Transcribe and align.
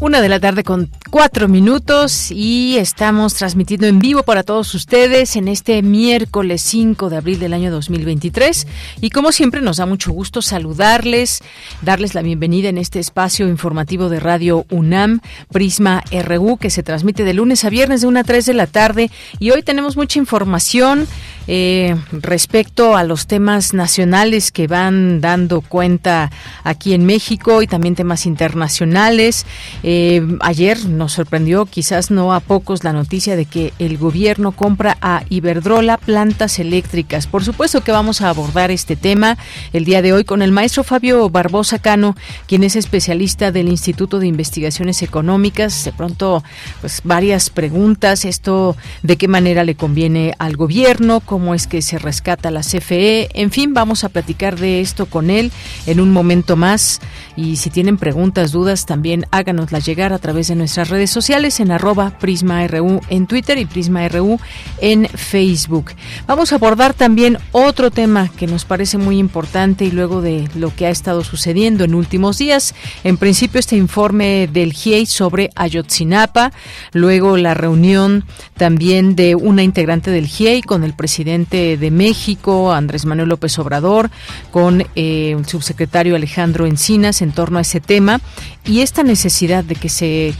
Una 0.00 0.22
de 0.22 0.30
la 0.30 0.40
tarde 0.40 0.64
con 0.64 0.88
cuatro 1.10 1.46
minutos 1.46 2.30
y 2.30 2.78
estamos 2.78 3.34
transmitiendo 3.34 3.86
en 3.86 3.98
vivo 3.98 4.22
para 4.22 4.42
todos 4.42 4.74
ustedes 4.74 5.36
en 5.36 5.46
este 5.46 5.82
miércoles 5.82 6.62
5 6.62 7.10
de 7.10 7.18
abril 7.18 7.38
del 7.38 7.52
año 7.52 7.70
2023. 7.70 8.66
Y 9.02 9.10
como 9.10 9.30
siempre 9.30 9.60
nos 9.60 9.76
da 9.76 9.84
mucho 9.84 10.10
gusto 10.12 10.40
saludarles, 10.40 11.42
darles 11.82 12.14
la 12.14 12.22
bienvenida 12.22 12.70
en 12.70 12.78
este 12.78 12.98
espacio 12.98 13.46
informativo 13.46 14.08
de 14.08 14.20
Radio 14.20 14.64
UNAM, 14.70 15.20
Prisma 15.52 16.02
RU, 16.10 16.56
que 16.56 16.70
se 16.70 16.82
transmite 16.82 17.24
de 17.24 17.34
lunes 17.34 17.66
a 17.66 17.68
viernes 17.68 18.00
de 18.00 18.06
1 18.06 18.20
a 18.20 18.24
3 18.24 18.46
de 18.46 18.54
la 18.54 18.66
tarde. 18.66 19.10
Y 19.38 19.50
hoy 19.50 19.62
tenemos 19.62 19.98
mucha 19.98 20.18
información 20.18 21.06
eh, 21.52 21.96
respecto 22.12 22.94
a 22.94 23.02
los 23.02 23.26
temas 23.26 23.74
nacionales 23.74 24.52
que 24.52 24.68
van 24.68 25.20
dando 25.20 25.62
cuenta 25.62 26.30
aquí 26.62 26.94
en 26.94 27.04
México 27.04 27.60
y 27.60 27.66
también 27.66 27.96
temas 27.96 28.24
internacionales. 28.24 29.46
Eh, 29.82 30.24
ayer 30.42 30.84
nos 30.86 31.14
sorprendió, 31.14 31.66
quizás 31.66 32.12
no 32.12 32.32
a 32.34 32.38
pocos, 32.38 32.84
la 32.84 32.92
noticia 32.92 33.34
de 33.34 33.46
que 33.46 33.72
el 33.80 33.98
gobierno 33.98 34.52
compra 34.52 34.96
a 35.00 35.24
Iberdrola 35.28 35.96
plantas 35.96 36.60
eléctricas. 36.60 37.26
Por 37.26 37.42
supuesto 37.42 37.82
que 37.82 37.90
vamos 37.90 38.20
a 38.20 38.28
abordar 38.28 38.70
este 38.70 38.94
tema 38.94 39.36
el 39.72 39.84
día 39.84 40.02
de 40.02 40.12
hoy 40.12 40.22
con 40.22 40.42
el 40.42 40.52
maestro 40.52 40.84
Fabio 40.84 41.30
Barbosa 41.30 41.80
Cano, 41.80 42.14
quien 42.46 42.62
es 42.62 42.76
especialista 42.76 43.50
del 43.50 43.66
Instituto 43.66 44.20
de 44.20 44.28
Investigaciones 44.28 45.02
Económicas. 45.02 45.84
De 45.84 45.92
pronto, 45.92 46.44
pues 46.80 47.00
varias 47.02 47.50
preguntas. 47.50 48.24
Esto, 48.24 48.76
¿de 49.02 49.16
qué 49.16 49.26
manera 49.26 49.64
le 49.64 49.74
conviene 49.74 50.36
al 50.38 50.56
gobierno? 50.56 51.18
¿Cómo 51.18 51.39
es 51.54 51.66
que 51.66 51.82
se 51.82 51.98
rescata 51.98 52.50
la 52.50 52.60
CFE? 52.60 53.30
En 53.34 53.50
fin, 53.50 53.74
vamos 53.74 54.04
a 54.04 54.08
platicar 54.08 54.58
de 54.58 54.80
esto 54.80 55.06
con 55.06 55.30
él 55.30 55.50
en 55.86 56.00
un 56.00 56.10
momento 56.10 56.56
más. 56.56 57.00
Y 57.40 57.56
si 57.56 57.70
tienen 57.70 57.96
preguntas, 57.96 58.52
dudas, 58.52 58.84
también 58.84 59.24
háganoslas 59.30 59.86
llegar 59.86 60.12
a 60.12 60.18
través 60.18 60.48
de 60.48 60.56
nuestras 60.56 60.90
redes 60.90 61.10
sociales 61.10 61.58
en 61.58 61.70
arroba 61.70 62.18
PrismaRU 62.18 63.00
en 63.08 63.26
Twitter 63.26 63.56
y 63.56 63.64
PrismaRU 63.64 64.38
en 64.82 65.08
Facebook. 65.08 65.92
Vamos 66.26 66.52
a 66.52 66.56
abordar 66.56 66.92
también 66.92 67.38
otro 67.52 67.90
tema 67.90 68.28
que 68.28 68.46
nos 68.46 68.66
parece 68.66 68.98
muy 68.98 69.16
importante 69.16 69.86
y 69.86 69.90
luego 69.90 70.20
de 70.20 70.50
lo 70.54 70.74
que 70.76 70.84
ha 70.84 70.90
estado 70.90 71.24
sucediendo 71.24 71.82
en 71.82 71.94
últimos 71.94 72.36
días. 72.36 72.74
En 73.04 73.16
principio 73.16 73.58
este 73.58 73.76
informe 73.76 74.46
del 74.52 74.74
GIEI 74.74 75.06
sobre 75.06 75.48
Ayotzinapa, 75.54 76.52
luego 76.92 77.38
la 77.38 77.54
reunión 77.54 78.26
también 78.58 79.16
de 79.16 79.34
una 79.34 79.62
integrante 79.62 80.10
del 80.10 80.26
GIEI 80.26 80.60
con 80.60 80.84
el 80.84 80.92
presidente 80.92 81.78
de 81.78 81.90
México, 81.90 82.74
Andrés 82.74 83.06
Manuel 83.06 83.30
López 83.30 83.58
Obrador, 83.58 84.10
con 84.50 84.82
eh, 84.94 85.34
el 85.38 85.46
subsecretario 85.46 86.16
Alejandro 86.16 86.66
Encinas 86.66 87.22
en 87.22 87.29
torno 87.32 87.58
a 87.58 87.62
ese 87.62 87.80
tema 87.80 88.20
y 88.64 88.80
esta 88.80 89.02
necesidad 89.02 89.64
de 89.64 89.74
que 89.74 89.88
se 89.88 90.34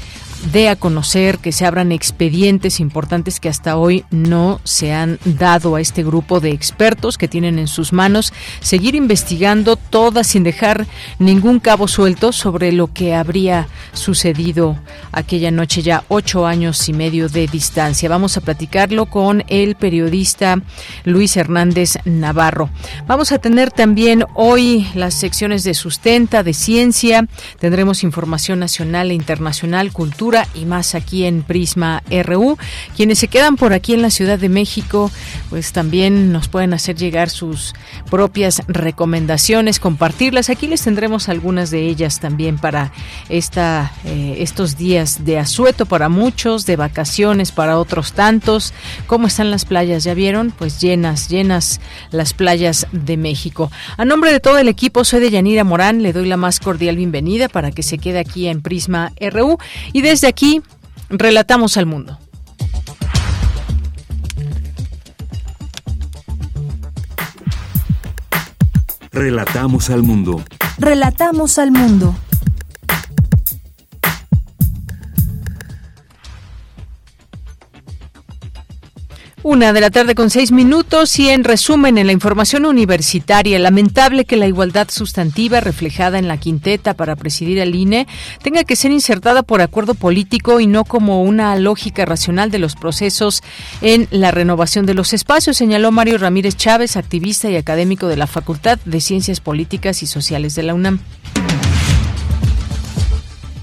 dé 0.52 0.68
a 0.68 0.76
conocer, 0.76 1.38
que 1.38 1.52
se 1.52 1.66
abran 1.66 1.92
expedientes 1.92 2.80
importantes 2.80 3.40
que 3.40 3.48
hasta 3.48 3.76
hoy 3.76 4.04
no 4.10 4.60
se 4.64 4.92
han 4.92 5.18
dado 5.24 5.76
a 5.76 5.80
este 5.80 6.02
grupo 6.02 6.40
de 6.40 6.50
expertos 6.50 7.18
que 7.18 7.28
tienen 7.28 7.58
en 7.58 7.68
sus 7.68 7.92
manos, 7.92 8.32
seguir 8.60 8.94
investigando 8.94 9.76
todas 9.76 10.26
sin 10.26 10.42
dejar 10.42 10.86
ningún 11.18 11.60
cabo 11.60 11.88
suelto 11.88 12.32
sobre 12.32 12.72
lo 12.72 12.92
que 12.92 13.14
habría 13.14 13.68
sucedido 13.92 14.78
aquella 15.12 15.50
noche 15.50 15.82
ya 15.82 16.04
ocho 16.08 16.46
años 16.46 16.88
y 16.88 16.92
medio 16.92 17.28
de 17.28 17.46
distancia. 17.46 18.08
Vamos 18.08 18.36
a 18.36 18.40
platicarlo 18.40 19.06
con 19.06 19.44
el 19.48 19.74
periodista 19.74 20.62
Luis 21.04 21.36
Hernández 21.36 21.98
Navarro. 22.04 22.70
Vamos 23.06 23.32
a 23.32 23.38
tener 23.38 23.70
también 23.70 24.24
hoy 24.34 24.86
las 24.94 25.14
secciones 25.14 25.64
de 25.64 25.74
sustenta, 25.74 26.42
de 26.42 26.54
ciencia, 26.54 27.26
tendremos 27.58 28.02
información 28.02 28.58
nacional 28.58 29.10
e 29.10 29.14
internacional, 29.14 29.92
cultura, 29.92 30.29
y 30.54 30.64
más 30.64 30.94
aquí 30.94 31.24
en 31.24 31.42
Prisma 31.42 32.02
RU. 32.24 32.56
Quienes 32.96 33.18
se 33.18 33.28
quedan 33.28 33.56
por 33.56 33.72
aquí 33.72 33.94
en 33.94 34.02
la 34.02 34.10
Ciudad 34.10 34.38
de 34.38 34.48
México, 34.48 35.10
pues 35.48 35.72
también 35.72 36.32
nos 36.32 36.46
pueden 36.46 36.72
hacer 36.72 36.94
llegar 36.94 37.30
sus 37.30 37.74
propias 38.10 38.62
recomendaciones, 38.68 39.80
compartirlas. 39.80 40.48
Aquí 40.48 40.68
les 40.68 40.82
tendremos 40.82 41.28
algunas 41.28 41.70
de 41.70 41.88
ellas 41.88 42.20
también 42.20 42.58
para 42.58 42.92
esta, 43.28 43.92
eh, 44.04 44.36
estos 44.38 44.76
días 44.76 45.24
de 45.24 45.38
asueto 45.38 45.86
para 45.86 46.08
muchos, 46.08 46.64
de 46.64 46.76
vacaciones 46.76 47.50
para 47.50 47.78
otros 47.78 48.12
tantos. 48.12 48.72
¿Cómo 49.08 49.26
están 49.26 49.50
las 49.50 49.64
playas? 49.64 50.04
¿Ya 50.04 50.14
vieron? 50.14 50.52
Pues 50.56 50.80
llenas, 50.80 51.28
llenas 51.28 51.80
las 52.12 52.34
playas 52.34 52.86
de 52.92 53.16
México. 53.16 53.70
A 53.96 54.04
nombre 54.04 54.32
de 54.32 54.38
todo 54.38 54.58
el 54.58 54.68
equipo, 54.68 55.04
soy 55.04 55.20
de 55.20 55.30
Yanira 55.30 55.64
Morán. 55.64 56.02
Le 56.02 56.12
doy 56.12 56.28
la 56.28 56.36
más 56.36 56.60
cordial 56.60 56.96
bienvenida 56.96 57.48
para 57.48 57.72
que 57.72 57.82
se 57.82 57.98
quede 57.98 58.20
aquí 58.20 58.46
en 58.46 58.62
Prisma 58.62 59.12
RU. 59.20 59.58
Y 59.92 60.02
desde 60.02 60.19
aquí, 60.28 60.62
relatamos 61.08 61.76
al 61.76 61.86
mundo. 61.86 62.18
Relatamos 69.12 69.90
al 69.90 70.02
mundo. 70.02 70.42
Relatamos 70.78 71.58
al 71.58 71.72
mundo. 71.72 72.14
Una 79.42 79.72
de 79.72 79.80
la 79.80 79.88
tarde 79.88 80.14
con 80.14 80.28
seis 80.28 80.52
minutos 80.52 81.18
y 81.18 81.30
en 81.30 81.44
resumen 81.44 81.96
en 81.96 82.06
la 82.06 82.12
información 82.12 82.66
universitaria, 82.66 83.58
lamentable 83.58 84.26
que 84.26 84.36
la 84.36 84.46
igualdad 84.46 84.88
sustantiva 84.90 85.60
reflejada 85.60 86.18
en 86.18 86.28
la 86.28 86.36
quinteta 86.36 86.92
para 86.92 87.16
presidir 87.16 87.58
el 87.58 87.74
INE 87.74 88.06
tenga 88.42 88.64
que 88.64 88.76
ser 88.76 88.90
insertada 88.90 89.42
por 89.42 89.62
acuerdo 89.62 89.94
político 89.94 90.60
y 90.60 90.66
no 90.66 90.84
como 90.84 91.22
una 91.22 91.56
lógica 91.56 92.04
racional 92.04 92.50
de 92.50 92.58
los 92.58 92.76
procesos 92.76 93.42
en 93.80 94.08
la 94.10 94.30
renovación 94.30 94.84
de 94.84 94.92
los 94.92 95.14
espacios, 95.14 95.56
señaló 95.56 95.90
Mario 95.90 96.18
Ramírez 96.18 96.56
Chávez, 96.56 96.98
activista 96.98 97.48
y 97.48 97.56
académico 97.56 98.08
de 98.08 98.18
la 98.18 98.26
Facultad 98.26 98.78
de 98.84 99.00
Ciencias 99.00 99.40
Políticas 99.40 100.02
y 100.02 100.06
Sociales 100.06 100.54
de 100.54 100.64
la 100.64 100.74
UNAM. 100.74 101.00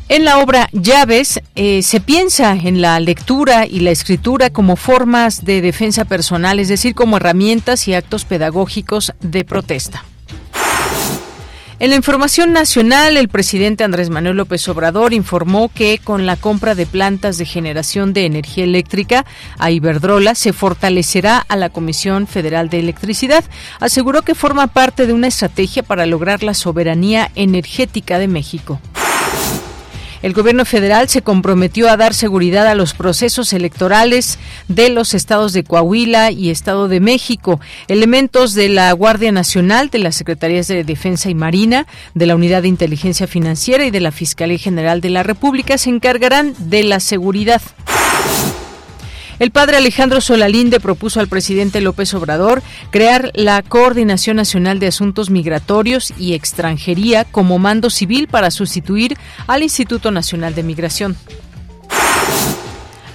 En 0.10 0.24
la 0.24 0.40
obra 0.40 0.70
Llaves 0.72 1.42
eh, 1.56 1.82
se 1.82 2.00
piensa 2.00 2.54
en 2.54 2.82
la 2.82 2.98
lectura 3.02 3.66
y 3.66 3.82
la 3.82 3.92
escritura 3.92 4.50
como 4.50 4.78
formas 4.78 5.44
de 5.44 5.60
defensa 5.60 6.06
personal, 6.06 6.60
es 6.60 6.70
decir, 6.70 6.96
como 6.96 7.18
herramientas 7.18 7.90
y 7.90 7.94
actos 7.94 8.24
pedagógicos 8.24 9.12
de 9.20 9.44
protesta. 9.44 10.06
En 11.80 11.90
la 11.90 11.98
información 11.98 12.54
nacional, 12.54 13.18
el 13.18 13.28
presidente 13.28 13.84
Andrés 13.84 14.10
Manuel 14.10 14.38
López 14.38 14.68
Obrador 14.70 15.14
informó 15.14 15.70
que 15.70 16.00
con 16.02 16.26
la 16.26 16.38
compra 16.38 16.74
de 16.74 16.86
plantas 16.86 17.38
de 17.38 17.46
generación 17.46 18.14
de 18.14 18.26
energía 18.26 18.64
eléctrica 18.64 19.26
a 19.60 19.72
Iberdrola 19.72 20.36
se 20.36 20.54
fortalecerá 20.54 21.38
a 21.38 21.56
la 21.58 21.70
Comisión 21.70 22.28
Federal 22.28 22.70
de 22.70 22.80
Electricidad. 22.80 23.44
Aseguró 23.82 24.22
que 24.22 24.36
forma 24.36 24.68
parte 24.68 25.06
de 25.06 25.14
una 25.14 25.28
estrategia 25.28 25.84
para 25.84 26.06
lograr 26.06 26.44
la 26.44 26.54
soberanía 26.54 27.30
energética 27.36 28.18
de 28.18 28.30
México. 28.30 28.80
El 30.22 30.34
gobierno 30.34 30.66
federal 30.66 31.10
se 31.10 31.22
comprometió 31.22 31.90
a 31.90 31.98
dar 31.98 32.14
seguridad 32.14 32.68
a 32.68 32.76
los 32.76 32.94
procesos 32.94 33.54
electorales 33.54 34.40
de 34.68 34.90
los 34.90 35.14
estados 35.14 35.54
de 35.54 35.64
Coahuila 35.64 36.32
y 36.32 36.50
Estado 36.50 36.88
de 36.88 37.00
México. 37.00 37.60
Elementos 37.88 38.54
de 38.54 38.70
la 38.70 38.92
Guardia 38.94 39.32
Nacional, 39.32 39.90
de 39.90 40.00
las 40.00 40.16
Secretarías 40.16 40.68
de 40.68 40.84
Defensa 40.84 41.30
y 41.30 41.36
Marina, 41.36 41.86
de 42.14 42.26
la 42.26 42.36
Unidad 42.36 42.64
de 42.64 42.68
Inteligencia 42.68 43.28
Financiera 43.28 43.86
y 43.86 43.92
de 43.92 44.00
la 44.00 44.12
Fiscalía 44.12 44.58
General 44.58 45.02
de 45.02 45.10
la 45.10 45.24
República 45.24 45.78
se 45.78 45.90
encargarán 45.90 46.54
de 46.58 46.84
la 46.84 47.00
seguridad. 47.00 47.62
El 49.40 49.52
padre 49.52 49.78
Alejandro 49.78 50.20
Solalinde 50.20 50.80
propuso 50.80 51.20
al 51.20 51.28
presidente 51.28 51.80
López 51.80 52.14
Obrador 52.16 52.64
crear 52.90 53.32
la 53.36 53.62
Coordinación 53.62 54.38
Nacional 54.38 54.80
de 54.80 54.88
Asuntos 54.88 55.30
Migratorios 55.30 56.12
y 56.18 56.34
Extranjería 56.34 57.24
como 57.24 57.60
mando 57.60 57.92
civil 57.92 58.28
para 58.28 58.50
sustituir 58.50 59.16
al 59.46 59.62
Instituto 59.62 60.10
Nacional 60.10 60.56
de 60.56 60.64
Migración. 60.64 61.16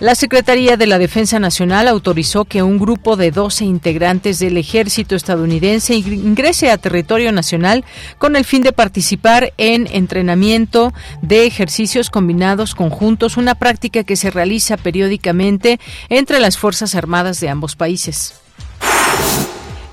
La 0.03 0.17
Secretaría 0.17 0.77
de 0.77 0.89
la 0.89 0.99
Defensa 0.99 1.39
Nacional 1.39 1.87
autorizó 1.87 2.45
que 2.45 2.65
un 2.65 2.77
grupo 2.77 3.15
de 3.15 3.31
12 3.31 3.65
integrantes 3.65 4.41
del 4.41 4.57
ejército 4.57 5.15
estadounidense 5.15 5.95
ingrese 5.95 6.73
a 6.73 6.77
territorio 6.77 7.31
nacional 7.31 7.85
con 8.19 8.35
el 8.35 8.45
fin 8.45 8.63
de 8.63 8.73
participar 8.73 9.53
en 9.59 9.87
entrenamiento 9.87 10.93
de 11.23 11.47
ejercicios 11.47 12.11
combinados 12.11 12.75
conjuntos, 12.75 13.37
una 13.37 13.55
práctica 13.55 14.03
que 14.03 14.17
se 14.17 14.33
realiza 14.33 14.77
periódicamente 14.77 15.79
entre 16.09 16.41
las 16.41 16.59
Fuerzas 16.59 16.97
Armadas 16.97 17.39
de 17.39 17.51
ambos 17.51 17.77
países. 17.77 18.35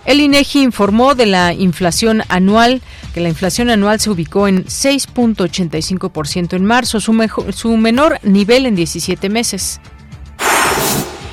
El 0.05 0.21
INEGI 0.21 0.63
informó 0.63 1.13
de 1.13 1.27
la 1.27 1.53
inflación 1.53 2.23
anual, 2.29 2.81
que 3.13 3.21
la 3.21 3.29
inflación 3.29 3.69
anual 3.69 3.99
se 3.99 4.09
ubicó 4.09 4.47
en 4.47 4.65
6.85% 4.65 6.53
en 6.53 6.65
marzo, 6.65 6.99
su, 6.99 7.13
mejor, 7.13 7.53
su 7.53 7.77
menor 7.77 8.17
nivel 8.23 8.65
en 8.65 8.73
17 8.73 9.29
meses. 9.29 9.79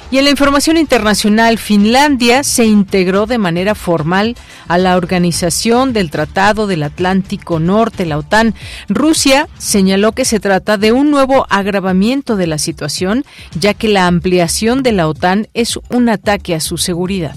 Y 0.09 0.19
en 0.19 0.25
la 0.25 0.31
información 0.31 0.77
internacional, 0.77 1.59
Finlandia 1.59 2.45
se 2.45 2.65
integró 2.65 3.27
de 3.27 3.39
manera 3.39 3.75
formal 3.75 4.37
a 4.69 4.79
la 4.79 4.97
Organización 4.97 5.93
del 5.93 6.11
Tratado 6.11 6.69
del 6.69 6.85
Atlántico 6.85 7.59
Norte, 7.59 8.07
la 8.07 8.19
OTAN. 8.19 8.55
Rusia 8.89 9.49
señaló 9.59 10.13
que 10.13 10.25
se 10.25 10.39
trata 10.39 10.79
de 10.79 10.93
un 10.93 11.11
nuevo 11.11 11.47
agravamiento 11.51 12.37
de 12.37 12.47
la 12.47 12.59
situación, 12.59 13.25
ya 13.59 13.75
que 13.75 13.89
la 13.89 14.07
ampliación 14.07 14.85
de 14.85 14.93
la 14.93 15.09
OTAN 15.09 15.49
es 15.55 15.79
un 15.91 16.09
ataque 16.09 16.55
a 16.55 16.61
su 16.61 16.79
seguridad. 16.79 17.35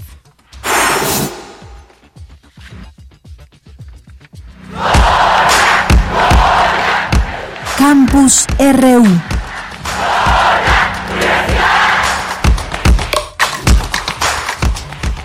Campus 7.76 8.46
RU 8.58 9.29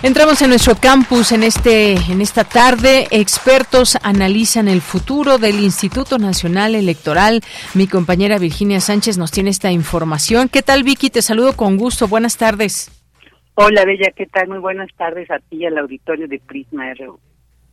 Entramos 0.06 0.40
en 0.44 0.50
nuestro 0.50 0.76
campus 0.76 1.32
en 1.32 1.42
este 1.42 1.94
en 1.94 2.22
esta 2.22 2.44
tarde. 2.44 3.08
Expertos 3.10 3.98
analizan 4.04 4.68
el 4.68 4.82
futuro 4.82 5.40
del 5.40 5.56
Instituto 5.56 6.20
Nacional 6.20 6.76
Electoral. 6.76 7.42
Mi 7.74 7.88
compañera 7.88 8.38
Virginia 8.38 8.80
Sánchez 8.82 9.18
nos 9.18 9.32
tiene 9.32 9.50
esta 9.50 9.72
información. 9.72 10.48
¿Qué 10.48 10.62
tal, 10.62 10.84
Vicky? 10.84 11.10
Te 11.10 11.24
saludo 11.24 11.58
con 11.58 11.78
gusto. 11.78 12.08
Buenas 12.08 12.38
tardes. 12.38 12.92
Hola, 13.56 13.84
Bella. 13.84 14.12
¿Qué 14.16 14.28
tal? 14.28 14.48
Muy 14.48 14.60
buenas 14.60 14.94
tardes 14.96 15.32
a 15.32 15.40
ti 15.40 15.58
y 15.58 15.66
al 15.66 15.80
auditorio 15.80 16.28
de 16.28 16.38
Prisma 16.38 16.94
RU. 16.94 17.20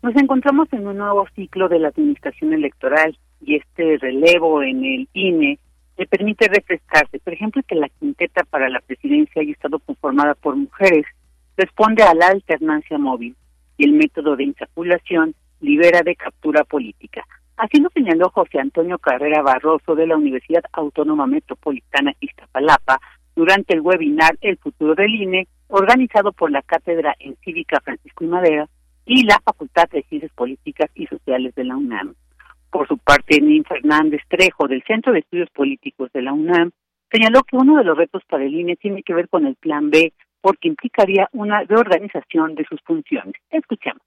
Nos 0.01 0.17
encontramos 0.17 0.73
en 0.73 0.87
un 0.87 0.97
nuevo 0.97 1.27
ciclo 1.37 1.69
de 1.69 1.81
la 1.81 1.89
administración 1.89 2.55
electoral 2.55 3.15
y 3.43 3.57
este 3.57 3.99
relevo 3.99 4.63
en 4.63 4.83
el 4.83 5.09
INE 5.13 5.59
le 5.99 6.07
permite 6.07 6.49
refrescarse. 6.49 7.19
Por 7.19 7.35
ejemplo, 7.35 7.61
que 7.69 7.75
la 7.75 7.91
quinteta 7.91 8.43
para 8.45 8.71
la 8.71 8.81
presidencia 8.81 9.43
haya 9.43 9.53
estado 9.53 9.79
conformada 9.81 10.35
por 10.35 10.57
mujeres 10.57 11.05
responde 11.57 12.03
a 12.03 12.15
la 12.15 12.29
alternancia 12.29 12.99
móvil 12.99 13.37
y 13.77 13.85
el 13.85 13.93
método 13.93 14.37
de 14.37 14.45
insaculación 14.45 15.35
libera 15.61 16.03
de 16.03 16.17
captura 16.17 16.65
política. 16.65 17.25
Así 17.57 17.81
lo 17.81 17.91
señaló 17.91 18.31
José 18.31 18.59
Antonio 18.59 18.99
Carrera 18.99 19.43
Barroso 19.43 19.95
de 19.95 20.07
la 20.07 20.17
Universidad 20.17 20.65
Autónoma 20.73 21.27
Metropolitana 21.27 22.13
Iztapalapa 22.21 23.01
durante 23.37 23.75
el 23.75 23.81
webinar 23.81 24.37
El 24.41 24.59
futuro 24.59 24.95
del 24.95 25.15
INE, 25.15 25.47
organizado 25.69 26.33
por 26.33 26.51
la 26.51 26.63
Cátedra 26.63 27.15
en 27.19 27.37
Cívica 27.45 27.81
Francisco 27.81 28.25
y 28.25 28.29
Madera 28.29 28.69
y 29.05 29.25
la 29.25 29.39
Facultad 29.45 29.89
de 29.91 30.03
Ciencias 30.05 30.33
Políticas 30.33 30.91
y 30.95 31.07
Sociales 31.07 31.55
de 31.55 31.65
la 31.65 31.77
UNAM. 31.77 32.15
Por 32.71 32.89
su 32.89 32.99
parte, 32.99 33.41
Nin 33.41 33.65
Fernández 33.65 34.23
Trejo, 34.29 34.67
del 34.67 34.83
Centro 34.85 35.13
de 35.13 35.21
Estudios 35.21 35.51
Políticos 35.51 36.11
de 36.13 36.23
la 36.23 36.33
UNAM, 36.33 36.71
señaló 37.11 37.43
que 37.43 37.57
uno 37.57 37.77
de 37.77 37.85
los 37.85 37.97
retos 37.97 38.23
para 38.29 38.45
el 38.45 38.55
INE 38.55 38.77
tiene 38.77 39.03
que 39.03 39.15
ver 39.15 39.29
con 39.29 39.47
el 39.47 39.57
Plan 39.57 39.91
B 39.91 40.13
porque 40.43 40.69
implicaría 40.69 41.29
una 41.33 41.63
reorganización 41.63 42.55
de 42.55 42.65
sus 42.65 42.81
funciones. 42.83 43.35
Escuchemos. 43.49 44.03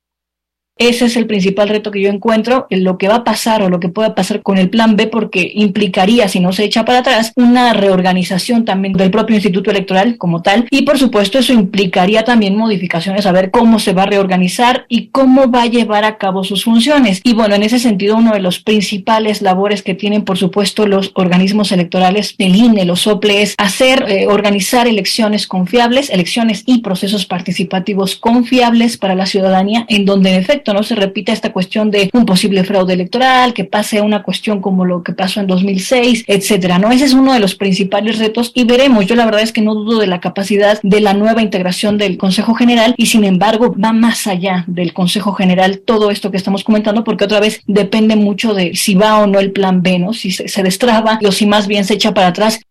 Ese 0.77 1.05
es 1.05 1.15
el 1.15 1.25
principal 1.25 1.69
reto 1.69 1.89
que 1.89 2.01
yo 2.01 2.09
encuentro, 2.09 2.67
en 2.69 2.83
lo 2.83 2.97
que 2.97 3.07
va 3.07 3.15
a 3.15 3.23
pasar 3.23 3.61
o 3.63 3.69
lo 3.69 3.79
que 3.79 3.87
pueda 3.87 4.13
pasar 4.13 4.41
con 4.41 4.57
el 4.57 4.69
plan 4.69 4.97
B, 4.97 5.07
porque 5.07 5.49
implicaría, 5.55 6.27
si 6.27 6.41
no 6.41 6.51
se 6.51 6.65
echa 6.65 6.83
para 6.83 6.99
atrás, 6.99 7.31
una 7.37 7.71
reorganización 7.71 8.65
también 8.65 8.93
del 8.93 9.09
propio 9.09 9.37
Instituto 9.37 9.71
Electoral 9.71 10.17
como 10.17 10.41
tal. 10.41 10.67
Y 10.69 10.81
por 10.81 10.97
supuesto 10.97 11.39
eso 11.39 11.53
implicaría 11.53 12.25
también 12.25 12.57
modificaciones 12.57 13.25
a 13.25 13.31
ver 13.31 13.51
cómo 13.51 13.79
se 13.79 13.93
va 13.93 14.03
a 14.03 14.07
reorganizar 14.07 14.85
y 14.89 15.07
cómo 15.07 15.49
va 15.49 15.61
a 15.61 15.67
llevar 15.67 16.03
a 16.03 16.17
cabo 16.17 16.43
sus 16.43 16.65
funciones. 16.65 17.21
Y 17.23 17.33
bueno, 17.33 17.55
en 17.55 17.63
ese 17.63 17.79
sentido, 17.79 18.17
uno 18.17 18.33
de 18.33 18.41
los 18.41 18.59
principales 18.59 19.41
labores 19.41 19.81
que 19.81 19.95
tienen, 19.95 20.25
por 20.25 20.37
supuesto, 20.37 20.87
los 20.87 21.11
organismos 21.13 21.71
electorales, 21.71 22.35
el 22.37 22.53
INE, 22.53 22.83
los 22.83 23.07
OPLE, 23.07 23.43
es 23.43 23.55
hacer, 23.57 24.03
eh, 24.09 24.27
organizar 24.27 24.87
elecciones 24.89 25.47
confiables, 25.47 26.09
elecciones 26.09 26.63
y 26.65 26.79
procesos 26.79 27.25
participativos 27.25 28.17
confiables 28.17 28.97
para 28.97 29.15
la 29.15 29.25
ciudadanía, 29.25 29.85
en 29.87 30.03
donde 30.03 30.31
en 30.31 30.41
efecto 30.41 30.64
no 30.73 30.83
se 30.83 30.95
repita 30.95 31.33
esta 31.33 31.51
cuestión 31.51 31.91
de 31.91 32.09
un 32.13 32.25
posible 32.25 32.63
fraude 32.63 32.93
electoral, 32.93 33.53
que 33.53 33.65
pase 33.65 34.01
una 34.01 34.23
cuestión 34.23 34.61
como 34.61 34.85
lo 34.85 35.03
que 35.03 35.13
pasó 35.13 35.39
en 35.39 35.47
2006, 35.47 36.25
etcétera, 36.27 36.79
¿no? 36.79 36.91
Ese 36.91 37.05
es 37.05 37.13
uno 37.13 37.33
de 37.33 37.39
los 37.39 37.55
principales 37.55 38.19
retos 38.19 38.51
y 38.53 38.65
veremos. 38.65 39.05
Yo 39.05 39.15
la 39.15 39.25
verdad 39.25 39.41
es 39.41 39.51
que 39.51 39.61
no 39.61 39.75
dudo 39.75 39.99
de 39.99 40.07
la 40.07 40.19
capacidad 40.19 40.79
de 40.81 41.01
la 41.01 41.13
nueva 41.13 41.41
integración 41.41 41.97
del 41.97 42.17
Consejo 42.17 42.53
General 42.55 42.93
y 42.97 43.07
sin 43.07 43.23
embargo 43.23 43.75
va 43.77 43.93
más 43.93 44.27
allá 44.27 44.63
del 44.67 44.93
Consejo 44.93 45.33
General 45.33 45.79
todo 45.79 46.11
esto 46.11 46.31
que 46.31 46.37
estamos 46.37 46.63
comentando 46.63 47.03
porque 47.03 47.25
otra 47.25 47.39
vez 47.39 47.61
depende 47.67 48.15
mucho 48.15 48.53
de 48.53 48.75
si 48.75 48.95
va 48.95 49.19
o 49.19 49.27
no 49.27 49.39
el 49.39 49.51
plan 49.51 49.81
B, 49.81 49.99
¿no? 49.99 50.13
Si 50.13 50.31
se, 50.31 50.47
se 50.47 50.63
destraba 50.63 51.19
o 51.25 51.31
si 51.31 51.45
más 51.45 51.67
bien 51.67 51.85
se 51.85 51.95
echa 51.95 52.13
para 52.13 52.27
atrás. 52.27 52.61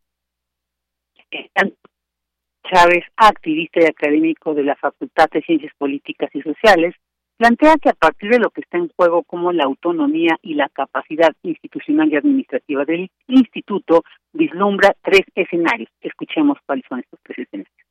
Chávez, 2.70 3.05
activista 3.17 3.81
y 3.81 3.85
académico 3.85 4.55
de 4.55 4.64
la 4.64 4.76
Facultad 4.76 5.29
de 5.31 5.43
Ciencias 5.43 5.73
Políticas 5.76 6.31
y 6.35 6.41
Sociales, 6.41 6.94
plantea 7.37 7.77
que 7.77 7.91
a 7.91 7.95
partir 7.95 8.31
de 8.31 8.39
lo 8.39 8.51
que 8.51 8.61
está 8.61 8.79
en 8.79 8.91
juego 8.97 9.23
como 9.23 9.53
la 9.53 9.65
autonomía 9.65 10.39
y 10.43 10.55
la 10.55 10.69
capacidad 10.69 11.33
institucional 11.43 12.11
y 12.13 12.17
administrativa 12.17 12.85
del 12.85 13.11
instituto, 13.29 14.05
vislumbra 14.33 14.95
tres 15.03 15.23
escenarios. 15.35 15.91
Escuchemos 16.01 16.59
cuáles 16.67 16.85
son 16.89 17.01
estos 17.01 17.21
tres 17.23 17.39
escenarios. 17.39 17.84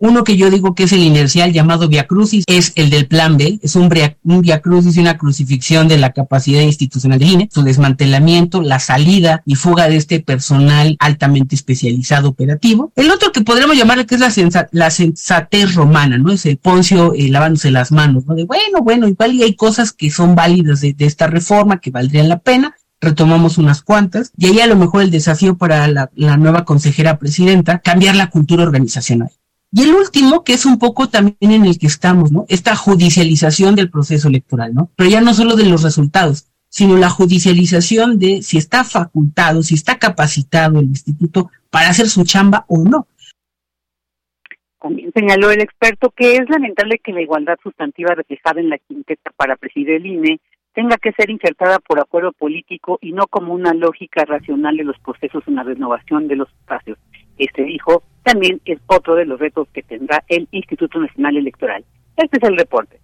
Uno 0.00 0.24
que 0.24 0.38
yo 0.38 0.50
digo 0.50 0.74
que 0.74 0.84
es 0.84 0.92
el 0.92 1.02
inercial 1.02 1.52
llamado 1.52 1.86
Via 1.86 2.06
Crucis 2.06 2.44
es 2.46 2.72
el 2.74 2.88
del 2.88 3.06
plan 3.06 3.36
B, 3.36 3.60
es 3.62 3.76
un, 3.76 3.90
Via 3.90 4.62
Crucis 4.62 4.96
y 4.96 5.00
una 5.00 5.18
crucifixión 5.18 5.88
de 5.88 5.98
la 5.98 6.12
capacidad 6.12 6.62
institucional 6.62 7.18
de 7.18 7.26
INE, 7.26 7.48
su 7.52 7.62
desmantelamiento, 7.62 8.62
la 8.62 8.78
salida 8.78 9.42
y 9.44 9.56
fuga 9.56 9.88
de 9.88 9.96
este 9.96 10.20
personal 10.20 10.96
altamente 11.00 11.54
especializado 11.54 12.30
operativo. 12.30 12.92
El 12.96 13.10
otro 13.10 13.30
que 13.30 13.42
podríamos 13.42 13.76
llamarle 13.76 14.06
que 14.06 14.14
es 14.14 14.20
la, 14.72 14.90
sensatez 14.90 15.74
romana, 15.74 16.16
¿no? 16.16 16.32
Es 16.32 16.46
el 16.46 16.56
Poncio 16.56 17.12
eh, 17.14 17.28
lavándose 17.28 17.70
las 17.70 17.92
manos, 17.92 18.24
¿no? 18.24 18.34
De 18.34 18.44
bueno, 18.44 18.80
bueno, 18.82 19.06
igual 19.06 19.34
y 19.34 19.42
hay 19.42 19.54
cosas 19.54 19.92
que 19.92 20.10
son 20.10 20.34
válidas 20.34 20.80
de, 20.80 20.94
de 20.94 21.04
esta 21.04 21.26
reforma 21.26 21.78
que 21.78 21.90
valdrían 21.90 22.30
la 22.30 22.38
pena, 22.38 22.74
retomamos 23.02 23.58
unas 23.58 23.82
cuantas, 23.82 24.32
y 24.36 24.46
ahí 24.46 24.60
a 24.60 24.66
lo 24.66 24.76
mejor 24.76 25.02
el 25.02 25.10
desafío 25.10 25.56
para 25.56 25.86
la, 25.88 26.10
la, 26.14 26.36
nueva 26.36 26.64
consejera 26.64 27.18
presidenta, 27.18 27.80
cambiar 27.80 28.16
la 28.16 28.30
cultura 28.30 28.62
organizacional. 28.62 29.30
Y 29.72 29.82
el 29.82 29.94
último, 29.94 30.42
que 30.42 30.54
es 30.54 30.66
un 30.66 30.78
poco 30.78 31.08
también 31.08 31.36
en 31.40 31.64
el 31.64 31.78
que 31.78 31.86
estamos, 31.86 32.32
¿no? 32.32 32.44
Esta 32.48 32.74
judicialización 32.74 33.76
del 33.76 33.90
proceso 33.90 34.28
electoral, 34.28 34.74
¿no? 34.74 34.90
Pero 34.96 35.10
ya 35.10 35.20
no 35.20 35.32
solo 35.32 35.54
de 35.54 35.66
los 35.66 35.84
resultados, 35.84 36.50
sino 36.68 36.96
la 36.96 37.08
judicialización 37.08 38.18
de 38.18 38.42
si 38.42 38.58
está 38.58 38.82
facultado, 38.82 39.62
si 39.62 39.74
está 39.74 39.98
capacitado 39.98 40.80
el 40.80 40.86
instituto 40.86 41.50
para 41.70 41.88
hacer 41.88 42.08
su 42.08 42.24
chamba 42.24 42.64
o 42.68 42.82
no. 42.82 43.06
También 44.80 45.12
señaló 45.14 45.50
el 45.50 45.60
experto 45.60 46.10
que 46.10 46.36
es 46.36 46.48
lamentable 46.48 46.98
que 46.98 47.12
la 47.12 47.20
igualdad 47.20 47.58
sustantiva 47.62 48.14
reflejada 48.14 48.60
en 48.60 48.70
la 48.70 48.78
quinteta 48.78 49.30
para 49.36 49.56
presidir 49.56 49.90
el 49.90 50.06
INE 50.06 50.40
tenga 50.72 50.96
que 50.96 51.12
ser 51.12 51.30
insertada 51.30 51.78
por 51.80 52.00
acuerdo 52.00 52.32
político 52.32 52.98
y 53.02 53.12
no 53.12 53.26
como 53.26 53.52
una 53.52 53.74
lógica 53.74 54.24
racional 54.24 54.76
de 54.76 54.84
los 54.84 54.98
procesos 55.00 55.42
en 55.46 55.56
la 55.56 55.64
renovación 55.64 56.28
de 56.28 56.36
los 56.36 56.48
espacios. 56.48 56.98
Este 57.36 57.62
dijo 57.62 58.04
también 58.22 58.60
es 58.64 58.78
otro 58.86 59.14
de 59.14 59.24
los 59.24 59.38
retos 59.38 59.68
que 59.72 59.82
tendrá 59.82 60.24
el 60.28 60.48
Instituto 60.52 60.98
Nacional 60.98 61.36
Electoral. 61.36 61.84
Este 62.16 62.38
es 62.38 62.42
el 62.42 62.56
reporte. 62.56 62.98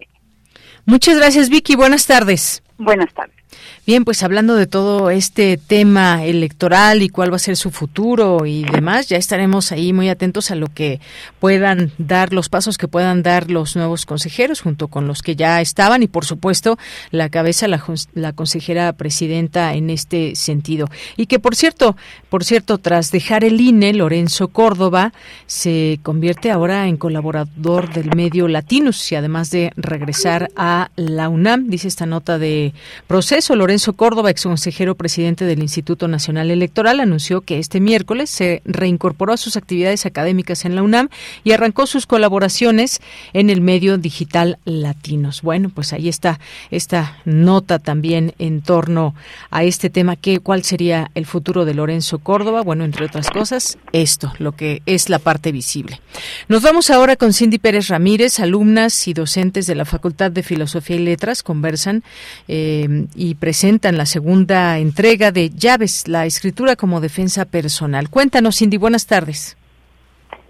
Muchas 0.85 1.17
gracias, 1.17 1.49
Vicky. 1.49 1.75
Buenas 1.75 2.07
tardes. 2.07 2.63
Buenas 2.77 3.13
tardes. 3.13 3.35
Bien, 3.85 4.03
pues 4.03 4.21
hablando 4.23 4.55
de 4.55 4.67
todo 4.67 5.09
este 5.09 5.57
tema 5.57 6.25
electoral 6.25 7.01
y 7.01 7.09
cuál 7.09 7.31
va 7.31 7.37
a 7.37 7.39
ser 7.39 7.55
su 7.55 7.71
futuro 7.71 8.45
y 8.45 8.63
demás, 8.63 9.07
ya 9.07 9.17
estaremos 9.17 9.71
ahí 9.71 9.93
muy 9.93 10.09
atentos 10.09 10.51
a 10.51 10.55
lo 10.55 10.67
que 10.67 10.99
puedan 11.39 11.91
dar, 11.97 12.33
los 12.33 12.49
pasos 12.49 12.77
que 12.77 12.87
puedan 12.87 13.23
dar 13.23 13.49
los 13.49 13.75
nuevos 13.75 14.05
consejeros 14.05 14.61
junto 14.61 14.89
con 14.89 15.07
los 15.07 15.21
que 15.21 15.35
ya 15.35 15.61
estaban 15.61 16.03
y 16.03 16.07
por 16.07 16.25
supuesto 16.25 16.77
la 17.11 17.29
cabeza, 17.29 17.67
la, 17.67 17.81
la 18.13 18.33
consejera 18.33 18.91
presidenta 18.93 19.73
en 19.73 19.89
este 19.89 20.35
sentido. 20.35 20.89
Y 21.15 21.27
que 21.27 21.39
por 21.39 21.55
cierto, 21.55 21.95
por 22.29 22.43
cierto, 22.43 22.77
tras 22.79 23.11
dejar 23.11 23.45
el 23.45 23.61
INE, 23.61 23.93
Lorenzo 23.93 24.49
Córdoba 24.49 25.13
se 25.45 25.99
convierte 26.03 26.51
ahora 26.51 26.87
en 26.87 26.97
colaborador 26.97 27.93
del 27.93 28.15
medio 28.15 28.47
Latinus 28.47 29.11
y 29.11 29.15
además 29.15 29.49
de 29.51 29.71
regresar 29.75 30.49
a 30.55 30.91
la 30.95 31.29
UNAM, 31.29 31.69
dice 31.69 31.87
esta 31.87 32.05
nota 32.05 32.37
de 32.37 32.73
proceso, 33.07 33.46
Lorenzo 33.55 33.93
Córdoba, 33.93 34.31
ex 34.31 34.43
consejero 34.43 34.95
presidente 34.95 35.45
del 35.45 35.61
Instituto 35.61 36.07
Nacional 36.07 36.51
Electoral, 36.51 36.99
anunció 36.99 37.41
que 37.41 37.59
este 37.59 37.79
miércoles 37.79 38.29
se 38.29 38.61
reincorporó 38.65 39.33
a 39.33 39.37
sus 39.37 39.57
actividades 39.57 40.05
académicas 40.05 40.65
en 40.65 40.75
la 40.75 40.83
UNAM 40.83 41.09
y 41.43 41.51
arrancó 41.51 41.87
sus 41.87 42.05
colaboraciones 42.05 43.01
en 43.33 43.49
el 43.49 43.61
medio 43.61 43.97
digital 43.97 44.57
Latinos. 44.65 45.41
Bueno, 45.41 45.69
pues 45.69 45.93
ahí 45.93 46.09
está 46.09 46.39
esta 46.71 47.17
nota 47.25 47.79
también 47.79 48.33
en 48.39 48.61
torno 48.61 49.15
a 49.49 49.63
este 49.63 49.89
tema, 49.89 50.15
que, 50.15 50.39
cuál 50.39 50.63
sería 50.63 51.11
el 51.15 51.25
futuro 51.25 51.65
de 51.65 51.73
Lorenzo 51.73 52.19
Córdoba. 52.19 52.61
Bueno, 52.61 52.83
entre 52.83 53.05
otras 53.05 53.29
cosas, 53.29 53.77
esto, 53.91 54.33
lo 54.39 54.53
que 54.53 54.81
es 54.85 55.09
la 55.09 55.19
parte 55.19 55.51
visible. 55.51 56.01
Nos 56.47 56.61
vamos 56.61 56.89
ahora 56.89 57.15
con 57.15 57.33
Cindy 57.33 57.57
Pérez 57.57 57.87
Ramírez, 57.87 58.39
alumnas 58.39 59.07
y 59.07 59.13
docentes 59.13 59.67
de 59.67 59.75
la 59.75 59.85
Facultad 59.85 60.31
de 60.31 60.43
Filosofía 60.43 60.95
y 60.95 60.99
Letras, 60.99 61.43
conversan 61.43 62.03
eh, 62.47 63.05
y 63.15 63.26
presentan 63.35 63.97
la 63.97 64.05
segunda 64.05 64.77
entrega 64.79 65.31
de 65.31 65.49
Llaves, 65.49 66.07
la 66.07 66.25
escritura 66.25 66.75
como 66.75 67.01
defensa 67.01 67.45
personal. 67.45 68.09
Cuéntanos, 68.09 68.57
Cindy, 68.57 68.77
buenas 68.77 69.07
tardes. 69.07 69.57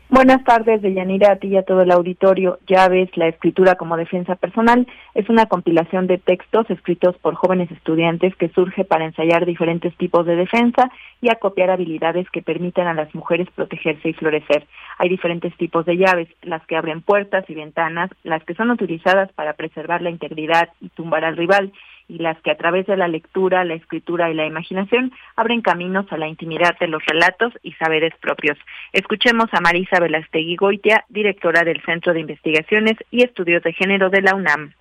Buenas 0.10 0.42
tardes, 0.46 0.82
Deyanira, 0.82 1.34
a 1.34 1.36
ti 1.36 1.50
y 1.50 1.58
a 1.58 1.64
todo 1.64 1.82
el 1.82 1.92
auditorio. 1.92 2.60
Llaves, 2.66 3.10
la 3.18 3.28
escritura 3.28 3.76
como 3.76 3.98
defensa 3.98 4.36
personal, 4.36 4.88
es 5.14 5.30
una 5.30 5.48
compilación 5.48 6.08
de 6.08 6.18
textos 6.18 6.70
escritos 6.70 7.18
por 7.18 7.36
jóvenes 7.36 7.70
estudiantes 7.72 8.34
que 8.38 8.48
surge 8.48 8.86
para 8.86 9.04
ensayar 9.04 9.46
diferentes 9.46 9.94
tipos 9.98 10.26
de 10.26 10.38
defensa 10.38 10.90
y 11.20 11.30
acopiar 11.30 11.72
habilidades 11.72 12.26
que 12.30 12.42
permitan 12.42 12.88
a 12.88 12.94
las 12.94 13.14
mujeres 13.14 13.50
protegerse 13.54 14.08
y 14.08 14.14
florecer. 14.14 14.66
Hay 14.98 15.10
diferentes 15.10 15.54
tipos 15.58 15.86
de 15.86 15.98
llaves, 15.98 16.30
las 16.42 16.66
que 16.68 16.78
abren 16.78 17.02
puertas 17.02 17.44
y 17.50 17.56
ventanas, 17.56 18.10
las 18.24 18.42
que 18.46 18.56
son 18.56 18.72
utilizadas 18.72 19.30
para 19.34 19.54
preservar 19.54 20.02
la 20.02 20.10
integridad 20.10 20.70
y 20.80 20.88
tumbar 20.88 21.26
al 21.26 21.36
rival, 21.36 21.74
y 22.08 22.20
las 22.20 22.42
que 22.42 22.52
a 22.52 22.58
través 22.58 22.88
de 22.88 22.98
la 22.98 23.08
lectura, 23.08 23.66
la 23.66 23.74
escritura 23.74 24.30
y 24.32 24.34
la 24.34 24.46
imaginación 24.46 25.12
abren 25.36 25.62
caminos 25.62 26.06
a 26.12 26.18
la 26.18 26.28
intimidad 26.28 26.78
de 26.80 26.88
los 26.88 27.06
relatos 27.06 27.54
y 27.64 27.74
saberes 27.74 28.14
propios. 28.22 28.58
Escuchemos 28.94 29.48
a 29.52 29.62
Marisa 29.62 30.00
Velastegui 30.00 30.56
Goitia, 30.56 31.06
directora 31.10 31.64
del 31.64 31.82
Centro 31.86 32.14
de 32.14 32.22
Investigaciones 32.22 32.98
y 33.12 33.24
Estudios 33.24 33.64
de 33.64 33.74
Género 33.74 34.10
de 34.10 34.22
la 34.22 34.36
UNAM. 34.36 34.74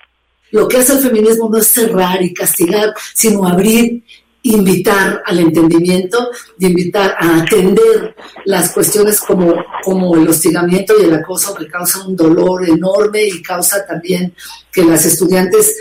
Lo 0.53 0.69
que 0.69 0.77
hace 0.77 0.93
el 0.93 1.01
feminismo 1.01 1.49
no 1.51 1.59
es 1.59 1.67
cerrar 1.67 2.23
y 2.23 2.33
castigar, 2.33 2.95
sino 3.15 3.47
abrir 3.47 4.03
invitar 4.47 5.23
al 5.27 5.41
entendimiento, 5.41 6.31
de 6.57 6.69
invitar 6.69 7.17
a 7.19 7.43
atender 7.43 8.15
las 8.45 8.71
cuestiones 8.71 9.21
como, 9.21 9.55
como 9.83 10.17
el 10.17 10.29
hostigamiento 10.29 10.95
y 10.99 11.05
el 11.05 11.15
acoso 11.15 11.55
que 11.55 11.67
causa 11.67 12.07
un 12.07 12.17
dolor 12.17 12.69
enorme 12.69 13.25
y 13.25 13.43
causa 13.43 13.85
también 13.85 14.35
que 14.73 14.85
las 14.85 15.05
estudiantes 15.05 15.77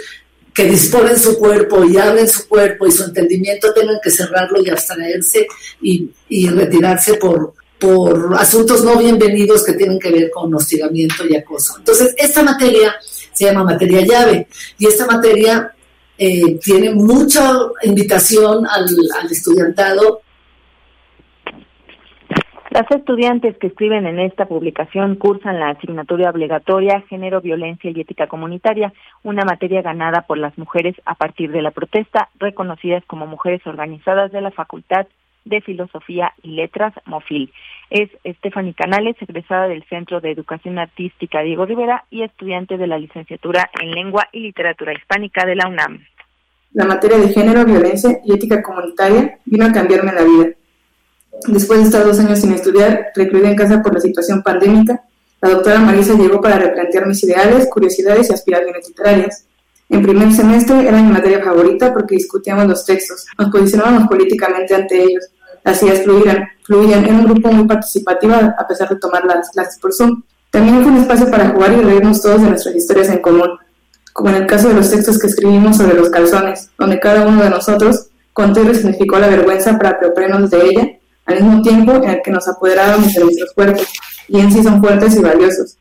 que 0.56 0.64
disponen 0.64 1.20
su 1.20 1.38
cuerpo 1.38 1.84
y 1.84 1.98
abren 1.98 2.30
su 2.30 2.48
cuerpo 2.48 2.88
y 2.88 2.92
su 2.92 3.04
entendimiento 3.04 3.74
tengan 3.74 4.00
que 4.02 4.10
cerrarlo 4.10 4.64
y 4.64 4.70
abstraerse 4.70 5.48
y, 5.82 6.10
retirarse 6.50 7.16
por, 7.16 7.54
por 7.78 8.34
asuntos 8.40 8.82
no 8.82 8.98
bienvenidos 8.98 9.66
que 9.66 9.74
tienen 9.74 10.00
que 10.00 10.12
ver 10.12 10.32
con 10.32 10.54
hostigamiento 10.56 11.28
y 11.28 11.36
acoso. 11.36 11.76
Entonces, 11.78 12.16
esta 12.18 12.42
materia 12.42 12.96
se 13.34 13.44
llama 13.44 13.66
materia 13.66 14.06
llave 14.06 14.48
y 14.80 14.88
esta 14.88 15.06
materia 15.06 15.74
eh, 16.18 16.58
tiene 16.64 16.92
mucha 16.92 17.54
invitación 17.84 18.66
al, 18.66 18.86
al 19.20 19.30
estudiantado 19.30 20.22
las 22.76 22.92
estudiantes 22.92 23.58
que 23.58 23.68
escriben 23.68 24.06
en 24.06 24.20
esta 24.20 24.48
publicación 24.48 25.16
cursan 25.16 25.62
la 25.62 25.70
asignatura 25.70 26.30
obligatoria 26.30 27.06
Género, 27.08 27.40
Violencia 27.40 27.90
y 27.90 28.02
Ética 28.02 28.28
Comunitaria, 28.28 28.92
una 29.24 29.46
materia 29.46 29.82
ganada 29.82 30.24
por 30.24 30.38
las 30.38 30.58
mujeres 30.58 30.94
a 31.06 31.16
partir 31.16 31.54
de 31.54 31.62
la 31.62 31.72
protesta, 31.72 32.28
reconocidas 32.38 33.02
como 33.08 33.28
mujeres 33.28 33.66
organizadas 33.66 34.34
de 34.34 34.42
la 34.42 34.52
Facultad 34.52 35.08
de 35.46 35.62
Filosofía 35.62 36.34
y 36.44 36.50
Letras, 36.50 36.94
MOFIL. 37.06 37.50
Es 37.92 38.10
Stephanie 38.40 38.74
Canales, 38.74 39.16
egresada 39.22 39.70
del 39.70 39.86
Centro 39.86 40.20
de 40.20 40.32
Educación 40.32 40.78
Artística 40.78 41.44
Diego 41.44 41.66
Rivera 41.66 42.04
y 42.10 42.24
estudiante 42.24 42.78
de 42.78 42.88
la 42.88 42.98
licenciatura 42.98 43.70
en 43.80 43.92
Lengua 43.92 44.28
y 44.34 44.42
Literatura 44.42 44.92
Hispánica 44.92 45.46
de 45.46 45.56
la 45.56 45.70
UNAM. 45.70 46.02
La 46.74 46.84
materia 46.84 47.20
de 47.20 47.30
género, 47.30 47.64
violencia 47.64 48.20
y 48.26 48.34
ética 48.34 48.62
comunitaria 48.62 49.40
vino 49.46 49.66
a 49.66 49.72
cambiarme 49.72 50.12
la 50.12 50.24
vida 50.24 50.56
Después 51.48 51.80
de 51.80 51.86
estar 51.86 52.04
dos 52.04 52.20
años 52.20 52.40
sin 52.40 52.54
estudiar, 52.54 53.08
recluida 53.14 53.50
en 53.50 53.56
casa 53.56 53.82
por 53.82 53.94
la 53.94 54.00
situación 54.00 54.42
pandémica, 54.42 55.04
la 55.42 55.50
doctora 55.50 55.80
Marisa 55.80 56.14
llegó 56.14 56.42
para 56.42 56.58
replantear 56.58 57.06
mis 57.06 57.24
ideales, 57.24 57.68
curiosidades 57.70 58.30
y 58.30 58.34
aspiraciones 58.34 58.88
literarias. 58.88 59.46
En 59.90 60.02
primer 60.02 60.34
semestre 60.34 60.88
era 60.88 61.00
mi 61.00 61.12
materia 61.12 61.44
favorita 61.44 61.94
porque 61.94 62.16
discutíamos 62.16 62.66
los 62.66 62.84
textos, 62.84 63.26
nos 63.38 63.52
posicionábamos 63.52 64.08
políticamente 64.08 64.74
ante 64.74 65.04
ellos, 65.04 65.26
las 65.64 65.82
ideas 65.84 66.04
fluían, 66.04 66.48
fluían 66.64 67.06
en 67.06 67.16
un 67.16 67.26
grupo 67.26 67.52
muy 67.52 67.68
participativo 67.68 68.34
a 68.34 68.68
pesar 68.68 68.90
de 68.90 68.96
tomar 68.96 69.26
las 69.26 69.50
clases 69.52 69.80
por 69.80 69.94
Zoom. 69.94 70.24
También 70.50 70.82
fue 70.82 70.92
un 70.92 71.00
espacio 71.00 71.30
para 71.30 71.50
jugar 71.50 71.74
y 71.74 71.82
reírnos 71.82 72.22
todos 72.22 72.42
de 72.42 72.50
nuestras 72.50 72.76
historias 72.76 73.10
en 73.10 73.20
común, 73.20 73.60
como 74.14 74.30
en 74.30 74.36
el 74.36 74.48
caso 74.48 74.70
de 74.70 74.76
los 74.76 74.90
textos 74.90 75.20
que 75.20 75.28
escribimos 75.28 75.78
sobre 75.78 75.96
los 75.96 76.10
calzones, 76.10 76.70
donde 76.78 77.00
cada 77.00 77.28
uno 77.28 77.44
de 77.44 77.50
nosotros 77.52 78.08
contó 78.34 78.64
y 78.64 78.68
resignificó 78.68 79.20
la 79.20 79.28
vergüenza 79.28 79.78
para 79.78 79.92
apropiarnos 79.92 80.50
de 80.50 80.66
ella 80.66 81.00
al 81.26 81.44
mismo 81.44 81.62
tiempo 81.62 81.94
en 81.96 82.10
el 82.10 82.22
que 82.22 82.32
nos 82.32 82.48
apoderábamos 82.48 83.14
de 83.14 83.24
nuestros 83.24 83.54
cuerpos, 83.54 83.94
y 84.28 84.40
en 84.40 84.52
sí 84.52 84.64
son 84.64 84.82
fuertes 84.82 85.18
y 85.18 85.22
valiosos. 85.22 85.78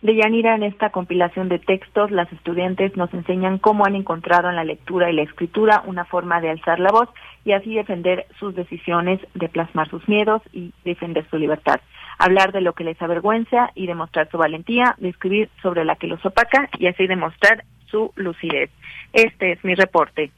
De 0.00 0.14
Yanira, 0.14 0.54
en 0.54 0.62
esta 0.62 0.90
compilación 0.90 1.48
de 1.48 1.58
textos, 1.58 2.12
las 2.12 2.32
estudiantes 2.32 2.96
nos 2.96 3.12
enseñan 3.12 3.58
cómo 3.58 3.84
han 3.84 3.96
encontrado 3.96 4.48
en 4.48 4.54
la 4.54 4.62
lectura 4.62 5.10
y 5.10 5.14
la 5.14 5.22
escritura 5.22 5.82
una 5.86 6.04
forma 6.04 6.40
de 6.40 6.50
alzar 6.50 6.78
la 6.78 6.92
voz 6.92 7.08
y 7.44 7.50
así 7.50 7.74
defender 7.74 8.26
sus 8.38 8.54
decisiones, 8.54 9.20
de 9.34 9.48
plasmar 9.48 9.90
sus 9.90 10.08
miedos 10.08 10.40
y 10.52 10.72
defender 10.84 11.28
su 11.30 11.36
libertad. 11.36 11.80
Hablar 12.16 12.52
de 12.52 12.60
lo 12.60 12.74
que 12.74 12.84
les 12.84 13.00
avergüenza 13.02 13.70
y 13.74 13.88
demostrar 13.88 14.30
su 14.30 14.38
valentía, 14.38 14.94
de 14.98 15.08
escribir 15.08 15.50
sobre 15.62 15.84
la 15.84 15.96
que 15.96 16.06
los 16.06 16.24
opaca 16.24 16.68
y 16.78 16.86
así 16.86 17.08
demostrar 17.08 17.64
su 17.90 18.12
lucidez. 18.14 18.70
Este 19.12 19.52
es 19.52 19.64
mi 19.64 19.74
reporte. 19.74 20.30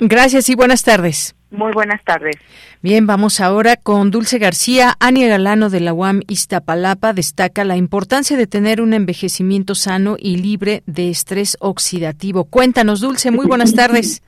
Gracias 0.00 0.48
y 0.48 0.56
buenas 0.56 0.82
tardes. 0.82 1.36
Muy 1.50 1.72
buenas 1.72 2.02
tardes. 2.04 2.36
Bien, 2.80 3.06
vamos 3.06 3.40
ahora 3.40 3.76
con 3.76 4.10
Dulce 4.12 4.38
García. 4.38 4.94
Ania 5.00 5.28
Galano 5.28 5.68
de 5.68 5.80
la 5.80 5.92
UAM 5.92 6.20
Iztapalapa 6.28 7.12
destaca 7.12 7.64
la 7.64 7.76
importancia 7.76 8.36
de 8.36 8.46
tener 8.46 8.80
un 8.80 8.94
envejecimiento 8.94 9.74
sano 9.74 10.16
y 10.16 10.36
libre 10.36 10.82
de 10.86 11.10
estrés 11.10 11.56
oxidativo. 11.60 12.44
Cuéntanos, 12.44 13.00
Dulce, 13.00 13.32
muy 13.32 13.46
buenas 13.46 13.74
tardes. 13.74 14.22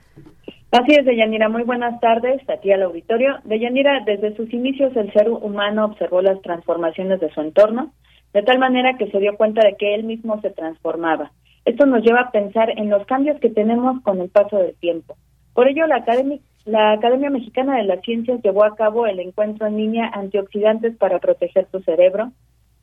Así 0.71 0.95
es, 0.95 1.05
Deyanira, 1.05 1.49
muy 1.49 1.63
buenas 1.63 1.99
tardes 2.01 2.41
a 2.49 2.57
ti 2.57 2.71
al 2.71 2.81
auditorio. 2.81 3.37
Deyanira, 3.45 4.01
desde 4.05 4.35
sus 4.35 4.51
inicios 4.51 4.93
el 4.97 5.13
ser 5.13 5.29
humano 5.29 5.85
observó 5.85 6.21
las 6.21 6.41
transformaciones 6.41 7.19
de 7.19 7.31
su 7.31 7.41
entorno, 7.41 7.93
de 8.33 8.41
tal 8.41 8.59
manera 8.59 8.97
que 8.97 9.09
se 9.11 9.19
dio 9.19 9.37
cuenta 9.37 9.63
de 9.63 9.75
que 9.77 9.93
él 9.95 10.03
mismo 10.03 10.41
se 10.41 10.49
transformaba. 10.49 11.31
Esto 11.63 11.85
nos 11.85 12.03
lleva 12.03 12.21
a 12.21 12.31
pensar 12.31 12.71
en 12.71 12.89
los 12.89 13.05
cambios 13.05 13.39
que 13.39 13.49
tenemos 13.49 14.01
con 14.01 14.19
el 14.19 14.29
paso 14.29 14.57
del 14.57 14.75
tiempo. 14.75 15.15
Por 15.53 15.67
ello, 15.67 15.85
la 15.85 15.97
Academia 15.97 16.39
la 16.65 16.93
Academia 16.93 17.29
Mexicana 17.29 17.77
de 17.77 17.83
las 17.83 18.01
Ciencias 18.01 18.41
llevó 18.41 18.63
a 18.63 18.75
cabo 18.75 19.05
el 19.05 19.19
encuentro 19.19 19.67
en 19.67 19.77
línea 19.77 20.09
Antioxidantes 20.13 20.95
para 20.95 21.19
proteger 21.19 21.65
tu 21.65 21.81
cerebro, 21.81 22.31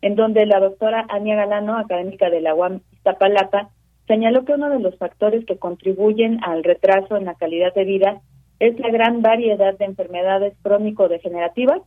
en 0.02 0.16
donde 0.16 0.44
la 0.46 0.60
doctora 0.60 1.06
Ania 1.08 1.36
Galano, 1.36 1.78
académica 1.78 2.28
de 2.28 2.40
la 2.40 2.54
UAM 2.54 2.80
Iztapalapa, 2.92 3.70
señaló 4.06 4.44
que 4.44 4.52
uno 4.52 4.68
de 4.68 4.80
los 4.80 4.96
factores 4.96 5.46
que 5.46 5.56
contribuyen 5.56 6.42
al 6.44 6.62
retraso 6.64 7.16
en 7.16 7.24
la 7.24 7.34
calidad 7.34 7.72
de 7.74 7.84
vida 7.84 8.20
es 8.58 8.78
la 8.78 8.90
gran 8.90 9.22
variedad 9.22 9.76
de 9.78 9.84
enfermedades 9.86 10.54
crónico-degenerativas 10.62 11.80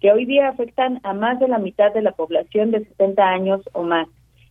que 0.00 0.12
hoy 0.12 0.26
día 0.26 0.48
afectan 0.48 1.00
a 1.02 1.12
más 1.12 1.40
de 1.40 1.48
la 1.48 1.58
mitad 1.58 1.92
de 1.92 2.02
la 2.02 2.12
población 2.12 2.70
de 2.70 2.84
70 2.84 3.22
años 3.22 3.60
o 3.72 3.82
más. 3.82 4.08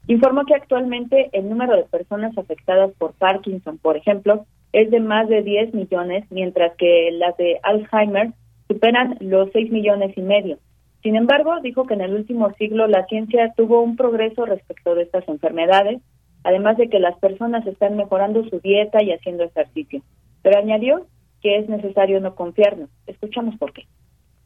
Informó 0.08 0.46
que 0.46 0.56
actualmente 0.56 1.30
el 1.34 1.50
número 1.50 1.76
de 1.76 1.84
personas 1.84 2.38
afectadas 2.38 2.92
por 2.98 3.14
Parkinson, 3.14 3.78
por 3.78 3.96
ejemplo, 3.96 4.46
es 4.74 4.92
de 4.92 5.00
más 5.00 5.28
de 5.30 5.42
10 5.42 5.74
millones, 5.74 6.26
mientras 6.30 6.76
que 6.76 7.10
las 7.14 7.36
de 7.38 7.60
Alzheimer 7.64 8.34
superan 8.68 9.18
los 9.20 9.50
6 9.52 9.72
millones 9.72 10.16
y 10.16 10.22
medio. 10.22 10.60
Sin 11.02 11.16
embargo, 11.16 11.60
dijo 11.62 11.86
que 11.86 11.94
en 11.94 12.02
el 12.02 12.14
último 12.14 12.52
siglo 12.54 12.88
la 12.88 13.06
ciencia 13.06 13.54
tuvo 13.56 13.82
un 13.82 13.96
progreso 13.96 14.46
respecto 14.46 14.96
de 14.96 15.04
estas 15.04 15.28
enfermedades, 15.28 16.02
además 16.44 16.78
de 16.78 16.90
que 16.90 17.00
las 17.00 17.18
personas 17.20 17.66
están 17.66 17.96
mejorando 17.96 18.44
su 18.50 18.60
dieta 18.60 19.02
y 19.02 19.12
haciendo 19.12 19.44
ejercicio. 19.44 20.02
Pero 20.42 20.60
añadió 20.60 21.08
que 21.42 21.58
es 21.58 21.70
necesario 21.70 22.20
no 22.20 22.36
confiarnos. 22.36 22.90
Escuchamos 23.08 23.56
por 23.58 23.74
qué. 23.74 23.86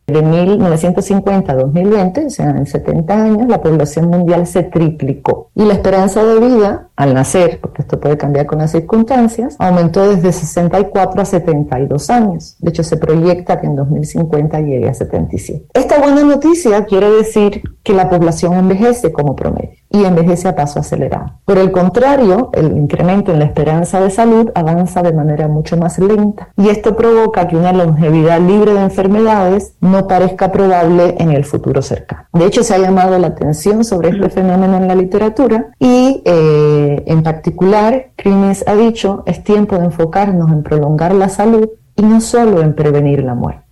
De 0.06 0.22
1950 0.22 1.52
a 1.52 1.56
2020, 1.56 2.26
o 2.26 2.30
sea, 2.30 2.50
en 2.50 2.66
70 2.66 3.14
años, 3.14 3.48
la 3.48 3.62
población 3.62 4.10
mundial 4.10 4.46
se 4.48 4.64
triplicó. 4.64 5.50
Y 5.56 5.64
la 5.64 5.74
esperanza 5.74 6.24
de 6.24 6.40
vida 6.40 6.90
al 6.96 7.14
nacer, 7.14 7.60
porque 7.62 7.84
esto 7.84 8.00
puede 8.00 8.18
cambiar 8.18 8.46
con 8.46 8.60
las 8.60 8.72
circunstancias, 8.72 9.56
aumentó 9.60 10.14
desde 10.14 10.34
64 10.34 11.22
a 11.22 11.26
72 11.26 12.10
años. 12.10 12.58
De 12.60 12.70
hecho, 12.70 12.84
se 12.84 12.98
proyecta 12.98 13.62
que 13.62 13.68
en 13.68 13.76
2050 13.76 14.60
llegue 14.60 14.90
a 14.90 14.94
77. 14.94 15.68
Esta 15.74 16.00
buena 16.00 16.24
noticia 16.24 16.86
quiere 16.86 17.10
decir 17.10 17.62
que 17.84 17.94
la 17.94 18.10
población 18.10 18.54
envejece 18.54 19.12
como 19.12 19.36
promedio 19.36 19.83
y 19.94 20.04
envejece 20.06 20.48
a 20.48 20.56
paso 20.56 20.80
acelerado. 20.80 21.40
Por 21.46 21.60
el 21.60 21.72
contrario, 21.72 22.50
el 22.54 22.76
incremento 22.76 23.32
en 23.32 23.40
la 23.40 23.46
esperanza 23.46 24.02
de 24.02 24.10
salud 24.10 24.50
avanza 24.56 25.04
de 25.04 25.14
manera 25.14 25.48
mucho 25.48 25.78
más 25.78 26.00
lenta 26.00 26.50
y 26.58 26.70
esto 26.70 26.96
provoca 26.96 27.48
que 27.48 27.56
una 27.56 27.72
longevidad 27.72 28.42
libre 28.42 28.74
de 28.74 28.82
enfermedades 28.82 29.76
no 29.82 30.08
parezca 30.08 30.52
probable 30.52 31.16
en 31.20 31.32
el 31.32 31.46
futuro 31.46 31.84
cercano. 31.84 32.26
De 32.34 32.46
hecho, 32.46 32.64
se 32.64 32.74
ha 32.74 32.80
llamado 32.80 33.20
la 33.20 33.28
atención 33.28 33.84
sobre 33.84 34.10
este 34.10 34.30
fenómeno 34.32 34.78
en 34.78 34.88
la 34.88 34.96
literatura 34.96 35.68
y 35.78 36.24
eh, 36.26 37.04
en 37.06 37.22
particular, 37.22 38.08
Crines 38.16 38.66
ha 38.68 38.76
dicho, 38.76 39.22
es 39.28 39.44
tiempo 39.44 39.78
de 39.78 39.86
enfocarnos 39.86 40.52
en 40.52 40.64
prolongar 40.64 41.14
la 41.14 41.30
salud 41.30 41.70
y 41.96 42.02
no 42.02 42.20
solo 42.20 42.62
en 42.62 42.74
prevenir 42.74 43.24
la 43.24 43.36
muerte. 43.36 43.63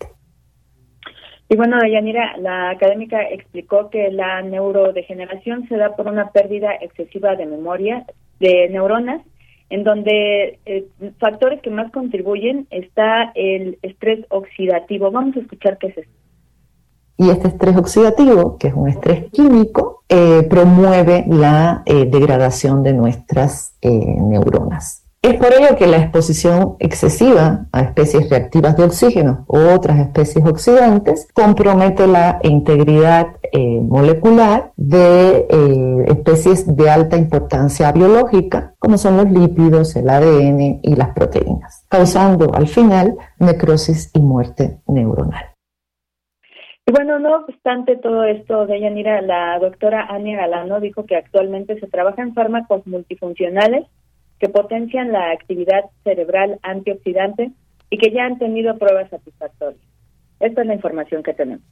Y 1.52 1.58
bueno, 1.58 1.78
Dayanira, 1.78 2.38
la 2.38 2.70
académica 2.70 3.24
explicó 3.24 3.90
que 3.90 4.10
la 4.10 4.42
neurodegeneración 4.42 5.68
se 5.68 5.76
da 5.76 5.98
por 5.98 6.08
una 6.08 6.30
pérdida 6.32 6.70
excesiva 6.80 7.36
de 7.36 7.46
memoria 7.46 8.06
de 8.40 8.70
neuronas, 8.70 9.22
en 9.70 9.84
donde 9.84 10.60
eh, 10.66 10.88
factores 11.20 11.62
que 11.62 11.70
más 11.70 11.92
contribuyen 11.92 12.68
está 12.72 13.34
el 13.36 13.78
estrés 13.82 14.26
oxidativo. 14.30 15.12
Vamos 15.12 15.36
a 15.36 15.42
escuchar 15.42 15.78
qué 15.78 15.88
es 15.88 15.98
esto. 15.98 16.14
Y 17.18 17.30
este 17.30 17.50
estrés 17.50 17.76
oxidativo, 17.76 18.58
que 18.58 18.70
es 18.70 18.74
un 18.74 18.88
estrés 18.88 19.30
químico, 19.32 20.06
eh, 20.08 20.44
promueve 20.50 21.26
la 21.28 21.84
eh, 21.86 22.06
degradación 22.06 22.82
de 22.82 22.94
nuestras 22.94 23.78
neuronas. 23.82 25.01
Es 25.24 25.36
por 25.36 25.54
ello 25.54 25.76
que 25.78 25.86
la 25.86 25.98
exposición 25.98 26.78
excesiva 26.80 27.68
a 27.72 27.82
especies 27.82 28.28
reactivas 28.28 28.76
de 28.76 28.86
oxígeno 28.86 29.46
u 29.48 29.60
otras 29.72 30.00
especies 30.00 30.44
oxidantes 30.44 31.28
compromete 31.32 32.08
la 32.08 32.40
integridad 32.42 33.28
eh, 33.52 33.82
molecular 33.82 34.72
de 34.78 35.46
eh, 35.48 36.06
especies 36.08 36.76
de 36.76 36.90
alta 36.90 37.18
importancia 37.18 37.92
biológica, 37.92 38.74
como 38.80 38.98
son 38.98 39.18
los 39.18 39.30
lípidos, 39.30 39.96
el 39.96 40.10
ADN 40.10 40.80
y 40.82 40.96
las 40.96 41.14
proteínas, 41.14 41.86
causando 41.88 42.56
al 42.56 42.68
final 42.68 43.16
necrosis 43.38 44.10
y 44.16 44.20
muerte 44.22 44.80
neuronal. 44.88 45.46
Y 46.88 46.92
bueno, 46.92 47.20
no 47.20 47.36
obstante 47.46 47.96
todo 47.96 48.24
esto, 48.24 48.66
de 48.66 48.82
Yanira, 48.82 49.22
la 49.22 49.60
doctora 49.60 50.08
Ania 50.10 50.38
Galano 50.38 50.80
dijo 50.80 51.06
que 51.06 51.16
actualmente 51.16 51.80
se 51.80 51.86
trabaja 51.86 52.24
en 52.24 52.34
fármacos 52.34 52.88
multifuncionales 52.88 53.86
que 54.42 54.50
potencian 54.50 55.12
la 55.12 55.32
actividad 55.32 55.86
cerebral 56.04 56.60
antioxidante 56.64 57.52
y 57.92 57.98
que 58.00 58.12
ya 58.12 58.26
han 58.26 58.40
tenido 58.40 58.76
pruebas 58.80 59.08
satisfactorias. 59.12 59.80
Esta 60.40 60.62
es 60.62 60.68
la 60.68 60.74
información 60.74 61.22
que 61.22 61.36
tenemos. 61.36 61.64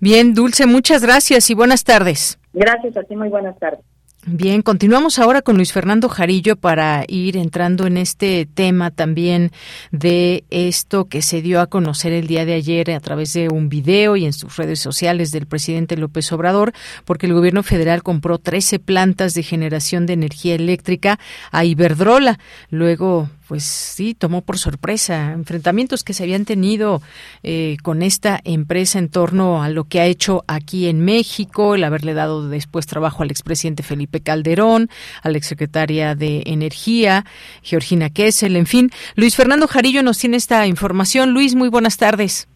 Bien, 0.00 0.34
Dulce, 0.34 0.66
muchas 0.66 1.02
gracias 1.02 1.48
y 1.48 1.54
buenas 1.54 1.82
tardes. 1.82 2.38
Gracias 2.52 2.94
a 2.98 3.04
ti, 3.04 3.16
muy 3.16 3.30
buenas 3.30 3.58
tardes. 3.58 3.80
Bien, 4.26 4.62
continuamos 4.62 5.18
ahora 5.18 5.42
con 5.42 5.56
Luis 5.56 5.74
Fernando 5.74 6.08
Jarillo 6.08 6.56
para 6.56 7.04
ir 7.08 7.36
entrando 7.36 7.86
en 7.86 7.98
este 7.98 8.46
tema 8.46 8.90
también 8.90 9.52
de 9.92 10.44
esto 10.48 11.10
que 11.10 11.20
se 11.20 11.42
dio 11.42 11.60
a 11.60 11.66
conocer 11.66 12.14
el 12.14 12.26
día 12.26 12.46
de 12.46 12.54
ayer 12.54 12.90
a 12.92 13.00
través 13.00 13.34
de 13.34 13.50
un 13.50 13.68
video 13.68 14.16
y 14.16 14.24
en 14.24 14.32
sus 14.32 14.56
redes 14.56 14.80
sociales 14.80 15.30
del 15.30 15.44
presidente 15.44 15.98
López 15.98 16.32
Obrador, 16.32 16.72
porque 17.04 17.26
el 17.26 17.34
gobierno 17.34 17.62
federal 17.62 18.02
compró 18.02 18.38
13 18.38 18.78
plantas 18.78 19.34
de 19.34 19.42
generación 19.42 20.06
de 20.06 20.14
energía 20.14 20.54
eléctrica 20.54 21.18
a 21.50 21.66
Iberdrola. 21.66 22.38
Luego, 22.70 23.28
pues 23.48 23.64
sí, 23.64 24.14
tomó 24.14 24.42
por 24.42 24.58
sorpresa 24.58 25.32
enfrentamientos 25.32 26.04
que 26.04 26.12
se 26.12 26.22
habían 26.22 26.44
tenido 26.44 27.00
eh, 27.42 27.76
con 27.82 28.02
esta 28.02 28.40
empresa 28.44 28.98
en 28.98 29.10
torno 29.10 29.62
a 29.62 29.68
lo 29.68 29.84
que 29.84 30.00
ha 30.00 30.06
hecho 30.06 30.44
aquí 30.48 30.88
en 30.88 31.04
México, 31.04 31.74
el 31.74 31.84
haberle 31.84 32.14
dado 32.14 32.48
después 32.48 32.86
trabajo 32.86 33.22
al 33.22 33.30
expresidente 33.30 33.82
Felipe 33.82 34.20
Calderón, 34.20 34.88
a 35.22 35.30
la 35.30 35.38
exsecretaria 35.38 36.14
de 36.14 36.42
Energía, 36.46 37.24
Georgina 37.62 38.10
Kessel, 38.10 38.56
en 38.56 38.66
fin. 38.66 38.90
Luis 39.16 39.36
Fernando 39.36 39.66
Jarillo 39.66 40.02
nos 40.02 40.18
tiene 40.18 40.36
esta 40.36 40.66
información. 40.66 41.32
Luis, 41.32 41.54
muy 41.54 41.68
buenas 41.68 41.96
tardes. 41.96 42.48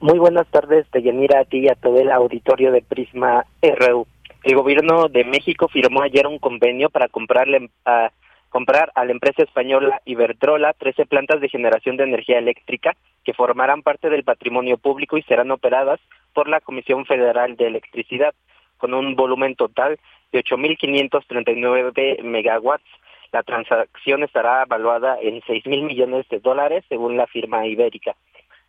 Muy 0.00 0.18
buenas 0.18 0.46
tardes, 0.48 0.86
Deyanira, 0.92 1.40
a 1.40 1.44
ti 1.44 1.58
y 1.58 1.68
a 1.68 1.74
todo 1.74 1.98
el 1.98 2.12
auditorio 2.12 2.70
de 2.70 2.82
Prisma 2.82 3.44
RU. 3.62 4.06
El 4.44 4.54
gobierno 4.54 5.08
de 5.08 5.24
México 5.24 5.66
firmó 5.68 6.02
ayer 6.02 6.26
un 6.26 6.38
convenio 6.38 6.88
para 6.88 7.08
comprarle 7.08 7.70
a 7.84 8.12
comprar 8.48 8.90
a 8.94 9.04
la 9.04 9.12
empresa 9.12 9.42
española 9.42 10.00
Iberdrola 10.04 10.72
13 10.72 11.06
plantas 11.06 11.40
de 11.40 11.48
generación 11.48 11.96
de 11.96 12.04
energía 12.04 12.38
eléctrica 12.38 12.96
que 13.24 13.34
formarán 13.34 13.82
parte 13.82 14.10
del 14.10 14.24
patrimonio 14.24 14.78
público 14.78 15.18
y 15.18 15.22
serán 15.22 15.50
operadas 15.50 16.00
por 16.32 16.48
la 16.48 16.60
Comisión 16.60 17.04
Federal 17.06 17.56
de 17.56 17.66
Electricidad 17.66 18.34
con 18.78 18.94
un 18.94 19.16
volumen 19.16 19.54
total 19.54 19.98
de 20.32 20.44
8.539 20.44 22.22
megawatts. 22.22 22.88
La 23.32 23.42
transacción 23.42 24.22
estará 24.22 24.62
evaluada 24.62 25.18
en 25.20 25.40
6.000 25.42 25.82
millones 25.82 26.26
de 26.28 26.40
dólares 26.40 26.84
según 26.88 27.16
la 27.16 27.26
firma 27.26 27.66
ibérica. 27.66 28.14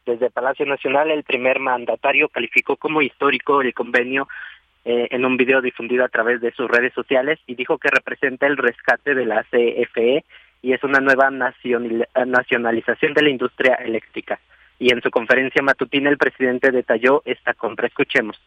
Desde 0.06 0.32
Palacio 0.32 0.66
Nacional, 0.66 1.12
el 1.12 1.24
primer 1.24 1.60
mandatario 1.60 2.30
calificó 2.30 2.76
como 2.76 3.02
histórico 3.02 3.62
el 3.62 3.74
convenio 3.74 4.28
eh, 4.86 5.08
en 5.12 5.26
un 5.26 5.38
video 5.38 5.62
difundido 5.62 6.06
a 6.06 6.10
través 6.10 6.42
de 6.42 6.52
sus 6.52 6.70
redes 6.70 6.94
sociales 6.94 7.40
y 7.48 7.56
dijo 7.56 7.78
que 7.78 7.90
representa 7.90 8.48
el 8.48 8.58
rescate 8.58 9.14
de 9.14 9.26
la 9.26 9.44
CFE 9.44 10.24
y 10.62 10.74
es 10.74 10.84
una 10.84 11.00
nueva 11.00 11.30
nacionalización 11.30 13.14
de 13.14 13.22
la 13.22 13.30
industria 13.30 13.76
eléctrica. 13.76 14.40
Y 14.80 14.92
en 14.94 15.02
su 15.02 15.10
conferencia 15.10 15.62
matutina 15.62 16.10
el 16.10 16.18
presidente 16.18 16.72
detalló 16.72 17.22
esta 17.26 17.54
compra. 17.54 17.88
Escuchemos. 17.88 18.40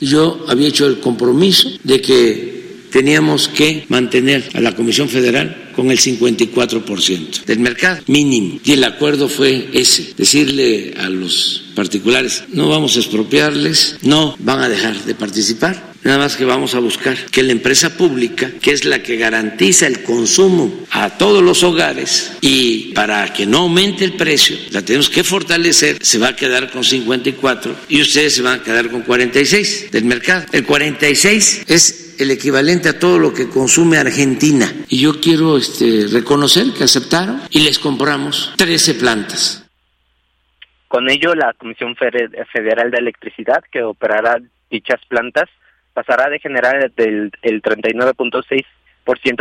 Yo 0.00 0.44
había 0.48 0.68
hecho 0.68 0.86
el 0.86 1.00
compromiso 1.00 1.68
de 1.82 2.00
que 2.00 2.67
teníamos 2.90 3.48
que 3.48 3.84
mantener 3.88 4.48
a 4.54 4.60
la 4.60 4.74
Comisión 4.74 5.08
Federal 5.08 5.70
con 5.74 5.90
el 5.90 5.98
54% 5.98 7.44
del 7.44 7.60
mercado 7.60 8.02
mínimo. 8.06 8.58
Y 8.64 8.72
el 8.72 8.84
acuerdo 8.84 9.28
fue 9.28 9.68
ese, 9.72 10.12
decirle 10.16 10.94
a 10.98 11.08
los 11.08 11.66
particulares, 11.74 12.44
no 12.52 12.68
vamos 12.68 12.96
a 12.96 12.98
expropiarles, 12.98 13.98
no 14.02 14.34
van 14.40 14.60
a 14.60 14.68
dejar 14.68 15.04
de 15.04 15.14
participar, 15.14 15.92
nada 16.02 16.18
más 16.18 16.36
que 16.36 16.44
vamos 16.44 16.74
a 16.74 16.80
buscar 16.80 17.16
que 17.30 17.42
la 17.42 17.52
empresa 17.52 17.96
pública, 17.96 18.50
que 18.60 18.72
es 18.72 18.84
la 18.84 19.02
que 19.02 19.16
garantiza 19.16 19.86
el 19.86 20.02
consumo 20.02 20.86
a 20.90 21.10
todos 21.10 21.42
los 21.42 21.62
hogares 21.62 22.32
y 22.40 22.92
para 22.94 23.32
que 23.32 23.46
no 23.46 23.58
aumente 23.58 24.04
el 24.04 24.14
precio, 24.14 24.56
la 24.70 24.82
tenemos 24.82 25.10
que 25.10 25.22
fortalecer, 25.22 25.98
se 26.00 26.18
va 26.18 26.28
a 26.28 26.36
quedar 26.36 26.70
con 26.70 26.82
54 26.82 27.76
y 27.88 28.00
ustedes 28.00 28.34
se 28.34 28.42
van 28.42 28.60
a 28.60 28.62
quedar 28.62 28.90
con 28.90 29.02
46 29.02 29.90
del 29.92 30.04
mercado. 30.04 30.46
El 30.52 30.64
46 30.64 31.62
es 31.68 32.07
el 32.18 32.30
equivalente 32.30 32.88
a 32.88 32.98
todo 32.98 33.18
lo 33.18 33.32
que 33.32 33.48
consume 33.48 33.98
Argentina. 33.98 34.66
Y 34.88 35.00
yo 35.00 35.20
quiero 35.20 35.56
este, 35.56 36.06
reconocer 36.12 36.66
que 36.76 36.84
aceptaron 36.84 37.40
y 37.50 37.60
les 37.60 37.78
compramos 37.78 38.54
13 38.56 38.94
plantas. 38.94 39.64
Con 40.88 41.10
ello, 41.10 41.34
la 41.34 41.52
Comisión 41.52 41.96
Federal 41.96 42.90
de 42.90 42.98
Electricidad, 42.98 43.62
que 43.70 43.82
operará 43.82 44.38
dichas 44.70 45.00
plantas, 45.06 45.48
pasará 45.92 46.30
de 46.30 46.38
generar 46.38 46.90
del 46.92 47.30
el 47.42 47.60
39.6% 47.60 48.64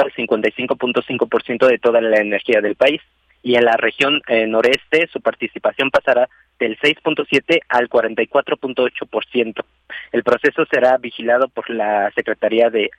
al 0.04 0.14
55.5% 0.14 1.68
de 1.68 1.78
toda 1.78 2.02
la 2.02 2.18
energía 2.18 2.62
del 2.62 2.76
país. 2.76 3.02
Y 3.44 3.56
en 3.56 3.66
la 3.66 3.78
región 3.78 4.22
eh, 4.28 4.46
noreste, 4.48 5.08
su 5.12 5.22
participación 5.22 5.90
pasará 5.90 6.28
del 6.60 6.78
6.7 6.80 7.62
al 7.70 7.90
44.8%. 7.90 9.64
El 10.12 10.24
proceso 10.24 10.66
será 10.66 10.98
vigilado 10.98 11.48
por 11.48 11.70
la 11.70 12.12
Secretaría 12.16 12.70
de, 12.70 12.90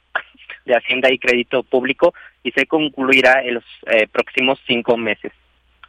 de 0.64 0.76
Hacienda 0.76 1.10
y 1.12 1.18
Crédito 1.18 1.62
Público 1.62 2.14
y 2.42 2.52
se 2.52 2.66
concluirá 2.66 3.42
en 3.42 3.54
los 3.54 3.64
eh, 3.86 4.06
próximos 4.06 4.60
cinco 4.66 4.96
meses. 4.96 5.32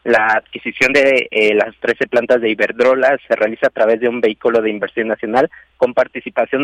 La 0.06 0.28
adquisición 0.28 0.94
de 0.94 1.28
eh, 1.30 1.54
las 1.54 1.76
13 1.82 2.08
plantas 2.08 2.40
de 2.40 2.50
Iberdrola 2.50 3.18
se 3.28 3.36
realiza 3.36 3.68
a 3.68 3.72
través 3.72 4.00
de 4.00 4.08
un 4.08 4.22
vehículo 4.22 4.62
de 4.62 4.70
inversión 4.70 5.10
nacional 5.10 5.50
con 5.76 5.94
participación 5.94 6.64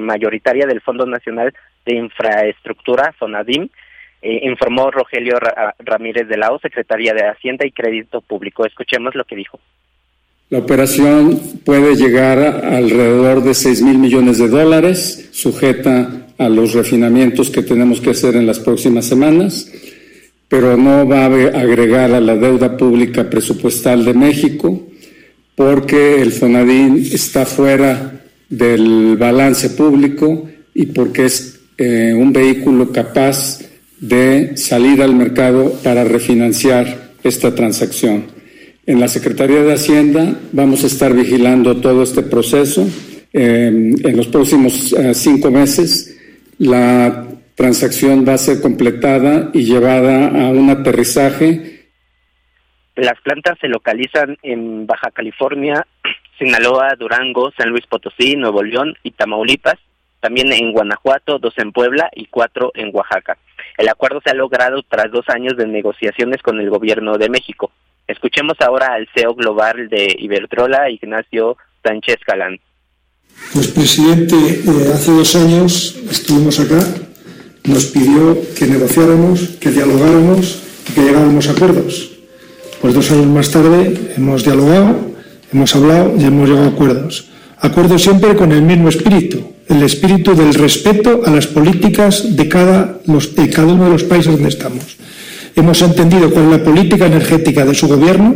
mayoritaria 0.00 0.66
del 0.66 0.80
Fondo 0.80 1.04
Nacional 1.04 1.52
de 1.84 1.94
Infraestructura, 1.94 3.12
FONADIM, 3.18 3.68
eh, 4.22 4.40
informó 4.44 4.90
Rogelio 4.90 5.38
Ramírez 5.78 6.26
de 6.28 6.38
la 6.38 6.52
O, 6.52 6.58
Secretaría 6.58 7.12
de 7.12 7.26
Hacienda 7.26 7.66
y 7.66 7.72
Crédito 7.72 8.22
Público. 8.22 8.64
Escuchemos 8.64 9.14
lo 9.14 9.24
que 9.24 9.36
dijo. 9.36 9.60
La 10.50 10.58
operación 10.58 11.40
puede 11.64 11.94
llegar 11.94 12.40
a 12.40 12.76
alrededor 12.76 13.44
de 13.44 13.54
6 13.54 13.82
mil 13.82 13.98
millones 13.98 14.38
de 14.38 14.48
dólares, 14.48 15.28
sujeta 15.30 16.26
a 16.38 16.48
los 16.48 16.72
refinamientos 16.72 17.50
que 17.50 17.62
tenemos 17.62 18.00
que 18.00 18.10
hacer 18.10 18.34
en 18.34 18.46
las 18.46 18.58
próximas 18.58 19.04
semanas, 19.04 19.70
pero 20.48 20.76
no 20.76 21.06
va 21.06 21.26
a 21.26 21.60
agregar 21.60 22.12
a 22.12 22.20
la 22.20 22.34
deuda 22.34 22.76
pública 22.76 23.30
presupuestal 23.30 24.04
de 24.04 24.12
México 24.12 24.88
porque 25.54 26.20
el 26.20 26.32
FONADIN 26.32 26.96
está 27.12 27.46
fuera 27.46 28.24
del 28.48 29.16
balance 29.16 29.70
público 29.70 30.48
y 30.74 30.86
porque 30.86 31.26
es 31.26 31.60
eh, 31.78 32.12
un 32.12 32.32
vehículo 32.32 32.90
capaz 32.90 33.60
de 34.00 34.56
salir 34.56 35.00
al 35.00 35.14
mercado 35.14 35.78
para 35.84 36.02
refinanciar 36.02 37.12
esta 37.22 37.54
transacción. 37.54 38.39
En 38.90 38.98
la 38.98 39.06
Secretaría 39.06 39.62
de 39.62 39.72
Hacienda 39.72 40.34
vamos 40.50 40.82
a 40.82 40.88
estar 40.88 41.14
vigilando 41.14 41.80
todo 41.80 42.02
este 42.02 42.24
proceso. 42.24 42.84
Eh, 43.32 43.68
en 43.68 44.16
los 44.16 44.26
próximos 44.26 44.92
eh, 44.94 45.14
cinco 45.14 45.48
meses 45.48 46.18
la 46.58 47.24
transacción 47.54 48.26
va 48.26 48.34
a 48.34 48.38
ser 48.38 48.60
completada 48.60 49.50
y 49.54 49.62
llevada 49.62 50.26
a 50.26 50.50
un 50.50 50.70
aterrizaje. 50.70 51.86
Las 52.96 53.20
plantas 53.20 53.58
se 53.60 53.68
localizan 53.68 54.36
en 54.42 54.88
Baja 54.88 55.12
California, 55.12 55.86
Sinaloa, 56.40 56.96
Durango, 56.98 57.52
San 57.56 57.68
Luis 57.68 57.86
Potosí, 57.86 58.34
Nuevo 58.34 58.64
León 58.64 58.96
y 59.04 59.12
Tamaulipas, 59.12 59.78
también 60.18 60.52
en 60.52 60.72
Guanajuato, 60.72 61.38
dos 61.38 61.54
en 61.58 61.70
Puebla 61.70 62.10
y 62.12 62.26
cuatro 62.26 62.72
en 62.74 62.90
Oaxaca. 62.92 63.38
El 63.78 63.88
acuerdo 63.88 64.20
se 64.24 64.30
ha 64.32 64.34
logrado 64.34 64.82
tras 64.82 65.12
dos 65.12 65.28
años 65.28 65.56
de 65.56 65.68
negociaciones 65.68 66.42
con 66.42 66.58
el 66.58 66.68
gobierno 66.70 67.18
de 67.18 67.28
México. 67.28 67.70
Escuchemos 68.06 68.56
ahora 68.60 68.94
al 68.94 69.08
CEO 69.14 69.34
global 69.34 69.88
de 69.88 70.14
Iberdrola, 70.18 70.90
Ignacio 70.90 71.56
Sánchez 71.82 72.18
Calán. 72.26 72.58
Pues 73.54 73.68
presidente, 73.68 74.36
eh, 74.36 74.92
hace 74.92 75.12
dos 75.12 75.34
años 75.36 75.96
estuvimos 76.10 76.60
acá, 76.60 76.80
nos 77.64 77.86
pidió 77.86 78.38
que 78.56 78.66
negociáramos, 78.66 79.40
que 79.60 79.70
dialogáramos 79.70 80.62
y 80.88 80.92
que 80.92 81.02
llegáramos 81.02 81.48
a 81.48 81.52
acuerdos. 81.52 82.10
Pues 82.80 82.94
dos 82.94 83.10
años 83.10 83.26
más 83.26 83.50
tarde 83.50 84.12
hemos 84.16 84.44
dialogado, 84.44 85.12
hemos 85.52 85.74
hablado 85.76 86.14
y 86.18 86.24
hemos 86.24 86.48
llegado 86.48 86.66
a 86.66 86.72
acuerdos. 86.72 87.28
Acuerdos 87.58 88.02
siempre 88.02 88.34
con 88.34 88.52
el 88.52 88.62
mismo 88.62 88.88
espíritu, 88.88 89.52
el 89.68 89.82
espíritu 89.82 90.34
del 90.34 90.54
respeto 90.54 91.22
a 91.26 91.30
las 91.30 91.46
políticas 91.46 92.36
de 92.36 92.48
cada, 92.48 93.00
de 93.04 93.50
cada 93.50 93.72
uno 93.72 93.84
de 93.84 93.90
los 93.90 94.04
países 94.04 94.32
donde 94.32 94.48
estamos. 94.48 94.96
Hemos 95.56 95.82
entendido 95.82 96.30
cuál 96.30 96.46
es 96.46 96.50
la 96.50 96.64
política 96.64 97.06
energética 97.06 97.64
de 97.64 97.74
su 97.74 97.88
gobierno 97.88 98.34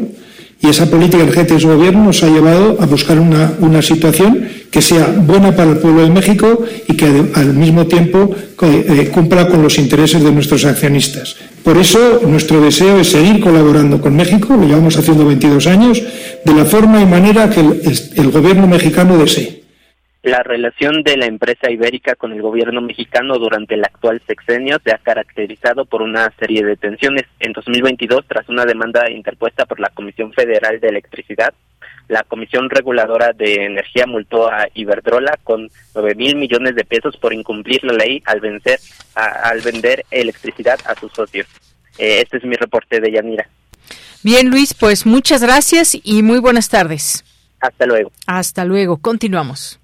y 0.61 0.69
esa 0.69 0.89
política 0.89 1.23
energética 1.23 1.55
de 1.55 1.61
su 1.61 1.69
gobierno 1.69 2.05
nos 2.05 2.23
ha 2.23 2.29
llevado 2.29 2.77
a 2.81 2.87
buscar 2.87 3.19
una, 3.19 3.53
una 3.61 3.83
situación 3.83 4.49
que 4.71 4.81
sea 4.81 5.07
buena 5.07 5.55
para 5.55 5.71
el 5.73 5.79
pueblo 5.79 6.03
de 6.03 6.11
México 6.11 6.65
y 6.89 6.97
que 6.97 7.07
al 7.35 7.55
mismo 7.55 7.87
tiempo 7.87 8.31
eh, 8.63 9.11
cumpla 9.13 9.49
con 9.49 9.63
los 9.63 9.79
intereses 9.79 10.23
de 10.23 10.33
nuestros 10.33 10.65
accionistas. 10.65 11.37
Por 11.63 11.77
eso 11.77 12.21
nuestro 12.27 12.61
deseo 12.61 12.99
es 12.99 13.11
seguir 13.11 13.41
colaborando 13.41 14.01
con 14.01 14.17
México, 14.17 14.57
lo 14.57 14.67
llevamos 14.67 14.97
haciendo 14.97 15.27
22 15.27 15.67
años, 15.67 16.03
de 16.45 16.55
la 16.55 16.65
forma 16.65 17.01
y 17.01 17.07
manera 17.07 17.51
que 17.51 17.61
el 17.61 18.31
gobierno 18.31 18.67
mexicano 18.67 19.17
desee. 19.19 19.64
La 20.25 20.43
relación 20.43 21.03
de 21.03 21.19
la 21.19 21.27
empresa 21.27 21.71
ibérica 21.71 22.15
con 22.15 22.33
el 22.33 22.41
gobierno 22.41 22.81
mexicano 22.81 23.39
durante 23.39 23.75
el 23.75 23.85
actual 23.85 24.23
sexenio 24.27 24.79
se 24.83 24.91
ha 24.91 24.97
caracterizado 24.97 25.85
por 25.85 26.01
una 26.01 26.33
serie 26.39 26.65
de 26.65 26.77
tensiones. 26.77 27.25
En 27.41 27.53
2022, 27.53 28.25
tras 28.27 28.49
una 28.49 28.65
demanda 28.65 29.11
interpuesta 29.11 29.67
por 29.67 29.81
la 29.81 29.91
Comisión 29.91 30.33
Federal 30.33 30.81
de 30.81 30.89
Electricidad, 30.89 31.53
la 32.09 32.23
Comisión 32.23 32.71
Reguladora 32.71 33.35
de 33.35 33.67
Energía 33.67 34.07
multó 34.07 34.51
a 34.51 34.67
Iberdrola 34.73 35.39
con 35.45 35.69
9 35.95 36.15
mil 36.15 36.37
millones 36.37 36.75
de 36.75 36.87
pesos 36.87 37.19
por 37.19 37.35
incumplir 37.35 37.85
la 37.85 37.93
ley 37.93 38.23
al, 38.25 38.41
vencer, 38.41 38.79
al 39.15 39.61
vender 39.61 40.07
electricidad 40.11 40.79
a 40.87 40.99
sus 40.99 41.13
socios. 41.13 41.47
Eh, 41.99 42.23
este 42.23 42.39
es 42.39 42.45
mi 42.45 42.57
reporte 42.57 42.99
de 42.99 43.13
Yanira. 43.13 43.47
Bien, 44.23 44.49
Luis, 44.49 44.73
pues 44.73 45.05
muchas 45.05 45.43
gracias 45.43 45.99
y 46.03 46.23
muy 46.23 46.39
buenas 46.39 46.71
tardes. 46.71 47.27
Hasta 47.61 47.85
luego. 47.85 48.11
Hasta 48.27 48.65
luego. 48.65 48.97
Continuamos. 48.97 49.84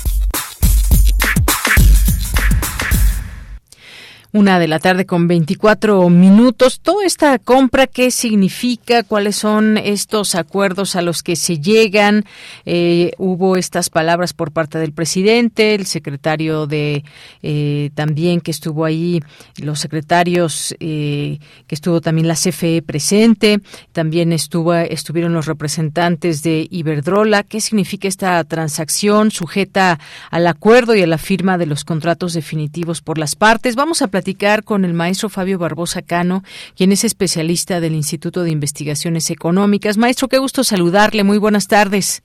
Una 4.33 4.59
de 4.59 4.69
la 4.69 4.79
tarde 4.79 5.05
con 5.05 5.27
24 5.27 6.07
minutos. 6.07 6.79
Toda 6.79 7.05
esta 7.05 7.37
compra, 7.37 7.85
¿qué 7.85 8.11
significa? 8.11 9.03
¿Cuáles 9.03 9.35
son 9.35 9.77
estos 9.77 10.35
acuerdos 10.35 10.95
a 10.95 11.01
los 11.01 11.21
que 11.21 11.35
se 11.35 11.59
llegan? 11.59 12.23
Eh, 12.65 13.11
hubo 13.17 13.57
estas 13.57 13.89
palabras 13.89 14.31
por 14.31 14.53
parte 14.53 14.77
del 14.77 14.93
presidente, 14.93 15.75
el 15.75 15.85
secretario 15.85 16.65
de 16.65 17.03
eh, 17.43 17.89
también 17.93 18.39
que 18.39 18.51
estuvo 18.51 18.85
ahí, 18.85 19.19
los 19.57 19.81
secretarios 19.81 20.77
eh, 20.79 21.39
que 21.67 21.75
estuvo 21.75 21.99
también 21.99 22.29
la 22.29 22.35
CFE 22.35 22.83
presente, 22.83 23.59
también 23.91 24.31
estuvo, 24.31 24.73
estuvieron 24.73 25.33
los 25.33 25.45
representantes 25.45 26.41
de 26.41 26.69
Iberdrola. 26.71 27.43
¿Qué 27.43 27.59
significa 27.59 28.07
esta 28.07 28.41
transacción 28.45 29.29
sujeta 29.29 29.99
al 30.29 30.47
acuerdo 30.47 30.95
y 30.95 31.01
a 31.01 31.07
la 31.07 31.17
firma 31.17 31.57
de 31.57 31.65
los 31.65 31.83
contratos 31.83 32.31
definitivos 32.31 33.01
por 33.01 33.17
las 33.17 33.35
partes? 33.35 33.75
Vamos 33.75 34.01
a 34.01 34.07
platicar 34.07 34.20
con 34.63 34.85
el 34.85 34.93
maestro 34.93 35.29
Fabio 35.29 35.57
Barbosa 35.57 36.01
Cano, 36.01 36.43
quien 36.75 36.91
es 36.91 37.03
especialista 37.03 37.79
del 37.79 37.93
Instituto 37.93 38.43
de 38.43 38.51
Investigaciones 38.51 39.29
Económicas. 39.29 39.97
Maestro, 39.97 40.27
qué 40.27 40.37
gusto 40.37 40.63
saludarle. 40.63 41.23
Muy 41.23 41.37
buenas 41.37 41.67
tardes. 41.67 42.23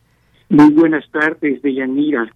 Muy 0.49 0.73
buenas 0.73 1.05
tardes, 1.11 1.61
Deyanira. 1.63 2.31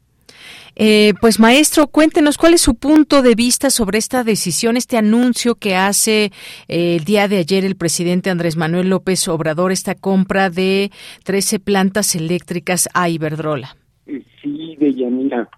Eh, 0.76 1.14
pues 1.20 1.40
maestro, 1.40 1.88
cuéntenos 1.88 2.38
cuál 2.38 2.54
es 2.54 2.60
su 2.60 2.74
punto 2.74 3.22
de 3.22 3.34
vista 3.34 3.70
sobre 3.70 3.98
esta 3.98 4.22
decisión, 4.22 4.76
este 4.76 4.96
anuncio 4.96 5.56
que 5.56 5.74
hace 5.74 6.30
eh, 6.68 6.96
el 6.96 7.04
día 7.04 7.26
de 7.28 7.38
ayer 7.38 7.64
el 7.64 7.76
presidente 7.76 8.30
Andrés 8.30 8.56
Manuel 8.56 8.88
López 8.88 9.26
Obrador, 9.28 9.72
esta 9.72 9.94
compra 9.94 10.48
de 10.48 10.90
13 11.24 11.58
plantas 11.58 12.14
eléctricas 12.14 12.88
a 12.94 13.08
Iberdrola. 13.08 13.76
Eh, 14.06 14.22
sí, 14.40 14.76
Deyanira, 14.78 15.48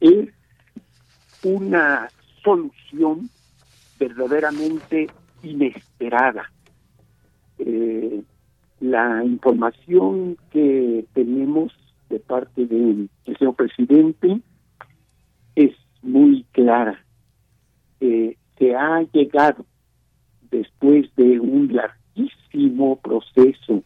es 0.00 0.28
una 1.42 2.08
solución 2.42 2.77
verdaderamente 3.98 5.08
inesperada. 5.42 6.50
Eh, 7.58 8.22
la 8.80 9.24
información 9.24 10.36
que 10.50 11.04
tenemos 11.12 11.72
de 12.08 12.20
parte 12.20 12.66
del 12.66 13.10
señor 13.24 13.54
presidente 13.54 14.40
es 15.54 15.74
muy 16.02 16.44
clara. 16.52 17.04
Eh, 18.00 18.36
se 18.58 18.74
ha 18.74 19.02
llegado 19.12 19.66
después 20.50 21.14
de 21.16 21.40
un 21.40 21.72
larguísimo 21.74 22.96
proceso 23.00 23.82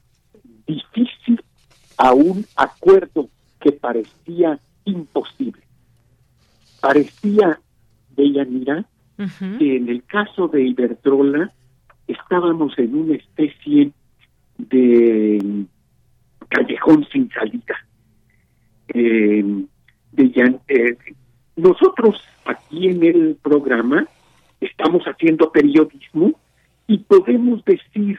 difícil 0.66 1.42
a 1.96 2.12
un 2.12 2.44
acuerdo 2.56 3.28
que 3.60 3.72
parecía 3.72 4.58
imposible. 4.84 5.62
Parecía 6.80 7.60
Deyanira, 8.16 8.84
que 9.58 9.76
en 9.76 9.88
el 9.88 10.02
caso 10.04 10.48
de 10.48 10.62
Iberdrola 10.62 11.52
estábamos 12.08 12.76
en 12.78 12.94
una 12.94 13.14
especie 13.14 13.92
de 14.58 15.64
callejón 16.48 17.06
sin 17.12 17.30
salida. 17.30 17.76
Eh, 18.88 19.64
de, 20.12 20.60
eh, 20.68 20.96
nosotros 21.56 22.22
aquí 22.44 22.88
en 22.88 23.02
el 23.02 23.36
programa 23.42 24.06
estamos 24.60 25.02
haciendo 25.04 25.50
periodismo 25.50 26.38
y 26.86 26.98
podemos 26.98 27.64
decir, 27.64 28.18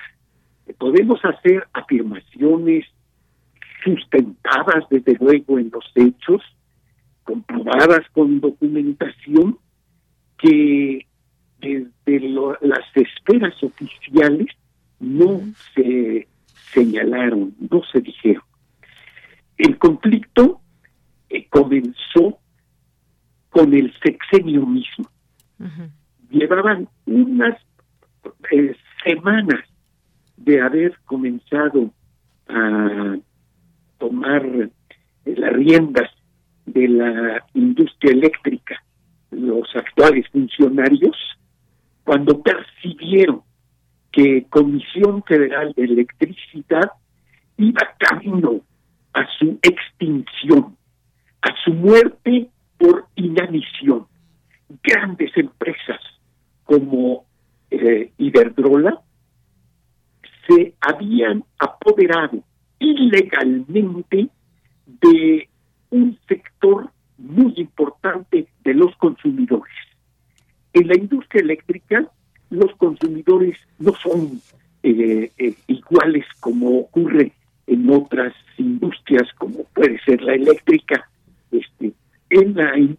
podemos 0.77 1.23
hacer 1.23 1.67
afirmaciones 1.73 2.85
sustentadas 3.83 4.85
desde 4.89 5.17
luego 5.19 5.59
en 5.59 5.69
los 5.71 5.85
hechos, 5.95 6.41
comprobadas 7.23 8.01
con 8.13 8.39
documentación, 8.39 9.57
que 10.43 11.07
desde 11.61 12.19
las 12.61 12.85
esferas 12.95 13.63
oficiales 13.63 14.47
no 14.99 15.41
se 15.73 16.27
señalaron, 16.73 17.55
no 17.71 17.81
se 17.89 18.01
dijeron. 18.01 18.43
El 19.57 19.77
conflicto 19.77 20.59
eh, 21.29 21.47
comenzó 21.49 22.39
con 23.49 23.73
el 23.73 23.93
sexenio 24.03 24.65
mismo. 24.65 25.09
Llevaban 26.29 26.89
unas 27.05 27.57
eh, 28.51 28.75
semanas 29.05 29.61
de 30.35 30.59
haber 30.59 30.97
comenzado 31.05 31.93
a 32.49 33.15
tomar 33.97 34.45
las 35.23 35.53
riendas 35.53 36.09
de 36.65 36.87
la 36.89 37.45
industria 37.53 38.11
eléctrica 38.11 38.83
los 39.33 39.67
actuales 39.75 40.27
funcionarios 40.29 41.15
cuando 42.03 42.41
percibieron 42.41 43.41
que 44.11 44.45
Comisión 44.49 45.23
Federal 45.23 45.73
de 45.75 45.83
Electricidad 45.83 46.91
iba 47.57 47.81
camino 47.97 48.61
a 49.13 49.25
su 49.39 49.59
extinción, 49.61 50.77
a 51.41 51.49
su 51.63 51.73
muerte 51.73 52.49
por 52.77 53.07
inanición. 53.15 54.07
Grandes 54.83 55.31
empresas 55.35 55.99
como 56.63 57.25
eh, 57.71 58.11
Iberdrola 58.17 59.01
se 60.47 60.73
habían 60.81 61.43
apoderado 61.57 62.43
ilegalmente 62.79 64.29
de 64.85 65.49
un 65.89 66.19
sector 66.27 66.91
muy 67.23 67.53
importante 67.57 68.47
de 68.63 68.73
los 68.73 68.95
consumidores. 68.97 69.73
En 70.73 70.87
la 70.87 70.97
industria 70.97 71.41
eléctrica, 71.41 72.05
los 72.49 72.75
consumidores 72.75 73.57
no 73.79 73.93
son 73.95 74.41
eh, 74.83 75.31
eh, 75.37 75.55
iguales 75.67 76.25
como 76.39 76.79
ocurre 76.79 77.31
en 77.67 77.89
otras 77.89 78.33
industrias, 78.57 79.27
como 79.37 79.63
puede 79.73 79.99
ser 80.01 80.21
la 80.21 80.33
eléctrica. 80.33 81.09
Este, 81.51 81.93
en 82.29 82.55
la, 82.55 82.73
en 82.75 82.97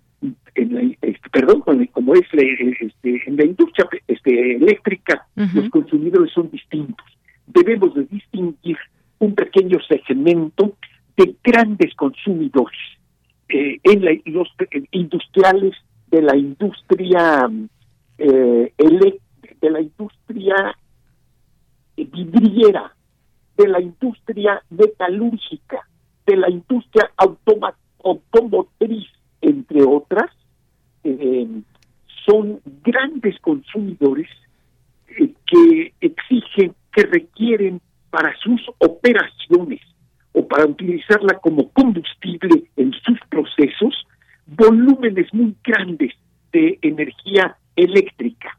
la 0.74 0.80
este, 1.02 1.28
perdón, 1.30 1.60
como 1.92 2.14
es 2.14 2.26
la, 2.32 2.42
este, 2.42 3.22
en 3.26 3.37
la 3.37 3.44
industria 3.44 3.88
este, 4.08 4.56
eléctrica, 4.56 5.26
los 5.34 5.68
consumidores 5.70 6.32
son 6.32 6.50
distintos. 6.50 7.06
Debemos 7.46 7.94
de 7.94 8.04
distinguir 8.04 8.78
un 9.18 9.34
pequeño 9.34 9.78
segmento 9.87 10.76
de 11.16 11.34
grandes 11.42 11.94
consumidores 11.94 12.78
eh, 13.48 13.78
en 13.83 14.35
los 14.35 14.48
industriales 14.90 15.74
de 16.09 16.22
la 16.22 16.37
industria 16.37 17.50
eh, 18.18 18.72
de 19.61 19.70
la 19.70 19.80
industria 19.80 20.76
vidriera, 21.96 22.94
de 23.57 23.68
la 23.68 23.80
industria 23.80 24.62
metalúrgica, 24.70 25.88
de 26.26 26.37
la 26.37 26.50
industria 26.50 27.11
automotriz, 27.16 29.07
entre 29.40 29.83
otras, 29.85 30.30
eh, 31.04 31.46
son 32.26 32.61
grandes 32.83 33.38
consumidores 33.40 34.28
eh, 35.18 35.33
que 35.46 35.92
exigen, 36.00 36.74
que 36.92 37.02
requieren 37.02 37.80
para 38.11 38.35
sus 38.38 38.61
operaciones 38.78 39.80
o 40.33 40.46
para 40.46 40.66
utilizarla 40.66 41.38
como 41.40 41.70
combustible 41.70 42.64
en 42.76 42.92
sus 42.92 43.18
procesos, 43.35 44.07
volúmenes 44.47 45.33
muy 45.35 45.57
grandes 45.64 46.12
de 46.53 46.79
energía 46.83 47.57
eléctrica. 47.75 48.57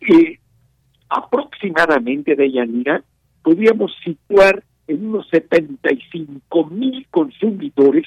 Eh, 0.00 0.38
aproximadamente 1.10 2.34
de 2.34 2.50
Yanira 2.50 3.02
podríamos 3.42 3.92
situar 4.02 4.62
en 4.86 5.06
unos 5.08 5.28
75 5.28 6.66
mil 6.66 7.06
consumidores 7.10 8.06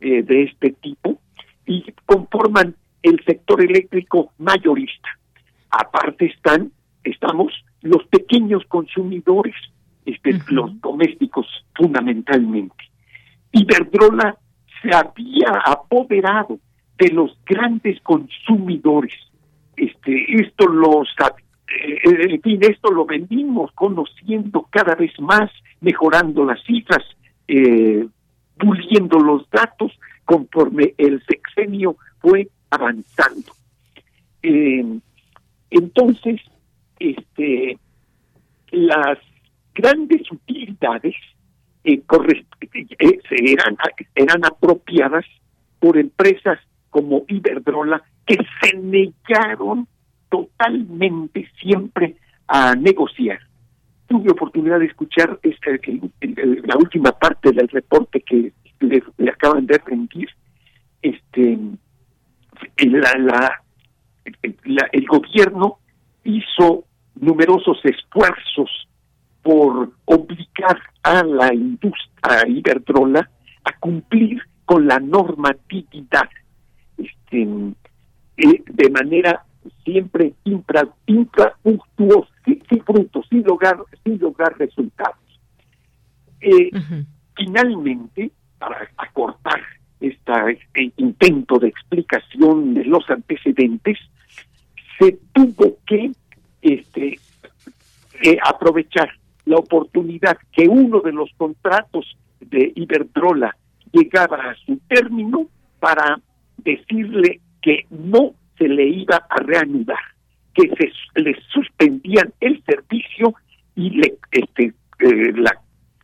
eh, 0.00 0.22
de 0.22 0.44
este 0.44 0.70
tipo 0.70 1.18
y 1.66 1.84
conforman 2.06 2.76
el 3.02 3.20
sector 3.24 3.60
eléctrico 3.62 4.32
mayorista. 4.38 5.08
Aparte 5.70 6.26
están, 6.26 6.70
estamos 7.02 7.52
los 7.82 8.04
pequeños 8.06 8.64
consumidores, 8.66 9.54
este, 10.06 10.38
los 10.48 10.80
domésticos 10.80 11.46
fundamentalmente. 11.74 12.84
Iberdrola 13.52 14.38
se 14.82 14.94
había 14.94 15.52
apoderado 15.64 16.58
de 16.98 17.08
los 17.08 17.36
grandes 17.46 18.00
consumidores. 18.02 19.14
Este, 19.76 20.42
esto 20.42 20.66
los 20.66 21.08
eh, 21.70 21.98
en 22.04 22.42
fin, 22.42 22.58
esto 22.62 22.90
lo 22.90 23.06
venimos 23.06 23.70
conociendo 23.72 24.66
cada 24.70 24.94
vez 24.94 25.12
más, 25.20 25.50
mejorando 25.80 26.44
las 26.44 26.62
cifras, 26.64 27.04
eh, 27.48 28.06
puliendo 28.58 29.18
los 29.18 29.48
datos 29.50 29.92
conforme 30.24 30.94
el 30.98 31.22
sexenio 31.24 31.96
fue 32.18 32.48
avanzando. 32.70 33.52
Eh, 34.42 34.84
entonces, 35.70 36.40
este, 36.98 37.78
las 38.70 39.18
grandes 39.74 40.30
utilidades 40.30 41.14
eh, 41.84 42.02
eran, 43.30 43.76
eran 44.14 44.44
apropiadas 44.44 45.24
por 45.78 45.96
empresas 45.96 46.58
como 46.90 47.24
Iberdrola 47.28 48.02
que 48.26 48.36
se 48.60 48.76
negaron 48.76 49.86
totalmente 50.28 51.48
siempre 51.60 52.16
a 52.46 52.74
negociar. 52.74 53.40
Tuve 54.06 54.32
oportunidad 54.32 54.80
de 54.80 54.86
escuchar 54.86 55.38
este, 55.42 55.80
la 56.64 56.76
última 56.76 57.12
parte 57.12 57.52
del 57.52 57.68
reporte 57.68 58.20
que 58.20 58.52
le, 58.80 59.02
acaban 59.30 59.66
de 59.66 59.80
rendir. 59.84 60.28
Este, 61.00 61.58
la, 62.82 63.62
el 64.92 65.06
gobierno 65.06 65.78
hizo 66.24 66.84
numerosos 67.14 67.78
esfuerzos 67.84 68.88
por 69.42 69.92
obligar 70.04 70.78
a 71.02 71.22
la 71.22 71.52
industria 71.54 72.46
Iberdrola 72.46 73.30
a 73.64 73.72
cumplir 73.78 74.42
con 74.64 74.86
la 74.86 74.98
normatividad 74.98 76.28
este, 76.96 77.42
eh, 78.36 78.62
de 78.66 78.90
manera 78.90 79.44
siempre 79.84 80.34
intra, 80.44 80.88
infractuosos, 81.06 82.28
sin, 82.44 82.84
frutos, 82.84 83.26
sin 83.28 83.42
lograr, 83.42 83.78
sin 84.04 84.18
lograr 84.18 84.56
resultados. 84.58 85.18
Eh, 86.40 86.70
finalmente, 87.36 88.30
para 88.58 88.88
acortar 88.96 89.60
este 90.00 90.92
intento 90.96 91.58
de 91.58 91.68
explicación 91.68 92.74
de 92.74 92.84
los 92.84 93.08
antecedentes, 93.10 93.98
se 94.98 95.18
tuvo 95.32 95.78
que 95.86 96.12
este, 96.62 97.18
eh, 98.22 98.38
aprovechar 98.44 99.10
la 99.44 99.56
oportunidad 99.56 100.36
que 100.52 100.68
uno 100.68 101.00
de 101.00 101.12
los 101.12 101.30
contratos 101.36 102.16
de 102.40 102.72
Iberdrola 102.74 103.56
llegaba 103.92 104.50
a 104.50 104.54
su 104.66 104.78
término 104.88 105.46
para 105.78 106.20
decirle 106.58 107.40
que 107.60 107.86
no 107.90 108.34
se 108.58 108.68
le 108.68 108.86
iba 108.86 109.16
a 109.28 109.36
reanudar, 109.42 109.98
que 110.54 110.68
se 110.78 111.20
le 111.20 111.36
suspendían 111.48 112.32
el 112.40 112.62
servicio 112.64 113.34
y 113.74 113.90
le, 113.90 114.18
este, 114.30 114.74
eh, 115.00 115.32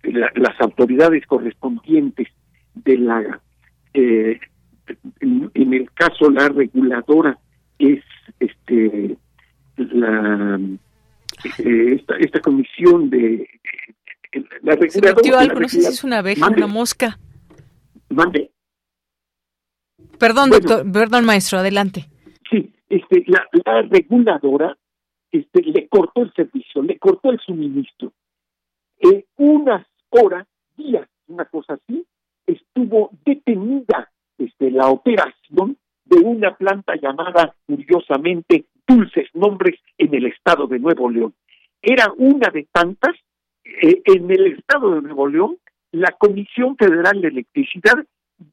las 0.02 0.60
autoridades 0.60 1.26
correspondientes 1.26 2.28
de 2.74 2.98
la, 2.98 3.40
eh, 3.94 4.40
en, 5.20 5.74
el 5.74 5.90
caso 5.92 6.30
la 6.30 6.48
reguladora 6.48 7.38
es 7.78 8.02
este 8.40 9.16
la 9.76 10.60
eh, 11.58 12.02
esta, 12.20 12.40
comisión 12.40 13.10
de 13.10 13.48
la 14.62 14.74
reguladora, 14.74 15.40
algo, 15.40 15.60
no 15.60 15.68
sé 15.68 15.80
si 15.80 15.88
es 15.88 16.04
una 16.04 16.18
abeja, 16.18 16.48
una 16.48 16.66
mosca. 16.66 17.18
Mande. 18.08 18.50
Perdón, 20.18 20.50
doctor, 20.50 20.90
perdón, 20.90 21.24
maestro, 21.24 21.58
adelante 21.58 22.08
este, 22.88 23.24
la, 23.26 23.82
reguladora 23.82 24.76
este, 25.30 25.62
le 25.62 25.88
cortó 25.88 26.22
el 26.22 26.32
servicio, 26.34 26.82
le 26.82 26.98
cortó 26.98 27.30
el 27.30 27.40
suministro. 27.40 28.12
En 28.98 29.24
unas 29.36 29.86
horas, 30.10 30.46
días, 30.76 31.08
una 31.28 31.44
cosa 31.46 31.74
así, 31.74 32.04
estuvo 32.46 33.10
detenida 33.24 34.10
este, 34.38 34.70
la 34.70 34.88
operación 34.88 35.76
de 36.04 36.18
una 36.20 36.56
planta 36.56 36.94
llamada, 36.96 37.54
curiosamente, 37.66 38.66
Dulces 38.86 39.28
Nombres 39.34 39.78
en 39.98 40.14
el 40.14 40.26
estado 40.26 40.66
de 40.66 40.78
Nuevo 40.78 41.10
León. 41.10 41.34
Era 41.82 42.12
una 42.16 42.50
de 42.50 42.66
tantas. 42.72 43.14
Eh, 43.64 44.02
en 44.04 44.30
el 44.30 44.58
estado 44.58 44.94
de 44.94 45.02
Nuevo 45.02 45.26
León, 45.28 45.58
la 45.92 46.12
Comisión 46.12 46.76
Federal 46.76 47.20
de 47.20 47.28
Electricidad 47.28 47.94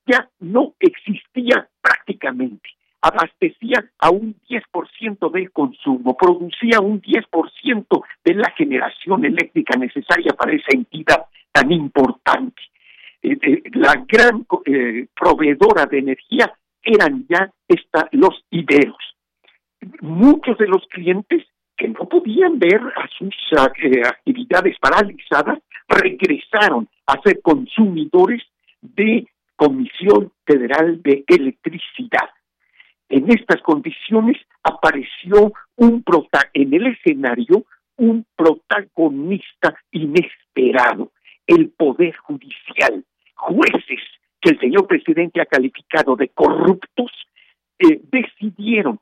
ya 0.08 0.30
no 0.40 0.74
existía 0.80 1.68
prácticamente 1.82 2.70
abastecía 3.04 3.84
a 4.00 4.10
un 4.10 4.36
10% 4.50 5.30
del 5.30 5.52
consumo, 5.52 6.16
producía 6.16 6.80
un 6.80 7.02
10% 7.02 8.04
de 8.24 8.34
la 8.34 8.50
generación 8.52 9.26
eléctrica 9.26 9.78
necesaria 9.78 10.32
para 10.34 10.54
esa 10.54 10.70
entidad 10.72 11.26
tan 11.52 11.70
importante. 11.74 12.62
Eh, 13.22 13.38
eh, 13.42 13.64
la 13.74 14.06
gran 14.08 14.46
eh, 14.66 15.08
proveedora 15.14 15.86
de 15.86 16.00
energía 16.00 16.54
eran 16.82 17.26
ya 17.28 17.52
los 18.12 18.46
iberos. 18.52 19.13
Muchos 20.02 20.58
de 20.58 20.68
los 20.68 20.86
clientes 20.88 21.44
que 21.78 21.88
no 21.88 22.08
podían 22.08 22.60
ver 22.60 22.82
a 22.96 23.08
sus 23.18 23.36
actividades 23.58 24.78
paralizadas 24.80 25.60
regresaron 25.88 26.88
a 27.08 27.20
ser 27.22 27.42
consumidores 27.42 28.42
de 28.82 29.28
Comisión 29.56 30.32
Federal 30.46 31.02
de 31.02 31.24
Electricidad. 31.28 32.30
En 33.10 33.32
estas 33.32 33.62
condiciones 33.62 34.38
apareció 34.64 35.54
un 35.76 36.04
prota 36.04 36.50
en 36.54 36.74
el 36.74 36.88
escenario 36.88 37.66
un 37.98 38.26
protagonista 38.36 39.76
inesperado, 39.92 41.12
el 41.46 41.70
Poder 41.70 42.16
Judicial, 42.18 43.04
jueces 43.36 44.00
que 44.42 44.52
el 44.52 44.60
señor 44.60 44.88
presidente 44.88 45.42
ha 45.42 45.46
calificado 45.46 46.16
de 46.16 46.30
corruptos 46.30 47.12
eh, 47.80 48.02
decidieron, 48.12 49.00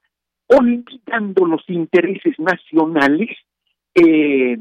olvidando 0.57 1.45
los 1.45 1.63
intereses 1.67 2.37
nacionales, 2.39 3.29
eh, 3.95 4.57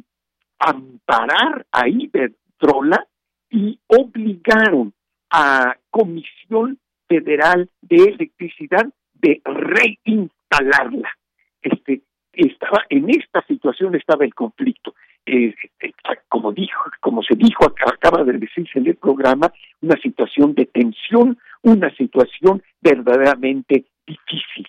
amparar 0.59 1.67
a 1.73 1.89
Iberdrola 1.89 3.07
y 3.51 3.79
obligaron 3.89 4.93
a 5.31 5.77
Comisión 5.91 6.79
Federal 7.09 7.69
de 7.83 7.97
Electricidad 7.97 8.87
de 9.15 9.41
reinstalarla. 9.45 11.11
Este, 11.63 12.03
estaba 12.33 12.85
en 12.89 13.11
esta 13.11 13.45
situación 13.47 13.95
estaba 13.95 14.25
el 14.25 14.35
conflicto. 14.35 14.95
Eh, 15.27 15.55
eh, 15.81 15.93
como 16.29 16.53
dijo, 16.53 16.91
como 17.01 17.23
se 17.23 17.35
dijo, 17.35 17.65
acaba 17.65 18.25
de 18.25 18.39
decirse 18.39 18.79
en 18.79 18.87
el 18.87 18.97
programa, 18.97 19.53
una 19.81 19.97
situación 20.01 20.55
de 20.55 20.67
tensión, 20.67 21.39
una 21.63 21.95
situación 21.97 22.63
verdaderamente 22.81 23.85
difícil. 24.07 24.67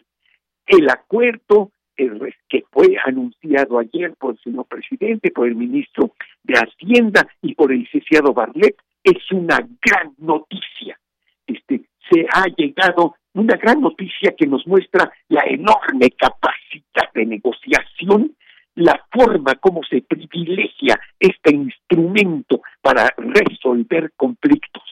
El 0.72 0.90
acuerdo 0.90 1.70
que 1.98 2.64
fue 2.72 2.96
anunciado 3.06 3.78
ayer 3.78 4.14
por 4.18 4.32
el 4.32 4.40
señor 4.40 4.66
presidente, 4.68 5.30
por 5.30 5.46
el 5.46 5.56
ministro 5.56 6.14
de 6.44 6.54
Hacienda 6.54 7.28
y 7.42 7.54
por 7.56 7.74
el 7.74 7.80
licenciado 7.80 8.34
Barlet, 8.34 8.78
es 9.04 9.32
una 9.34 9.58
gran 9.58 10.16
noticia. 10.18 10.98
Este, 11.46 11.82
se 12.10 12.26
ha 12.34 12.46
llegado 12.56 13.16
una 13.34 13.58
gran 13.58 13.82
noticia 13.82 14.34
que 14.38 14.48
nos 14.48 14.66
muestra 14.66 15.12
la 15.28 15.44
enorme 15.46 16.10
capacidad 16.12 17.12
de 17.14 17.26
negociación, 17.26 18.34
la 18.76 19.06
forma 19.12 19.56
como 19.56 19.84
se 19.84 20.02
privilegia 20.04 20.98
este 21.20 21.54
instrumento 21.54 22.62
para 22.82 23.14
resolver 23.18 24.14
conflictos, 24.16 24.84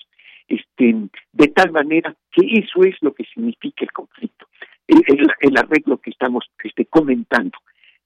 este, 0.46 1.08
de 1.32 1.48
tal 1.48 1.72
manera 1.72 2.14
que 2.32 2.46
eso 2.60 2.84
es 2.84 2.96
lo 3.00 3.14
que 3.14 3.24
significa 3.34 3.86
el 3.86 3.94
conflicto, 3.94 4.46
el, 4.90 5.58
arreglo 5.58 5.98
que 5.98 6.12
estamos 6.12 6.46
este, 6.64 6.86
comentando. 6.86 7.58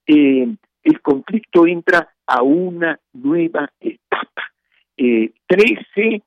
Eh, 0.06 0.54
el 0.82 1.00
conflicto 1.00 1.66
entra 1.66 2.14
a 2.26 2.42
una 2.42 2.98
nueva 3.12 3.72
etapa. 3.80 4.42
Eh, 4.96 5.32
trece 5.46 6.22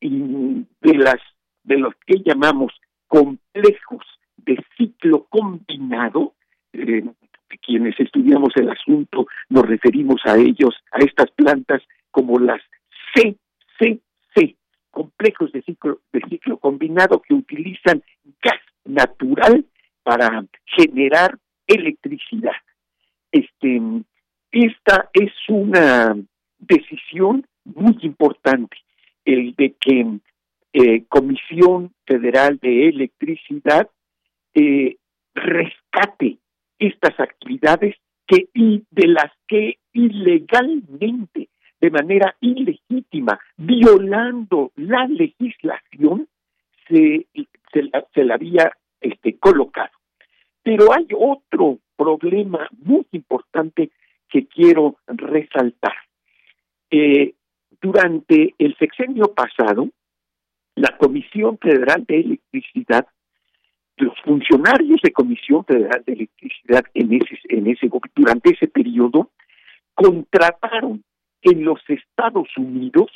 de 0.00 0.94
las 0.94 1.20
de 1.64 1.76
los 1.76 1.94
que 2.06 2.22
llamamos 2.24 2.72
complejos 3.06 4.04
de 4.36 4.58
ciclo 4.76 5.26
combinado, 5.28 6.34
eh, 6.72 7.04
quienes 7.60 7.98
estudiamos 8.00 8.50
el 8.56 8.70
asunto 8.70 9.26
nos 9.48 9.66
referimos 9.66 10.20
a 10.24 10.36
ellos, 10.36 10.74
a 10.92 10.98
estas 10.98 11.30
plantas 11.32 11.82
como 12.10 12.38
las 12.38 12.60
CCC, 13.14 14.56
complejos 14.90 15.52
de 15.52 15.62
ciclo, 15.62 16.00
de 16.12 16.20
ciclo 16.28 16.56
combinado 16.58 17.20
que 17.20 17.34
utilizan 17.34 18.02
gas 18.42 18.60
natural 18.84 19.64
para 20.08 20.42
generar 20.64 21.36
electricidad. 21.66 22.56
Este, 23.30 23.78
esta 24.50 25.10
es 25.12 25.32
una 25.48 26.16
decisión 26.58 27.46
muy 27.66 27.94
importante, 28.00 28.78
el 29.26 29.54
de 29.54 29.74
que 29.78 30.06
eh, 30.72 31.04
Comisión 31.10 31.92
Federal 32.06 32.56
de 32.56 32.88
Electricidad 32.88 33.90
eh, 34.54 34.96
rescate 35.34 36.38
estas 36.78 37.20
actividades 37.20 37.94
que 38.26 38.48
de 38.54 39.08
las 39.08 39.30
que 39.46 39.76
ilegalmente, 39.92 41.50
de 41.82 41.90
manera 41.90 42.34
ilegítima, 42.40 43.38
violando 43.58 44.72
la 44.76 45.06
legislación, 45.06 46.28
se, 46.88 47.26
se, 47.74 47.82
la, 48.24 48.34
había 48.34 48.72
este, 49.02 49.36
colocado. 49.36 49.97
Pero 50.68 50.92
hay 50.92 51.08
otro 51.16 51.78
problema 51.96 52.68
muy 52.84 53.06
importante 53.12 53.90
que 54.28 54.46
quiero 54.46 54.98
resaltar. 55.06 55.94
Eh, 56.90 57.32
durante 57.80 58.54
el 58.58 58.76
sexenio 58.76 59.32
pasado, 59.32 59.88
la 60.74 60.94
Comisión 60.98 61.56
Federal 61.56 62.04
de 62.06 62.20
Electricidad, 62.20 63.06
los 63.96 64.12
funcionarios 64.22 65.00
de 65.02 65.10
Comisión 65.10 65.64
Federal 65.64 66.02
de 66.04 66.12
Electricidad 66.12 66.84
en 66.92 67.14
ese, 67.14 67.38
en 67.48 67.66
ese 67.66 67.88
durante 68.14 68.50
ese 68.50 68.68
periodo 68.68 69.30
contrataron 69.94 71.02
en 71.40 71.64
los 71.64 71.80
Estados 71.88 72.48
Unidos 72.58 73.10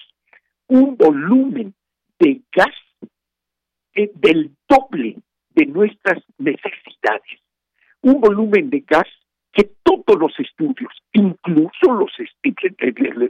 un 0.68 0.96
volumen 0.96 1.74
de 2.18 2.40
gas 2.50 2.74
eh, 3.94 4.10
del 4.14 4.52
doble 4.66 5.18
de 5.54 5.66
nuestras 5.66 6.22
necesidades, 6.38 7.41
un 8.02 8.20
volumen 8.20 8.70
de 8.70 8.80
gas 8.80 9.06
que 9.52 9.70
todos 9.82 10.18
los 10.18 10.32
estudios, 10.38 10.92
incluso 11.12 11.92
los 11.92 12.10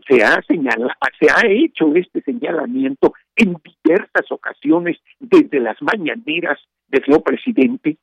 se 0.09 0.23
ha 0.23 0.41
señalado, 0.43 0.91
se 1.19 1.27
ha 1.31 1.47
hecho 1.51 1.95
este 1.95 2.23
señalamiento 2.23 3.13
en 3.37 3.57
diversas 3.85 4.31
ocasiones 4.31 4.99
desde 5.19 5.61
las 5.61 5.81
mañaneras 5.83 6.59
del 6.89 7.05
señor 7.05 7.23
presidente, 7.23 7.97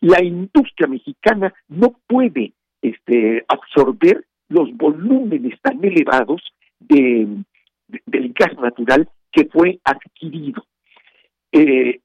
la 0.00 0.22
industria 0.22 0.86
mexicana 0.86 1.52
no 1.68 1.98
puede 2.06 2.52
este, 2.82 3.44
absorber 3.48 4.24
los 4.48 4.72
volúmenes 4.76 5.58
tan 5.62 5.82
elevados 5.84 6.42
de, 6.78 7.26
del 8.06 8.32
gas 8.34 8.54
natural 8.58 9.08
que 9.32 9.46
fue 9.46 9.80
adquirido. 9.84 10.64
Eh, 11.52 12.00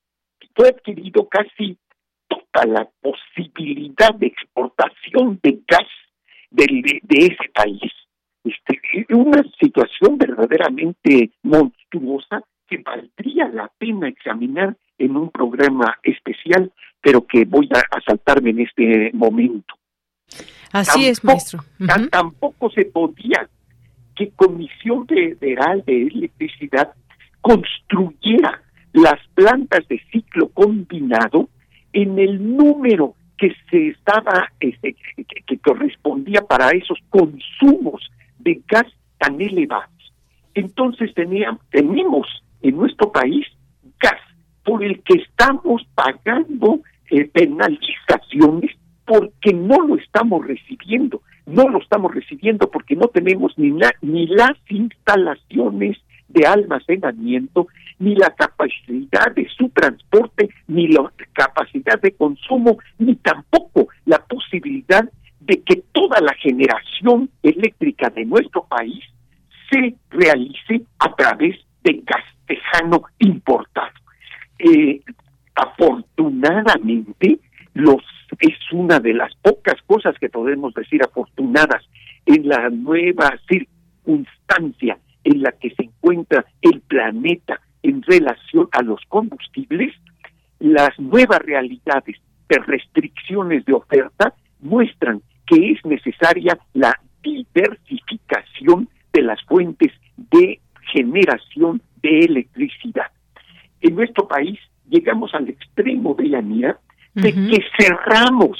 fue 0.55 0.69
adquirido 0.69 1.27
casi 1.27 1.77
toda 2.51 2.65
la 2.65 2.89
posibilidad 3.01 4.13
de 4.15 4.27
exportación 4.27 5.39
de 5.43 5.59
gas 5.67 5.87
de, 6.51 6.99
de 7.03 7.17
ese 7.17 7.49
país. 7.53 7.91
Este, 8.43 8.79
una 9.13 9.43
situación 9.59 10.17
verdaderamente 10.17 11.31
monstruosa 11.43 12.41
que 12.67 12.77
valdría 12.77 13.49
la 13.49 13.69
pena 13.77 14.07
examinar 14.07 14.77
en 14.97 15.17
un 15.17 15.29
programa 15.29 15.97
especial, 16.03 16.71
pero 17.01 17.25
que 17.25 17.45
voy 17.45 17.69
a, 17.73 18.01
saltarme 18.01 18.51
en 18.51 18.59
este 18.61 19.11
momento. 19.13 19.75
Así 20.71 21.07
es, 21.07 21.23
maestro. 21.23 21.63
Tampoco 22.11 22.69
se 22.69 22.85
podía 22.85 23.49
que 24.15 24.29
Comisión 24.35 25.07
Federal 25.07 25.83
de 25.85 26.03
Electricidad 26.03 26.93
construyera 27.41 28.61
las 28.93 29.19
plantas 29.33 29.87
de 29.87 30.01
ciclo 30.11 30.49
combinado 30.49 31.49
en 31.93 32.19
el 32.19 32.55
número 32.55 33.15
que 33.37 33.55
se 33.69 33.89
estaba, 33.89 34.51
este, 34.59 34.95
que, 35.47 35.57
correspondía 35.59 36.41
para 36.41 36.71
esos 36.71 36.99
consumos 37.09 38.09
de 38.37 38.61
gas 38.67 38.87
tan 39.17 39.39
elevados. 39.41 40.13
Entonces 40.53 41.13
teníamos, 41.13 41.61
tenemos 41.69 42.27
en 42.61 42.75
nuestro 42.75 43.11
país 43.11 43.45
gas 43.99 44.19
por 44.63 44.83
el 44.83 45.01
que 45.03 45.15
estamos 45.15 45.87
pagando 45.95 46.81
eh, 47.09 47.25
penalizaciones 47.25 48.75
porque 49.05 49.53
no 49.53 49.87
lo 49.87 49.95
estamos 49.95 50.45
recibiendo. 50.45 51.21
No 51.45 51.67
lo 51.67 51.79
estamos 51.79 52.13
recibiendo 52.13 52.69
porque 52.69 52.95
no 52.95 53.07
tenemos 53.07 53.57
ni, 53.57 53.71
ni 54.01 54.27
las 54.27 54.55
instalaciones 54.69 55.97
de 56.27 56.45
almacenamiento, 56.45 57.67
ni 57.99 58.15
la 58.15 58.29
capacidad 58.31 59.33
de 59.35 59.47
su 59.57 59.69
transporte, 59.69 60.49
ni 60.67 60.87
la 60.87 61.11
capacidad 61.33 62.01
de 62.01 62.13
consumo, 62.13 62.77
ni 62.97 63.15
tampoco 63.15 63.89
la 64.05 64.19
posibilidad 64.25 65.03
de 65.41 65.61
que 65.61 65.83
toda 65.91 66.19
la 66.21 66.33
generación 66.33 67.29
eléctrica 67.43 68.09
de 68.09 68.25
nuestro 68.25 68.65
país 68.65 69.03
se 69.71 69.95
realice 70.09 70.81
a 70.99 71.13
través 71.15 71.55
de 71.83 72.01
gas 72.05 72.23
importado. 73.19 73.93
Eh, 74.57 75.01
afortunadamente, 75.55 77.39
los 77.73 78.01
es 78.39 78.55
una 78.71 78.99
de 78.99 79.13
las 79.13 79.33
pocas 79.35 79.75
cosas 79.85 80.15
que 80.19 80.29
podemos 80.29 80.73
decir 80.73 81.01
afortunadas 81.03 81.83
en 82.25 82.47
la 82.47 82.69
nueva 82.69 83.37
circunstancia 83.49 84.97
en 85.23 85.41
la 85.41 85.51
que 85.53 85.71
se 85.71 85.83
encuentra 85.83 86.45
el 86.61 86.79
planeta 86.81 87.59
en 87.83 88.01
relación 88.03 88.67
a 88.71 88.81
los 88.81 89.01
combustibles, 89.07 89.93
las 90.59 90.97
nuevas 90.99 91.39
realidades 91.39 92.17
de 92.49 92.59
restricciones 92.59 93.65
de 93.65 93.73
oferta 93.73 94.33
muestran 94.59 95.21
que 95.45 95.71
es 95.71 95.85
necesaria 95.85 96.57
la 96.73 96.99
diversificación 97.23 98.89
de 99.13 99.21
las 99.21 99.41
fuentes 99.43 99.93
de 100.17 100.59
generación 100.93 101.81
de 102.01 102.19
electricidad. 102.19 103.07
En 103.81 103.95
nuestro 103.95 104.27
país 104.27 104.59
llegamos 104.89 105.33
al 105.33 105.49
extremo 105.49 106.15
de 106.15 106.27
la 106.27 106.41
mía 106.41 106.77
de 107.13 107.33
que 107.33 107.63
cerramos 107.77 108.57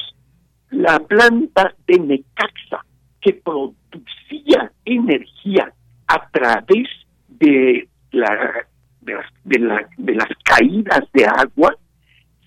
la 0.72 0.99
planta 0.99 1.74
de 1.88 1.99
Necaxa 1.99 2.86
que 3.22 3.34
producía 3.34 4.72
energía 4.86 5.74
a 6.07 6.30
través 6.30 6.88
de, 7.28 7.88
la, 8.11 8.67
de, 9.02 9.16
de, 9.43 9.60
la, 9.60 9.88
de 9.97 10.16
las 10.16 10.30
caídas 10.43 11.02
de 11.14 11.26
agua, 11.26 11.76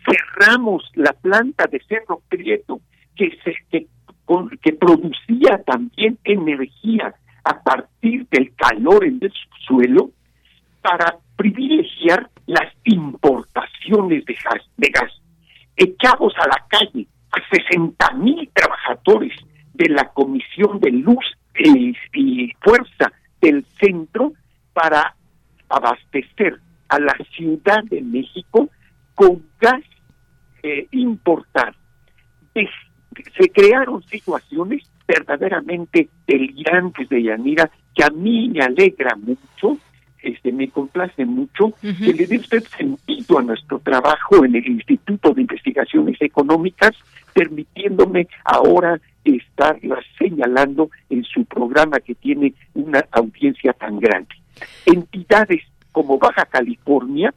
cerramos 0.04 0.82
la 0.94 1.12
planta 1.12 1.66
de 1.66 1.80
Cerro 1.88 2.22
Prieto 2.28 2.80
que, 3.16 3.30
se, 3.44 3.54
que, 3.70 3.86
que 4.62 4.72
producía 4.72 5.62
también 5.64 6.18
energía 6.24 7.14
a 7.44 7.62
partir 7.62 8.26
del 8.30 8.54
calor 8.54 9.04
en 9.04 9.18
el 9.20 9.32
subsuelo 9.32 10.10
para 10.80 11.16
privilegiar 11.36 12.30
las 12.46 12.72
importaciones 12.84 14.24
de 14.24 14.34
gas. 14.34 14.62
De 14.76 14.88
gas. 14.88 15.12
Echamos 15.76 16.34
a 16.36 16.46
la 16.46 16.64
calle 16.68 17.06
a 17.32 17.56
60 17.56 18.12
mil 18.14 18.48
trabajadores 18.52 19.32
de 19.74 19.88
la 19.88 20.08
Comisión 20.12 20.80
de 20.80 20.90
Luz 20.90 21.24
y 22.14 22.52
Fuerza 22.60 23.12
del 23.40 23.64
Centro 23.80 24.32
para 24.72 25.14
abastecer 25.72 26.60
a 26.88 26.98
la 26.98 27.16
Ciudad 27.34 27.82
de 27.84 28.02
México 28.02 28.68
con 29.14 29.42
gas 29.60 29.82
eh, 30.62 30.86
importado. 30.92 31.74
se 32.54 33.48
crearon 33.50 34.02
situaciones 34.04 34.88
verdaderamente 35.06 36.08
delirantes 36.26 37.08
de 37.08 37.22
Yanira 37.22 37.70
que 37.94 38.04
a 38.04 38.10
mí 38.10 38.48
me 38.48 38.62
alegra 38.62 39.16
mucho, 39.16 39.78
este, 40.22 40.52
me 40.52 40.68
complace 40.68 41.24
mucho 41.24 41.72
que 41.80 42.12
le 42.12 42.26
dé 42.26 42.36
usted 42.38 42.62
sentido 42.64 43.38
a 43.38 43.42
nuestro 43.42 43.80
trabajo 43.80 44.44
en 44.44 44.54
el 44.54 44.66
Instituto 44.66 45.34
de 45.34 45.42
Investigaciones 45.42 46.16
Económicas, 46.20 46.92
permitiéndome 47.34 48.28
ahora 48.44 49.00
estarla 49.24 50.00
señalando 50.18 50.90
en 51.10 51.24
su 51.24 51.44
programa 51.44 52.00
que 52.00 52.14
tiene 52.14 52.54
una 52.74 53.04
audiencia 53.10 53.72
tan 53.72 53.98
grande. 53.98 54.34
Entidades 54.86 55.62
como 55.92 56.18
Baja 56.18 56.46
California 56.46 57.34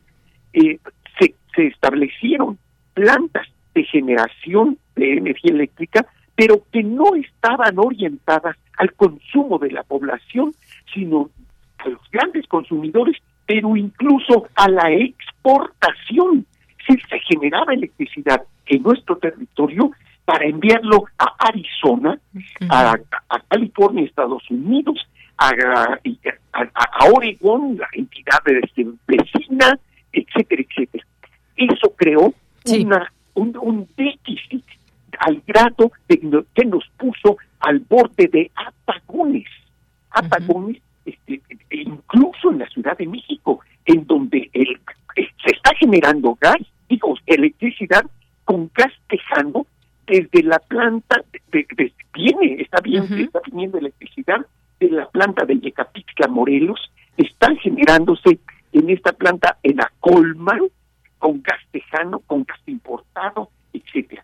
eh, 0.54 0.80
se, 1.20 1.36
se 1.56 1.68
establecieron 1.68 2.58
plantas 2.94 3.48
de 3.74 3.84
generación 3.84 4.78
de 4.96 5.14
energía 5.18 5.52
eléctrica, 5.54 6.06
pero 6.36 6.64
que 6.72 6.84
no 6.84 7.16
estaban 7.16 7.78
orientadas 7.78 8.56
al 8.78 8.94
consumo 8.94 9.60
de 9.60 9.72
la 9.72 9.84
población, 9.84 10.54
sino 10.94 11.30
a 11.78 11.90
los 11.90 12.02
grandes 12.12 12.48
consumidores, 12.48 13.18
pero 13.46 13.76
incluso 13.76 14.48
a 14.56 14.70
la 14.70 14.92
exportación. 14.92 16.46
Si 16.88 16.98
se 17.10 17.20
generaba 17.20 17.74
electricidad 17.74 18.44
en 18.68 18.84
nuestro 18.84 19.18
territorio 19.18 19.92
para 20.24 20.46
enviarlo 20.46 21.06
a 21.18 21.48
Arizona, 21.48 22.20
a, 22.70 22.98
California, 23.48 24.04
Estados 24.04 24.44
Unidos, 24.50 25.08
a, 25.38 26.00
a, 26.54 27.06
Oregón, 27.14 27.78
la 27.78 27.88
entidad 27.94 28.40
este, 28.46 28.86
vecina, 29.08 29.78
etcétera, 30.12 30.64
etcétera. 30.68 31.06
Eso 31.58 31.94
creó 31.96 32.34
una, 32.66 33.12
un, 33.34 33.88
déficit 33.96 34.64
al 35.20 35.42
grado 35.46 35.92
de 36.08 36.44
que 36.54 36.66
nos 36.66 36.88
puso 36.98 37.38
al 37.60 37.80
borde 37.80 38.28
de 38.28 38.52
apagones. 38.56 39.48
Apagones, 40.12 40.82
este, 41.06 41.42
e 41.70 41.82
incluso 41.82 42.52
en 42.52 42.60
la 42.60 42.68
Ciudad 42.70 42.98
de 42.98 43.08
México, 43.08 43.60
en 43.86 44.06
donde 44.08 44.50
el, 44.54 44.80
eh, 45.16 45.28
se 45.44 45.56
está 45.56 45.72
generando 45.78 46.38
gas, 46.40 46.58
digo, 46.90 47.16
electricidad 47.26 48.06
con 48.46 48.72
gas 48.74 48.94
tejano 49.10 49.66
desde 50.08 50.44
la 50.44 50.60
planta, 50.60 51.24
de, 51.52 51.94
viene, 52.14 52.62
está 52.62 52.80
bien, 52.82 53.04
está 53.20 53.40
viniendo 53.46 53.78
electricidad 53.78 54.46
de 54.80 54.90
la 54.90 55.08
planta 55.10 55.46
de 55.46 55.60
Yecapixtla, 55.60 56.28
Morelos, 56.28 56.92
están 57.18 57.58
generándose 57.58 58.40
en 58.74 58.90
esta 58.90 59.14
planta 59.14 59.58
en 59.64 59.82
Acolman, 59.82 60.62
con 61.18 61.42
gas 61.42 61.60
tejano, 61.72 62.20
con 62.20 62.44
gas 62.44 62.60
importado, 62.66 63.50
etcétera. 63.74 64.24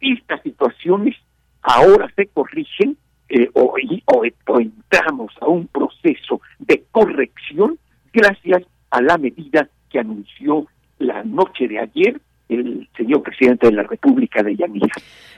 Estas 0.00 0.42
situaciones 0.42 1.16
ahora 1.62 2.10
se 2.16 2.26
corrigen 2.26 2.96
eh, 3.28 3.48
o, 3.54 3.74
o, 4.06 4.24
entramos 4.60 5.32
a 5.40 5.46
un 5.46 5.66
proceso 5.68 6.40
de 6.58 6.84
corrección 6.90 7.78
gracias 8.12 8.64
a 8.90 9.00
la 9.00 9.16
medida 9.16 9.68
que 9.88 10.00
anunció 10.00 10.66
la 10.98 11.22
noche 11.24 11.68
de 11.68 11.78
ayer 11.78 12.20
el 12.48 12.88
señor 12.96 13.22
presidente 13.22 13.66
de 13.66 13.72
la 13.72 13.84
República 13.84 14.42
de 14.42 14.56
Yanira. 14.56 14.92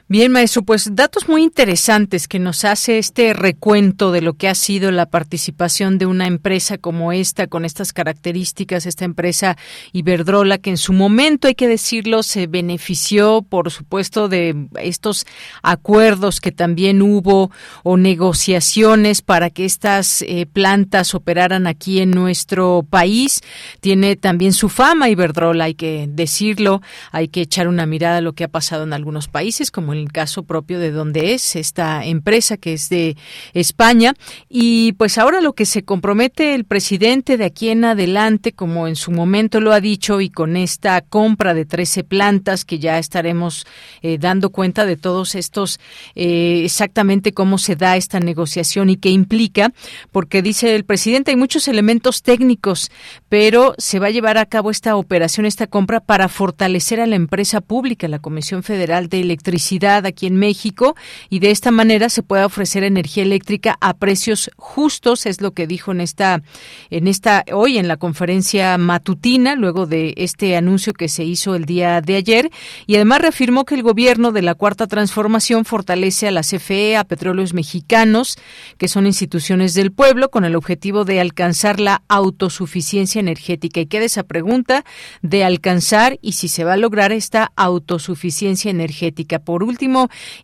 Bien, 0.07 0.31
maestro, 0.31 0.63
pues 0.65 0.95
datos 0.95 1.31
muy 1.31 1.43
interesantes 1.43 2.29
que 2.29 2.39
nos 2.39 2.67
hace 2.67 2.99
este 2.99 3.33
recuento 3.33 4.13
de 4.13 4.21
lo 4.21 4.35
que 4.35 4.49
ha 4.49 4.55
sido 4.55 4.91
la 4.91 5.07
participación 5.07 5.97
de 5.97 6.05
una 6.05 6.27
empresa 6.27 6.77
como 6.77 7.11
esta, 7.11 7.47
con 7.47 7.65
estas 7.65 7.95
características, 7.95 8.85
esta 8.85 9.07
empresa 9.07 9.57
Iberdrola, 9.93 10.59
que 10.59 10.69
en 10.69 10.77
su 10.77 10.93
momento, 10.93 11.49
hay 11.49 11.55
que 11.55 11.69
decirlo, 11.69 12.23
se 12.23 12.47
benefició, 12.47 13.41
por 13.49 13.71
supuesto, 13.71 14.29
de 14.29 14.69
estos 14.79 15.25
acuerdos 15.63 16.43
que 16.43 16.53
también 16.53 17.01
hubo 17.01 17.51
o 17.83 17.97
negociaciones 17.97 19.23
para 19.23 19.49
que 19.49 19.65
estas 19.65 20.21
eh, 20.21 20.45
plantas 20.45 21.15
operaran 21.15 21.67
aquí 21.67 22.01
en 22.01 22.11
nuestro 22.11 22.87
país. 22.91 23.41
Tiene 23.81 24.17
también 24.17 24.53
su 24.53 24.69
fama 24.69 25.09
Iberdrola, 25.09 25.65
hay 25.65 25.75
que 25.75 26.11
decirlo, 26.11 26.83
hay 27.11 27.29
que 27.29 27.41
echar 27.41 27.69
una 27.69 27.87
mirada 27.87 28.19
a 28.19 28.21
lo 28.21 28.35
que 28.35 28.45
ha 28.45 28.49
pasado 28.49 28.83
en 28.85 28.93
algunos 28.93 29.29
países, 29.29 29.71
como 29.71 29.94
el 29.99 30.13
caso 30.13 30.45
propio 30.45 30.79
de 30.79 30.91
donde 30.91 31.35
es 31.35 31.57
esta 31.57 32.05
empresa 32.05 32.57
que 32.57 32.75
es 32.75 32.89
de 32.89 33.17
España. 33.53 34.15
Y 34.49 34.93
pues 34.93 35.19
ahora 35.19 35.41
lo 35.41 35.55
que 35.55 35.67
se 35.67 35.85
compromete 35.85 36.55
el 36.55 36.65
presidente 36.65 37.37
de 37.37 37.45
aquí 37.45 37.69
en 37.69 37.85
adelante, 37.85 38.53
como 38.53 38.89
en 38.89 38.97
su 38.97 39.11
momento 39.11 39.61
lo 39.61 39.73
ha 39.73 39.81
dicho, 39.81 40.21
y 40.21 40.31
con 40.31 40.57
esta 40.57 41.01
compra 41.01 41.55
de 41.55 41.65
13 41.65 42.05
plantas 42.05 42.65
que 42.65 42.79
ya 42.79 42.99
estaremos 42.99 43.67
eh, 44.03 44.19
dando 44.19 44.51
cuenta 44.51 44.87
de 44.87 44.97
todos 44.97 45.35
estos, 45.35 45.81
eh, 46.15 46.63
exactamente 46.65 47.33
cómo 47.33 47.59
se 47.59 47.77
da 47.77 47.97
esta 47.97 48.21
negociación 48.21 48.91
y 48.91 48.97
qué 48.97 49.11
implica, 49.11 49.73
porque 50.13 50.43
dice 50.43 50.75
el 50.75 50.85
presidente, 50.85 51.31
hay 51.31 51.37
muchos 51.37 51.69
elementos 51.69 52.23
técnicos, 52.23 52.91
pero 53.29 53.75
se 53.79 53.99
va 53.99 54.09
a 54.09 54.11
llevar 54.11 54.39
a 54.39 54.47
cabo 54.47 54.71
esta 54.71 54.97
operación, 54.97 55.47
esta 55.47 55.67
compra 55.67 56.01
para 56.01 56.29
fortalecer 56.29 57.01
a 57.01 57.07
la 57.07 57.17
empresa 57.17 57.61
pública, 57.61 58.09
la 58.09 58.19
Comisión 58.19 58.63
Federal 58.63 59.09
de 59.09 59.21
Electricidad 59.21 59.84
aquí 59.87 60.27
en 60.27 60.37
México 60.37 60.97
y 61.29 61.39
de 61.39 61.51
esta 61.51 61.71
manera 61.71 62.09
se 62.09 62.23
pueda 62.23 62.47
ofrecer 62.47 62.85
energía 62.85 63.23
eléctrica 63.23 63.77
a 63.81 63.95
precios 63.95 64.51
justos, 64.57 65.27
es 65.27 65.41
lo 65.41 65.53
que 65.53 65.67
dijo 65.67 65.93
en 65.93 66.01
esta 66.01 66.43
en 66.91 67.07
esta 67.07 67.45
hoy 67.53 67.79
en 67.79 67.89
la 67.89 67.97
conferencia 67.97 68.79
matutina 68.79 69.57
luego 69.57 69.87
de 69.87 70.15
este 70.17 70.57
anuncio 70.57 70.93
que 70.93 71.09
se 71.09 71.25
hizo 71.25 71.55
el 71.55 71.67
día 71.67 72.01
de 72.01 72.17
ayer 72.17 72.51
y 72.87 72.97
además 72.97 73.21
reafirmó 73.21 73.65
que 73.65 73.75
el 73.75 73.83
gobierno 73.83 74.33
de 74.33 74.43
la 74.43 74.55
cuarta 74.55 74.87
transformación 74.87 75.65
fortalece 75.65 76.29
a 76.29 76.31
la 76.31 76.41
CFE, 76.41 76.97
a 76.97 77.05
Petróleos 77.05 77.53
Mexicanos, 77.53 78.39
que 78.79 78.89
son 78.89 79.07
instituciones 79.07 79.75
del 79.75 79.93
pueblo 79.93 80.31
con 80.31 80.45
el 80.45 80.57
objetivo 80.57 81.05
de 81.05 81.21
alcanzar 81.21 81.81
la 81.81 82.03
autosuficiencia 82.09 83.21
energética 83.21 83.81
y 83.81 83.87
queda 83.87 84.05
esa 84.05 84.23
pregunta 84.23 84.85
de 85.23 85.45
alcanzar 85.45 86.19
y 86.23 86.33
si 86.33 86.49
se 86.49 86.65
va 86.65 86.75
a 86.75 86.79
lograr 86.79 87.13
esta 87.13 87.53
autosuficiencia 87.57 88.71
energética. 88.71 89.39
Por 89.39 89.63
último 89.63 89.74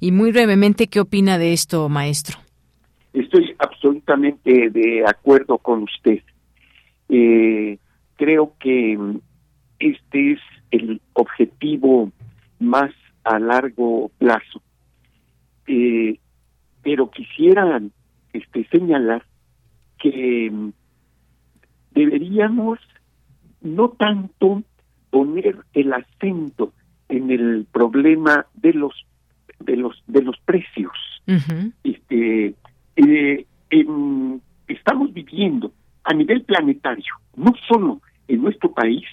y 0.00 0.12
muy 0.12 0.32
brevemente, 0.32 0.86
¿qué 0.86 1.00
opina 1.00 1.38
de 1.38 1.52
esto, 1.52 1.88
maestro? 1.88 2.38
Estoy 3.12 3.54
absolutamente 3.58 4.70
de 4.70 5.04
acuerdo 5.06 5.58
con 5.58 5.82
usted. 5.82 6.20
Eh, 7.08 7.78
creo 8.16 8.54
que 8.60 8.98
este 9.78 10.32
es 10.32 10.40
el 10.70 11.00
objetivo 11.14 12.12
más 12.58 12.92
a 13.24 13.38
largo 13.38 14.10
plazo. 14.18 14.62
Eh, 15.66 16.18
pero 16.82 17.10
quisiera 17.10 17.80
este, 18.32 18.66
señalar 18.68 19.24
que 19.98 20.52
deberíamos 21.92 22.78
no 23.60 23.90
tanto 23.90 24.62
poner 25.10 25.58
el 25.74 25.92
acento 25.92 26.72
en 27.08 27.30
el 27.30 27.66
problema 27.70 28.46
de 28.54 28.72
los 28.72 28.94
de 29.60 29.76
los 29.76 30.02
de 30.06 30.22
los 30.22 30.38
precios. 30.40 30.92
Este 31.84 32.54
eh, 32.96 33.46
estamos 34.66 35.12
viviendo 35.12 35.72
a 36.04 36.14
nivel 36.14 36.42
planetario, 36.42 37.14
no 37.36 37.52
solo 37.68 38.00
en 38.26 38.42
nuestro 38.42 38.72
país, 38.72 39.04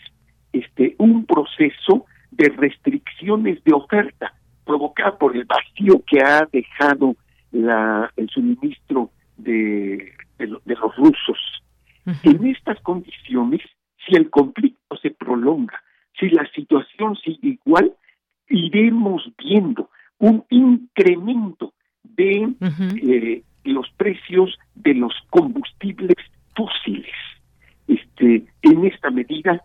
este 0.53 0.95
un 0.97 1.25
proceso 1.25 2.05
de 2.31 2.49
restricciones 2.49 3.63
de 3.63 3.73
oferta 3.73 4.33
provocada 4.65 5.17
por 5.17 5.35
el 5.35 5.45
vacío 5.45 6.03
que 6.05 6.21
ha 6.21 6.47
dejado 6.51 7.15
la, 7.51 8.11
el 8.17 8.29
suministro 8.29 9.11
de, 9.37 10.13
de, 10.37 10.47
los 10.47 10.95
rusos. 10.97 11.63
En 12.23 12.45
estas 12.47 12.79
condiciones, 12.81 13.61
si 14.05 14.15
el 14.15 14.29
conflicto 14.29 14.97
se 15.01 15.11
prolonga, 15.11 15.81
si 16.19 16.29
la 16.29 16.49
situación 16.51 17.15
sigue 17.17 17.59
igual, 17.65 17.93
iremos 18.49 19.29
viendo 19.37 19.89
un 20.19 20.43
incremento 20.49 21.73
de 22.03 22.53
eh, 23.03 23.43
los 23.63 23.89
precios 23.97 24.57
de 24.75 24.93
los 24.93 25.13
combustibles 25.29 26.17
fósiles. 26.55 27.13
Este, 27.87 28.43
en 28.63 28.85
esta 28.85 29.11
medida, 29.11 29.63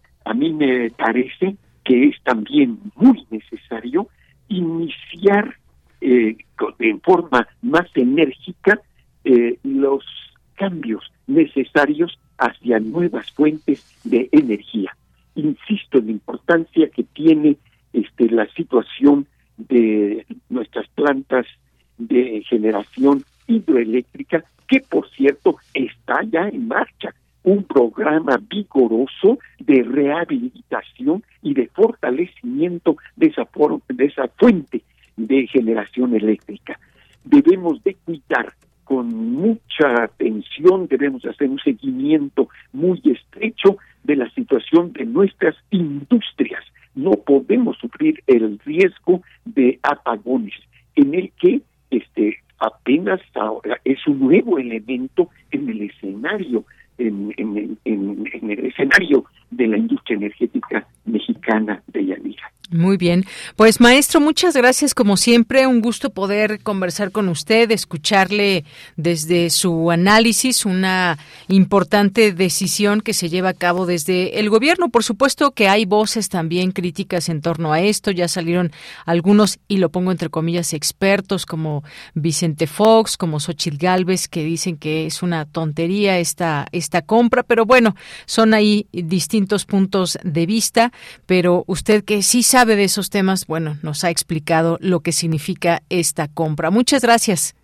parece 0.96 1.56
que 1.84 2.08
es 2.08 2.16
también 2.22 2.78
muy 2.94 3.26
necesario 3.30 4.08
iniciar 4.48 5.56
eh, 6.00 6.36
en 6.78 7.00
forma 7.00 7.48
más 7.62 7.86
enérgica 7.94 8.80
eh, 9.24 9.58
los 9.62 10.04
cambios 10.54 11.10
necesarios 11.26 12.18
hacia 12.38 12.78
nuevas 12.80 13.30
fuentes 13.32 13.84
de 14.04 14.28
energía. 14.32 14.96
Insisto 15.34 15.98
en 15.98 16.06
la 16.06 16.12
importancia 16.12 16.88
que 16.90 17.04
tiene 17.04 17.56
este, 17.92 18.28
la 18.30 18.46
situación 18.54 19.26
de 19.68 20.26
nuestras 20.48 20.88
plantas 20.88 21.46
de 21.98 22.42
generación 22.48 23.24
hidroeléctrica, 23.46 24.44
que 24.68 24.80
por 24.80 25.08
cierto 25.10 25.56
está 25.74 26.22
ya 26.24 26.48
en 26.48 26.68
marcha 26.68 27.14
un 27.44 27.64
programa 27.64 28.38
vigoroso 28.48 29.38
de 29.58 29.82
rehabilitación 29.82 31.24
y 31.42 31.54
de 31.54 31.66
fortalecimiento 31.68 32.96
de 33.16 33.26
esa, 33.26 33.48
de 33.88 34.04
esa 34.04 34.28
fuente 34.28 34.82
de 35.16 35.46
generación 35.48 36.14
eléctrica. 36.14 36.78
Debemos 37.24 37.82
de 37.82 37.94
cuidar 38.04 38.52
con 38.84 39.08
mucha 39.08 40.04
atención, 40.04 40.86
debemos 40.86 41.24
hacer 41.24 41.48
un 41.48 41.58
seguimiento 41.58 42.48
muy 42.72 43.00
estrecho 43.04 43.78
de 44.04 44.16
la 44.16 44.28
situación 44.30 44.92
de 44.92 45.04
nuestras 45.04 45.56
industrias. 45.70 46.64
No 46.94 47.12
podemos 47.12 47.76
sufrir 47.78 48.22
el 48.26 48.58
riesgo 48.60 49.22
de 49.44 49.78
apagones 49.82 50.54
en 50.96 51.14
el 51.14 51.32
que 51.40 51.60
este 51.90 52.38
apenas 52.58 53.20
ahora 53.34 53.80
es 53.84 54.06
un 54.06 54.20
nuevo 54.20 54.58
elemento 54.58 55.28
en 55.50 55.68
el 55.68 55.82
escenario 55.82 56.64
en, 56.98 57.34
el 57.84 58.66
escenario 58.66 59.24
de 59.50 59.66
la 59.66 59.76
industria 59.76 60.16
energética 60.16 60.86
mexicana 61.04 61.82
de 61.88 62.06
Yanira. 62.06 62.31
Muy 62.72 62.96
bien. 62.96 63.26
Pues 63.56 63.80
maestro, 63.80 64.18
muchas 64.18 64.56
gracias 64.56 64.94
como 64.94 65.18
siempre. 65.18 65.66
Un 65.66 65.82
gusto 65.82 66.08
poder 66.08 66.60
conversar 66.62 67.12
con 67.12 67.28
usted, 67.28 67.70
escucharle 67.70 68.64
desde 68.96 69.50
su 69.50 69.90
análisis, 69.90 70.64
una 70.64 71.18
importante 71.48 72.32
decisión 72.32 73.02
que 73.02 73.12
se 73.12 73.28
lleva 73.28 73.50
a 73.50 73.54
cabo 73.54 73.84
desde 73.84 74.40
el 74.40 74.48
gobierno. 74.48 74.88
Por 74.88 75.04
supuesto 75.04 75.50
que 75.50 75.68
hay 75.68 75.84
voces 75.84 76.30
también 76.30 76.72
críticas 76.72 77.28
en 77.28 77.42
torno 77.42 77.74
a 77.74 77.80
esto. 77.82 78.10
Ya 78.10 78.26
salieron 78.26 78.72
algunos, 79.04 79.58
y 79.68 79.76
lo 79.76 79.90
pongo 79.90 80.10
entre 80.10 80.30
comillas, 80.30 80.72
expertos 80.72 81.44
como 81.44 81.84
Vicente 82.14 82.66
Fox, 82.66 83.18
como 83.18 83.38
Xochitl 83.38 83.76
Galvez, 83.76 84.28
que 84.28 84.44
dicen 84.44 84.78
que 84.78 85.04
es 85.04 85.22
una 85.22 85.44
tontería 85.44 86.18
esta, 86.18 86.68
esta 86.72 87.02
compra. 87.02 87.42
Pero 87.42 87.66
bueno, 87.66 87.96
son 88.24 88.54
ahí 88.54 88.86
distintos 88.92 89.66
puntos 89.66 90.18
de 90.22 90.46
vista. 90.46 90.90
Pero 91.26 91.64
usted 91.66 92.02
que 92.02 92.22
sí 92.22 92.42
sabe 92.42 92.61
de 92.64 92.84
esos 92.84 93.10
temas, 93.10 93.46
bueno, 93.46 93.76
nos 93.82 94.04
ha 94.04 94.10
explicado 94.10 94.78
lo 94.80 95.00
que 95.00 95.12
significa 95.12 95.82
esta 95.88 96.28
compra. 96.28 96.70
Muchas 96.70 97.02
gracias. 97.02 97.54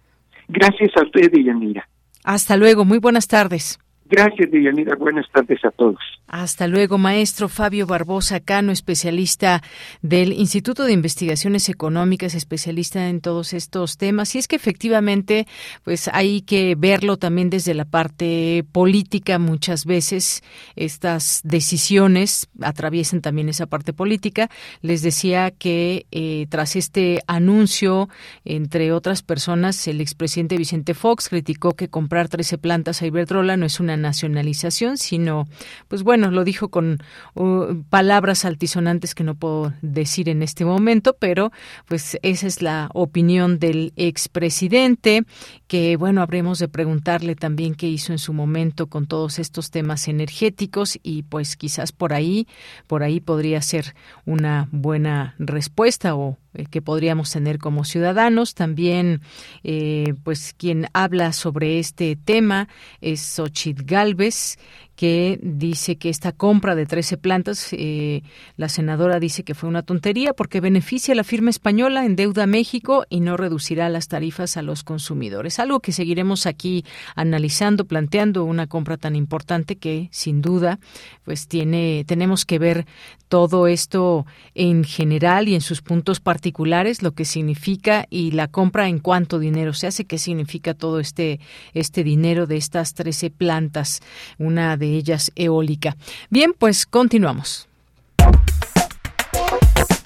Gracias 0.49 0.91
a 0.97 1.05
usted, 1.05 1.31
Yanira. 1.33 1.89
Hasta 2.25 2.57
luego, 2.57 2.85
muy 2.85 2.99
buenas 2.99 3.29
tardes. 3.29 3.79
Gracias, 4.11 4.51
Deyanira. 4.51 4.97
Buenas 4.97 5.27
tardes 5.31 5.63
a 5.67 5.71
todos. 5.71 5.99
Hasta 6.29 6.67
luego, 6.67 6.97
maestro 6.97 7.49
Fabio 7.49 7.87
Barbosa 7.87 8.41
Cano, 8.41 8.73
especialista 8.73 9.63
del 10.01 10.33
Instituto 10.33 10.85
de 10.85 10.93
Investigaciones 10.93 11.69
Económicas, 11.69 12.35
especialista 12.35 13.09
en 13.11 13.21
todos 13.21 13.53
estos 13.53 13.99
temas. 13.99 14.35
Y 14.35 14.39
es 14.39 14.49
que 14.49 14.57
efectivamente, 14.57 15.47
pues 15.85 16.09
hay 16.09 16.41
que 16.41 16.75
verlo 16.75 17.19
también 17.19 17.51
desde 17.51 17.75
la 17.75 17.85
parte 17.85 18.65
política. 18.73 19.39
Muchas 19.39 19.85
veces 19.85 20.43
estas 20.75 21.43
decisiones 21.45 22.49
atraviesan 22.63 23.21
también 23.21 23.51
esa 23.51 23.67
parte 23.67 23.93
política. 23.93 24.49
Les 24.81 25.03
decía 25.03 25.51
que 25.51 26.07
eh, 26.13 26.47
tras 26.49 26.77
este 26.77 27.21
anuncio, 27.27 28.09
entre 28.47 28.93
otras 28.93 29.23
personas, 29.23 29.87
el 29.87 30.01
expresidente 30.01 30.57
Vicente 30.57 30.95
Fox 30.95 31.29
criticó 31.29 31.75
que 31.75 31.89
comprar 31.89 32.29
13 32.29 32.57
plantas 32.57 33.03
a 33.03 33.07
Iberdrola 33.07 33.59
no 33.59 33.67
es 33.67 33.81
una 33.81 33.98
nacionalización, 33.99 34.97
sino, 34.97 35.47
pues 35.89 36.03
bueno, 36.03 36.31
lo 36.31 36.45
dijo 36.45 36.69
con 36.69 36.99
uh, 37.35 37.83
palabras 37.91 38.45
altisonantes 38.45 39.15
que 39.15 39.25
no 39.25 39.35
puedo 39.35 39.73
decir 39.83 40.29
en 40.29 40.43
este 40.43 40.65
momento, 40.65 41.17
pero 41.19 41.53
pues 41.87 42.19
esa 42.23 42.47
es 42.47 42.63
la 42.63 42.91
opinión 42.95 43.59
del 43.59 43.93
expresidente, 43.97 45.25
que 45.67 45.97
bueno, 45.97 46.23
habremos 46.23 46.59
de 46.59 46.69
preguntarle 46.69 47.35
también 47.35 47.75
qué 47.75 47.89
hizo 47.89 48.13
en 48.13 48.19
su 48.19 48.33
momento 48.33 48.87
con 48.87 49.07
todos 49.07 49.39
estos 49.39 49.71
temas 49.71 50.09
energéticos 50.09 50.99
y 51.03 51.23
pues 51.25 51.57
quizás 51.57 51.93
por 51.93 52.13
ahí, 52.13 52.47
por 52.87 53.03
ahí 53.03 53.21
podría 53.21 53.61
ser 53.63 53.95
una 54.25 54.69
buena 54.73 55.35
respuesta 55.39 56.15
o 56.15 56.39
que 56.67 56.83
podríamos 56.83 57.31
tener 57.31 57.59
como 57.59 57.85
ciudadanos. 57.85 58.55
También, 58.55 59.21
eh, 59.63 60.15
pues, 60.25 60.55
quien 60.57 60.87
habla 60.93 61.33
sobre 61.33 61.79
este 61.79 62.17
tema 62.17 62.69
es 63.01 63.21
Xochitl 63.21 63.85
Galvez, 63.85 64.59
que 64.99 65.39
dice 65.41 65.95
que 65.95 66.09
esta 66.09 66.33
compra 66.33 66.75
de 66.75 66.85
13 66.85 67.19
plantas, 67.19 67.69
eh, 67.71 68.23
la 68.57 68.69
senadora 68.69 69.21
dice 69.21 69.45
que 69.45 69.55
fue 69.55 69.69
una 69.69 69.85
tontería 69.85 70.33
porque 70.33 70.61
beneficia 70.61 71.13
a 71.13 71.15
la 71.15 71.23
firma 71.23 71.51
española, 71.51 72.05
en 72.05 72.17
deuda 72.17 72.49
México 72.49 73.05
y 73.09 73.21
no 73.21 73.37
reducirá 73.37 73.89
las 73.91 74.09
tarifas 74.09 74.57
a 74.57 74.63
los 74.63 74.83
consumidores. 74.83 75.61
Algo 75.61 75.79
que 75.79 75.93
seguiremos 75.93 76.47
aquí 76.47 76.85
analizando, 77.15 77.85
planteando 77.85 78.43
una 78.43 78.67
compra 78.67 78.97
tan 78.97 79.15
importante 79.15 79.77
que 79.77 80.09
sin 80.11 80.43
duda 80.43 80.81
pues 81.23 81.47
tiene 81.47 82.05
tenemos 82.05 82.45
que 82.45 82.59
ver 82.59 82.85
todo 83.29 83.69
esto 83.69 84.27
en 84.55 84.83
general 84.83 85.47
y 85.47 85.55
en 85.55 85.61
sus 85.61 85.81
puntos 85.81 86.19
particulares, 86.19 87.03
lo 87.03 87.13
que 87.13 87.25
significa 87.25 88.07
y 88.11 88.33
la 88.33 88.49
compra 88.49 88.89
en 88.89 88.99
cuánto 88.99 89.39
dinero 89.39 89.75
se 89.75 89.87
hace, 89.87 90.07
qué 90.07 90.19
significa 90.19 90.75
todo 90.75 90.99
este 90.99 91.39
este 91.73 92.03
dinero 92.03 92.49
de 92.49 92.57
estas 92.57 92.95
13 92.95 93.31
plantas, 93.31 94.01
una 94.39 94.77
de 94.77 94.88
ellas 94.97 95.31
eólica. 95.37 95.97
Bien, 96.31 96.55
pues 96.57 96.87
continuamos. 96.87 97.69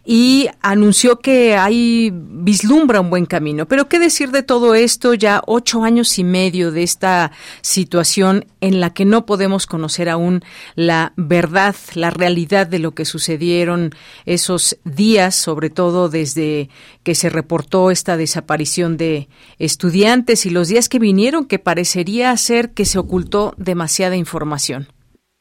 y 0.05 0.47
anunció 0.61 1.19
que 1.19 1.55
hay 1.55 2.11
vislumbra 2.13 3.01
un 3.01 3.09
buen 3.09 3.25
camino. 3.25 3.67
Pero 3.67 3.87
qué 3.87 3.99
decir 3.99 4.31
de 4.31 4.43
todo 4.43 4.75
esto, 4.75 5.13
ya 5.13 5.41
ocho 5.45 5.83
años 5.83 6.17
y 6.19 6.23
medio 6.23 6.71
de 6.71 6.83
esta 6.83 7.31
situación 7.61 8.45
en 8.61 8.79
la 8.79 8.93
que 8.93 9.05
no 9.05 9.25
podemos 9.25 9.65
conocer 9.65 10.09
aún 10.09 10.28
la 10.75 11.13
verdad, 11.15 11.75
la 11.95 12.09
realidad 12.09 12.67
de 12.67 12.79
lo 12.79 12.91
que 12.91 13.05
sucedieron 13.05 13.91
esos 14.25 14.79
días, 14.85 15.35
sobre 15.35 15.69
todo 15.69 16.09
desde 16.09 16.69
que 17.03 17.15
se 17.15 17.29
reportó 17.29 17.91
esta 17.91 18.17
desaparición 18.17 18.97
de 18.97 19.27
estudiantes 19.57 20.45
y 20.45 20.49
los 20.49 20.67
días 20.67 20.89
que 20.89 20.99
vinieron, 20.99 21.47
que 21.47 21.59
parecería 21.59 22.35
ser 22.37 22.73
que 22.73 22.85
se 22.85 22.99
ocultó 22.99 23.53
demasiada 23.57 24.15
información. 24.15 24.87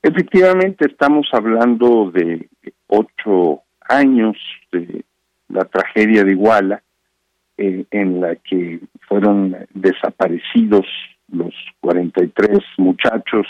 Efectivamente, 0.03 0.87
estamos 0.87 1.27
hablando 1.33 2.11
de 2.13 2.49
ocho 2.87 3.63
años 3.89 4.37
de 4.71 5.05
la 5.49 5.65
tragedia 5.65 6.25
de 6.25 6.33
Iguala, 6.33 6.83
eh, 7.57 7.85
en 7.91 8.21
la 8.21 8.37
que 8.37 8.81
fueron 9.09 9.57
desaparecidos 9.75 10.87
los 11.29 11.53
43 11.81 12.61
muchachos 12.79 13.47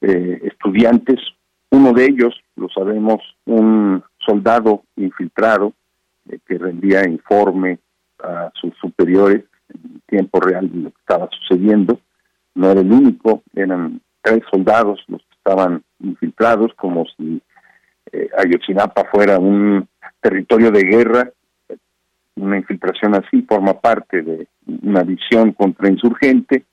eh, 0.00 0.40
estudiantes, 0.44 1.20
uno 1.70 1.92
de 1.92 2.06
ellos, 2.06 2.34
lo 2.56 2.68
sabemos, 2.68 3.20
un 3.44 4.02
soldado 4.18 4.82
infiltrado 4.96 5.72
eh, 6.28 6.38
que 6.46 6.58
rendía 6.58 7.08
informe 7.08 7.78
a 8.22 8.50
sus 8.54 8.74
superiores 8.78 9.44
en 9.72 10.00
tiempo 10.06 10.40
real 10.40 10.70
de 10.70 10.78
lo 10.78 10.90
que 10.90 11.00
estaba 11.00 11.28
sucediendo. 11.30 12.00
No 12.54 12.70
era 12.70 12.80
el 12.80 12.92
único, 12.92 13.42
eran 13.54 14.00
tres 14.22 14.42
soldados 14.50 15.02
los 15.08 15.22
que 15.22 15.36
estaban 15.36 15.82
infiltrados, 16.00 16.72
como 16.74 17.06
si 17.16 17.40
eh, 18.12 18.28
Ayotzinapa 18.36 19.04
fuera 19.10 19.38
un 19.38 19.88
territorio 20.20 20.70
de 20.70 20.82
guerra. 20.82 21.30
Una 22.36 22.56
infiltración 22.56 23.14
así 23.14 23.42
forma 23.42 23.74
parte 23.80 24.22
de 24.22 24.46
una 24.82 25.02
visión 25.02 25.52
contrainsurgente. 25.52 26.64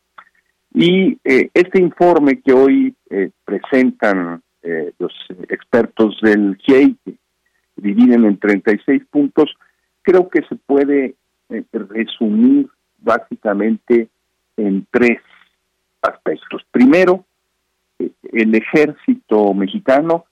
Y 0.74 1.20
eh, 1.24 1.50
este 1.54 1.82
informe 1.82 2.42
que 2.42 2.54
hoy 2.54 2.96
eh, 3.10 3.32
presentan 3.46 4.42
eh, 4.62 4.94
los 5.00 5.14
expertos 5.50 6.20
del 6.22 6.58
GIEI, 6.58 6.96
que 7.04 7.16
dividen 7.76 8.26
en 8.26 8.38
36 8.38 9.04
puntos, 9.10 9.54
creo 10.02 10.30
que 10.30 10.42
se 10.44 10.56
puede 10.56 11.16
eh, 11.50 11.64
resumir 11.72 12.68
básicamente 12.98 14.10
en 14.58 14.86
tres 14.92 15.20
aspectos. 16.02 16.64
Primero, 16.72 17.26
eh, 18.00 18.12
el 18.34 18.56
ejército 18.56 19.54
mexicano 19.54 20.26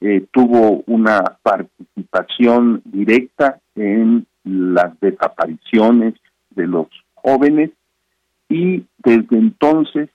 eh, 0.00 0.26
tuvo 0.30 0.82
una 0.86 1.22
participación 1.42 2.82
directa 2.84 3.60
en 3.74 4.26
las 4.44 4.98
desapariciones 5.00 6.14
de 6.50 6.66
los 6.66 6.88
jóvenes 7.14 7.70
y 8.48 8.84
desde 8.98 9.36
entonces 9.36 10.08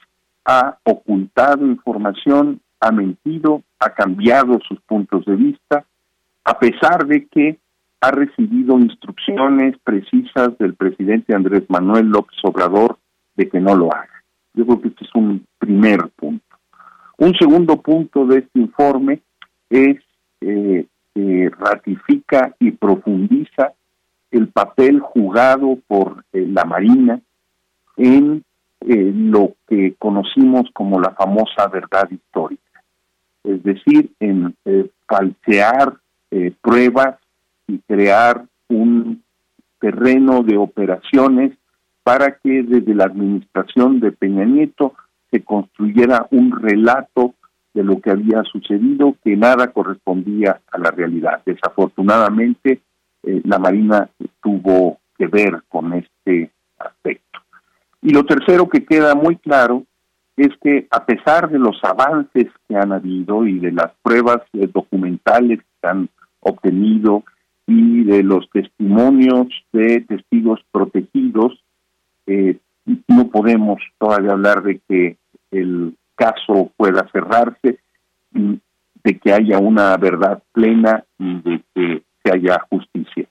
ha 0.46 0.78
ocultado 0.84 1.66
información, 1.66 2.62
ha 2.80 2.92
mentido, 2.92 3.64
ha 3.80 3.90
cambiado 3.92 4.60
sus 4.68 4.80
puntos 4.82 5.26
de 5.26 5.36
vista, 5.36 5.86
a 6.44 6.60
pesar 6.60 7.06
de 7.06 7.28
que 7.28 7.58
ha 8.02 8.12
recibido 8.12 8.78
instrucciones 8.78 9.78
precisas 9.84 10.58
del 10.58 10.74
presidente 10.76 11.34
Andrés 11.34 11.64
Manuel 11.70 12.08
López 12.08 12.38
Obrador 12.44 12.98
de 13.36 13.48
que 13.48 13.62
no 13.62 13.76
lo 13.76 13.94
haga. 13.94 14.24
Yo 14.54 14.66
creo 14.66 14.82
que 14.82 14.88
este 14.90 15.06
es 15.06 15.16
un 15.16 15.46
primer 15.58 16.10
punto. 16.16 16.44
Un 17.18 17.34
segundo 17.36 17.82
punto 17.82 18.26
de 18.26 18.40
este 18.40 18.60
informe 18.60 19.22
es 19.70 19.98
eh, 20.42 20.86
que 21.14 21.50
ratifica 21.58 22.54
y 22.60 22.72
profundiza 22.72 23.72
el 24.32 24.50
papel 24.50 25.00
jugado 25.00 25.78
por 25.88 26.26
eh, 26.34 26.46
la 26.46 26.66
Marina 26.66 27.22
en 27.96 28.44
eh, 28.88 29.12
lo 29.14 29.54
que 29.68 29.96
conocimos 29.98 30.70
como 30.74 31.00
la 31.00 31.12
famosa 31.12 31.68
verdad 31.68 32.10
histórica, 32.10 32.84
es 33.44 33.64
decir, 33.64 34.12
en 34.20 34.56
falsear 35.08 35.98
pruebas 36.62 37.20
y 37.68 37.78
crear 37.80 38.46
un 38.70 39.22
terreno 39.80 40.42
de 40.42 40.58
operaciones 40.58 41.52
para 42.04 42.38
que 42.38 42.64
desde 42.64 42.94
la 42.96 43.06
administración 43.06 44.00
de 44.00 44.12
Peña 44.12 44.46
Nieto 44.46 44.94
se 45.32 45.44
construyera 45.44 46.28
un 46.32 46.52
relato 46.62 47.34
de 47.74 47.84
lo 47.84 48.00
que 48.00 48.12
había 48.12 48.44
sucedido 48.44 49.16
que 49.24 49.36
nada 49.36 49.72
correspondía 49.72 50.62
a 50.72 50.78
la 50.78 50.92
realidad. 50.92 51.42
Desafortunadamente, 51.46 52.82
eh, 53.24 53.42
la 53.46 53.58
Marina 53.58 54.10
tuvo 54.42 55.00
que 55.18 55.28
ver 55.28 55.64
con 55.70 55.94
este 55.94 56.52
aspecto. 56.78 57.40
Y 58.04 58.12
lo 58.12 58.26
tercero 58.26 58.68
que 58.68 58.86
queda 58.86 59.16
muy 59.16 59.38
claro 59.38 59.84
es 60.36 60.50
que 60.62 60.88
a 60.92 61.06
pesar 61.06 61.50
de 61.50 61.58
los 61.58 61.82
avances 61.84 62.48
que 62.68 62.76
han 62.76 62.92
habido 62.92 63.48
y 63.48 63.60
de 63.60 63.72
las 63.72 63.92
pruebas 64.02 64.42
eh, 64.54 64.68
documentales 64.72 65.60
que 65.82 65.88
han 65.88 66.10
obtenido 66.42 67.24
y 67.66 68.04
de 68.04 68.24
los 68.24 68.50
testimonios 68.50 69.48
de 69.72 70.02
testigos 70.02 70.60
protegidos, 70.72 71.64
eh, 72.28 72.58
no 73.08 73.30
podemos 73.30 73.78
todavía 73.98 74.32
hablar 74.32 74.64
de 74.64 74.82
que 74.88 75.18
el 75.52 75.96
caso 76.16 76.72
pueda 76.76 77.08
cerrarse, 77.12 77.80
de 78.32 79.20
que 79.20 79.32
haya 79.32 79.60
una 79.60 79.96
verdad 79.96 80.44
plena 80.52 81.06
y 81.18 81.40
de 81.42 81.62
que 81.74 82.04
se 82.24 82.34
haya 82.34 82.66
justicia. 82.70 83.28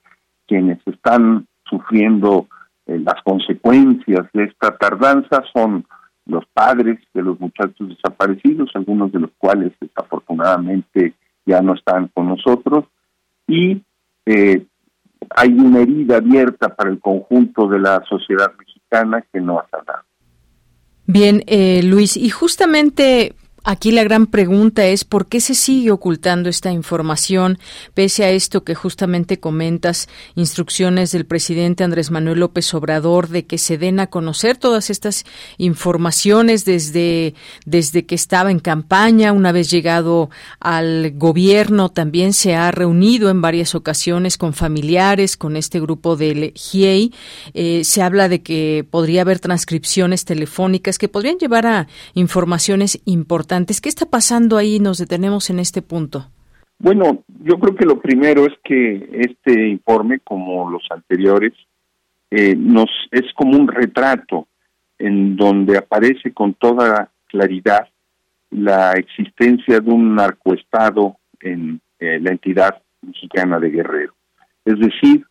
Quienes 0.47 0.79
están 0.87 1.45
sufriendo 1.65 2.47
eh, 2.93 2.99
las 2.99 3.21
consecuencias 3.23 4.27
de 4.33 4.43
esta 4.45 4.75
tardanza 4.77 5.43
son 5.53 5.85
los 6.25 6.45
padres 6.53 6.99
de 7.13 7.21
los 7.21 7.39
muchachos 7.39 7.89
desaparecidos, 7.89 8.71
algunos 8.75 9.11
de 9.11 9.19
los 9.19 9.31
cuales 9.37 9.73
desafortunadamente 9.79 11.13
ya 11.45 11.61
no 11.61 11.73
están 11.73 12.07
con 12.13 12.29
nosotros, 12.29 12.85
y 13.47 13.81
eh, 14.25 14.65
hay 15.35 15.49
una 15.53 15.81
herida 15.81 16.17
abierta 16.17 16.73
para 16.75 16.89
el 16.89 16.99
conjunto 16.99 17.67
de 17.67 17.79
la 17.79 18.01
sociedad 18.07 18.51
mexicana 18.57 19.23
que 19.31 19.41
no 19.41 19.59
ha 19.59 19.67
sanado. 19.69 20.03
Bien, 21.05 21.43
eh, 21.47 21.81
Luis, 21.83 22.15
y 22.15 22.29
justamente 22.29 23.35
Aquí 23.65 23.93
la 23.93 24.03
gran 24.03 24.27
pregunta 24.27 24.85
es 24.87 25.05
por 25.05 25.27
qué 25.27 25.39
se 25.39 25.55
sigue 25.55 25.91
ocultando 25.91 26.49
esta 26.49 26.73
información, 26.73 27.59
pese 27.93 28.25
a 28.25 28.29
esto 28.29 28.65
que 28.65 28.75
justamente 28.75 29.39
comentas, 29.39 30.09
instrucciones 30.35 31.13
del 31.13 31.25
presidente 31.25 31.85
Andrés 31.85 32.11
Manuel 32.11 32.41
López 32.41 32.73
Obrador 32.73 33.29
de 33.29 33.45
que 33.45 33.57
se 33.57 33.77
den 33.77 34.01
a 34.01 34.07
conocer 34.07 34.57
todas 34.57 34.89
estas 34.89 35.23
informaciones 35.57 36.65
desde, 36.65 37.35
desde 37.65 38.05
que 38.05 38.15
estaba 38.15 38.51
en 38.51 38.59
campaña, 38.59 39.31
una 39.31 39.53
vez 39.53 39.71
llegado 39.71 40.29
al 40.59 41.13
gobierno, 41.15 41.87
también 41.87 42.33
se 42.33 42.55
ha 42.55 42.69
reunido 42.69 43.29
en 43.29 43.39
varias 43.39 43.75
ocasiones 43.75 44.37
con 44.37 44.53
familiares, 44.53 45.37
con 45.37 45.55
este 45.55 45.79
grupo 45.79 46.17
del 46.17 46.51
GIEI. 46.53 47.13
Eh, 47.53 47.85
se 47.85 48.01
habla 48.01 48.27
de 48.27 48.41
que 48.41 48.85
podría 48.91 49.21
haber 49.21 49.39
transcripciones 49.39 50.25
telefónicas 50.25 50.97
que 50.97 51.07
podrían 51.07 51.37
llevar 51.37 51.65
a 51.65 51.87
informaciones 52.13 52.99
importantes 53.05 53.52
¿Qué 53.81 53.89
está 53.89 54.05
pasando 54.05 54.57
ahí? 54.57 54.79
Nos 54.79 54.97
detenemos 54.97 55.49
en 55.49 55.59
este 55.59 55.81
punto. 55.81 56.27
Bueno, 56.79 57.23
yo 57.43 57.59
creo 57.59 57.75
que 57.75 57.85
lo 57.85 57.99
primero 57.99 58.45
es 58.45 58.53
que 58.63 59.09
este 59.13 59.69
informe, 59.69 60.19
como 60.19 60.69
los 60.69 60.83
anteriores, 60.89 61.53
eh, 62.31 62.55
nos 62.55 62.89
es 63.11 63.31
como 63.35 63.57
un 63.57 63.67
retrato 63.67 64.47
en 64.97 65.35
donde 65.35 65.77
aparece 65.77 66.33
con 66.33 66.55
toda 66.55 67.11
claridad 67.27 67.87
la 68.49 68.93
existencia 68.93 69.79
de 69.79 69.91
un 69.91 70.15
narcoestado 70.15 71.17
en 71.39 71.79
eh, 71.99 72.19
la 72.19 72.31
entidad 72.31 72.81
mexicana 73.01 73.59
de 73.59 73.69
Guerrero. 73.69 74.13
Es 74.65 74.79
decir, 74.79 75.25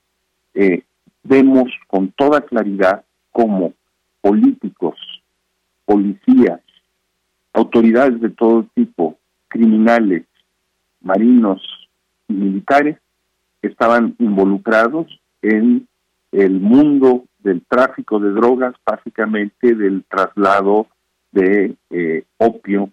eh, 0.55 0.83
vemos 1.23 1.71
con 1.87 2.13
toda 2.13 2.41
claridad 2.43 3.05
cómo 3.31 3.73
políticos, 4.21 4.99
policías, 5.85 6.61
autoridades 7.53 8.21
de 8.21 8.31
todo 8.31 8.67
tipo, 8.75 9.19
criminales, 9.49 10.25
marinos 11.01 11.63
y 12.29 12.35
militares, 12.35 12.99
estaban 13.61 14.15
involucrados 14.19 15.07
en 15.43 15.87
el 16.33 16.61
mundo 16.61 17.25
del 17.39 17.63
tráfico 17.69 18.19
de 18.19 18.31
drogas, 18.31 18.75
básicamente 18.85 19.75
del 19.75 20.05
traslado 20.09 20.87
de 21.33 21.77
eh, 21.91 22.25
opio, 22.39 22.91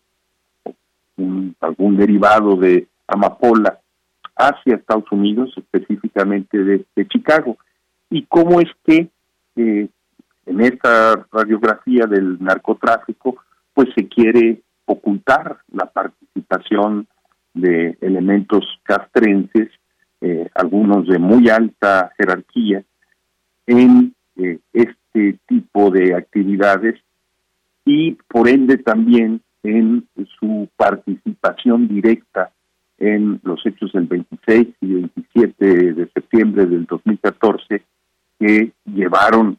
algún 1.60 1.98
derivado 1.98 2.56
de 2.56 2.88
amapola, 3.08 3.80
hacia 4.36 4.76
Estados 4.76 5.12
Unidos, 5.12 5.54
específicamente 5.58 6.58
de, 6.58 7.08
Chicago. 7.08 7.58
¿Y 8.10 8.24
cómo 8.24 8.62
es 8.62 8.70
que 8.86 9.10
eh, 9.58 9.90
en 10.46 10.62
esta 10.62 11.28
radiografía 11.32 12.06
del 12.06 12.42
narcotráfico 12.42 13.36
pues 13.80 13.94
se 13.96 14.10
quiere 14.10 14.62
ocultar 14.84 15.60
la 15.72 15.86
participación 15.86 17.08
de 17.54 17.98
elementos 18.02 18.66
castrenses, 18.84 19.70
eh, 20.20 20.50
algunos 20.54 21.08
de 21.08 21.18
muy 21.18 21.48
alta 21.48 22.12
jerarquía, 22.18 22.84
en 23.68 24.14
eh, 24.36 24.60
este 24.74 25.40
tipo 25.48 25.92
de 25.92 26.14
actividades 26.14 27.00
y 27.86 28.18
por 28.28 28.50
ende 28.50 28.80
también 28.80 29.42
en 29.64 30.06
su 30.38 30.68
participación 30.76 31.88
directa 31.88 32.52
en 32.98 33.40
los 33.44 33.66
hechos 33.66 33.94
del 33.94 34.08
26 34.08 34.68
y 34.82 34.94
27 34.94 35.94
de 35.94 36.10
septiembre 36.14 36.66
del 36.66 36.86
2014 36.86 37.82
que 38.42 38.74
llevaron 38.84 39.58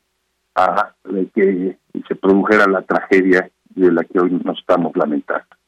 a 0.55 0.93
que 1.35 1.79
se 2.07 2.15
produjera 2.17 2.67
la 2.67 2.83
tragedia 2.83 3.51
de 3.71 3.93
la 3.93 4.05
que 4.05 4.21
hoy 4.21 4.31
nos 4.45 4.59
estamos 4.59 4.93
lamentando. 4.97 5.60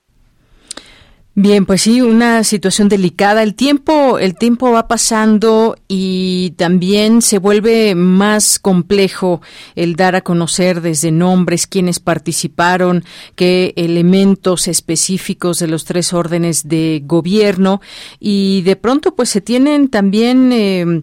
Bien, 1.35 1.65
pues 1.65 1.81
sí, 1.81 2.03
una 2.03 2.45
situación 2.45 2.91
delicada. 2.91 3.43
El 3.43 3.55
tiempo, 3.55 4.19
el 4.19 4.35
tiempo 4.37 4.71
va 4.71 4.87
pasando 4.87 5.77
y 5.89 6.51
también 6.59 7.23
se 7.23 7.39
vuelve 7.39 7.95
más 7.95 8.59
complejo 8.59 9.41
el 9.75 9.97
dar 9.97 10.15
a 10.15 10.21
conocer 10.21 10.83
desde 10.83 11.11
nombres 11.11 11.67
quiénes 11.67 12.01
participaron, 12.01 13.03
qué 13.35 13.73
elementos 13.77 14.69
específicos 14.69 15.59
de 15.59 15.69
los 15.69 15.87
tres 15.87 16.13
órdenes 16.13 16.69
de 16.69 17.03
gobierno 17.03 17.81
y 18.21 18.61
de 18.61 18.77
pronto 18.77 19.15
pues 19.15 19.31
se 19.31 19.41
tienen 19.41 19.89
también, 19.89 20.51
eh, 20.53 21.03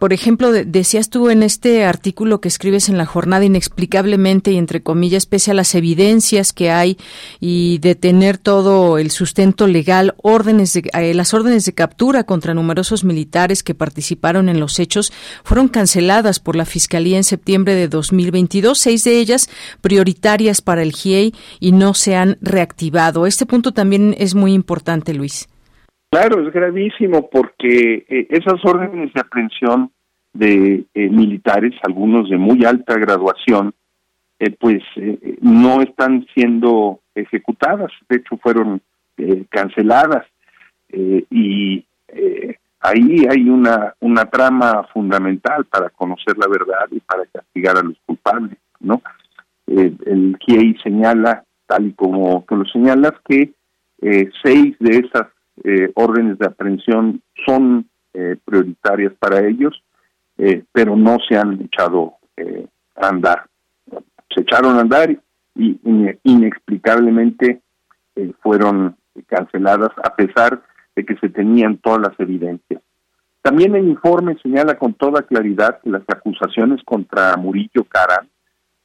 por 0.00 0.12
ejemplo, 0.12 0.50
decías 0.50 1.10
tú 1.10 1.30
en 1.30 1.44
este 1.44 1.84
artículo 1.84 2.40
que 2.40 2.48
escribes 2.48 2.88
en 2.88 2.98
la 2.98 3.06
jornada 3.06 3.44
inexplicablemente 3.44 4.50
y 4.50 4.56
entre 4.56 4.82
comillas 4.82 5.26
pese 5.26 5.52
a 5.52 5.54
las 5.54 5.76
evidencias 5.76 6.52
que 6.52 6.72
hay 6.72 6.98
y 7.38 7.78
de 7.78 7.94
tener 7.94 8.36
todo 8.36 8.98
el 8.98 9.12
sustento 9.12 9.59
legal 9.66 10.14
órdenes 10.22 10.72
de, 10.74 10.90
eh, 10.92 11.14
las 11.14 11.34
órdenes 11.34 11.64
de 11.66 11.74
captura 11.74 12.24
contra 12.24 12.54
numerosos 12.54 13.04
militares 13.04 13.62
que 13.62 13.74
participaron 13.74 14.48
en 14.48 14.60
los 14.60 14.78
hechos 14.78 15.12
fueron 15.44 15.68
canceladas 15.68 16.40
por 16.40 16.56
la 16.56 16.64
Fiscalía 16.64 17.16
en 17.16 17.24
septiembre 17.24 17.74
de 17.74 17.88
2022, 17.88 18.78
seis 18.78 19.04
de 19.04 19.18
ellas 19.18 19.48
prioritarias 19.80 20.62
para 20.62 20.82
el 20.82 20.92
GIEI 20.92 21.32
y 21.60 21.72
no 21.72 21.94
se 21.94 22.16
han 22.16 22.36
reactivado. 22.40 23.26
Este 23.26 23.46
punto 23.46 23.72
también 23.72 24.14
es 24.18 24.34
muy 24.34 24.52
importante, 24.52 25.14
Luis. 25.14 25.48
Claro, 26.10 26.46
es 26.46 26.52
gravísimo 26.52 27.30
porque 27.30 28.04
eh, 28.08 28.26
esas 28.30 28.64
órdenes 28.64 29.12
de 29.12 29.20
aprehensión 29.20 29.90
de 30.32 30.84
eh, 30.94 31.08
militares, 31.08 31.74
algunos 31.82 32.28
de 32.30 32.36
muy 32.36 32.64
alta 32.64 32.96
graduación, 32.96 33.74
pues 34.58 34.82
no 35.42 35.82
están 35.82 36.26
siendo 36.32 37.00
ejecutadas. 37.14 37.90
De 38.08 38.16
hecho, 38.16 38.36
fueron 38.42 38.80
eh, 39.20 39.44
canceladas. 39.50 40.24
Eh, 40.88 41.24
y 41.30 41.84
eh, 42.08 42.56
ahí 42.80 43.26
hay 43.28 43.48
una 43.50 43.94
una 44.00 44.24
trama 44.24 44.84
fundamental 44.94 45.66
para 45.66 45.90
conocer 45.90 46.38
la 46.38 46.48
verdad 46.48 46.86
y 46.90 47.00
para 47.00 47.26
castigar 47.26 47.76
a 47.76 47.82
los 47.82 47.96
culpables 48.06 48.56
no 48.80 49.00
el 49.66 50.36
GIEI 50.40 50.76
señala 50.82 51.44
tal 51.66 51.86
y 51.86 51.92
como 51.92 52.44
tú 52.48 52.56
lo 52.56 52.64
señalas 52.64 53.12
que 53.28 53.52
seis 54.42 54.74
de 54.80 54.96
esas 54.96 55.28
órdenes 55.94 56.38
de 56.38 56.46
aprehensión 56.46 57.22
son 57.46 57.86
prioritarias 58.44 59.12
para 59.20 59.46
ellos 59.46 59.80
pero 60.72 60.96
no 60.96 61.18
se 61.28 61.36
han 61.36 61.60
echado 61.60 62.14
a 62.96 63.08
andar. 63.08 63.46
Se 64.34 64.40
echaron 64.40 64.76
a 64.78 64.80
andar 64.80 65.16
y 65.54 65.78
inexplicablemente 66.24 67.60
fueron 68.42 68.96
canceladas 69.26 69.90
a 70.02 70.14
pesar 70.14 70.62
de 70.96 71.04
que 71.04 71.16
se 71.16 71.28
tenían 71.28 71.78
todas 71.78 72.00
las 72.00 72.20
evidencias. 72.20 72.82
También 73.42 73.74
el 73.74 73.88
informe 73.88 74.36
señala 74.42 74.76
con 74.76 74.94
toda 74.94 75.22
claridad 75.22 75.80
que 75.82 75.90
las 75.90 76.02
acusaciones 76.08 76.82
contra 76.84 77.36
Murillo 77.36 77.84
Cara 77.88 78.26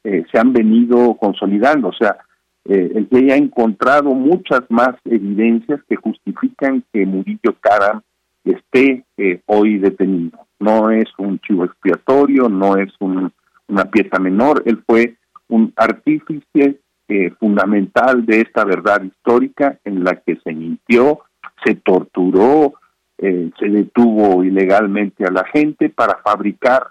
eh, 0.03 0.23
se 0.31 0.39
han 0.39 0.53
venido 0.53 1.15
consolidando, 1.15 1.89
o 1.89 1.93
sea, 1.93 2.17
eh, 2.65 2.91
el 2.95 3.07
que 3.09 3.31
ha 3.31 3.35
encontrado 3.35 4.13
muchas 4.13 4.61
más 4.69 4.95
evidencias 5.03 5.81
que 5.89 5.97
justifican 5.97 6.83
que 6.93 7.05
Murillo 7.05 7.55
Cara 7.59 8.01
esté 8.43 9.03
eh, 9.17 9.41
hoy 9.45 9.77
detenido. 9.77 10.39
No 10.59 10.89
es 10.89 11.05
un 11.17 11.39
chivo 11.39 11.65
expiatorio, 11.65 12.47
no 12.47 12.77
es 12.77 12.91
una 12.99 13.85
pieza 13.91 14.19
menor, 14.19 14.63
él 14.65 14.81
fue 14.87 15.15
un 15.47 15.73
artífice 15.75 16.79
eh, 17.07 17.29
fundamental 17.39 18.25
de 18.25 18.41
esta 18.41 18.65
verdad 18.65 19.03
histórica 19.03 19.77
en 19.83 20.03
la 20.03 20.15
que 20.21 20.37
se 20.43 20.51
mintió, 20.51 21.19
se 21.63 21.75
torturó, 21.75 22.73
eh, 23.19 23.51
se 23.59 23.67
detuvo 23.67 24.43
ilegalmente 24.43 25.23
a 25.23 25.29
la 25.29 25.43
gente 25.45 25.89
para 25.89 26.17
fabricar 26.23 26.87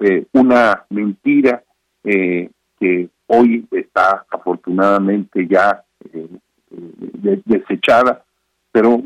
eh, 0.00 0.26
una 0.32 0.84
mentira 0.90 1.62
que 2.02 3.08
hoy 3.28 3.64
está 3.70 4.26
afortunadamente 4.28 5.46
ya 5.46 5.84
desechada, 7.44 8.24
pero 8.72 9.04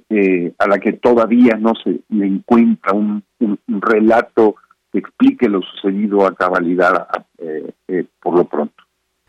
a 0.58 0.66
la 0.66 0.78
que 0.78 0.94
todavía 0.94 1.58
no 1.60 1.74
se 1.84 2.00
le 2.08 2.26
encuentra 2.26 2.94
un, 2.94 3.22
un, 3.40 3.82
relato 3.82 4.56
que 4.90 5.00
explique 5.00 5.50
lo 5.50 5.60
sucedido 5.60 6.26
a 6.26 6.34
cabalidad 6.34 7.06
por 8.22 8.38
lo 8.38 8.44
pronto. 8.46 8.85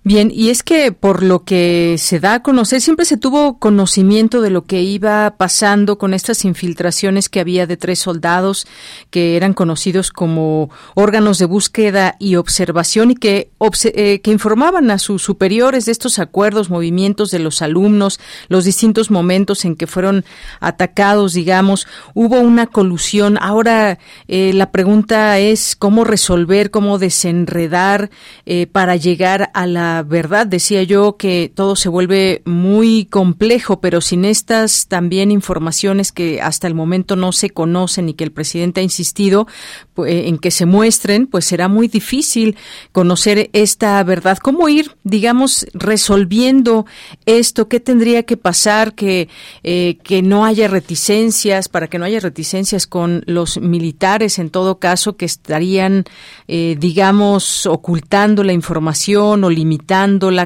Bien, 0.09 0.31
y 0.33 0.51
es 0.51 0.63
que 0.63 0.93
por 0.93 1.21
lo 1.21 1.43
que 1.43 1.97
se 1.97 2.21
da 2.21 2.35
a 2.35 2.41
conocer, 2.41 2.79
siempre 2.79 3.03
se 3.03 3.17
tuvo 3.17 3.59
conocimiento 3.59 4.39
de 4.39 4.49
lo 4.49 4.63
que 4.63 4.81
iba 4.81 5.35
pasando 5.35 5.97
con 5.97 6.13
estas 6.13 6.45
infiltraciones 6.45 7.27
que 7.27 7.41
había 7.41 7.67
de 7.67 7.75
tres 7.75 7.99
soldados 7.99 8.67
que 9.09 9.35
eran 9.35 9.53
conocidos 9.53 10.11
como 10.11 10.69
órganos 10.95 11.39
de 11.39 11.45
búsqueda 11.45 12.15
y 12.19 12.37
observación 12.37 13.11
y 13.11 13.15
que, 13.15 13.51
eh, 13.83 14.21
que 14.21 14.31
informaban 14.31 14.91
a 14.91 14.97
sus 14.97 15.23
superiores 15.23 15.87
de 15.87 15.91
estos 15.91 16.19
acuerdos, 16.19 16.69
movimientos 16.69 17.29
de 17.29 17.39
los 17.39 17.61
alumnos, 17.61 18.17
los 18.47 18.63
distintos 18.63 19.11
momentos 19.11 19.65
en 19.65 19.75
que 19.75 19.87
fueron 19.87 20.23
atacados, 20.61 21.33
digamos. 21.33 21.85
Hubo 22.13 22.39
una 22.39 22.67
colusión. 22.67 23.37
Ahora 23.41 23.99
eh, 24.29 24.53
la 24.53 24.71
pregunta 24.71 25.37
es 25.37 25.75
cómo 25.75 26.05
resolver, 26.05 26.71
cómo 26.71 26.97
desenredar 26.97 28.09
eh, 28.45 28.67
para 28.67 28.95
llegar 28.95 29.49
a 29.53 29.67
la 29.67 29.96
verdad. 30.03 30.47
Decía 30.47 30.83
yo 30.83 31.17
que 31.17 31.51
todo 31.53 31.75
se 31.75 31.89
vuelve 31.89 32.41
muy 32.45 33.05
complejo, 33.05 33.79
pero 33.79 34.01
sin 34.01 34.25
estas 34.25 34.87
también 34.87 35.31
informaciones 35.31 36.11
que 36.11 36.41
hasta 36.41 36.67
el 36.67 36.73
momento 36.73 37.15
no 37.15 37.31
se 37.31 37.49
conocen 37.49 38.09
y 38.09 38.13
que 38.13 38.23
el 38.23 38.31
presidente 38.31 38.81
ha 38.81 38.83
insistido 38.83 39.47
pues, 39.93 40.27
en 40.27 40.37
que 40.37 40.51
se 40.51 40.65
muestren, 40.65 41.27
pues 41.27 41.45
será 41.45 41.67
muy 41.67 41.87
difícil 41.87 42.55
conocer 42.91 43.49
esta 43.53 44.03
verdad. 44.03 44.37
¿Cómo 44.37 44.69
ir, 44.69 44.91
digamos, 45.03 45.65
resolviendo 45.73 46.85
esto? 47.25 47.67
¿Qué 47.67 47.79
tendría 47.79 48.23
que 48.23 48.37
pasar? 48.37 48.93
Que, 48.93 49.29
eh, 49.63 49.97
que 50.03 50.21
no 50.21 50.45
haya 50.45 50.67
reticencias, 50.67 51.69
para 51.69 51.87
que 51.87 51.99
no 51.99 52.05
haya 52.05 52.19
reticencias 52.19 52.87
con 52.87 53.23
los 53.25 53.59
militares, 53.59 54.39
en 54.39 54.49
todo 54.49 54.79
caso, 54.79 55.17
que 55.17 55.25
estarían, 55.25 56.05
eh, 56.47 56.75
digamos, 56.79 57.65
ocultando 57.65 58.43
la 58.43 58.53
información 58.53 59.43
o 59.43 59.49
limitando 59.49 59.86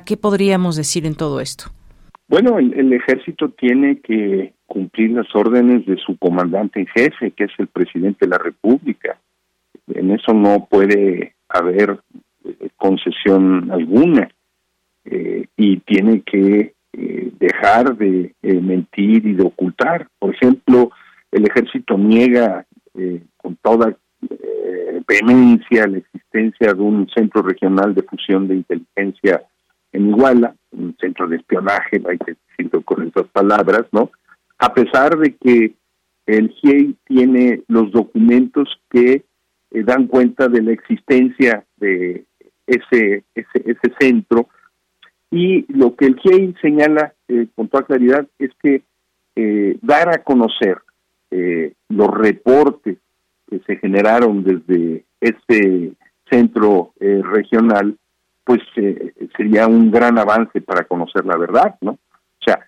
¿Qué 0.06 0.18
podríamos 0.18 0.76
decir 0.76 1.06
en 1.06 1.16
todo 1.16 1.40
esto? 1.40 1.66
Bueno, 2.28 2.60
el, 2.60 2.94
ejército 2.94 3.50
tiene 3.50 4.00
que 4.00 4.54
cumplir 4.66 5.12
las 5.12 5.28
órdenes 5.36 5.86
de 5.86 5.98
su 5.98 6.16
comandante 6.18 6.80
en 6.80 6.88
jefe, 6.88 7.32
que 7.32 7.46
es 7.46 7.52
el 7.58 7.68
presidente 7.68 8.26
de 8.26 8.30
la 8.30 8.38
República. 8.38 9.20
En 9.94 10.12
eso 10.12 10.34
no 10.34 10.68
puede 10.70 11.36
haber 11.50 12.00
eh, 12.46 12.70
concesión 12.78 13.70
alguna 13.72 14.30
eh, 15.04 15.48
y 15.58 15.78
tiene 15.82 16.22
que 16.22 16.74
eh, 16.94 17.32
dejar 17.38 17.98
de 17.98 18.34
mentir 18.44 19.26
y 19.26 19.34
de 19.34 19.44
ocultar. 19.44 20.08
Por 20.20 20.34
ejemplo, 20.34 20.92
el 21.32 21.46
ejército 21.50 21.98
niega 21.98 22.66
con 23.38 23.58
toda 23.62 23.98
vehemencia 25.08 25.88
la 25.88 25.98
existencia 25.98 26.74
de 26.74 26.82
un 26.82 27.08
centro 27.10 27.42
regional 27.42 27.94
de 27.96 28.04
fusión 28.04 28.48
de 28.48 28.56
inteligencia 28.56 29.44
en 29.92 30.10
Iguala, 30.10 30.56
un 30.72 30.96
centro 31.00 31.28
de 31.28 31.38
espionaje, 31.38 32.02
hay 32.08 32.18
que 32.18 32.36
decirlo 32.50 32.82
con 32.82 33.08
esas 33.08 33.28
palabras, 33.28 33.86
¿no? 33.92 34.12
A 34.58 34.74
pesar 34.74 35.18
de 35.18 35.36
que 35.36 35.74
el 36.26 36.50
GIEI 36.50 36.96
tiene 37.06 37.64
los 37.68 37.92
documentos 37.92 38.70
que 38.90 39.24
eh, 39.72 39.84
dan 39.84 40.08
cuenta 40.08 40.48
de 40.48 40.62
la 40.62 40.72
existencia 40.72 41.66
de 41.78 42.26
ese, 42.68 43.24
ese, 43.36 43.64
ese 43.66 43.94
centro 44.00 44.48
y 45.30 45.66
lo 45.74 45.96
que 45.96 46.06
el 46.06 46.16
GIEI 46.20 46.56
señala 46.62 47.14
eh, 47.28 47.48
con 47.56 47.68
toda 47.68 47.84
claridad 47.84 48.28
es 48.38 48.52
que 48.62 48.84
eh, 49.36 49.78
dar 49.82 50.10
a 50.10 50.24
conocer 50.24 50.78
los 51.88 52.10
reportes 52.10 52.98
que 53.52 53.60
se 53.68 53.76
generaron 53.76 54.44
desde 54.44 55.04
este 55.20 55.92
centro 56.30 56.94
eh, 57.02 57.22
regional, 57.22 57.98
pues 58.46 58.62
eh, 58.78 59.14
sería 59.36 59.68
un 59.68 59.92
gran 59.92 60.18
avance 60.18 60.62
para 60.62 60.86
conocer 60.86 61.26
la 61.26 61.38
verdad, 61.38 61.76
¿no? 61.82 61.92
O 61.92 62.44
sea, 62.44 62.66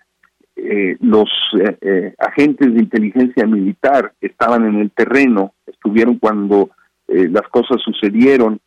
eh, 0.56 0.96
los 1.00 1.28
agentes 2.18 2.74
de 2.74 2.80
inteligencia 2.80 3.46
militar 3.46 4.12
estaban 4.20 4.66
en 4.66 4.80
el 4.80 4.90
terreno, 4.90 5.54
estuvieron 5.66 6.18
cuando 6.18 6.70
las 7.06 7.46
cosas 7.48 7.82
sucedieron, 7.82 8.60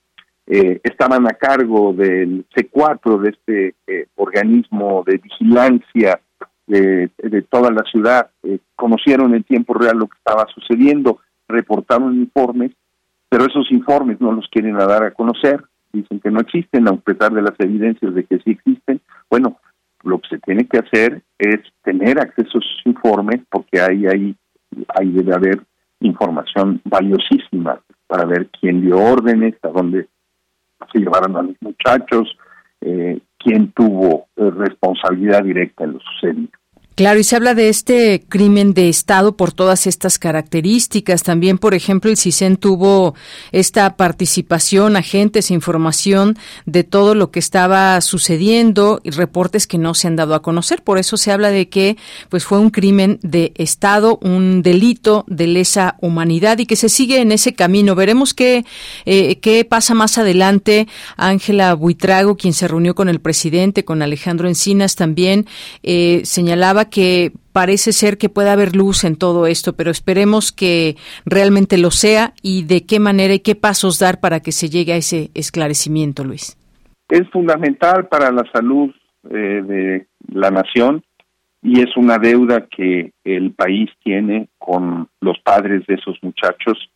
estaban 0.46 1.26
a 1.28 1.34
cargo 1.34 1.94
del 1.94 2.46
C4, 2.56 3.20
de 3.22 3.30
este 3.30 4.08
organismo 4.16 5.04
de 5.06 5.18
vigilancia 5.18 6.20
de, 6.68 7.10
de, 7.18 7.42
toda 7.42 7.72
la 7.72 7.84
ciudad, 7.92 8.30
conocieron 8.76 9.34
en 9.34 9.44
tiempo 9.44 9.74
real 9.74 9.98
lo 9.98 10.08
que 10.08 10.18
estaba 10.18 10.46
sucediendo, 10.54 11.20
reportaron 11.48 12.16
informes, 12.16 12.72
pero 13.30 13.46
esos 13.46 13.72
informes 13.72 14.20
no 14.22 14.32
los 14.32 14.48
quieren 14.50 14.78
dar 14.78 15.04
a 15.04 15.14
conocer, 15.14 15.64
dicen 15.92 16.20
que 16.20 16.32
no 16.32 16.40
existen, 16.40 16.88
a 16.88 16.96
pesar 16.96 17.34
de 17.34 17.42
las 17.42 17.60
evidencias 17.60 18.14
de 18.14 18.24
que 18.26 18.38
sí 18.40 18.52
existen. 18.52 19.02
Bueno, 19.30 19.60
lo 20.04 20.20
que 20.20 20.30
se 20.30 20.40
tiene 20.40 20.68
que 20.68 20.80
hacer 20.80 21.22
es 21.38 21.60
tener 21.84 22.20
acceso 22.20 22.58
a 22.58 22.62
esos 22.62 22.82
informes 22.86 23.42
porque 23.50 23.82
ahí, 23.82 24.06
ahí, 24.08 25.12
debe 25.12 25.34
haber 25.34 25.62
información 26.00 26.82
valiosísima 26.86 27.80
para 28.06 28.26
ver 28.26 28.48
quién 28.60 28.82
dio 28.82 28.98
órdenes, 28.98 29.56
a 29.64 29.70
dónde 29.70 30.08
se 30.92 31.00
llevaron 31.00 31.36
a 31.36 31.42
los 31.42 31.56
muchachos, 31.62 32.38
eh, 32.82 33.20
quién 33.40 33.72
tuvo 33.72 34.28
eh, 34.36 34.50
responsabilidad 34.52 35.44
directa 35.44 35.84
en 35.84 35.94
lo 35.94 36.00
sucedido. 36.00 36.57
Claro, 36.98 37.20
y 37.20 37.24
se 37.24 37.36
habla 37.36 37.54
de 37.54 37.70
este 37.70 38.26
crimen 38.28 38.74
de 38.74 38.90
Estado 38.90 39.38
por 39.38 39.52
todas 39.52 39.86
estas 39.86 40.18
características. 40.18 41.22
También, 41.22 41.60
por 41.60 41.76
ejemplo, 41.76 42.10
el 42.10 42.18
CISEN 42.18 42.58
tuvo 42.58 43.14
esta 43.52 43.96
participación, 43.96 44.96
agentes, 44.96 45.52
información 45.52 46.40
de 46.66 46.84
todo 46.84 47.14
lo 47.14 47.30
que 47.30 47.38
estaba 47.38 48.02
sucediendo 48.02 49.00
y 49.04 49.12
reportes 49.12 49.68
que 49.68 49.78
no 49.78 49.94
se 49.94 50.08
han 50.08 50.16
dado 50.16 50.34
a 50.34 50.42
conocer. 50.42 50.82
Por 50.82 50.98
eso 50.98 51.18
se 51.18 51.32
habla 51.32 51.52
de 51.52 51.70
que 51.70 51.98
pues 52.30 52.46
fue 52.46 52.58
un 52.58 52.72
crimen 52.72 53.20
de 53.22 53.54
Estado, 53.58 54.18
un 54.24 54.64
delito 54.64 55.24
de 55.28 55.46
lesa 55.46 55.98
humanidad 56.02 56.58
y 56.58 56.66
que 56.66 56.76
se 56.76 56.90
sigue 56.90 57.22
en 57.22 57.32
ese 57.32 57.54
camino. 57.54 57.94
Veremos 57.94 58.34
qué, 58.34 58.66
eh, 59.06 59.38
qué 59.38 59.64
pasa 59.66 59.94
más 59.94 60.18
adelante. 60.18 60.88
Ángela 61.16 61.76
Buitrago, 61.76 62.38
quien 62.38 62.54
se 62.54 62.68
reunió 62.68 62.96
con 62.96 63.08
el 63.08 63.22
presidente, 63.22 63.86
con 63.86 64.02
Alejandro 64.02 64.48
Encinas 64.48 64.96
también, 64.96 65.46
eh, 65.84 66.24
señalaba 66.26 66.87
que 66.90 67.32
parece 67.54 67.92
ser 67.92 68.18
que 68.18 68.30
puede 68.30 68.50
haber 68.50 68.76
luz 68.76 69.04
en 69.04 69.16
todo 69.16 69.48
esto, 69.48 69.74
pero 69.74 69.92
esperemos 69.92 70.52
que 70.52 70.96
realmente 71.26 71.78
lo 71.78 71.92
sea 71.92 72.34
y 72.42 72.64
de 72.64 72.86
qué 72.86 73.00
manera 73.00 73.34
y 73.34 73.40
qué 73.40 73.56
pasos 73.56 74.00
dar 74.00 74.20
para 74.20 74.40
que 74.40 74.52
se 74.52 74.70
llegue 74.70 74.94
a 74.94 74.98
ese 74.98 75.30
esclarecimiento, 75.34 76.24
Luis. 76.24 76.58
Es 77.10 77.30
fundamental 77.30 78.08
para 78.08 78.32
la 78.32 78.44
salud 78.52 78.94
eh, 79.30 79.62
de 79.64 80.08
la 80.32 80.52
nación 80.52 81.04
y 81.62 81.82
es 81.82 81.96
una 81.98 82.18
deuda 82.18 82.68
que 82.68 83.12
el 83.24 83.52
país 83.52 83.90
tiene 84.04 84.50
con 84.58 85.10
los 85.22 85.40
padres 85.40 85.86
de 85.88 85.96
esos 85.96 86.18
muchachos 86.22 86.90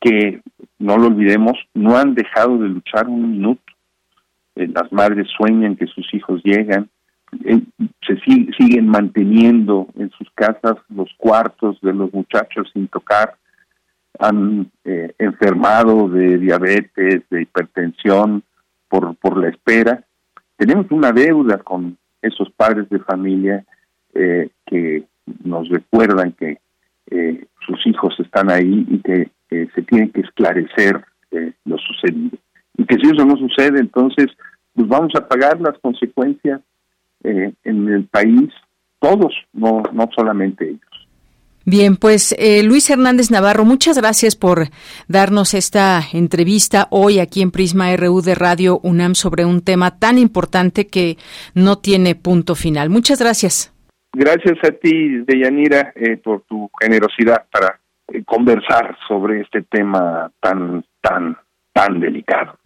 que, 0.00 0.40
no 0.78 0.98
lo 0.98 1.06
olvidemos, 1.06 1.52
no 1.74 1.96
han 1.96 2.14
dejado 2.14 2.58
de 2.58 2.68
luchar 2.68 3.08
un 3.08 3.32
minuto. 3.32 3.62
Eh, 4.56 4.68
las 4.68 4.92
madres 4.92 5.28
sueñan 5.36 5.76
que 5.76 5.86
sus 5.86 6.12
hijos 6.12 6.42
llegan, 6.42 6.90
eh, 7.44 7.62
se 8.06 8.16
siguen 8.20 8.88
manteniendo 8.88 9.88
en 9.96 10.10
sus 10.10 10.28
casas 10.34 10.76
los 10.94 11.10
cuartos 11.16 11.80
de 11.80 11.94
los 11.94 12.12
muchachos 12.12 12.68
sin 12.72 12.88
tocar, 12.88 13.36
han 14.18 14.70
eh, 14.84 15.14
enfermado 15.18 16.08
de 16.08 16.38
diabetes, 16.38 17.22
de 17.30 17.42
hipertensión 17.42 18.42
por, 18.88 19.16
por 19.16 19.38
la 19.38 19.48
espera. 19.48 20.04
Tenemos 20.56 20.90
una 20.90 21.12
deuda 21.12 21.58
con 21.58 21.96
esos 22.20 22.50
padres 22.50 22.88
de 22.90 22.98
familia 23.00 23.64
eh, 24.14 24.50
que 24.66 25.04
nos 25.44 25.68
recuerdan 25.68 26.32
que 26.32 26.58
sus 27.66 27.86
hijos 27.86 28.18
están 28.20 28.50
ahí 28.50 28.86
y 28.88 28.98
que 29.00 29.30
se 29.50 29.82
tiene 29.82 30.10
que 30.10 30.22
esclarecer 30.22 31.04
lo 31.66 31.76
sucedido. 31.76 32.38
Y 32.78 32.86
que 32.86 32.96
si 32.96 33.14
eso 33.14 33.26
no 33.26 33.36
sucede, 33.36 33.80
entonces 33.80 34.28
pues 34.72 34.88
vamos 34.88 35.12
a 35.14 35.28
pagar 35.28 35.60
las 35.60 35.78
consecuencias 35.80 36.62
eh, 37.24 37.52
en 37.64 37.88
el 37.88 38.04
país, 38.06 38.50
todos, 39.00 39.34
no, 39.52 39.82
no 39.92 40.08
solamente 40.14 40.68
ellos. 40.68 40.80
Bien, 41.64 41.96
pues 41.96 42.34
eh, 42.38 42.62
Luis 42.64 42.90
Hernández 42.90 43.30
Navarro, 43.30 43.64
muchas 43.64 43.96
gracias 43.96 44.34
por 44.34 44.68
darnos 45.06 45.54
esta 45.54 46.00
entrevista 46.12 46.88
hoy 46.90 47.20
aquí 47.20 47.40
en 47.40 47.52
Prisma 47.52 47.94
RU 47.96 48.20
de 48.20 48.34
Radio 48.34 48.80
UNAM 48.82 49.14
sobre 49.14 49.44
un 49.44 49.60
tema 49.62 49.98
tan 49.98 50.18
importante 50.18 50.88
que 50.88 51.18
no 51.54 51.78
tiene 51.78 52.16
punto 52.16 52.56
final. 52.56 52.90
Muchas 52.90 53.20
gracias. 53.20 53.72
Gracias 54.12 54.58
a 54.64 54.72
ti, 54.72 55.18
Deyanira, 55.24 55.92
eh, 55.94 56.16
por 56.16 56.42
tu 56.42 56.68
generosidad 56.80 57.46
para 57.50 57.78
conversar 58.26 58.96
sobre 59.06 59.40
este 59.40 59.62
tema 59.62 60.30
tan, 60.40 60.84
tan, 61.00 61.36
tan 61.72 62.00
delicado. 62.00 62.58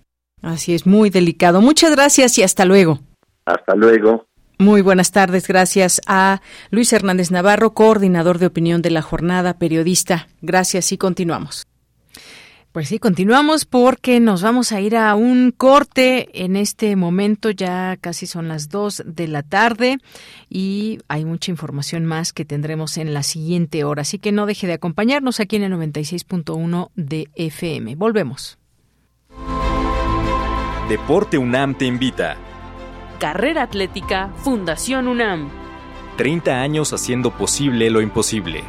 Así 0.42 0.74
es, 0.74 0.86
muy 0.86 1.11
delicado. 1.11 1.61
Muchas 1.61 1.94
gracias 1.94 2.38
y 2.38 2.42
hasta 2.42 2.64
luego. 2.64 2.98
Hasta 3.44 3.74
luego. 3.76 4.26
Muy 4.59 4.80
buenas 4.80 5.12
tardes. 5.12 5.46
Gracias 5.46 6.00
a 6.07 6.40
Luis 6.70 6.92
Hernández 6.92 7.30
Navarro, 7.30 7.74
coordinador 7.74 8.38
de 8.38 8.46
opinión 8.46 8.80
de 8.80 8.90
la 8.90 9.02
jornada, 9.02 9.59
periodista. 9.59 10.28
Gracias 10.40 10.92
y 10.92 10.98
continuamos. 10.98 11.66
Pues 12.72 12.88
sí, 12.88 12.98
continuamos 12.98 13.64
porque 13.64 14.20
nos 14.20 14.42
vamos 14.42 14.70
a 14.70 14.82
ir 14.82 14.96
a 14.96 15.14
un 15.14 15.50
corte 15.50 16.44
en 16.44 16.57
este 16.57 16.94
momento, 16.94 17.50
ya 17.50 17.96
casi 17.98 18.26
son 18.26 18.48
las 18.48 18.68
dos 18.68 19.02
de 19.07 19.28
la 19.28 19.42
tarde 19.42 19.96
y 20.50 20.98
hay 21.09 21.24
mucha 21.24 21.50
información 21.50 22.04
más 22.04 22.34
que 22.34 22.44
tendremos 22.44 22.98
en 22.98 23.14
la 23.14 23.22
siguiente 23.22 23.82
hora, 23.84 24.02
así 24.02 24.18
que 24.18 24.30
no 24.30 24.44
deje 24.44 24.66
de 24.66 24.74
acompañarnos 24.74 25.40
aquí 25.40 25.57
en 25.57 25.62
el 25.62 25.72
96.1 25.72 26.90
de 26.96 27.28
FM. 27.34 27.94
Volvemos. 27.94 28.59
Deporte 30.90 31.38
UNAM 31.38 31.78
te 31.78 31.86
invita. 31.86 32.36
Carrera 33.18 33.62
Atlética 33.62 34.30
Fundación 34.36 35.08
UNAM. 35.08 35.50
30 36.16 36.60
años 36.60 36.92
haciendo 36.92 37.30
posible 37.30 37.90
lo 37.90 38.00
imposible. 38.00 38.62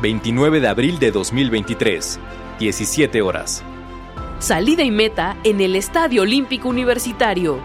29 0.00 0.60
de 0.60 0.68
abril 0.68 0.98
de 0.98 1.10
2023, 1.10 2.18
17 2.58 3.22
horas. 3.22 3.62
Salida 4.38 4.82
y 4.82 4.90
meta 4.90 5.36
en 5.44 5.60
el 5.60 5.76
Estadio 5.76 6.22
Olímpico 6.22 6.68
Universitario. 6.68 7.58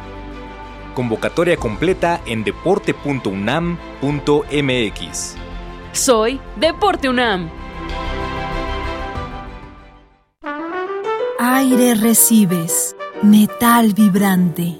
Convocatoria 0.93 1.57
completa 1.57 2.21
en 2.25 2.43
deporte.unam.mx. 2.43 5.35
Soy 5.93 6.39
Deporte 6.57 7.09
UNAM. 7.09 7.49
Aire 11.39 11.95
recibes, 11.95 12.95
metal 13.21 13.93
vibrante 13.93 14.79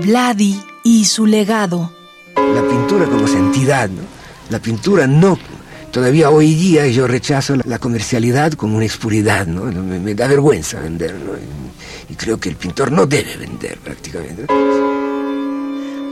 Vladi 0.00 0.60
y 0.84 1.04
su 1.04 1.26
legado. 1.26 1.92
La 2.36 2.62
pintura 2.62 3.06
como 3.06 3.26
santidad, 3.26 3.88
¿no? 3.88 4.02
La 4.48 4.60
pintura 4.60 5.06
no. 5.06 5.38
Todavía 5.90 6.30
hoy 6.30 6.54
día 6.54 6.86
yo 6.86 7.06
rechazo 7.06 7.56
la 7.56 7.78
comercialidad 7.78 8.52
como 8.52 8.76
una 8.76 8.84
expuridad, 8.84 9.46
¿no? 9.46 9.64
Me, 9.64 10.14
da 10.14 10.28
vergüenza 10.28 10.80
vender, 10.80 11.14
¿no? 11.14 11.32
Y, 12.08 12.14
creo 12.14 12.38
que 12.38 12.48
el 12.48 12.56
pintor 12.56 12.92
no 12.92 13.06
debe 13.06 13.36
vender 13.36 13.78
prácticamente. 13.78 14.46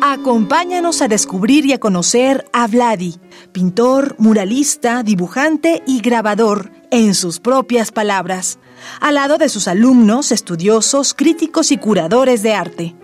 Acompáñanos 0.03 1.01
a 1.03 1.09
descubrir 1.09 1.67
y 1.67 1.73
a 1.73 1.79
conocer 1.79 2.45
a 2.53 2.67
Vladi, 2.67 3.17
pintor, 3.53 4.15
muralista, 4.19 5.03
dibujante 5.03 5.83
y 5.87 6.01
grabador, 6.01 6.71
en 6.91 7.15
sus 7.15 7.41
propias 7.41 7.93
palabras, 7.93 8.59
al 9.01 9.15
lado 9.15 9.39
de 9.39 9.49
sus 9.49 9.69
alumnos, 9.69 10.33
estudiosos, 10.33 11.15
críticos 11.15 11.73
y 11.73 11.79
curadores 11.79 12.43
de 12.43 12.55
arte. 12.55 12.95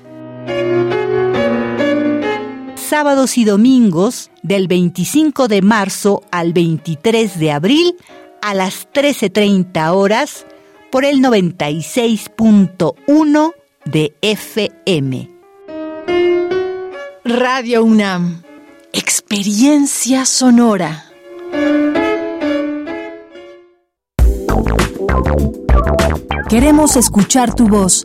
Sábados 2.77 3.39
y 3.39 3.45
domingos 3.45 4.31
del 4.43 4.69
25 4.69 5.49
de 5.49 5.63
marzo 5.63 6.23
al 6.31 6.53
23 6.53 7.39
de 7.39 7.51
abril 7.51 7.97
a 8.43 8.53
las 8.55 8.87
13.30 8.93 9.95
horas 9.95 10.45
por 10.91 11.07
el 11.07 11.21
96.1 11.21 13.55
de 13.87 14.15
FM. 14.21 15.31
Radio 17.25 17.85
UNAM. 17.85 18.43
Experiencia 18.93 20.27
sonora. 20.27 21.05
Queremos 26.51 26.97
escuchar 26.97 27.55
tu 27.55 27.69
voz. 27.69 28.05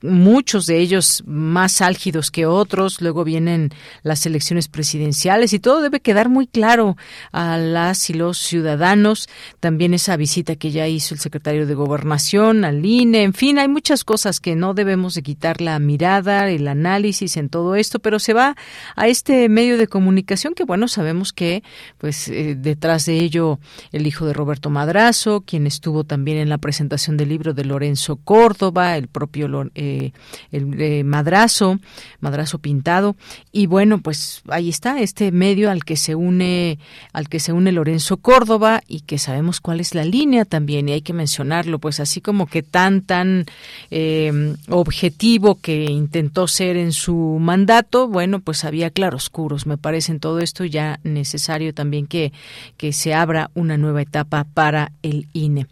muchos 0.04 0.66
de 0.66 0.78
ellos 0.78 1.22
más 1.26 1.80
álgidos 1.80 2.30
que 2.30 2.46
otros, 2.46 3.00
luego 3.00 3.24
vienen 3.24 3.70
las 4.02 4.26
elecciones 4.26 4.68
presidenciales 4.68 5.52
y 5.52 5.58
todo 5.58 5.80
debe 5.80 6.00
quedar 6.00 6.28
muy 6.28 6.46
claro 6.46 6.96
a 7.32 7.56
las 7.56 8.10
y 8.10 8.14
los 8.14 8.38
ciudadanos, 8.38 9.28
también 9.60 9.94
esa 9.94 10.16
visita 10.16 10.56
que 10.56 10.70
ya 10.70 10.86
hizo 10.86 11.14
el 11.14 11.20
secretario 11.20 11.66
de 11.66 11.74
Gobernación 11.74 12.64
al 12.64 12.84
INE, 12.84 13.22
en 13.22 13.32
fin, 13.32 13.58
hay 13.58 13.68
muchas 13.68 14.04
cosas 14.04 14.40
que 14.40 14.54
no 14.54 14.74
debemos 14.74 15.14
de 15.14 15.22
quitar 15.22 15.60
la 15.60 15.78
mirada, 15.78 16.50
el 16.50 16.68
análisis 16.68 17.36
en 17.36 17.48
todo 17.48 17.74
esto, 17.74 17.98
pero 17.98 18.18
se 18.18 18.34
va 18.34 18.56
a 18.96 19.08
este 19.08 19.48
medio 19.48 19.78
de 19.78 19.86
comunicación 19.86 20.54
que 20.54 20.64
bueno, 20.64 20.86
sabemos 20.86 21.32
que 21.32 21.62
pues 21.98 22.28
eh, 22.28 22.53
detrás 22.56 23.06
de 23.06 23.18
ello 23.18 23.58
el 23.92 24.06
hijo 24.06 24.26
de 24.26 24.32
Roberto 24.32 24.70
Madrazo, 24.70 25.42
quien 25.42 25.66
estuvo 25.66 26.04
también 26.04 26.38
en 26.38 26.48
la 26.48 26.58
presentación 26.58 27.16
del 27.16 27.28
libro 27.28 27.54
de 27.54 27.64
Lorenzo 27.64 28.16
Córdoba, 28.16 28.96
el 28.96 29.08
propio 29.08 29.70
eh, 29.74 30.12
el 30.52 30.80
eh, 30.80 31.04
madrazo, 31.04 31.78
madrazo 32.20 32.58
pintado. 32.58 33.16
Y 33.52 33.66
bueno, 33.66 34.00
pues 34.00 34.42
ahí 34.48 34.68
está 34.68 35.00
este 35.00 35.32
medio 35.32 35.70
al 35.70 35.84
que 35.84 35.96
se 35.96 36.14
une, 36.14 36.78
al 37.12 37.28
que 37.28 37.40
se 37.40 37.52
une 37.52 37.72
Lorenzo 37.72 38.16
Córdoba 38.18 38.82
y 38.86 39.00
que 39.00 39.18
sabemos 39.18 39.60
cuál 39.60 39.80
es 39.80 39.94
la 39.94 40.04
línea 40.04 40.44
también 40.44 40.88
y 40.88 40.92
hay 40.92 41.02
que 41.02 41.12
mencionarlo, 41.12 41.78
pues 41.78 42.00
así 42.00 42.20
como 42.20 42.46
que 42.46 42.62
tan 42.62 43.02
tan 43.02 43.46
em, 43.90 44.56
objetivo 44.68 45.56
que 45.56 45.84
intentó 45.84 46.46
ser 46.48 46.76
en 46.76 46.92
su 46.92 47.38
mandato, 47.40 48.08
bueno, 48.08 48.40
pues 48.40 48.64
había 48.64 48.90
claroscuros, 48.90 49.66
me 49.66 49.78
parece 49.78 50.12
en 50.12 50.20
todo 50.20 50.38
esto 50.38 50.64
ya 50.64 51.00
necesario 51.04 51.74
también 51.74 52.06
que, 52.06 52.32
que 52.76 52.92
se 52.92 53.14
abra 53.14 53.50
una 53.54 53.76
nueva 53.76 54.02
etapa 54.02 54.44
para 54.44 54.92
el 55.02 55.28
INE. 55.32 55.66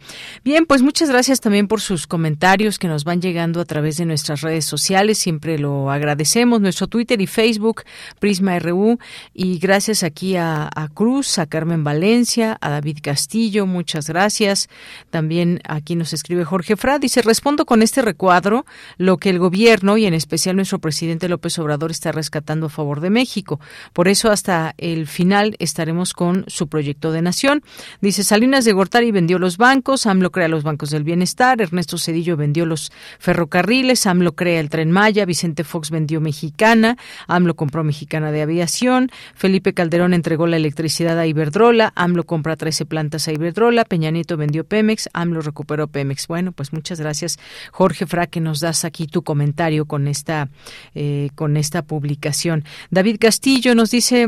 Bien, 0.44 0.66
pues 0.66 0.82
muchas 0.82 1.08
gracias 1.08 1.40
también 1.40 1.68
por 1.68 1.80
sus 1.80 2.06
comentarios 2.06 2.78
que 2.78 2.88
nos 2.88 3.04
van 3.04 3.20
llegando 3.20 3.60
a 3.60 3.64
través 3.64 3.96
de 3.96 4.04
nuestras 4.04 4.40
redes 4.40 4.64
sociales, 4.64 5.18
siempre 5.18 5.58
lo 5.58 5.90
agradecemos, 5.90 6.60
nuestro 6.60 6.86
Twitter 6.86 7.20
y 7.20 7.26
Facebook, 7.26 7.82
Prisma 8.18 8.58
RU, 8.58 8.98
y 9.34 9.58
gracias 9.58 10.02
aquí 10.02 10.36
a, 10.36 10.70
Cruz, 10.94 11.38
a 11.38 11.46
Carmen 11.46 11.84
Valencia, 11.84 12.58
a 12.60 12.70
David 12.70 12.98
Castillo, 13.02 13.66
muchas 13.66 14.08
gracias. 14.08 14.68
También 15.10 15.60
aquí 15.66 15.94
nos 15.94 16.12
escribe 16.12 16.44
Jorge 16.44 16.76
Fra, 16.76 16.98
dice, 16.98 17.22
respondo 17.22 17.66
con 17.66 17.82
este 17.82 18.02
recuadro 18.02 18.66
lo 18.98 19.16
que 19.16 19.30
el 19.30 19.38
gobierno 19.38 19.96
y 19.96 20.06
en 20.06 20.14
especial 20.14 20.56
nuestro 20.56 20.78
presidente 20.78 21.28
López 21.28 21.58
Obrador 21.58 21.90
está 21.90 22.12
rescatando 22.12 22.66
a 22.66 22.70
favor 22.70 23.00
de 23.00 23.10
México. 23.10 23.60
Por 23.92 24.08
eso 24.08 24.30
hasta 24.30 24.74
el 24.78 25.06
final 25.06 25.56
estaremos 25.58 26.12
con 26.12 26.44
su 26.48 26.61
proyecto 26.66 27.12
de 27.12 27.22
nación. 27.22 27.62
Dice, 28.00 28.24
Salinas 28.24 28.64
de 28.64 28.72
Gortari 28.72 29.10
vendió 29.10 29.38
los 29.38 29.56
bancos, 29.56 30.06
AMLO 30.06 30.30
crea 30.30 30.48
los 30.48 30.62
bancos 30.62 30.90
del 30.90 31.04
bienestar, 31.04 31.60
Ernesto 31.60 31.98
Cedillo 31.98 32.36
vendió 32.36 32.66
los 32.66 32.92
ferrocarriles, 33.18 34.06
AMLO 34.06 34.34
crea 34.34 34.60
el 34.60 34.68
tren 34.68 34.90
Maya, 34.90 35.24
Vicente 35.24 35.64
Fox 35.64 35.90
vendió 35.90 36.20
Mexicana, 36.20 36.96
AMLO 37.26 37.54
compró 37.54 37.84
Mexicana 37.84 38.32
de 38.32 38.42
Aviación, 38.42 39.10
Felipe 39.34 39.74
Calderón 39.74 40.14
entregó 40.14 40.46
la 40.46 40.56
electricidad 40.56 41.18
a 41.18 41.26
Iberdrola, 41.26 41.92
AMLO 41.96 42.24
compra 42.24 42.56
13 42.56 42.86
plantas 42.86 43.28
a 43.28 43.32
Iberdrola, 43.32 43.84
Peña 43.84 44.10
Nieto 44.10 44.36
vendió 44.36 44.64
Pemex, 44.64 45.08
AMLO 45.12 45.40
recuperó 45.40 45.88
Pemex. 45.88 46.26
Bueno, 46.26 46.52
pues 46.52 46.72
muchas 46.72 47.00
gracias, 47.00 47.38
Jorge 47.70 48.06
Fra, 48.06 48.26
que 48.26 48.40
nos 48.40 48.60
das 48.60 48.84
aquí 48.84 49.06
tu 49.06 49.22
comentario 49.22 49.86
con 49.86 50.08
esta, 50.08 50.48
eh, 50.94 51.30
con 51.34 51.56
esta 51.56 51.82
publicación. 51.82 52.64
David 52.90 53.16
Castillo 53.20 53.74
nos 53.74 53.90
dice, 53.90 54.26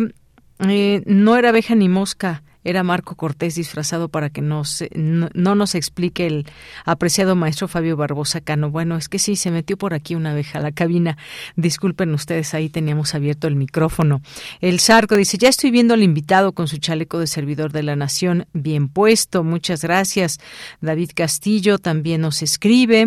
eh, 0.60 1.02
no 1.06 1.36
era 1.36 1.50
abeja 1.50 1.74
ni 1.74 1.88
mosca 1.88 2.42
era 2.64 2.82
Marco 2.82 3.14
Cortés 3.14 3.54
disfrazado 3.54 4.08
para 4.08 4.30
que 4.30 4.40
nos, 4.40 4.82
no, 4.94 5.54
nos 5.54 5.74
explique 5.74 6.26
el 6.26 6.46
apreciado 6.84 7.36
maestro 7.36 7.68
Fabio 7.68 7.96
Barbosa 7.96 8.40
Cano. 8.40 8.70
Bueno, 8.70 8.96
es 8.96 9.08
que 9.08 9.18
sí, 9.18 9.36
se 9.36 9.50
metió 9.50 9.76
por 9.76 9.94
aquí 9.94 10.14
una 10.14 10.34
vez 10.34 10.54
a 10.54 10.60
la 10.60 10.72
cabina. 10.72 11.16
Disculpen 11.56 12.12
ustedes, 12.14 12.54
ahí 12.54 12.70
teníamos 12.70 13.14
abierto 13.14 13.46
el 13.46 13.56
micrófono. 13.56 14.22
El 14.60 14.80
Sarco 14.80 15.16
dice, 15.16 15.38
ya 15.38 15.48
estoy 15.48 15.70
viendo 15.70 15.94
al 15.94 16.02
invitado 16.02 16.52
con 16.52 16.68
su 16.68 16.78
chaleco 16.78 17.18
de 17.18 17.26
servidor 17.26 17.72
de 17.72 17.82
la 17.82 17.96
nación 17.96 18.46
bien 18.52 18.88
puesto. 18.88 19.44
Muchas 19.44 19.82
gracias. 19.82 20.38
David 20.80 21.10
Castillo 21.14 21.78
también 21.78 22.22
nos 22.22 22.42
escribe. 22.42 23.06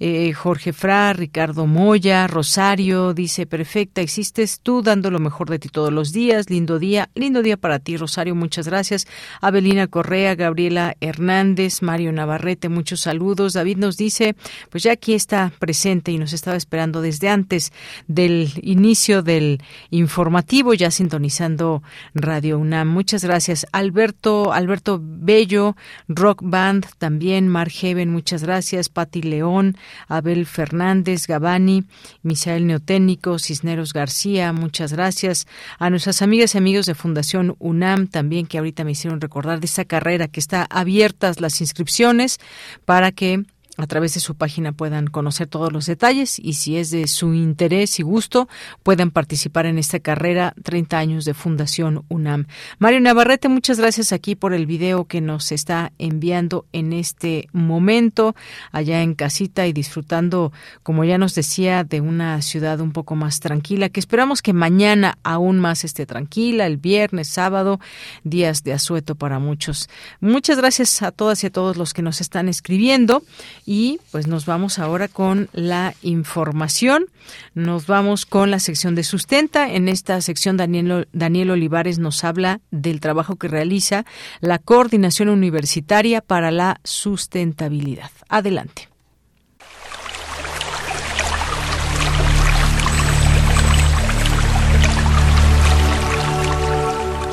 Eh, 0.00 0.32
Jorge 0.32 0.72
Fra, 0.72 1.12
Ricardo 1.12 1.66
Moya, 1.66 2.26
Rosario, 2.26 3.14
dice, 3.14 3.46
perfecta, 3.46 4.00
existes 4.00 4.60
tú 4.60 4.82
dando 4.82 5.10
lo 5.10 5.18
mejor 5.18 5.48
de 5.48 5.58
ti 5.58 5.68
todos 5.68 5.92
los 5.92 6.12
días. 6.12 6.50
Lindo 6.50 6.78
día, 6.78 7.08
lindo 7.14 7.42
día 7.42 7.56
para 7.56 7.78
ti, 7.78 7.96
Rosario, 7.96 8.34
muchas 8.34 8.66
gracias. 8.66 8.95
Abelina 9.40 9.86
Correa, 9.86 10.34
Gabriela 10.34 10.96
Hernández, 11.00 11.82
Mario 11.82 12.12
Navarrete, 12.12 12.68
muchos 12.68 13.00
saludos. 13.00 13.52
David 13.52 13.76
nos 13.78 13.96
dice, 13.96 14.36
pues 14.70 14.82
ya 14.84 14.92
aquí 14.92 15.14
está 15.14 15.52
presente 15.58 16.12
y 16.12 16.18
nos 16.18 16.32
estaba 16.32 16.56
esperando 16.56 17.02
desde 17.02 17.28
antes 17.28 17.72
del 18.06 18.52
inicio 18.62 19.22
del 19.22 19.62
informativo, 19.90 20.74
ya 20.74 20.90
sintonizando 20.90 21.82
Radio 22.14 22.58
UNAM. 22.58 22.88
Muchas 22.88 23.24
gracias. 23.24 23.66
Alberto, 23.72 24.52
Alberto 24.52 25.00
Bello, 25.02 25.76
Rock 26.08 26.40
Band, 26.42 26.86
también 26.98 27.48
Mar 27.48 27.70
Heaven, 27.70 28.10
muchas 28.10 28.42
gracias. 28.42 28.88
Pati 28.88 29.22
León, 29.22 29.76
Abel 30.08 30.46
Fernández, 30.46 31.26
Gabani, 31.26 31.84
Misael 32.22 32.66
Neotécnico, 32.66 33.38
Cisneros 33.38 33.92
García, 33.92 34.52
muchas 34.52 34.92
gracias. 34.92 35.46
A 35.78 35.90
nuestras 35.90 36.22
amigas 36.22 36.54
y 36.54 36.58
amigos 36.58 36.86
de 36.86 36.94
Fundación 36.94 37.56
UNAM 37.58 38.06
también 38.08 38.46
que 38.46 38.58
ahorita 38.58 38.84
me 38.86 38.92
hicieron 38.92 39.20
recordar 39.20 39.60
de 39.60 39.66
esa 39.66 39.84
carrera 39.84 40.28
que 40.28 40.40
está 40.40 40.66
abiertas 40.70 41.40
las 41.40 41.60
inscripciones 41.60 42.38
para 42.86 43.12
que 43.12 43.44
a 43.76 43.86
través 43.86 44.14
de 44.14 44.20
su 44.20 44.34
página 44.34 44.72
puedan 44.72 45.06
conocer 45.06 45.46
todos 45.46 45.72
los 45.72 45.86
detalles 45.86 46.38
y 46.38 46.54
si 46.54 46.76
es 46.76 46.90
de 46.90 47.06
su 47.06 47.34
interés 47.34 47.98
y 48.00 48.02
gusto 48.02 48.48
puedan 48.82 49.10
participar 49.10 49.66
en 49.66 49.78
esta 49.78 50.00
carrera 50.00 50.54
30 50.62 50.98
años 50.98 51.24
de 51.24 51.34
Fundación 51.34 52.04
UNAM. 52.08 52.46
Mario 52.78 53.00
Navarrete, 53.00 53.48
muchas 53.48 53.78
gracias 53.78 54.12
aquí 54.12 54.34
por 54.34 54.54
el 54.54 54.66
video 54.66 55.04
que 55.04 55.20
nos 55.20 55.52
está 55.52 55.92
enviando 55.98 56.66
en 56.72 56.92
este 56.92 57.48
momento 57.52 58.34
allá 58.72 59.02
en 59.02 59.14
casita 59.14 59.66
y 59.66 59.72
disfrutando, 59.72 60.52
como 60.82 61.04
ya 61.04 61.18
nos 61.18 61.34
decía, 61.34 61.84
de 61.84 62.00
una 62.00 62.40
ciudad 62.42 62.80
un 62.80 62.92
poco 62.92 63.14
más 63.14 63.40
tranquila, 63.40 63.88
que 63.88 64.00
esperamos 64.00 64.42
que 64.42 64.52
mañana 64.52 65.18
aún 65.22 65.58
más 65.58 65.84
esté 65.84 66.06
tranquila, 66.06 66.66
el 66.66 66.76
viernes, 66.76 67.28
sábado, 67.28 67.80
días 68.24 68.64
de 68.64 68.72
asueto 68.72 69.14
para 69.14 69.38
muchos. 69.38 69.88
Muchas 70.20 70.58
gracias 70.58 71.02
a 71.02 71.12
todas 71.12 71.42
y 71.44 71.48
a 71.48 71.50
todos 71.50 71.76
los 71.76 71.92
que 71.92 72.02
nos 72.02 72.20
están 72.20 72.48
escribiendo. 72.48 73.22
Y 73.68 73.98
pues 74.12 74.28
nos 74.28 74.46
vamos 74.46 74.78
ahora 74.78 75.08
con 75.08 75.48
la 75.52 75.94
información. 76.02 77.06
Nos 77.52 77.88
vamos 77.88 78.24
con 78.24 78.52
la 78.52 78.60
sección 78.60 78.94
de 78.94 79.02
sustenta. 79.02 79.68
En 79.68 79.88
esta 79.88 80.20
sección 80.20 80.56
Daniel, 80.56 81.08
Daniel 81.12 81.50
Olivares 81.50 81.98
nos 81.98 82.22
habla 82.22 82.60
del 82.70 83.00
trabajo 83.00 83.34
que 83.34 83.48
realiza 83.48 84.06
la 84.40 84.60
Coordinación 84.60 85.28
Universitaria 85.28 86.20
para 86.20 86.52
la 86.52 86.80
Sustentabilidad. 86.84 88.10
Adelante. 88.28 88.88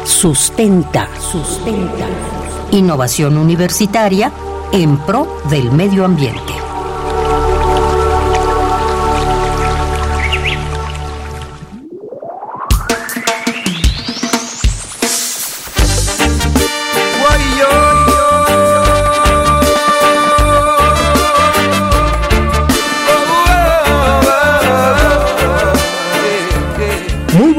Sustenta, 0.06 1.08
sustenta. 1.20 2.08
Innovación 2.72 3.38
universitaria 3.38 4.32
en 4.74 4.98
pro 4.98 5.28
del 5.52 5.72
medio 5.72 6.04
ambiente. 6.04 6.53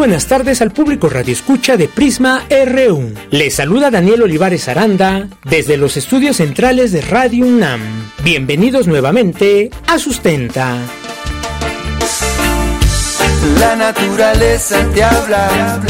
Buenas 0.05 0.27
tardes 0.27 0.61
al 0.61 0.71
público 0.71 1.09
Radio 1.09 1.33
Escucha 1.33 1.79
de 1.79 1.89
Prisma 1.89 2.43
RU. 2.67 3.15
Les 3.31 3.55
saluda 3.55 3.91
Daniel 3.91 4.25
Olivares 4.25 4.69
Aranda 4.69 5.29
desde 5.45 5.79
los 5.79 5.97
estudios 5.97 6.37
centrales 6.37 6.93
de 6.93 7.01
Radio 7.01 7.47
UNAM. 7.47 7.81
Bienvenidos 8.23 8.87
nuevamente 8.87 9.71
a 9.87 9.99
Sustenta. 9.99 10.77
La 13.59 13.77
naturaleza 13.77 14.87
te 14.93 15.03
habla, 15.03 15.81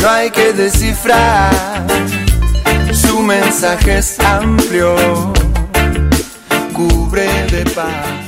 no 0.00 0.08
hay 0.08 0.30
que 0.30 0.54
descifrar. 0.54 1.86
Su 2.90 3.20
mensaje 3.20 3.98
es 3.98 4.18
amplio, 4.18 4.96
cubre 6.72 7.28
de 7.50 7.70
paz. 7.74 8.25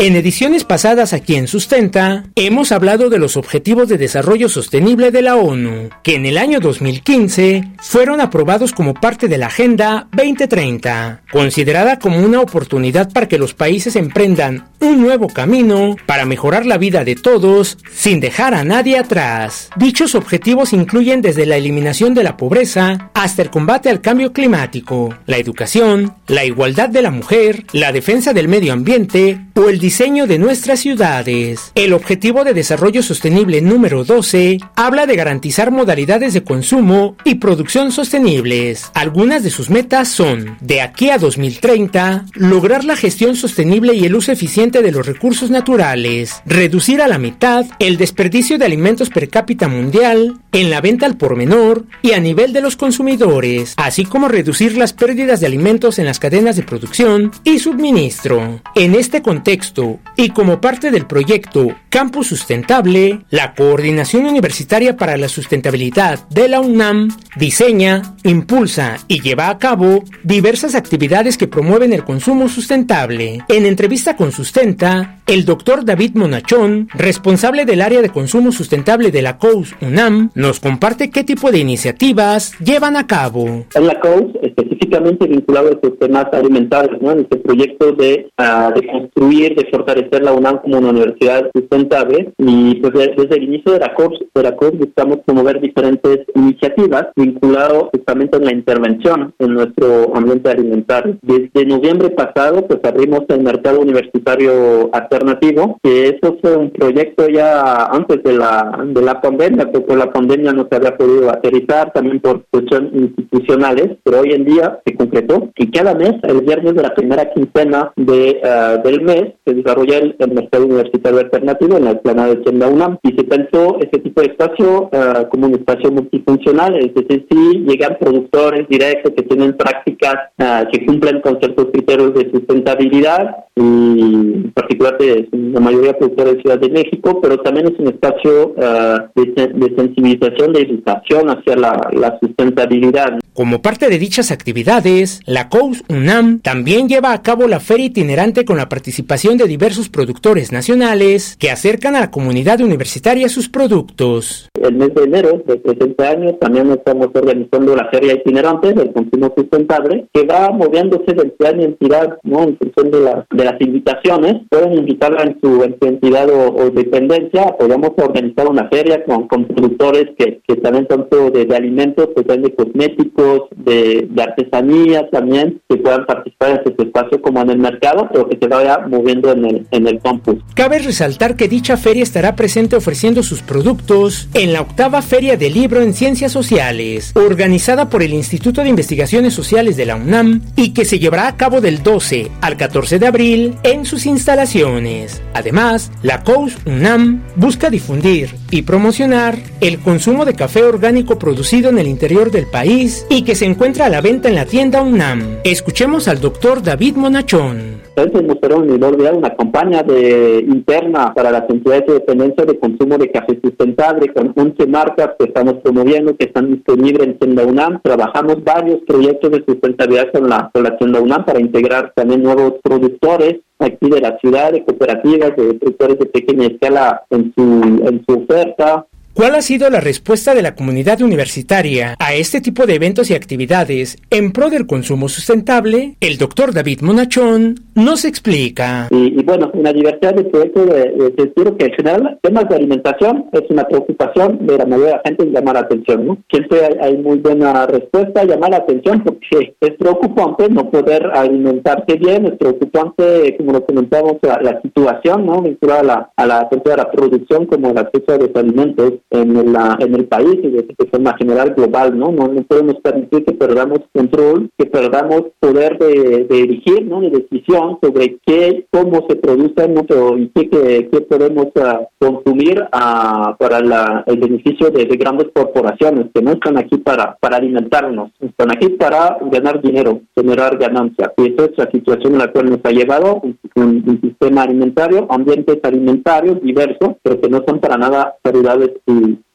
En 0.00 0.16
ediciones 0.16 0.64
pasadas 0.64 1.12
aquí 1.12 1.36
en 1.36 1.46
Sustenta, 1.46 2.24
hemos 2.34 2.72
hablado 2.72 3.10
de 3.10 3.18
los 3.18 3.36
Objetivos 3.36 3.86
de 3.90 3.98
Desarrollo 3.98 4.48
Sostenible 4.48 5.10
de 5.10 5.20
la 5.20 5.36
ONU, 5.36 5.90
que 6.02 6.14
en 6.14 6.24
el 6.24 6.38
año 6.38 6.58
2015 6.58 7.64
fueron 7.76 8.22
aprobados 8.22 8.72
como 8.72 8.94
parte 8.94 9.28
de 9.28 9.36
la 9.36 9.48
Agenda 9.48 10.08
2030, 10.12 11.24
considerada 11.30 11.98
como 11.98 12.18
una 12.18 12.40
oportunidad 12.40 13.12
para 13.12 13.28
que 13.28 13.36
los 13.36 13.52
países 13.52 13.94
emprendan 13.94 14.70
un 14.80 15.02
nuevo 15.02 15.28
camino 15.28 15.96
para 16.06 16.24
mejorar 16.24 16.64
la 16.64 16.78
vida 16.78 17.04
de 17.04 17.14
todos 17.14 17.76
sin 17.92 18.20
dejar 18.20 18.54
a 18.54 18.64
nadie 18.64 18.96
atrás. 18.96 19.68
Dichos 19.76 20.14
objetivos 20.14 20.72
incluyen 20.72 21.20
desde 21.20 21.44
la 21.44 21.58
eliminación 21.58 22.14
de 22.14 22.24
la 22.24 22.38
pobreza 22.38 23.10
hasta 23.12 23.42
el 23.42 23.50
combate 23.50 23.90
al 23.90 24.00
cambio 24.00 24.32
climático, 24.32 25.14
la 25.26 25.36
educación, 25.36 26.14
la 26.26 26.46
igualdad 26.46 26.88
de 26.88 27.02
la 27.02 27.10
mujer, 27.10 27.66
la 27.72 27.92
defensa 27.92 28.32
del 28.32 28.48
medio 28.48 28.72
ambiente 28.72 29.38
o 29.60 29.68
el 29.68 29.78
diseño 29.78 30.26
de 30.26 30.38
nuestras 30.38 30.80
ciudades. 30.80 31.72
El 31.74 31.92
Objetivo 31.92 32.44
de 32.44 32.54
Desarrollo 32.54 33.02
Sostenible 33.02 33.60
número 33.60 34.04
12 34.04 34.58
habla 34.74 35.06
de 35.06 35.16
garantizar 35.16 35.70
modalidades 35.70 36.32
de 36.32 36.42
consumo 36.42 37.16
y 37.24 37.34
producción 37.34 37.92
sostenibles. 37.92 38.90
Algunas 38.94 39.42
de 39.42 39.50
sus 39.50 39.68
metas 39.68 40.08
son, 40.08 40.56
de 40.60 40.80
aquí 40.80 41.10
a 41.10 41.18
2030, 41.18 42.24
lograr 42.34 42.84
la 42.84 42.96
gestión 42.96 43.36
sostenible 43.36 43.94
y 43.94 44.06
el 44.06 44.14
uso 44.14 44.32
eficiente 44.32 44.82
de 44.82 44.92
los 44.92 45.06
recursos 45.06 45.50
naturales, 45.50 46.40
reducir 46.46 47.02
a 47.02 47.08
la 47.08 47.18
mitad 47.18 47.66
el 47.78 47.98
desperdicio 47.98 48.56
de 48.56 48.64
alimentos 48.64 49.10
per 49.10 49.28
cápita 49.28 49.68
mundial, 49.68 50.38
en 50.52 50.70
la 50.70 50.80
venta 50.80 51.06
al 51.06 51.16
por 51.16 51.36
menor 51.36 51.84
y 52.02 52.12
a 52.12 52.20
nivel 52.20 52.52
de 52.52 52.60
los 52.60 52.76
consumidores, 52.76 53.74
así 53.76 54.04
como 54.04 54.28
reducir 54.28 54.76
las 54.76 54.92
pérdidas 54.92 55.40
de 55.40 55.46
alimentos 55.46 55.98
en 55.98 56.06
las 56.06 56.18
cadenas 56.18 56.56
de 56.56 56.62
producción 56.62 57.32
y 57.44 57.58
suministro. 57.58 58.60
En 58.74 58.94
este 58.94 59.22
contexto, 59.22 59.98
y 60.16 60.30
como 60.30 60.60
parte 60.60 60.90
del 60.90 61.06
proyecto 61.06 61.74
Campus 61.88 62.28
Sustentable, 62.28 63.20
la 63.30 63.54
Coordinación 63.54 64.26
Universitaria 64.26 64.96
para 64.96 65.16
la 65.16 65.28
Sustentabilidad 65.28 66.28
de 66.28 66.48
la 66.48 66.60
UNAM 66.60 67.08
diseña, 67.36 68.02
impulsa 68.24 68.96
y 69.08 69.20
lleva 69.20 69.48
a 69.48 69.58
cabo 69.58 70.04
diversas 70.22 70.74
actividades 70.74 71.36
que 71.36 71.48
promueven 71.48 71.92
el 71.92 72.04
consumo 72.04 72.48
sustentable. 72.48 73.44
En 73.48 73.66
entrevista 73.66 74.16
con 74.16 74.32
Sustenta, 74.32 75.20
el 75.26 75.44
doctor 75.44 75.84
David 75.84 76.12
Monachón, 76.14 76.88
responsable 76.92 77.64
del 77.64 77.82
área 77.82 78.02
de 78.02 78.10
consumo 78.10 78.52
sustentable 78.52 79.10
de 79.10 79.22
la 79.22 79.38
COUS 79.38 79.74
UNAM, 79.80 80.30
nos 80.40 80.58
comparte 80.58 81.10
qué 81.10 81.22
tipo 81.22 81.50
de 81.52 81.58
iniciativas 81.58 82.54
llevan 82.64 82.96
a 82.96 83.06
cabo. 83.06 83.46
En 83.74 83.86
la 83.86 84.00
COUS, 84.00 84.32
específicamente 84.42 85.26
vinculado 85.26 85.68
a 85.68 85.72
estos 85.72 85.98
temas 85.98 86.26
alimentarios, 86.32 87.00
¿no? 87.00 87.12
este 87.12 87.36
proyecto 87.36 87.92
de, 87.92 88.30
uh, 88.38 88.72
de 88.74 88.86
construir, 88.86 89.54
de 89.54 89.68
fortalecer 89.70 90.22
la 90.22 90.32
UNAM 90.32 90.62
como 90.62 90.78
una 90.78 90.90
universidad 90.90 91.50
sustentable 91.54 92.32
y 92.38 92.74
pues 92.76 92.92
desde 93.16 93.36
el 93.36 93.44
inicio 93.44 93.72
de 93.72 93.80
la 93.80 93.94
COP, 93.94 94.14
de 94.34 94.42
la 94.42 94.56
COP 94.56 94.76
buscamos 94.76 95.18
promover 95.26 95.60
diferentes 95.60 96.20
iniciativas 96.34 97.08
vinculadas 97.14 97.84
justamente 97.92 98.38
en 98.38 98.44
la 98.44 98.52
intervención 98.52 99.34
en 99.38 99.54
nuestro 99.54 100.16
ambiente 100.16 100.50
alimentario. 100.50 101.18
Desde 101.22 101.66
noviembre 101.66 102.10
pasado 102.10 102.66
pues 102.66 102.80
abrimos 102.84 103.24
el 103.28 103.42
mercado 103.42 103.80
universitario 103.80 104.90
alternativo, 104.94 105.78
que 105.82 106.08
eso 106.08 106.38
fue 106.40 106.56
un 106.56 106.70
proyecto 106.70 107.28
ya 107.28 107.84
antes 107.86 108.22
de 108.22 108.32
la, 108.32 108.82
de 108.86 109.02
la 109.02 109.20
pandemia, 109.20 109.70
porque 109.70 109.96
la 109.96 110.10
pandemia 110.10 110.29
pandemia 110.30 110.52
no 110.52 110.68
se 110.70 110.76
había 110.76 110.96
podido 110.96 111.30
aterrizar 111.30 111.92
también 111.92 112.20
por 112.20 112.44
cuestiones 112.50 112.92
institucionales, 112.94 113.98
pero 114.04 114.20
hoy 114.20 114.32
en 114.32 114.44
día 114.44 114.80
se 114.84 114.94
concretó 114.94 115.50
y 115.56 115.70
cada 115.70 115.94
mes, 115.94 116.14
el 116.22 116.40
viernes 116.42 116.74
de 116.74 116.82
la 116.82 116.94
primera 116.94 117.32
quincena 117.32 117.92
de, 117.96 118.40
ah, 118.44 118.76
del 118.82 119.02
mes, 119.02 119.32
se 119.44 119.54
desarrolla 119.54 119.98
el, 119.98 120.16
mercado 120.30 120.66
universitario 120.66 121.18
alternativo 121.18 121.76
en 121.76 121.84
la 121.84 121.90
explanada 121.92 122.28
de 122.28 122.36
Tienda 122.36 122.68
UNAM 122.68 122.98
y 123.02 123.12
se 123.12 123.24
pensó 123.24 123.78
este 123.80 123.98
tipo 123.98 124.20
de 124.20 124.28
espacio 124.28 124.84
uh, 124.84 125.28
como 125.28 125.46
un 125.46 125.54
espacio 125.54 125.90
multifuncional, 125.90 126.76
es 126.76 126.94
decir, 126.94 127.26
si 127.28 127.58
llegan 127.66 127.96
productores 127.98 128.68
directos 128.68 129.12
que 129.16 129.22
tienen 129.22 129.56
prácticas 129.56 130.14
uh, 130.38 130.70
que 130.70 130.86
cumplen 130.86 131.20
con 131.20 131.38
ciertos 131.40 131.66
criterios 131.72 132.14
de 132.14 132.30
sustentabilidad 132.30 133.44
y 133.56 134.02
en 134.02 134.52
particular 134.54 134.96
de 134.98 135.28
la 135.32 135.60
mayoría 135.60 135.98
productores 135.98 136.36
de 136.36 136.42
Ciudad 136.42 136.58
de 136.58 136.70
México, 136.70 137.20
pero 137.20 137.38
también 137.38 137.66
es 137.66 137.78
un 137.78 137.88
espacio 137.88 138.54
uh, 138.56 139.20
de, 139.20 139.48
de, 139.52 139.74
de 140.20 140.60
educación 140.60 141.28
hacia 141.30 141.56
la, 141.56 141.90
la 141.92 142.18
sustentabilidad. 142.20 143.18
Como 143.32 143.62
parte 143.62 143.88
de 143.88 143.98
dichas 143.98 144.30
actividades, 144.30 145.20
la 145.24 145.48
COUS 145.48 145.84
UNAM 145.88 146.40
también 146.40 146.88
lleva 146.88 147.12
a 147.12 147.22
cabo 147.22 147.48
la 147.48 147.60
feria 147.60 147.86
itinerante 147.86 148.44
con 148.44 148.56
la 148.56 148.68
participación 148.68 149.36
de 149.36 149.46
diversos 149.46 149.88
productores 149.88 150.52
nacionales 150.52 151.36
que 151.38 151.50
acercan 151.50 151.96
a 151.96 152.00
la 152.00 152.10
comunidad 152.10 152.60
universitaria 152.60 153.28
sus 153.28 153.48
productos. 153.48 154.48
El 154.60 154.74
mes 154.74 154.94
de 154.94 155.04
enero 155.04 155.42
del 155.46 155.58
presente 155.60 156.06
año 156.06 156.34
también 156.34 156.70
estamos 156.70 157.08
organizando 157.14 157.74
la 157.74 157.88
feria 157.88 158.14
itinerante 158.14 158.74
del 158.74 158.92
consumo 158.92 159.32
sustentable 159.36 160.06
que 160.12 160.26
va 160.26 160.50
moviéndose 160.50 161.14
de 161.14 161.22
entidad 161.22 161.54
en 161.54 161.60
entidad 161.60 162.18
¿no? 162.24 162.42
en 162.42 162.58
función 162.58 162.90
de, 162.90 163.00
la, 163.00 163.26
de 163.30 163.44
las 163.44 163.60
invitaciones. 163.60 164.42
Pueden 164.50 164.78
invitarla 164.78 165.22
en 165.22 165.38
su, 165.40 165.62
entidad 165.80 166.28
o, 166.30 166.70
dependencia. 166.70 167.56
Podemos 167.58 167.90
organizar 167.96 168.48
una 168.48 168.68
feria 168.68 169.02
con, 169.04 169.28
con 169.28 169.46
productores 169.46 170.09
que, 170.16 170.40
que 170.46 170.56
tanto 170.56 171.30
de, 171.30 171.44
de 171.44 171.56
alimentos, 171.56 172.08
que 172.14 172.22
también 172.22 172.50
de 172.50 172.54
cosméticos, 172.54 173.42
de, 173.56 174.08
artesanía 174.20 175.08
también 175.10 175.60
que 175.68 175.76
puedan 175.76 176.04
participar 176.04 176.50
en 176.50 176.56
este 176.68 176.82
espacio 176.82 177.22
como 177.22 177.40
en 177.40 177.50
el 177.50 177.58
mercado, 177.58 178.08
pero 178.12 178.28
que 178.28 178.38
se 178.38 178.46
vaya 178.46 178.78
moviendo 178.86 179.32
en 179.32 179.44
el, 179.44 179.66
en 179.70 179.86
el 179.86 180.00
campus. 180.00 180.36
Cabe 180.54 180.78
resaltar 180.78 181.36
que 181.36 181.48
dicha 181.48 181.76
feria 181.76 182.02
estará 182.02 182.36
presente 182.36 182.76
ofreciendo 182.76 183.22
sus 183.22 183.42
productos 183.42 184.28
en 184.34 184.52
la 184.52 184.60
octava 184.60 185.02
Feria 185.02 185.36
del 185.36 185.54
Libro 185.54 185.80
en 185.80 185.94
Ciencias 185.94 186.32
Sociales, 186.32 187.12
organizada 187.14 187.88
por 187.88 188.02
el 188.02 188.12
Instituto 188.12 188.62
de 188.62 188.68
Investigaciones 188.68 189.34
Sociales 189.34 189.76
de 189.76 189.86
la 189.86 189.96
UNAM 189.96 190.42
y 190.56 190.72
que 190.72 190.84
se 190.84 190.98
llevará 190.98 191.28
a 191.28 191.36
cabo 191.36 191.60
del 191.60 191.82
12 191.82 192.30
al 192.40 192.56
14 192.56 192.98
de 192.98 193.06
abril 193.06 193.54
en 193.62 193.84
sus 193.84 194.06
instalaciones. 194.06 195.22
Además, 195.34 195.90
la 196.02 196.22
COUS 196.22 196.58
UNAM 196.66 197.22
busca 197.36 197.70
difundir 197.70 198.30
y 198.50 198.62
promocionar 198.62 199.38
el 199.60 199.78
consumo 199.78 199.99
de 200.00 200.34
café 200.34 200.62
orgánico 200.62 201.18
producido 201.18 201.68
en 201.68 201.78
el 201.78 201.86
interior 201.86 202.30
del 202.30 202.46
país 202.46 203.06
y 203.10 203.22
que 203.22 203.34
se 203.34 203.44
encuentra 203.44 203.84
a 203.84 203.90
la 203.90 204.00
venta 204.00 204.30
en 204.30 204.34
la 204.34 204.46
tienda 204.46 204.80
UNAM. 204.80 205.40
Escuchemos 205.44 206.08
al 206.08 206.20
doctor 206.20 206.62
David 206.62 206.96
Monachón. 206.96 207.82
Entonces 207.94 208.26
mostraron 208.26 208.70
una 208.70 209.36
campaña 209.36 209.82
de, 209.82 210.42
interna 210.48 211.12
para 211.12 211.30
las 211.30 211.50
entidades 211.50 211.86
de 211.86 211.92
dependencia 211.94 212.46
de 212.46 212.58
consumo 212.58 212.96
de 212.96 213.10
café 213.10 213.38
sustentable 213.44 214.10
con 214.14 214.32
11 214.34 214.66
marcas 214.68 215.10
que 215.18 215.26
estamos 215.26 215.56
promoviendo, 215.62 216.16
que 216.16 216.24
están 216.24 216.50
disponibles 216.50 217.06
en 217.06 217.18
tienda 217.18 217.44
UNAM. 217.44 217.80
Trabajamos 217.82 218.42
varios 218.42 218.80
proyectos 218.86 219.30
de 219.32 219.44
sustentabilidad 219.46 220.12
con 220.12 220.30
la, 220.30 220.50
con 220.50 220.62
la 220.62 220.78
tienda 220.78 221.00
UNAM 221.00 221.26
para 221.26 221.40
integrar 221.40 221.92
también 221.94 222.22
nuevos 222.22 222.54
productores 222.62 223.40
aquí 223.58 223.90
de 223.90 224.00
la 224.00 224.16
ciudad, 224.18 224.52
de 224.52 224.64
cooperativas, 224.64 225.36
de 225.36 225.54
productores 225.54 225.98
de 225.98 226.06
pequeña 226.06 226.46
escala 226.46 227.02
en 227.10 227.34
su, 227.36 227.42
en 227.86 228.02
su 228.08 228.14
oferta. 228.22 228.86
¿Cuál 229.12 229.34
ha 229.34 229.42
sido 229.42 229.68
la 229.70 229.80
respuesta 229.80 230.34
de 230.34 230.42
la 230.42 230.54
comunidad 230.54 231.02
universitaria 231.02 231.96
a 231.98 232.14
este 232.14 232.40
tipo 232.40 232.64
de 232.64 232.76
eventos 232.76 233.10
y 233.10 233.14
actividades 233.14 233.98
en 234.08 234.30
pro 234.30 234.50
del 234.50 234.68
consumo 234.68 235.08
sustentable? 235.08 235.96
El 236.00 236.16
doctor 236.16 236.54
David 236.54 236.82
Monachón 236.82 237.56
nos 237.74 238.04
explica. 238.04 238.86
Y, 238.90 239.20
bueno, 239.24 239.50
una 239.52 239.72
diversidad 239.72 240.14
de 240.14 240.24
proyectos 240.24 240.66
de, 240.66 241.12
de, 241.16 241.56
que 241.58 241.64
en 241.66 241.72
general 241.72 242.18
temas 242.22 242.48
de 242.48 242.54
alimentación 242.54 243.26
es 243.32 243.42
una 243.50 243.66
preocupación 243.66 244.46
de 244.46 244.58
la 244.58 244.66
mayoría 244.66 244.86
de 244.86 244.92
la 244.92 245.02
gente 245.04 245.26
y 245.26 245.32
llama 245.32 245.52
la 245.54 245.60
atención, 245.60 246.06
¿no? 246.06 246.18
Siempre 246.30 246.60
hay, 246.80 246.96
muy 246.96 247.18
buena 247.18 247.66
respuesta, 247.66 248.24
llamar 248.24 248.50
la 248.50 248.58
atención 248.58 249.02
porque 249.02 249.54
es 249.60 249.72
preocupante 249.76 250.48
no 250.50 250.70
poder 250.70 251.04
alimentarse 251.14 251.96
bien, 251.98 252.26
es 252.26 252.38
preocupante, 252.38 253.36
como 253.36 253.52
lo 253.52 253.66
comentamos, 253.66 254.16
la, 254.22 254.60
situación, 254.62 255.26
¿no? 255.26 255.42
Vinculada 255.42 255.80
a 255.80 255.84
la, 255.84 256.10
a 256.16 256.26
la, 256.26 256.38
a 256.40 256.76
la 256.76 256.90
producción 256.90 257.46
como 257.46 257.70
el 257.70 257.78
acceso 257.78 258.12
a 258.12 258.18
los 258.18 258.30
alimentos 258.34 258.92
en, 259.10 259.52
la, 259.52 259.76
en 259.80 259.94
el 259.94 260.06
país 260.06 260.36
y 260.42 260.48
de, 260.48 260.66
forma 260.90 261.16
general 261.16 261.54
global, 261.54 261.96
¿no? 261.98 262.10
¿no? 262.10 262.28
No 262.28 262.42
podemos 262.42 262.76
permitir 262.82 263.24
que 263.24 263.32
perdamos 263.32 263.80
control, 263.92 264.50
que 264.58 264.66
perdamos 264.66 265.24
poder 265.38 265.78
de, 265.78 266.24
de 266.24 266.36
dirigir, 266.36 266.86
¿no? 266.86 267.00
De 267.00 267.10
decisión 267.10 267.78
sobre 267.82 268.18
qué, 268.24 268.66
cómo 268.70 269.06
se 269.08 269.16
produce, 269.16 269.68
¿no? 269.68 269.84
y 270.16 270.28
qué, 270.28 270.88
qué, 270.90 271.00
podemos 271.02 271.46
uh, 271.56 271.86
consumir 271.98 272.60
uh, 272.60 273.36
para 273.38 273.60
la, 273.60 274.04
el 274.06 274.18
beneficio 274.18 274.70
de, 274.70 274.84
grandes 275.00 275.28
corporaciones 275.34 276.06
que 276.14 276.22
no 276.22 276.32
están 276.32 276.58
aquí 276.58 276.76
para, 276.78 277.16
para 277.20 277.36
alimentarnos, 277.36 278.10
están 278.20 278.50
aquí 278.50 278.68
para 278.70 279.18
ganar 279.30 279.62
dinero, 279.62 280.00
generar 280.14 280.58
ganancias. 280.58 281.12
Y 281.16 281.32
esa 281.32 281.46
es 281.46 281.56
la 281.56 281.70
situación 281.70 282.14
en 282.14 282.18
la 282.18 282.32
cual 282.32 282.50
nos 282.50 282.60
ha 282.64 282.70
llevado 282.70 283.22
un, 283.56 284.00
sistema 284.00 284.42
alimentario, 284.42 285.06
ambientes 285.10 285.58
alimentarios 285.62 286.40
diversos, 286.42 286.96
pero 287.02 287.20
que 287.20 287.28
no 287.28 287.42
son 287.46 287.60
para 287.60 287.76
nada 287.76 288.16
saludables 288.24 288.70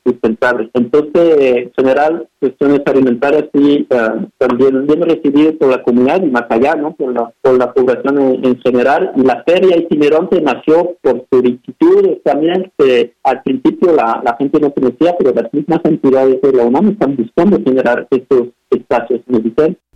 sustentables. 0.05 0.69
Entonces, 0.73 1.37
en 1.39 1.71
general, 1.73 2.27
cuestiones 2.39 2.81
alimentarias 2.85 3.45
sí 3.53 3.87
uh, 3.89 4.27
también 4.37 4.85
bien 4.85 5.01
recibidas 5.01 5.53
por 5.53 5.69
la 5.69 5.81
comunidad 5.81 6.21
y 6.21 6.29
más 6.29 6.45
allá, 6.49 6.75
¿no? 6.75 6.93
Por 6.95 7.13
la, 7.13 7.33
por 7.41 7.57
la 7.57 7.73
población 7.73 8.39
en, 8.43 8.59
general. 8.61 9.11
Y 9.15 9.21
la 9.21 9.43
feria 9.43 9.77
itinerante 9.77 10.41
nació 10.41 10.95
por 11.01 11.25
inquietud 11.45 12.17
también, 12.23 12.71
que 12.77 13.13
al 13.23 13.41
principio 13.41 13.93
la, 13.93 14.21
la 14.23 14.35
gente 14.37 14.59
no 14.59 14.71
conocía, 14.71 15.15
pero 15.17 15.33
las 15.33 15.51
mismas 15.51 15.81
entidades 15.83 16.39
de 16.41 16.53
la 16.53 16.65
UNAM 16.65 16.89
están 16.89 17.15
buscando 17.15 17.59
generar 17.63 18.07
estos 18.11 18.49
espacios. 18.69 19.21
¿me 19.27 19.39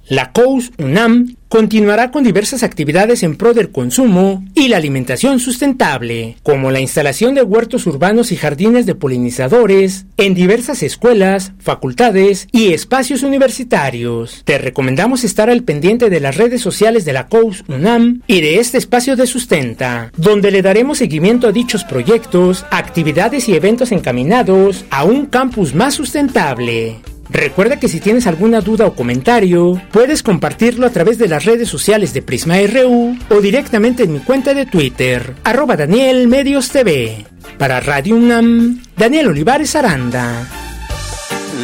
la 0.09 0.31
COUS 0.31 0.71
UNAM 0.79 1.35
continuará 1.49 2.09
con 2.09 2.23
diversas 2.23 2.63
actividades 2.63 3.21
en 3.21 3.35
pro 3.35 3.53
del 3.53 3.71
consumo 3.71 4.43
y 4.55 4.67
la 4.67 4.77
alimentación 4.77 5.39
sustentable, 5.39 6.37
como 6.43 6.71
la 6.71 6.79
instalación 6.79 7.35
de 7.35 7.43
huertos 7.43 7.85
urbanos 7.85 8.31
y 8.31 8.35
jardines 8.35 8.85
de 8.87 8.95
polinizadores 8.95 10.05
en 10.17 10.33
diversas 10.33 10.81
escuelas, 10.83 11.53
facultades 11.59 12.47
y 12.51 12.73
espacios 12.73 13.21
universitarios. 13.21 14.41
Te 14.45 14.57
recomendamos 14.57 15.23
estar 15.23 15.49
al 15.49 15.63
pendiente 15.63 16.09
de 16.09 16.19
las 16.19 16.37
redes 16.37 16.61
sociales 16.61 17.05
de 17.05 17.13
la 17.13 17.27
COUS 17.27 17.63
UNAM 17.67 18.21
y 18.25 18.41
de 18.41 18.59
este 18.59 18.79
espacio 18.79 19.15
de 19.15 19.27
sustenta, 19.27 20.11
donde 20.17 20.49
le 20.49 20.63
daremos 20.63 20.97
seguimiento 20.97 21.47
a 21.47 21.51
dichos 21.51 21.83
proyectos, 21.83 22.65
actividades 22.71 23.47
y 23.47 23.53
eventos 23.53 23.91
encaminados 23.91 24.85
a 24.89 25.03
un 25.03 25.27
campus 25.27 25.75
más 25.75 25.93
sustentable. 25.93 26.97
Recuerda 27.29 27.79
que 27.79 27.87
si 27.87 27.99
tienes 27.99 28.25
alguna 28.25 28.59
duda 28.59 28.87
o 28.87 28.95
comentario, 28.95 29.79
puedes 29.91 30.23
compartirlo 30.23 30.87
a 30.87 30.89
través 30.89 31.19
de 31.19 31.27
las 31.27 31.45
redes 31.45 31.69
sociales 31.69 32.11
de 32.13 32.23
Prisma 32.23 32.55
RU 32.57 33.17
o 33.29 33.39
directamente 33.39 34.03
en 34.03 34.13
mi 34.13 34.19
cuenta 34.19 34.55
de 34.55 34.65
Twitter, 34.65 35.35
arroba 35.43 35.77
Daniel 35.77 36.27
Medios 36.27 36.69
TV. 36.69 37.25
Para 37.59 37.79
Radio 37.81 38.15
UNAM, 38.15 38.81
Daniel 38.97 39.27
Olivares 39.27 39.75
Aranda. 39.75 40.47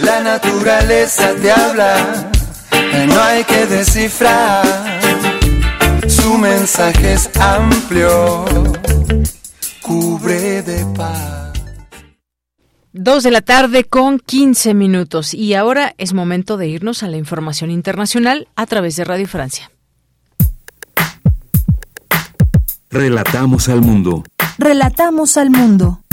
La 0.03 0.21
naturaleza 0.21 1.33
te 1.41 1.51
habla, 1.51 2.29
no 3.07 3.21
hay 3.21 3.43
que 3.45 3.65
descifrar. 3.65 4.65
Su 6.07 6.37
mensaje 6.37 7.13
es 7.13 7.29
amplio, 7.39 8.45
cubre 9.81 10.61
de 10.61 10.85
paz. 10.95 11.44
Dos 12.97 13.23
de 13.23 13.31
la 13.31 13.41
tarde 13.41 13.83
con 13.83 14.19
15 14.19 14.73
minutos 14.73 15.33
y 15.33 15.53
ahora 15.53 15.93
es 15.97 16.13
momento 16.13 16.55
de 16.55 16.69
irnos 16.69 17.03
a 17.03 17.09
la 17.09 17.17
información 17.17 17.69
internacional 17.69 18.47
a 18.55 18.65
través 18.67 18.95
de 18.95 19.03
Radio 19.03 19.27
Francia. 19.27 19.69
Relatamos 22.89 23.67
al 23.67 23.81
mundo. 23.81 24.23
Relatamos 24.57 25.35
al 25.35 25.49
mundo. 25.49 26.04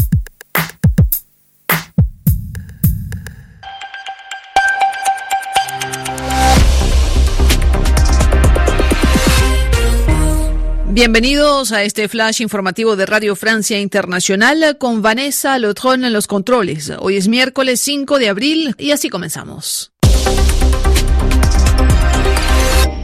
Bienvenidos 10.95 11.73
a 11.73 11.85
este 11.85 12.07
flash 12.07 12.43
informativo 12.43 12.97
de 12.97 13.07
Radio 13.07 13.35
Francia 13.35 13.81
Internacional 13.81 14.77
con 14.77 15.01
Vanessa 15.01 15.59
Lotron 15.59 16.05
en 16.05 16.13
los 16.13 16.27
controles. 16.27 16.93
Hoy 16.99 17.17
es 17.17 17.29
miércoles 17.29 17.81
5 17.81 18.19
de 18.19 18.29
abril 18.29 18.75
y 18.77 18.91
así 18.91 19.09
comenzamos. 19.09 19.91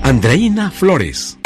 Andreina 0.03 0.71
Flores. 0.71 1.39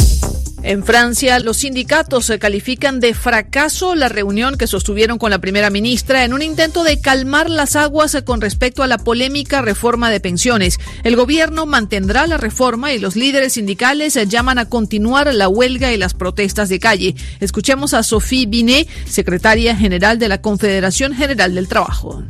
En 0.64 0.84
Francia, 0.84 1.40
los 1.40 1.56
sindicatos 1.56 2.26
se 2.26 2.38
califican 2.38 3.00
de 3.00 3.14
fracaso 3.14 3.96
la 3.96 4.08
reunión 4.08 4.56
que 4.56 4.68
sostuvieron 4.68 5.18
con 5.18 5.30
la 5.30 5.40
primera 5.40 5.70
ministra 5.70 6.24
en 6.24 6.32
un 6.32 6.40
intento 6.40 6.84
de 6.84 7.00
calmar 7.00 7.50
las 7.50 7.74
aguas 7.74 8.16
con 8.24 8.40
respecto 8.40 8.84
a 8.84 8.86
la 8.86 8.98
polémica 8.98 9.60
reforma 9.60 10.08
de 10.08 10.20
pensiones. 10.20 10.78
El 11.02 11.16
gobierno 11.16 11.66
mantendrá 11.66 12.28
la 12.28 12.36
reforma 12.36 12.92
y 12.92 13.00
los 13.00 13.16
líderes 13.16 13.54
sindicales 13.54 14.16
llaman 14.28 14.60
a 14.60 14.68
continuar 14.68 15.34
la 15.34 15.48
huelga 15.48 15.92
y 15.92 15.96
las 15.96 16.14
protestas 16.14 16.68
de 16.68 16.78
calle. 16.78 17.16
Escuchemos 17.40 17.92
a 17.92 18.04
Sophie 18.04 18.46
Binet, 18.46 18.88
secretaria 19.04 19.74
general 19.74 20.20
de 20.20 20.28
la 20.28 20.40
Confederación 20.40 21.12
General 21.12 21.52
del 21.56 21.66
Trabajo. 21.66 22.22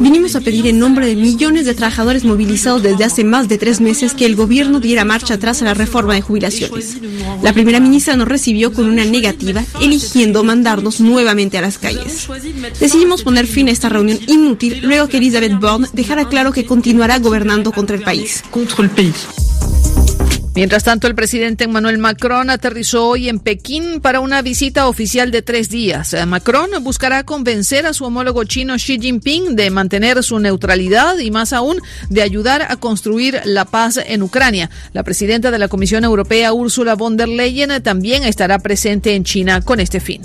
Vinimos 0.00 0.34
a 0.34 0.40
pedir 0.40 0.66
en 0.66 0.80
nombre 0.80 1.06
de 1.06 1.14
millones 1.14 1.66
de 1.66 1.74
trabajadores 1.74 2.24
movilizados 2.24 2.82
desde 2.82 3.04
hace 3.04 3.22
más 3.22 3.48
de 3.48 3.58
tres 3.58 3.80
meses 3.80 4.14
que 4.14 4.26
el 4.26 4.34
gobierno 4.34 4.80
diera 4.80 5.04
marcha 5.04 5.34
atrás 5.34 5.51
a 5.60 5.66
la 5.66 5.74
reforma 5.74 6.14
de 6.14 6.22
jubilaciones. 6.22 6.96
La 7.42 7.52
primera 7.52 7.80
ministra 7.80 8.16
nos 8.16 8.28
recibió 8.28 8.72
con 8.72 8.86
una 8.86 9.04
negativa, 9.04 9.62
eligiendo 9.80 10.44
mandarnos 10.44 11.00
nuevamente 11.00 11.58
a 11.58 11.60
las 11.60 11.78
calles. 11.78 12.28
Decidimos 12.80 13.22
poner 13.22 13.46
fin 13.46 13.68
a 13.68 13.72
esta 13.72 13.90
reunión 13.90 14.18
inútil 14.28 14.80
luego 14.82 15.08
que 15.08 15.18
Elizabeth 15.18 15.58
Borne 15.60 15.88
dejara 15.92 16.28
claro 16.28 16.52
que 16.52 16.64
continuará 16.64 17.18
gobernando 17.18 17.72
contra 17.72 17.96
el 17.96 18.02
país. 18.02 18.42
Mientras 20.54 20.84
tanto, 20.84 21.06
el 21.06 21.14
presidente 21.14 21.64
Emmanuel 21.64 21.96
Macron 21.96 22.50
aterrizó 22.50 23.08
hoy 23.08 23.30
en 23.30 23.38
Pekín 23.38 24.02
para 24.02 24.20
una 24.20 24.42
visita 24.42 24.86
oficial 24.86 25.30
de 25.30 25.40
tres 25.40 25.70
días. 25.70 26.14
Macron 26.26 26.70
buscará 26.82 27.24
convencer 27.24 27.86
a 27.86 27.94
su 27.94 28.04
homólogo 28.04 28.44
chino 28.44 28.74
Xi 28.76 28.98
Jinping 29.00 29.56
de 29.56 29.70
mantener 29.70 30.22
su 30.22 30.38
neutralidad 30.38 31.18
y 31.18 31.30
más 31.30 31.54
aún 31.54 31.80
de 32.10 32.20
ayudar 32.20 32.66
a 32.68 32.76
construir 32.76 33.40
la 33.44 33.64
paz 33.64 33.98
en 34.04 34.22
Ucrania. 34.22 34.68
La 34.92 35.04
presidenta 35.04 35.50
de 35.50 35.58
la 35.58 35.68
Comisión 35.68 36.04
Europea, 36.04 36.52
Ursula 36.52 36.96
von 36.96 37.16
der 37.16 37.28
Leyen, 37.28 37.82
también 37.82 38.22
estará 38.22 38.58
presente 38.58 39.14
en 39.14 39.24
China 39.24 39.62
con 39.62 39.80
este 39.80 40.00
fin. 40.00 40.22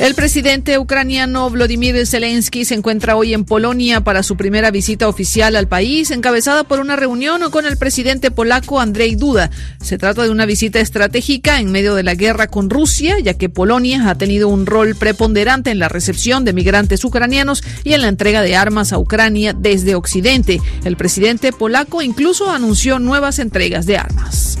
El 0.00 0.16
presidente 0.16 0.76
ucraniano 0.76 1.48
Vladimir 1.50 2.04
Zelensky 2.04 2.64
se 2.64 2.74
encuentra 2.74 3.14
hoy 3.14 3.32
en 3.32 3.44
Polonia 3.44 4.00
para 4.00 4.24
su 4.24 4.36
primera 4.36 4.72
visita 4.72 5.06
oficial 5.06 5.54
al 5.54 5.68
país, 5.68 6.10
encabezada 6.10 6.64
por 6.64 6.80
una 6.80 6.96
reunión 6.96 7.48
con 7.52 7.64
el 7.64 7.76
presidente 7.76 8.32
polaco 8.32 8.80
Andrzej 8.80 9.16
Duda. 9.16 9.50
Se 9.80 9.96
trata 9.96 10.24
de 10.24 10.30
una 10.30 10.46
visita 10.46 10.80
estratégica 10.80 11.60
en 11.60 11.70
medio 11.70 11.94
de 11.94 12.02
la 12.02 12.16
guerra 12.16 12.48
con 12.48 12.70
Rusia, 12.70 13.20
ya 13.20 13.34
que 13.34 13.48
Polonia 13.48 14.10
ha 14.10 14.16
tenido 14.16 14.48
un 14.48 14.66
rol 14.66 14.96
preponderante 14.96 15.70
en 15.70 15.78
la 15.78 15.88
recepción 15.88 16.44
de 16.44 16.54
migrantes 16.54 17.04
ucranianos 17.04 17.62
y 17.84 17.92
en 17.92 18.02
la 18.02 18.08
entrega 18.08 18.42
de 18.42 18.56
armas 18.56 18.92
a 18.92 18.98
Ucrania 18.98 19.54
desde 19.56 19.94
Occidente. 19.94 20.60
El 20.84 20.96
presidente 20.96 21.52
polaco 21.52 22.02
incluso 22.02 22.50
anunció 22.50 22.98
nuevas 22.98 23.38
entregas 23.38 23.86
de 23.86 23.98
armas. 23.98 24.58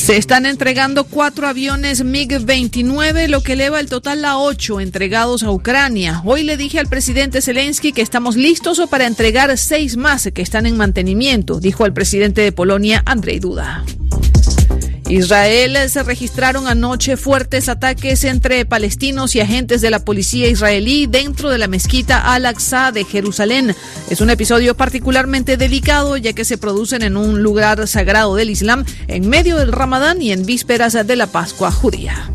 Se 0.00 0.16
están 0.16 0.46
entregando 0.46 1.04
cuatro 1.04 1.34
aviones 1.44 2.04
MiG-29, 2.04 3.28
lo 3.28 3.42
que 3.42 3.54
eleva 3.54 3.80
el 3.80 3.88
total 3.88 4.24
a 4.24 4.38
ocho 4.38 4.80
entregados 4.80 5.42
a 5.42 5.50
Ucrania. 5.50 6.22
Hoy 6.24 6.42
le 6.42 6.56
dije 6.56 6.78
al 6.78 6.88
presidente 6.88 7.42
Zelensky 7.42 7.92
que 7.92 8.02
estamos 8.02 8.36
listos 8.36 8.80
para 8.90 9.06
entregar 9.06 9.56
seis 9.58 9.96
más 9.96 10.28
que 10.34 10.42
están 10.42 10.66
en 10.66 10.76
mantenimiento, 10.76 11.60
dijo 11.60 11.86
el 11.86 11.92
presidente 11.92 12.40
de 12.40 12.52
Polonia, 12.52 13.02
Andrzej 13.06 13.40
Duda. 13.40 13.84
Israel 15.08 15.76
se 15.90 16.02
registraron 16.02 16.66
anoche 16.66 17.16
fuertes 17.16 17.68
ataques 17.68 18.24
entre 18.24 18.64
palestinos 18.64 19.34
y 19.34 19.40
agentes 19.40 19.80
de 19.82 19.90
la 19.90 20.04
policía 20.04 20.48
israelí 20.48 21.06
dentro 21.06 21.50
de 21.50 21.58
la 21.58 21.68
mezquita 21.68 22.32
Al-Aqsa 22.32 22.90
de 22.90 23.04
Jerusalén. 23.04 23.74
Es 24.08 24.20
un 24.20 24.30
episodio 24.30 24.74
particularmente 24.76 25.56
delicado 25.56 26.16
ya 26.16 26.32
que 26.32 26.44
se 26.44 26.58
producen 26.58 27.02
en 27.02 27.16
un 27.16 27.42
lugar 27.42 27.86
sagrado 27.86 28.34
del 28.34 28.50
Islam 28.50 28.84
en 29.06 29.28
medio 29.28 29.56
del 29.56 29.72
Ramadán 29.72 30.22
y 30.22 30.32
en 30.32 30.46
vísperas 30.46 30.94
de 31.06 31.16
la 31.16 31.26
Pascua 31.26 31.70
judía. 31.70 32.30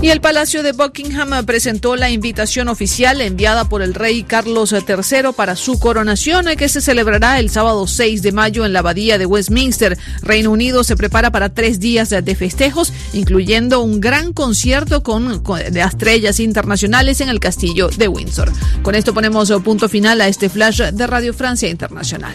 Y 0.00 0.10
el 0.10 0.20
Palacio 0.20 0.62
de 0.62 0.70
Buckingham 0.70 1.44
presentó 1.44 1.96
la 1.96 2.08
invitación 2.08 2.68
oficial 2.68 3.20
enviada 3.20 3.68
por 3.68 3.82
el 3.82 3.94
rey 3.94 4.22
Carlos 4.22 4.72
III 4.72 5.32
para 5.36 5.56
su 5.56 5.80
coronación, 5.80 6.46
que 6.56 6.68
se 6.68 6.80
celebrará 6.80 7.40
el 7.40 7.50
sábado 7.50 7.84
6 7.88 8.22
de 8.22 8.30
mayo 8.30 8.64
en 8.64 8.72
la 8.72 8.78
abadía 8.78 9.18
de 9.18 9.26
Westminster. 9.26 9.98
Reino 10.22 10.52
Unido 10.52 10.84
se 10.84 10.96
prepara 10.96 11.32
para 11.32 11.48
tres 11.48 11.80
días 11.80 12.10
de 12.10 12.34
festejos, 12.36 12.92
incluyendo 13.12 13.80
un 13.80 14.00
gran 14.00 14.32
concierto 14.32 15.02
con, 15.02 15.42
estrellas 15.74 16.38
internacionales 16.38 17.20
en 17.20 17.28
el 17.28 17.40
castillo 17.40 17.88
de 17.88 18.06
Windsor. 18.06 18.52
Con 18.82 18.94
esto 18.94 19.12
ponemos 19.12 19.50
punto 19.64 19.88
final 19.88 20.20
a 20.20 20.28
este 20.28 20.48
flash 20.48 20.80
de 20.80 21.06
Radio 21.08 21.34
Francia 21.34 21.68
Internacional. 21.68 22.34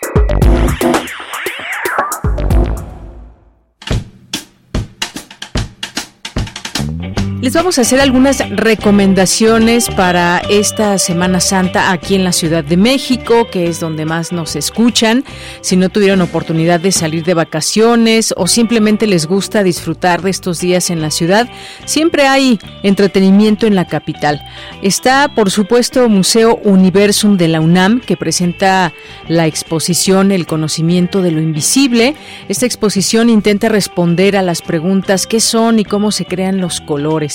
Les 7.41 7.53
vamos 7.53 7.79
a 7.79 7.81
hacer 7.81 7.99
algunas 7.99 8.47
recomendaciones 8.51 9.89
para 9.89 10.43
esta 10.47 10.99
Semana 10.99 11.39
Santa 11.39 11.91
aquí 11.91 12.13
en 12.13 12.23
la 12.23 12.33
Ciudad 12.33 12.63
de 12.63 12.77
México, 12.77 13.47
que 13.51 13.67
es 13.67 13.79
donde 13.79 14.05
más 14.05 14.31
nos 14.31 14.55
escuchan. 14.55 15.25
Si 15.61 15.75
no 15.75 15.89
tuvieron 15.89 16.21
oportunidad 16.21 16.79
de 16.79 16.91
salir 16.91 17.23
de 17.23 17.33
vacaciones 17.33 18.31
o 18.37 18.45
simplemente 18.45 19.07
les 19.07 19.25
gusta 19.25 19.63
disfrutar 19.63 20.21
de 20.21 20.29
estos 20.29 20.59
días 20.59 20.91
en 20.91 21.01
la 21.01 21.09
ciudad, 21.09 21.49
siempre 21.85 22.27
hay 22.27 22.59
entretenimiento 22.83 23.65
en 23.65 23.73
la 23.73 23.87
capital. 23.87 24.39
Está, 24.83 25.33
por 25.33 25.49
supuesto, 25.49 26.07
Museo 26.09 26.59
Universum 26.63 27.37
de 27.37 27.47
la 27.47 27.59
UNAM, 27.59 28.01
que 28.01 28.17
presenta 28.17 28.93
la 29.27 29.47
exposición 29.47 30.31
El 30.31 30.45
conocimiento 30.45 31.23
de 31.23 31.31
lo 31.31 31.41
invisible. 31.41 32.13
Esta 32.49 32.67
exposición 32.67 33.31
intenta 33.31 33.67
responder 33.67 34.37
a 34.37 34.43
las 34.43 34.61
preguntas 34.61 35.25
qué 35.25 35.39
son 35.39 35.79
y 35.79 35.85
cómo 35.85 36.11
se 36.11 36.25
crean 36.25 36.61
los 36.61 36.81
colores 36.81 37.30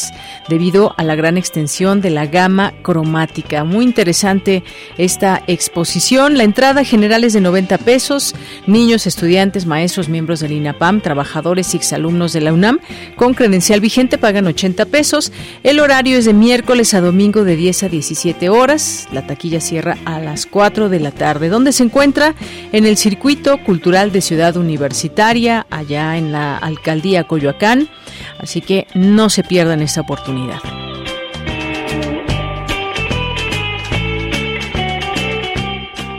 debido 0.48 0.94
a 0.96 1.04
la 1.04 1.14
gran 1.14 1.36
extensión 1.36 2.00
de 2.00 2.10
la 2.10 2.26
gama 2.26 2.72
cromática. 2.82 3.64
Muy 3.64 3.84
interesante 3.84 4.62
esta 4.98 5.42
exposición. 5.46 6.36
La 6.36 6.44
entrada 6.44 6.84
general 6.84 7.24
es 7.24 7.32
de 7.32 7.40
90 7.40 7.78
pesos. 7.78 8.34
Niños, 8.66 9.06
estudiantes, 9.06 9.66
maestros, 9.66 10.08
miembros 10.08 10.40
del 10.40 10.52
INAPAM, 10.52 11.00
trabajadores 11.00 11.74
y 11.74 11.76
exalumnos 11.76 12.32
de 12.32 12.40
la 12.40 12.52
UNAM 12.52 12.80
con 13.16 13.34
credencial 13.34 13.80
vigente 13.80 14.18
pagan 14.18 14.46
80 14.46 14.86
pesos. 14.86 15.32
El 15.62 15.80
horario 15.80 16.18
es 16.18 16.24
de 16.24 16.32
miércoles 16.32 16.94
a 16.94 17.00
domingo 17.00 17.44
de 17.44 17.56
10 17.56 17.84
a 17.84 17.88
17 17.88 18.48
horas. 18.48 19.08
La 19.12 19.26
taquilla 19.26 19.60
cierra 19.60 19.96
a 20.04 20.18
las 20.20 20.46
4 20.46 20.88
de 20.88 21.00
la 21.00 21.10
tarde. 21.10 21.48
¿Dónde 21.48 21.72
se 21.72 21.84
encuentra? 21.84 22.34
En 22.72 22.86
el 22.86 22.96
Circuito 22.96 23.58
Cultural 23.64 24.12
de 24.12 24.20
Ciudad 24.20 24.56
Universitaria, 24.56 25.66
allá 25.70 26.16
en 26.16 26.32
la 26.32 26.56
Alcaldía 26.56 27.24
Coyoacán. 27.24 27.88
Así 28.38 28.60
que 28.60 28.86
no 28.94 29.30
se 29.30 29.42
pierdan 29.42 29.82
esta 29.82 30.00
oportunidad. 30.02 30.58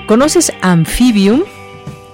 ¿Conoces 0.07 0.53
Amphibium? 0.61 1.44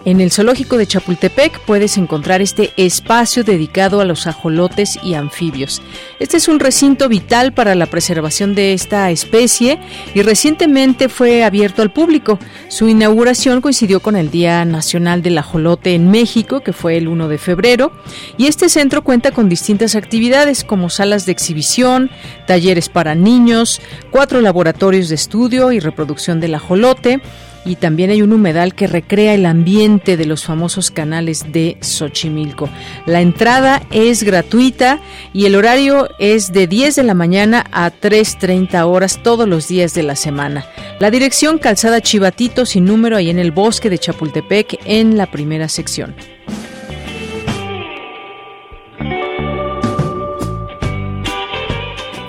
En 0.05 0.19
el 0.19 0.31
zoológico 0.31 0.77
de 0.77 0.85
Chapultepec 0.85 1.61
puedes 1.61 1.97
encontrar 1.97 2.41
este 2.41 2.73
espacio 2.75 3.45
dedicado 3.45 4.01
a 4.01 4.05
los 4.05 4.27
ajolotes 4.27 4.99
y 5.01 5.13
anfibios. 5.13 5.81
Este 6.19 6.35
es 6.35 6.49
un 6.49 6.59
recinto 6.59 7.07
vital 7.07 7.53
para 7.53 7.73
la 7.73 7.85
preservación 7.85 8.53
de 8.53 8.73
esta 8.73 9.09
especie 9.11 9.79
y 10.13 10.21
recientemente 10.21 11.07
fue 11.07 11.45
abierto 11.45 11.81
al 11.81 11.93
público. 11.93 12.37
Su 12.67 12.89
inauguración 12.89 13.61
coincidió 13.61 14.01
con 14.01 14.17
el 14.17 14.29
Día 14.29 14.65
Nacional 14.65 15.21
del 15.21 15.37
Ajolote 15.37 15.95
en 15.95 16.11
México, 16.11 16.59
que 16.59 16.73
fue 16.73 16.97
el 16.97 17.07
1 17.07 17.29
de 17.29 17.37
febrero, 17.37 17.93
y 18.37 18.47
este 18.47 18.67
centro 18.67 19.05
cuenta 19.05 19.31
con 19.31 19.47
distintas 19.47 19.95
actividades 19.95 20.65
como 20.65 20.89
salas 20.89 21.25
de 21.25 21.31
exhibición, 21.31 22.11
talleres 22.45 22.89
para 22.89 23.15
niños, 23.15 23.79
cuatro 24.11 24.41
laboratorios 24.41 25.07
de 25.07 25.15
estudio 25.15 25.71
y 25.71 25.79
reproducción 25.79 26.41
del 26.41 26.55
ajolote, 26.55 27.21
y 27.65 27.75
también 27.75 28.09
hay 28.09 28.21
un 28.21 28.33
humedal 28.33 28.75
que 28.75 28.87
recrea 28.87 29.33
el 29.33 29.45
ambiente 29.45 30.17
de 30.17 30.25
los 30.25 30.43
famosos 30.43 30.91
canales 30.91 31.51
de 31.51 31.77
Xochimilco. 31.81 32.69
La 33.05 33.21
entrada 33.21 33.81
es 33.91 34.23
gratuita 34.23 34.99
y 35.33 35.45
el 35.45 35.55
horario 35.55 36.09
es 36.19 36.51
de 36.51 36.67
10 36.67 36.95
de 36.95 37.03
la 37.03 37.13
mañana 37.13 37.65
a 37.71 37.91
3.30 37.91 38.85
horas 38.85 39.21
todos 39.23 39.47
los 39.47 39.67
días 39.67 39.93
de 39.93 40.03
la 40.03 40.15
semana. 40.15 40.65
La 40.99 41.11
dirección 41.11 41.57
Calzada 41.57 42.01
Chivatito 42.01 42.65
sin 42.65 42.85
número 42.85 43.17
ahí 43.17 43.29
en 43.29 43.39
el 43.39 43.51
bosque 43.51 43.89
de 43.89 43.97
Chapultepec 43.97 44.79
en 44.85 45.17
la 45.17 45.29
primera 45.31 45.67
sección. 45.69 46.15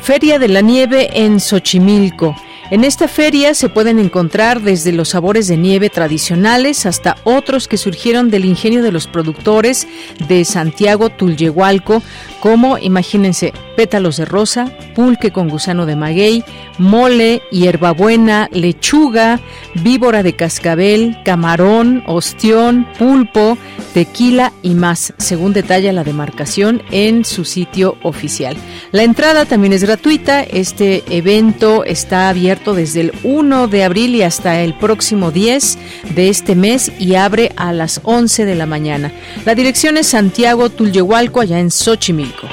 Feria 0.05 0.39
de 0.39 0.49
la 0.49 0.61
Nieve 0.61 1.09
en 1.15 1.41
Xochimilco. 1.41 2.37
En 2.71 2.83
esta 2.83 3.09
feria 3.09 3.53
se 3.53 3.69
pueden 3.69 3.99
encontrar 3.99 4.63
desde 4.63 4.91
los 4.91 5.11
sabores 5.11 5.49
de 5.49 5.59
nieve 5.59 5.91
tradicionales 5.91 6.87
hasta 6.87 7.17
otros 7.23 7.69
que 7.69 7.77
surgieron 7.77 8.31
del 8.31 8.47
ingenio 8.47 8.83
de 8.83 8.91
los 8.91 9.07
productores 9.07 9.87
de 10.29 10.47
Santiago 10.47 11.11
Tulyehualco, 11.11 12.03
como, 12.41 12.79
imagínense, 12.79 13.53
pétalos 13.77 14.17
de 14.17 14.25
rosa, 14.25 14.73
pulque 14.95 15.31
con 15.31 15.49
gusano 15.49 15.85
de 15.85 15.97
maguey, 15.97 16.45
mole, 16.79 17.43
hierbabuena, 17.51 18.49
lechuga, 18.51 19.41
víbora 19.75 20.23
de 20.23 20.35
cascabel, 20.35 21.19
camarón, 21.25 22.03
ostión, 22.07 22.87
pulpo, 22.99 23.59
tequila 23.93 24.53
y 24.63 24.75
más, 24.75 25.15
según 25.19 25.53
detalla 25.53 25.93
la 25.93 26.05
demarcación 26.05 26.83
en 26.91 27.25
su 27.25 27.45
sitio 27.45 27.97
oficial. 28.03 28.57
La 28.93 29.03
entrada 29.03 29.45
también 29.45 29.73
es 29.73 29.85
gratuita. 29.85 30.43
Este 30.43 31.03
evento 31.11 31.85
está 31.85 32.29
abierto 32.29 32.54
desde 32.55 33.01
el 33.01 33.13
1 33.25 33.69
de 33.69 33.85
abril 33.85 34.15
y 34.15 34.23
hasta 34.23 34.63
el 34.63 34.75
próximo 34.75 35.31
10 35.31 35.79
de 36.15 36.29
este 36.29 36.55
mes 36.55 36.93
y 36.99 37.17
abre 37.17 37.53
a 37.57 37.73
las 37.73 38.01
11 38.05 38.45
de 38.45 38.55
la 38.55 38.67
mañana. 38.67 39.13
La 39.45 39.55
dirección 39.55 39.97
es 39.97 40.07
Santiago 40.07 40.71
Tulyehualco, 40.71 41.41
allá 41.41 41.59
en 41.59 41.71
Xochimilco. 41.71 42.49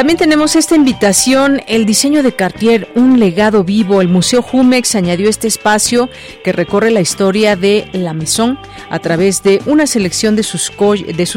También 0.00 0.16
tenemos 0.16 0.56
esta 0.56 0.76
invitación, 0.76 1.60
el 1.66 1.84
diseño 1.84 2.22
de 2.22 2.32
Cartier, 2.32 2.88
un 2.94 3.20
legado 3.20 3.64
vivo. 3.64 4.00
El 4.00 4.08
Museo 4.08 4.40
Jumex 4.40 4.94
añadió 4.94 5.28
este 5.28 5.46
espacio 5.46 6.08
que 6.42 6.52
recorre 6.52 6.90
la 6.90 7.02
historia 7.02 7.54
de 7.54 7.86
la 7.92 8.14
Maison 8.14 8.58
a 8.88 8.98
través 9.00 9.42
de 9.42 9.60
una 9.66 9.86
selección 9.86 10.36
de 10.36 10.42
sus, 10.42 10.70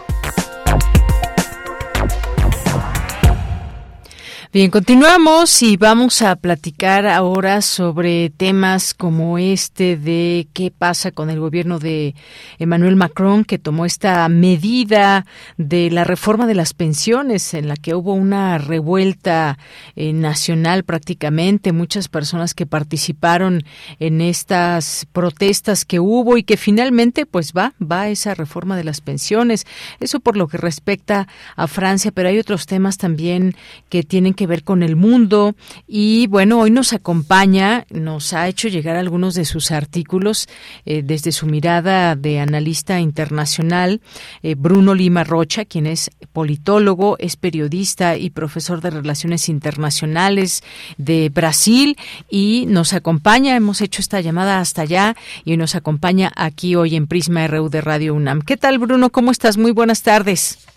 Bien, 4.54 4.70
continuamos 4.70 5.62
y 5.62 5.78
vamos 5.78 6.20
a 6.20 6.36
platicar 6.36 7.06
ahora 7.06 7.62
sobre 7.62 8.28
temas 8.28 8.92
como 8.92 9.38
este 9.38 9.96
de 9.96 10.46
qué 10.52 10.70
pasa 10.70 11.10
con 11.10 11.30
el 11.30 11.40
gobierno 11.40 11.78
de 11.78 12.14
Emmanuel 12.58 12.96
Macron 12.96 13.46
que 13.46 13.58
tomó 13.58 13.86
esta 13.86 14.28
medida 14.28 15.24
de 15.56 15.90
la 15.90 16.04
reforma 16.04 16.46
de 16.46 16.54
las 16.54 16.74
pensiones 16.74 17.54
en 17.54 17.66
la 17.66 17.76
que 17.76 17.94
hubo 17.94 18.12
una 18.12 18.58
revuelta 18.58 19.56
eh, 19.96 20.12
nacional 20.12 20.84
prácticamente, 20.84 21.72
muchas 21.72 22.08
personas 22.08 22.52
que 22.52 22.66
participaron 22.66 23.64
en 24.00 24.20
estas 24.20 25.06
protestas 25.12 25.86
que 25.86 25.98
hubo 25.98 26.36
y 26.36 26.42
que 26.42 26.58
finalmente 26.58 27.24
pues 27.24 27.54
va, 27.56 27.72
va 27.80 28.10
esa 28.10 28.34
reforma 28.34 28.76
de 28.76 28.84
las 28.84 29.00
pensiones. 29.00 29.66
Eso 29.98 30.20
por 30.20 30.36
lo 30.36 30.46
que 30.46 30.58
respecta 30.58 31.26
a 31.56 31.66
Francia, 31.68 32.12
pero 32.12 32.28
hay 32.28 32.38
otros 32.38 32.66
temas 32.66 32.98
también 32.98 33.56
que 33.88 34.02
tienen 34.02 34.34
que 34.34 34.41
ver 34.46 34.64
con 34.64 34.82
el 34.82 34.96
mundo 34.96 35.54
y 35.86 36.26
bueno, 36.26 36.60
hoy 36.60 36.70
nos 36.70 36.92
acompaña, 36.92 37.86
nos 37.90 38.32
ha 38.32 38.48
hecho 38.48 38.68
llegar 38.68 38.96
algunos 38.96 39.34
de 39.34 39.44
sus 39.44 39.70
artículos 39.70 40.48
eh, 40.84 41.02
desde 41.04 41.32
su 41.32 41.46
mirada 41.46 42.16
de 42.16 42.40
analista 42.40 43.00
internacional, 43.00 44.00
eh, 44.42 44.54
Bruno 44.56 44.94
Lima 44.94 45.24
Rocha, 45.24 45.64
quien 45.64 45.86
es 45.86 46.10
politólogo, 46.32 47.16
es 47.18 47.36
periodista 47.36 48.16
y 48.16 48.30
profesor 48.30 48.80
de 48.80 48.90
Relaciones 48.90 49.48
Internacionales 49.48 50.62
de 50.96 51.28
Brasil 51.28 51.96
y 52.30 52.64
nos 52.68 52.92
acompaña, 52.92 53.56
hemos 53.56 53.80
hecho 53.80 54.00
esta 54.00 54.20
llamada 54.20 54.60
hasta 54.60 54.82
allá 54.82 55.16
y 55.44 55.56
nos 55.56 55.74
acompaña 55.74 56.32
aquí 56.36 56.74
hoy 56.74 56.96
en 56.96 57.06
Prisma 57.06 57.46
RU 57.46 57.68
de 57.68 57.80
Radio 57.80 58.14
UNAM. 58.14 58.42
¿Qué 58.42 58.56
tal 58.56 58.78
Bruno? 58.78 59.10
¿Cómo 59.10 59.30
estás? 59.30 59.56
Muy 59.56 59.72
buenas 59.72 60.02
tardes. 60.02 60.71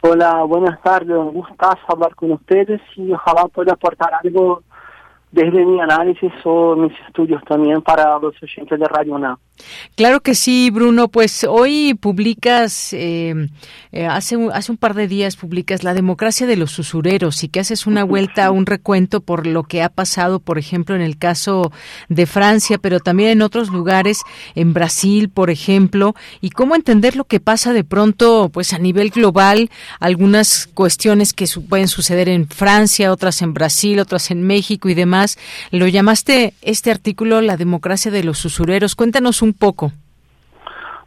Hola, 0.00 0.44
buenas 0.44 0.80
tardes, 0.80 1.10
un 1.10 1.32
gustazo 1.32 1.80
hablar 1.88 2.14
con 2.14 2.30
ustedes 2.30 2.80
y 2.94 3.12
ojalá 3.12 3.48
pueda 3.48 3.72
aportar 3.72 4.12
algo 4.22 4.62
desde 5.32 5.66
mi 5.66 5.80
análisis 5.80 6.32
o 6.44 6.76
mis 6.76 6.92
estudios 7.08 7.42
también 7.42 7.82
para 7.82 8.16
los 8.20 8.40
oyentes 8.40 8.78
de 8.78 8.86
Radio 8.86 9.16
UNAM. 9.16 9.36
Claro 9.96 10.20
que 10.20 10.34
sí, 10.34 10.70
Bruno. 10.70 11.08
Pues 11.08 11.44
hoy 11.44 11.94
publicas, 11.94 12.92
eh, 12.92 13.48
eh, 13.92 14.06
hace, 14.06 14.36
un, 14.36 14.52
hace 14.52 14.72
un 14.72 14.78
par 14.78 14.94
de 14.94 15.08
días 15.08 15.36
publicas 15.36 15.82
La 15.82 15.94
democracia 15.94 16.46
de 16.46 16.56
los 16.56 16.78
usureros 16.78 17.42
y 17.44 17.48
que 17.48 17.60
haces 17.60 17.86
una 17.86 18.04
vuelta, 18.04 18.50
un 18.50 18.66
recuento 18.66 19.20
por 19.20 19.46
lo 19.46 19.64
que 19.64 19.82
ha 19.82 19.88
pasado, 19.88 20.40
por 20.40 20.58
ejemplo, 20.58 20.94
en 20.94 21.02
el 21.02 21.18
caso 21.18 21.72
de 22.08 22.26
Francia, 22.26 22.78
pero 22.78 23.00
también 23.00 23.30
en 23.30 23.42
otros 23.42 23.70
lugares, 23.70 24.22
en 24.54 24.72
Brasil, 24.72 25.28
por 25.28 25.50
ejemplo, 25.50 26.14
y 26.40 26.50
cómo 26.50 26.74
entender 26.74 27.16
lo 27.16 27.24
que 27.24 27.40
pasa 27.40 27.72
de 27.72 27.84
pronto, 27.84 28.50
pues 28.52 28.72
a 28.72 28.78
nivel 28.78 29.10
global, 29.10 29.70
algunas 30.00 30.68
cuestiones 30.74 31.32
que 31.32 31.46
pueden 31.68 31.88
suceder 31.88 32.28
en 32.28 32.48
Francia, 32.48 33.12
otras 33.12 33.42
en 33.42 33.54
Brasil, 33.54 33.98
otras 34.00 34.30
en 34.30 34.42
México 34.42 34.88
y 34.88 34.94
demás. 34.94 35.38
Lo 35.70 35.86
llamaste 35.86 36.54
este 36.62 36.90
artículo 36.90 37.40
La 37.40 37.56
democracia 37.56 38.10
de 38.10 38.24
los 38.24 38.44
usureros. 38.44 38.94
Cuéntanos 38.94 39.42
un 39.42 39.47
un 39.48 39.54
poco. 39.54 39.90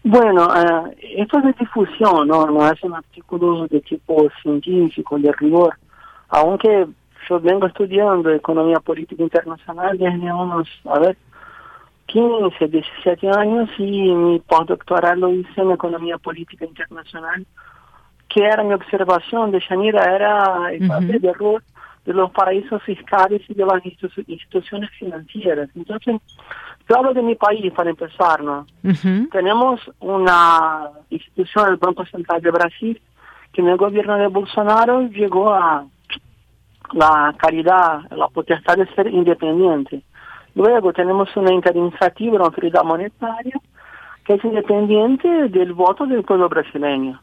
Bueno, 0.03 0.47
uh, 0.47 0.91
esto 0.99 1.38
es 1.38 1.43
de 1.43 1.53
difusión, 1.59 2.27
¿no? 2.27 2.47
no 2.47 2.72
es 2.72 2.84
un 2.84 2.95
artículo 2.95 3.68
de 3.68 3.81
tipo 3.81 4.27
científico, 4.41 5.19
de 5.19 5.31
rigor, 5.34 5.76
aunque 6.30 6.88
yo 7.30 7.39
vengo 7.39 7.68
estudiando 7.68 8.31
economía 8.31 8.80
política 8.80 9.22
internacional 9.22 9.97
desde 9.97 10.34
unos, 10.34 10.68
a 10.85 10.99
ver, 10.99 11.18
15, 12.07 12.68
17 12.68 13.30
años 13.30 13.69
y 13.77 14.11
mi 14.11 14.39
postdoctoral 14.39 15.19
lo 15.19 15.30
hice 15.30 15.61
en 15.61 15.72
economía 15.72 16.18
política 16.18 16.65
internacional, 16.65 17.45
que 18.27 18.43
era 18.43 18.63
mi 18.63 18.73
observación 18.73 19.51
de 19.51 19.59
Shanira, 19.59 20.15
era 20.15 20.72
el 20.72 20.88
papel 20.88 21.22
de 21.22 21.30
error 21.30 21.63
de 22.05 22.13
los 22.13 22.31
paraísos 22.31 22.81
fiscales 22.84 23.41
y 23.47 23.53
de 23.53 23.65
las 23.65 23.85
instituciones 23.85 24.89
financieras. 24.97 25.69
Entonces, 25.76 26.15
yo 26.89 26.97
hablo 26.97 27.13
de 27.13 27.21
mi 27.21 27.35
país 27.35 27.71
para 27.73 27.89
empezar, 27.89 28.43
¿no? 28.43 28.65
Tenemos 29.31 29.79
una 29.99 30.89
institución, 31.09 31.69
el 31.69 31.77
Banco 31.77 32.05
Central 32.05 32.41
de 32.41 32.51
Brasil, 32.51 33.01
que 33.53 33.61
en 33.61 33.69
el 33.69 33.77
gobierno 33.77 34.17
de 34.17 34.27
Bolsonaro 34.27 35.01
llegó 35.07 35.53
a 35.53 35.85
la 36.93 37.33
calidad, 37.37 38.01
la 38.11 38.27
potestad 38.27 38.75
de 38.75 38.87
ser 38.95 39.07
independiente. 39.07 40.03
Luego 40.55 40.91
tenemos 40.91 41.29
una 41.37 41.53
interiniciativa, 41.53 42.35
una 42.35 42.45
autoridad 42.45 42.83
monetaria, 42.83 43.59
que 44.25 44.33
es 44.33 44.43
independiente 44.43 45.27
del 45.49 45.73
voto 45.73 46.05
del 46.05 46.23
pueblo 46.23 46.49
brasileño. 46.49 47.21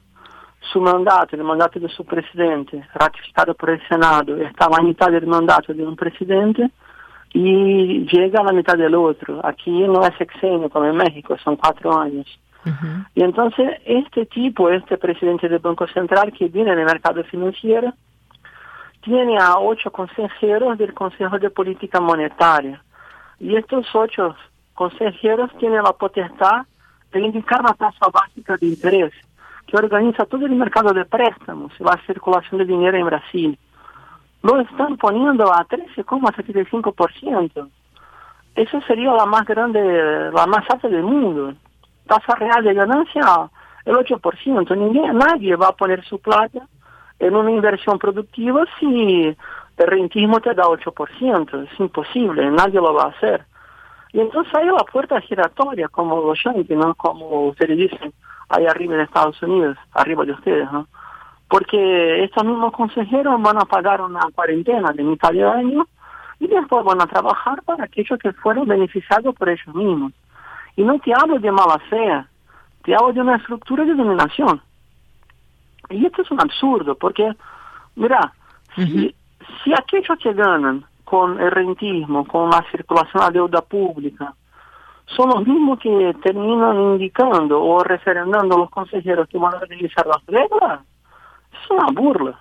Su 0.73 0.81
mandato, 0.81 1.37
el 1.37 1.45
mandato 1.45 1.79
de 1.79 1.89
su 1.89 2.05
presidente, 2.05 2.87
ratificado 2.95 3.55
por 3.55 3.71
el 3.71 3.87
Senado, 3.89 4.37
está 4.37 4.67
a 4.67 4.71
la 4.71 4.83
mitad 4.83 5.11
del 5.11 5.27
mandato 5.27 5.73
de 5.73 5.87
un 5.87 5.95
presidente, 5.95 6.71
y 7.33 8.07
llega 8.07 8.41
a 8.41 8.45
la 8.45 8.53
mitad 8.53 8.77
del 8.77 8.95
otro. 8.95 9.45
Aquí 9.45 9.71
no 9.71 10.05
es 10.05 10.15
sexenio 10.17 10.71
como 10.71 10.87
en 10.87 10.97
México, 10.97 11.37
son 11.43 11.57
cuatro 11.57 11.99
años. 11.99 12.27
Y 13.15 13.23
entonces 13.23 13.81
este 13.87 14.27
tipo, 14.27 14.69
este 14.69 14.99
presidente 14.99 15.49
del 15.49 15.59
Banco 15.59 15.87
Central 15.87 16.33
que 16.33 16.49
viene 16.49 16.77
del 16.77 16.85
mercado 16.85 17.25
financiero, 17.25 17.95
tiene 19.03 19.39
a 19.39 19.59
ocho 19.59 19.91
consejeros 19.91 20.77
del 20.77 20.93
Consejo 20.93 21.39
de 21.39 21.49
Política 21.49 21.99
Monetaria. 21.99 22.83
Y 23.41 23.57
estos 23.57 23.87
ocho 23.95 24.37
consejeros 24.75 25.51
tienen 25.59 25.83
la 25.83 25.93
potestad 25.93 26.67
de 27.11 27.21
indicar 27.21 27.63
la 27.63 27.73
tasa 27.73 28.07
básica 28.13 28.57
de 28.59 28.67
interés, 28.67 29.13
que 29.67 29.77
organiza 29.77 30.27
todo 30.27 30.45
el 30.45 30.55
mercado 30.55 30.93
de 30.93 31.07
préstamos 31.07 31.73
y 31.79 31.85
la 31.85 31.99
circulación 32.07 32.59
de 32.59 32.67
dinero 32.67 32.99
en 32.99 33.07
Brasil 33.07 33.59
lo 34.43 34.61
están 34.61 34.97
poniendo 34.97 35.53
a 35.53 35.67
13,75%. 35.67 37.69
Eso 38.55 38.81
sería 38.83 39.13
la 39.13 39.27
más 39.27 39.45
grande, 39.45 40.31
la 40.33 40.47
más 40.47 40.65
alta 40.69 40.89
del 40.89 41.03
mundo. 41.03 41.55
Tasa 42.07 42.35
real 42.35 42.65
de 42.65 42.75
ganancia, 42.75 43.23
el 43.85 43.97
8%. 43.97 44.77
Ninguém, 44.77 45.13
nadie 45.13 45.57
va 45.57 45.69
a 45.69 45.77
poner 45.77 46.05
su 46.05 46.19
plata 46.19 46.67
en 47.19 47.35
una 47.35 47.51
inversión 47.51 47.99
productiva 47.99 48.65
si 48.79 49.37
el 49.77 49.87
rentismo 49.87 50.41
te 50.41 50.55
da 50.55 50.65
8%. 50.65 51.69
Es 51.71 51.81
imposible, 51.81 52.51
nadie 52.51 52.81
lo 52.81 52.95
va 52.95 53.05
a 53.05 53.09
hacer. 53.09 53.45
Y 54.13 54.21
entonces 54.21 54.53
hay 54.55 54.67
la 54.67 54.85
puerta 54.91 55.21
giratoria, 55.21 55.89
como 55.89 56.21
los 56.21 56.43
yankees, 56.43 56.77
¿no? 56.77 56.95
Como 56.95 57.49
ustedes 57.49 57.77
dicen, 57.77 58.13
ahí 58.49 58.67
arriba 58.67 58.95
en 58.95 59.01
Estados 59.01 59.41
Unidos, 59.43 59.77
arriba 59.93 60.25
de 60.25 60.33
ustedes, 60.33 60.73
¿no? 60.73 60.87
Porque 61.49 62.25
estos 62.25 62.45
mismos 62.45 62.73
consejeros 62.73 63.41
van 63.41 63.57
a 63.57 63.65
pagar 63.65 64.01
una 64.03 64.21
cuarentena 64.35 64.93
de 64.93 65.03
mitad 65.03 65.31
de 65.31 65.45
año 65.45 65.87
y 66.41 66.47
después 66.47 66.85
van 66.85 67.01
a 67.01 67.07
trabajar 67.07 67.63
para 67.63 67.85
aquellos 67.85 68.19
que 68.19 68.33
fueron 68.33 68.67
beneficiados 68.67 69.35
por 69.35 69.49
ellos 69.49 69.75
mismos. 69.75 70.13
Y 70.77 70.83
no 70.83 70.99
te 71.01 71.13
hablo 71.13 71.39
de 71.39 71.51
mala 71.51 71.79
fe, 71.91 72.25
te 72.85 72.95
hablo 72.95 73.13
de 73.13 73.21
una 73.21 73.37
estructura 73.37 73.85
de 73.85 73.95
dominación. 73.95 74.61
Y 75.91 76.05
esto 76.05 76.23
es 76.23 76.31
un 76.31 76.41
absurdo, 76.41 76.95
porque, 76.95 77.33
mira, 77.97 78.33
si, 78.77 79.15
si 79.65 79.73
aquellos 79.73 80.19
que 80.23 80.35
ganan 80.35 80.85
con 81.05 81.41
el 81.41 81.51
rentismo, 81.51 82.27
con 82.27 82.51
la 82.51 82.65
circulación 82.71 83.27
de 83.27 83.39
deuda 83.39 83.63
pública, 83.63 84.35
son 85.17 85.31
los 85.31 85.47
mismos 85.47 85.79
que 85.79 86.15
terminan 86.23 86.77
indicando 86.77 87.63
o 87.63 87.83
referendando 87.83 88.57
a 88.57 88.59
los 88.59 88.71
consejeros 88.71 89.27
que 89.29 89.39
van 89.39 89.55
a 89.55 89.61
realizar 89.61 90.07
las 90.07 90.25
reglas, 90.27 90.81
es 91.63 91.71
una 91.71 91.87
burla. 91.93 92.41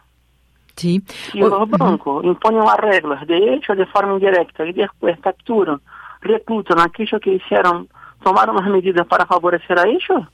Sí. 0.75 1.01
Si 1.07 1.39
los 1.39 1.69
bancos 1.69 2.23
imponen 2.23 2.63
las 2.63 2.77
reglas, 2.77 3.25
de 3.25 3.53
hecho, 3.53 3.73
de 3.75 3.85
forma 3.87 4.13
indirecta, 4.13 4.65
y 4.65 4.73
después 4.73 5.19
capturan, 5.19 5.81
reclutan 6.21 6.79
a 6.79 6.83
aquellos 6.83 7.19
que 7.19 7.33
hicieron, 7.33 7.87
tomaron 8.23 8.55
las 8.55 8.67
medidas 8.67 9.07
para 9.07 9.25
favorecer 9.25 9.79
a 9.79 9.87
ellos, 9.87 10.27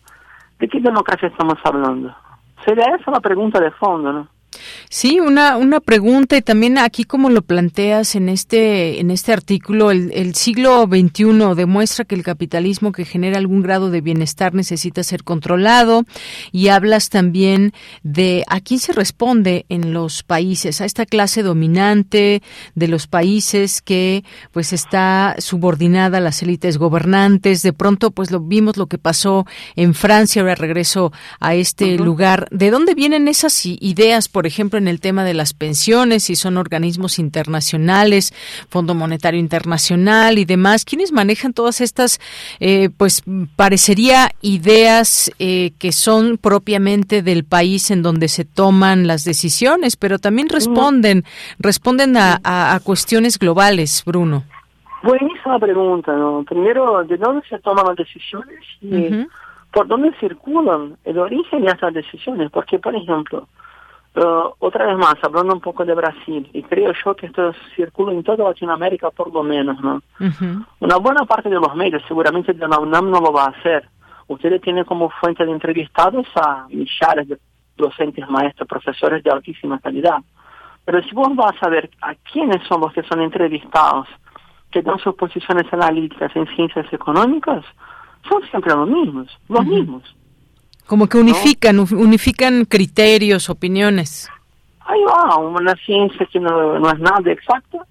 ¿de 0.60 0.68
qué 0.68 0.80
democracia 0.82 1.30
estamos 1.30 1.58
hablando? 1.64 2.14
Sería 2.66 2.96
esa 2.96 3.12
la 3.12 3.20
pregunta 3.20 3.60
de 3.60 3.72
fondo, 3.72 4.12
¿no? 4.12 4.28
Sí, 4.90 5.20
una, 5.20 5.58
una 5.58 5.80
pregunta 5.80 6.38
y 6.38 6.42
también 6.42 6.78
aquí 6.78 7.04
como 7.04 7.30
lo 7.30 7.42
planteas 7.42 8.16
en 8.16 8.30
este, 8.30 9.00
en 9.00 9.12
este 9.12 9.34
artículo, 9.34 9.92
el, 9.92 10.12
el, 10.14 10.36
siglo 10.36 10.88
XXI 10.88 11.56
demuestra 11.56 12.06
que 12.06 12.16
el 12.16 12.24
capitalismo 12.24 12.92
que 12.92 13.06
genera 13.06 13.38
algún 13.38 13.62
grado 13.62 13.90
de 13.90 14.02
bienestar 14.02 14.54
necesita 14.54 15.04
ser 15.04 15.24
controlado 15.24 16.06
y 16.52 16.68
hablas 16.68 17.10
también 17.10 17.74
de 18.04 18.44
a 18.48 18.62
quién 18.62 18.80
se 18.80 18.94
responde 18.94 19.66
en 19.70 19.94
los 19.94 20.24
países, 20.24 20.82
a 20.82 20.86
esta 20.86 21.06
clase 21.06 21.44
dominante 21.44 22.42
de 22.76 22.88
los 22.88 23.08
países 23.08 23.82
que 23.82 24.24
pues 24.52 24.74
está 24.74 25.36
subordinada 25.40 26.18
a 26.18 26.22
las 26.22 26.42
élites 26.42 26.78
gobernantes. 26.78 27.62
De 27.62 27.74
pronto 27.74 28.12
pues 28.12 28.32
lo 28.32 28.40
vimos 28.40 28.78
lo 28.78 28.88
que 28.88 28.98
pasó 28.98 29.46
en 29.76 29.94
Francia, 29.94 30.42
ahora 30.42 30.56
regreso 30.56 31.12
a 31.40 31.56
este 31.56 31.98
lugar. 31.98 32.48
¿De 32.52 32.72
dónde 32.72 32.96
vienen 32.96 33.28
esas 33.28 33.66
ideas, 33.66 34.28
por 34.30 34.46
ejemplo, 34.46 34.53
en 34.60 34.88
el 34.88 35.00
tema 35.00 35.24
de 35.24 35.34
las 35.34 35.54
pensiones, 35.54 36.24
si 36.24 36.36
son 36.36 36.58
organismos 36.58 37.20
internacionales, 37.20 38.34
Fondo 38.70 38.94
Monetario 38.94 39.40
Internacional 39.40 40.38
y 40.38 40.46
demás, 40.46 40.86
¿quiénes 40.86 41.12
manejan 41.12 41.54
todas 41.54 41.82
estas, 41.82 42.20
eh, 42.60 42.90
pues 42.98 43.24
parecería 43.56 44.32
ideas 44.42 45.32
eh, 45.40 45.72
que 45.80 45.92
son 45.92 46.38
propiamente 46.38 47.22
del 47.22 47.44
país 47.44 47.92
en 47.92 48.04
donde 48.04 48.28
se 48.28 48.46
toman 48.46 49.08
las 49.08 49.24
decisiones, 49.24 49.98
pero 49.98 50.20
también 50.20 50.50
responden, 50.50 51.24
responden 51.60 52.16
a, 52.18 52.40
a, 52.44 52.76
a 52.76 52.80
cuestiones 52.80 53.38
globales, 53.40 54.04
Bruno? 54.06 54.44
Buenísima 55.04 55.60
pregunta, 55.60 56.16
¿no? 56.16 56.46
Primero, 56.48 57.04
¿de 57.04 57.18
dónde 57.18 57.46
se 57.50 57.60
toman 57.60 57.86
las 57.88 57.98
decisiones 57.98 58.60
y 58.82 58.96
uh 58.96 59.10
-huh. 59.10 59.28
por 59.74 59.86
dónde 59.88 60.14
circulan 60.18 60.96
el 61.04 61.18
origen 61.20 61.66
de 61.66 61.72
esas 61.72 61.94
decisiones? 61.94 62.50
Porque, 62.52 62.80
por 62.80 62.96
ejemplo, 62.96 63.50
Uh, 64.16 64.54
otra 64.60 64.86
vez 64.86 64.96
más, 64.96 65.16
hablando 65.24 65.56
un 65.56 65.60
poco 65.60 65.84
de 65.86 65.96
Brasil, 65.96 66.48
y 66.54 66.62
creo 66.62 66.94
yo 67.04 67.16
que 67.16 67.26
esto 67.26 67.52
circula 67.76 68.12
en 68.14 68.22
toda 68.24 68.44
Latinoamérica 68.50 69.10
por 69.10 69.34
lo 69.34 69.42
menos, 69.42 69.82
¿no? 69.82 69.96
Uh 70.20 70.26
-huh. 70.26 70.66
Una 70.82 70.98
buena 70.98 71.26
parte 71.26 71.50
de 71.50 71.60
los 71.60 71.74
medios, 71.76 72.04
seguramente 72.08 72.54
de 72.54 72.68
la 72.68 72.78
UNAM 72.78 73.10
no 73.10 73.20
lo 73.20 73.34
va 73.34 73.46
a 73.46 73.50
hacer. 73.50 73.90
Ustedes 74.28 74.62
tienen 74.62 74.84
como 74.86 75.10
fuente 75.10 75.44
de 75.44 75.52
entrevistados 75.52 76.28
a 76.36 76.68
millares 76.70 77.28
de 77.28 77.40
docentes, 77.76 78.30
maestros, 78.30 78.68
profesores 78.68 79.24
de 79.24 79.32
altísima 79.32 79.80
calidad. 79.80 80.20
Pero 80.86 81.02
si 81.02 81.12
vos 81.16 81.36
vas 81.36 81.56
a 81.62 81.70
ver 81.70 81.90
a 82.02 82.14
quiénes 82.14 82.62
son 82.68 82.82
los 82.82 82.94
que 82.94 83.02
son 83.04 83.20
entrevistados, 83.20 84.08
que 84.70 84.84
dan 84.84 85.00
sus 85.00 85.16
posiciones 85.16 85.72
analíticas 85.74 86.36
en 86.36 86.46
ciencias 86.56 86.92
económicas, 86.94 87.66
son 88.30 88.44
siempre 88.50 88.76
los 88.76 88.88
mismos, 88.88 89.28
los 89.50 89.62
uh 89.62 89.64
-huh. 89.64 89.70
mismos. 89.70 90.04
Como 90.86 91.08
que 91.08 91.18
unifican, 91.18 91.78
¿no? 91.78 91.86
unifican 91.92 92.66
criterios, 92.66 93.50
opiniones. 93.50 94.30
Ahí 94.86 95.02
va, 95.04 95.38
una 95.38 95.76
ciencia 95.76 96.26
que 96.26 96.40
no, 96.40 96.78
no, 96.80 96.90
es 96.92 97.00
nada 97.00 97.32
exacta, 97.32 97.86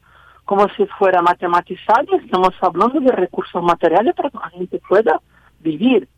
como 0.44 0.68
si 0.76 0.84
fuera 0.98 1.22
matematizada, 1.22 2.04
estamos 2.22 2.50
hablando 2.60 3.00
de 3.00 3.12
recursos 3.12 3.62
materiales 3.62 4.14
para 4.14 4.30
que 4.30 4.38
la 4.38 4.50
gente 4.50 4.80
pueda 4.86 5.20
vivir. 5.60 6.08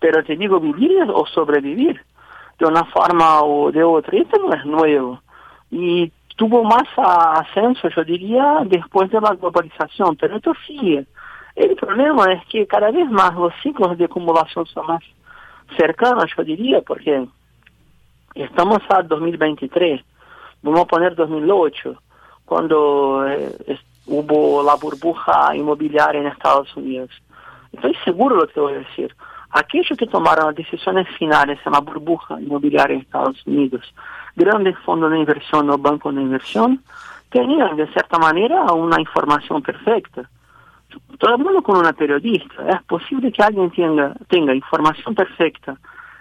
Pero 0.00 0.24
te 0.24 0.36
digo 0.36 0.60
vivir 0.60 1.02
o 1.12 1.26
sobrevivir, 1.26 2.00
de 2.58 2.66
una 2.66 2.84
forma 2.84 3.42
o 3.42 3.70
de 3.70 3.84
otra. 3.84 4.16
Esto 4.18 4.38
no 4.38 4.54
es 4.54 4.64
nuevo. 4.64 5.20
Y 5.70 6.10
tuvo 6.36 6.64
más 6.64 6.84
ascenso, 6.96 7.88
yo 7.88 8.04
diría, 8.04 8.60
después 8.64 9.10
de 9.10 9.20
la 9.20 9.34
globalización, 9.34 10.16
pero 10.16 10.36
esto 10.36 10.52
sigue. 10.66 11.06
El 11.54 11.76
problema 11.76 12.32
es 12.32 12.44
que 12.46 12.66
cada 12.66 12.90
vez 12.90 13.08
más 13.10 13.34
los 13.34 13.52
ciclos 13.62 13.96
de 13.96 14.06
acumulación 14.06 14.66
son 14.66 14.86
más 14.86 15.02
cercana, 15.76 16.24
yo 16.36 16.44
diría, 16.44 16.80
porque 16.82 17.26
estamos 18.34 18.78
a 18.88 19.02
2023, 19.02 20.02
vamos 20.62 20.80
a 20.80 20.84
poner 20.86 21.14
2008, 21.14 22.00
cuando 22.44 23.26
eh, 23.26 23.78
hubo 24.06 24.62
la 24.62 24.74
burbuja 24.74 25.54
inmobiliaria 25.56 26.20
en 26.20 26.26
Estados 26.26 26.74
Unidos. 26.76 27.10
Estoy 27.72 27.94
seguro 28.04 28.36
de 28.36 28.42
lo 28.42 28.48
que 28.48 28.60
voy 28.60 28.72
a 28.74 28.78
decir. 28.78 29.14
Aquellos 29.50 29.96
que 29.96 30.06
tomaron 30.06 30.46
las 30.46 30.56
decisiones 30.56 31.06
finales 31.16 31.58
en 31.64 31.72
la 31.72 31.80
burbuja 31.80 32.40
inmobiliaria 32.40 32.96
en 32.96 33.02
Estados 33.02 33.46
Unidos, 33.46 33.82
grandes 34.34 34.76
fondos 34.80 35.10
de 35.10 35.18
inversión 35.18 35.70
o 35.70 35.78
bancos 35.78 36.14
de 36.14 36.22
inversión, 36.22 36.82
tenían 37.30 37.76
de 37.76 37.86
cierta 37.88 38.18
manera 38.18 38.64
una 38.72 39.00
información 39.00 39.62
perfecta 39.62 40.28
hablando 41.20 41.62
con 41.62 41.78
una 41.78 41.92
periodista, 41.92 42.68
es 42.68 42.82
posible 42.84 43.32
que 43.32 43.42
alguien 43.42 43.70
tenga, 43.70 44.14
tenga 44.28 44.54
información 44.54 45.14
perfecta 45.14 45.76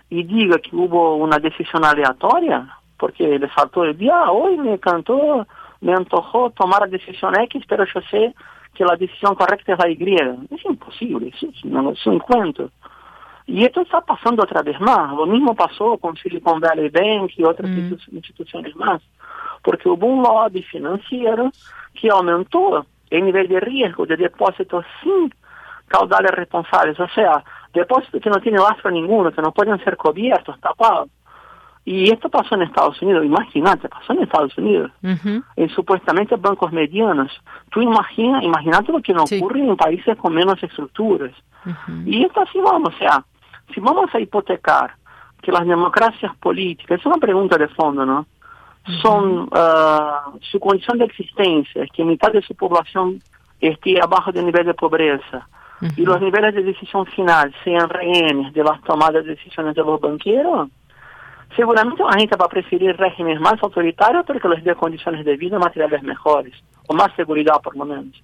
y 0.09 0.23
diga 0.23 0.57
que 0.59 0.75
hubo 0.75 1.15
una 1.15 1.39
decisión 1.39 1.83
aleatoria, 1.83 2.77
porque 2.97 3.39
le 3.39 3.47
faltó 3.49 3.83
el 3.83 3.97
día, 3.97 4.31
hoy 4.31 4.57
me 4.57 4.79
cantó, 4.79 5.47
me 5.81 5.93
antojó 5.93 6.51
tomar 6.51 6.81
la 6.81 6.87
decisión 6.87 7.33
X, 7.39 7.63
pero 7.67 7.85
yo 7.85 7.99
sé 8.09 8.33
que 8.73 8.85
la 8.85 8.95
decisión 8.95 9.35
correcta 9.35 9.73
es 9.73 9.79
la 9.79 9.89
Y. 9.89 10.15
Es 10.51 10.65
imposible, 10.65 11.31
eso 11.33 11.47
es, 11.47 11.65
no, 11.65 11.91
es 11.91 12.05
un 12.05 12.19
cuento. 12.19 12.69
Y 13.45 13.65
esto 13.65 13.81
está 13.81 14.01
pasando 14.01 14.43
otra 14.43 14.61
vez 14.61 14.79
más. 14.79 15.13
Lo 15.15 15.25
mismo 15.25 15.53
pasó 15.53 15.97
con 15.97 16.15
Silicon 16.15 16.59
Valley 16.59 16.89
Bank 16.89 17.31
y 17.35 17.43
otras 17.43 17.69
mm. 17.69 17.95
instituciones 18.11 18.75
más, 18.75 19.01
porque 19.61 19.89
hubo 19.89 20.07
un 20.07 20.23
lobby 20.23 20.63
financiero 20.63 21.51
que 21.93 22.09
aumentó 22.09 22.85
el 23.13 23.25
nivel 23.25 23.47
de 23.47 23.59
riesgo 23.59 24.05
de 24.07 24.17
depósitos 24.17 24.83
sin 25.01 25.31
caudales 25.87 26.31
responsables, 26.31 26.99
o 26.99 27.07
sea, 27.09 27.43
depósitos 27.71 28.19
que 28.21 28.29
no 28.29 28.39
tienen 28.39 28.61
rastro 28.61 28.89
ninguno, 28.89 29.31
que 29.31 29.41
no 29.41 29.51
pueden 29.51 29.77
ser 29.83 29.95
cubiertos, 29.97 30.59
tapados. 30.59 31.09
Y 31.85 32.11
esto 32.11 32.29
pasó 32.29 32.55
en 32.55 32.63
Estados 32.63 32.99
Unidos, 33.01 33.25
imagínate, 33.25 33.87
pasó 33.89 34.13
en 34.13 34.23
Estados 34.23 34.57
Unidos, 34.57 34.91
uh 35.03 35.07
-huh. 35.09 35.43
en 35.57 35.69
supuestamente 35.69 36.35
bancos 36.37 36.71
medianos. 36.71 37.31
Tú 37.69 37.81
imagina, 37.81 38.41
imagínate 38.41 38.91
lo 38.91 39.01
que 39.01 39.13
no 39.13 39.27
sí. 39.27 39.37
ocurre 39.37 39.59
en 39.59 39.75
países 39.75 40.17
con 40.17 40.33
menos 40.33 40.63
estructuras. 40.63 41.33
Uh 41.65 41.69
-huh. 41.69 42.03
Y 42.07 42.23
esto 42.23 42.41
así 42.41 42.59
vamos, 42.59 42.95
o 42.95 42.97
sea, 42.97 43.23
si 43.73 43.79
vamos 43.79 44.09
a 44.15 44.19
hipotecar 44.19 44.95
que 45.41 45.51
las 45.51 45.67
democracias 45.67 46.35
políticas, 46.37 46.99
es 46.99 47.05
una 47.05 47.17
pregunta 47.17 47.57
de 47.57 47.67
fondo, 47.67 48.05
¿no? 48.05 48.25
Son 49.01 49.49
uh, 49.51 50.37
su 50.41 50.59
condición 50.59 50.97
de 50.97 51.05
existencia, 51.05 51.85
que 51.93 52.03
mitad 52.03 52.31
de 52.31 52.41
su 52.41 52.53
población 52.55 53.21
esté 53.59 54.01
abajo 54.01 54.31
del 54.31 54.45
nivel 54.45 54.65
de 54.65 54.73
pobreza 54.73 55.47
uh 55.81 55.85
-huh. 55.85 55.93
y 55.97 56.05
los 56.05 56.19
niveles 56.19 56.53
de 56.53 56.63
decisión 56.63 57.05
final 57.05 57.53
sean 57.63 57.87
rehenes 57.89 58.53
de 58.53 58.63
las 58.63 58.81
tomadas 58.81 59.23
de 59.23 59.35
decisiones 59.35 59.73
de 59.75 59.83
los 59.83 60.01
banqueros, 60.01 60.69
seguramente 61.55 62.03
la 62.03 62.19
gente 62.19 62.35
va 62.35 62.45
a 62.45 62.49
preferir 62.49 62.95
regímenes 62.97 63.39
más 63.39 63.61
autoritarios 63.61 64.25
porque 64.25 64.49
les 64.49 64.63
dé 64.63 64.75
condiciones 64.75 65.23
de 65.25 65.37
vida 65.37 65.57
materiales 65.59 66.03
mejores, 66.03 66.53
o 66.87 66.93
más 66.93 67.13
seguridad 67.15 67.61
por 67.63 67.75
lo 67.77 67.85
menos. 67.85 68.21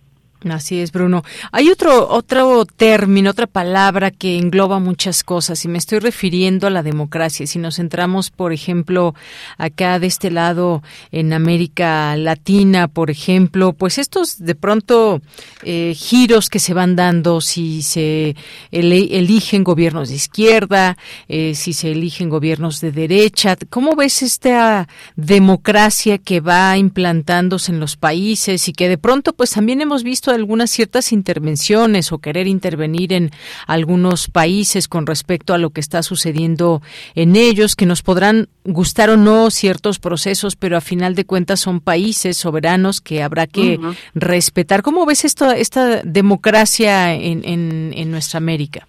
Así 0.47 0.79
es, 0.79 0.93
Bruno. 0.93 1.23
Hay 1.51 1.69
otro 1.69 2.07
otro 2.07 2.63
término, 2.65 3.31
otra 3.31 3.45
palabra 3.45 4.09
que 4.09 4.37
engloba 4.37 4.79
muchas 4.79 5.23
cosas 5.23 5.65
y 5.65 5.67
me 5.67 5.77
estoy 5.77 5.99
refiriendo 5.99 6.67
a 6.67 6.69
la 6.69 6.81
democracia. 6.81 7.45
Si 7.45 7.59
nos 7.59 7.75
centramos, 7.75 8.31
por 8.31 8.53
ejemplo, 8.53 9.15
acá 9.57 9.99
de 9.99 10.07
este 10.07 10.31
lado 10.31 10.81
en 11.11 11.33
América 11.33 12.15
Latina, 12.15 12.87
por 12.87 13.11
ejemplo, 13.11 13.73
pues 13.73 13.97
estos 13.97 14.39
de 14.39 14.55
pronto 14.55 15.21
eh, 15.63 15.93
giros 15.93 16.49
que 16.49 16.59
se 16.59 16.73
van 16.73 16.95
dando, 16.95 17.41
si 17.41 17.81
se 17.81 18.35
eligen 18.71 19.65
gobiernos 19.65 20.07
de 20.07 20.15
izquierda, 20.15 20.97
eh, 21.27 21.53
si 21.53 21.73
se 21.73 21.91
eligen 21.91 22.29
gobiernos 22.29 22.79
de 22.79 22.93
derecha, 22.93 23.57
¿cómo 23.69 23.97
ves 23.97 24.21
esta 24.21 24.87
democracia 25.17 26.17
que 26.17 26.39
va 26.39 26.77
implantándose 26.77 27.73
en 27.73 27.81
los 27.81 27.97
países 27.97 28.69
y 28.69 28.73
que 28.73 28.87
de 28.87 28.97
pronto, 28.97 29.33
pues 29.33 29.51
también 29.51 29.81
hemos 29.81 30.03
visto 30.03 30.28
algunas 30.29 30.69
ciertas 30.69 31.11
intervenciones 31.11 32.11
o 32.11 32.19
querer 32.19 32.47
intervenir 32.47 33.13
en 33.13 33.31
algunos 33.67 34.27
países 34.27 34.87
con 34.87 35.05
respecto 35.05 35.53
a 35.53 35.57
lo 35.57 35.69
que 35.71 35.79
está 35.79 36.03
sucediendo 36.03 36.81
en 37.15 37.35
ellos, 37.35 37.75
que 37.75 37.85
nos 37.85 38.01
podrán 38.01 38.47
gustar 38.63 39.09
o 39.09 39.17
no 39.17 39.49
ciertos 39.49 39.99
procesos, 39.99 40.55
pero 40.55 40.77
a 40.77 40.81
final 40.81 41.15
de 41.15 41.25
cuentas 41.25 41.59
son 41.59 41.79
países 41.79 42.37
soberanos 42.37 43.01
que 43.01 43.23
habrá 43.23 43.47
que 43.47 43.79
respetar. 44.13 44.81
¿Cómo 44.81 45.05
ves 45.05 45.25
esto, 45.25 45.51
esta 45.51 46.01
democracia 46.03 47.13
en, 47.13 47.43
en, 47.43 47.93
en 47.95 48.11
nuestra 48.11 48.37
América? 48.37 48.87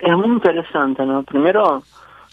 Es 0.00 0.16
muy 0.16 0.28
interesante, 0.28 1.04
¿no? 1.04 1.22
Primero, 1.24 1.82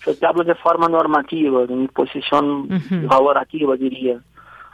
yo 0.05 0.15
te 0.15 0.25
hablo 0.25 0.43
de 0.43 0.55
forma 0.55 0.87
normativa, 0.87 1.65
de 1.65 1.75
mi 1.75 1.87
posición 1.87 2.67
valorativa, 3.09 3.75
diría, 3.75 4.19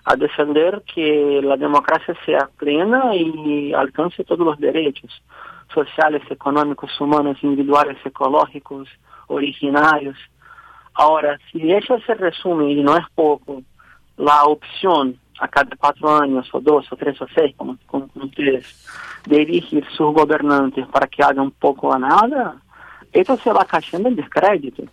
a 0.06 0.16
defender 0.16 0.84
que 0.94 1.42
la 1.44 1.56
democracia 1.56 2.16
sea 2.26 2.50
plena 2.58 3.16
y 3.16 3.74
alcance 3.74 4.24
todos 4.24 4.46
los 4.46 4.60
derechos 4.60 5.12
sociales, 5.74 6.22
económicos, 6.30 7.00
humanos, 7.00 7.38
individuales, 7.42 7.98
ecológicos, 8.06 8.88
originarios. 9.28 10.18
Ahora, 10.94 11.40
si 11.52 11.72
eso 11.72 12.00
se 12.06 12.14
resume, 12.14 12.72
y 12.72 12.84
no 12.84 12.96
es 12.98 13.06
poco, 13.16 13.64
la 14.18 14.44
opción 14.44 15.18
a 15.40 15.48
cada 15.48 15.76
cuatro 15.78 16.16
años, 16.16 16.48
o 16.54 16.60
dos, 16.60 16.92
o 16.92 16.96
tres, 16.96 17.20
o 17.22 17.26
seis, 17.34 17.56
como, 17.56 17.78
como 17.88 18.08
ustedes, 18.16 18.88
de 19.26 19.42
elegir 19.42 19.86
sus 19.96 20.14
gobernantes 20.14 20.86
para 20.88 21.08
que 21.08 21.24
hagan 21.24 21.50
poco 21.52 21.94
a 21.94 21.98
nada, 21.98 22.58
esto 23.12 23.38
se 23.38 23.52
va 23.52 23.66
cayendo 23.66 24.10
en 24.10 24.16
descrédito. 24.16 24.84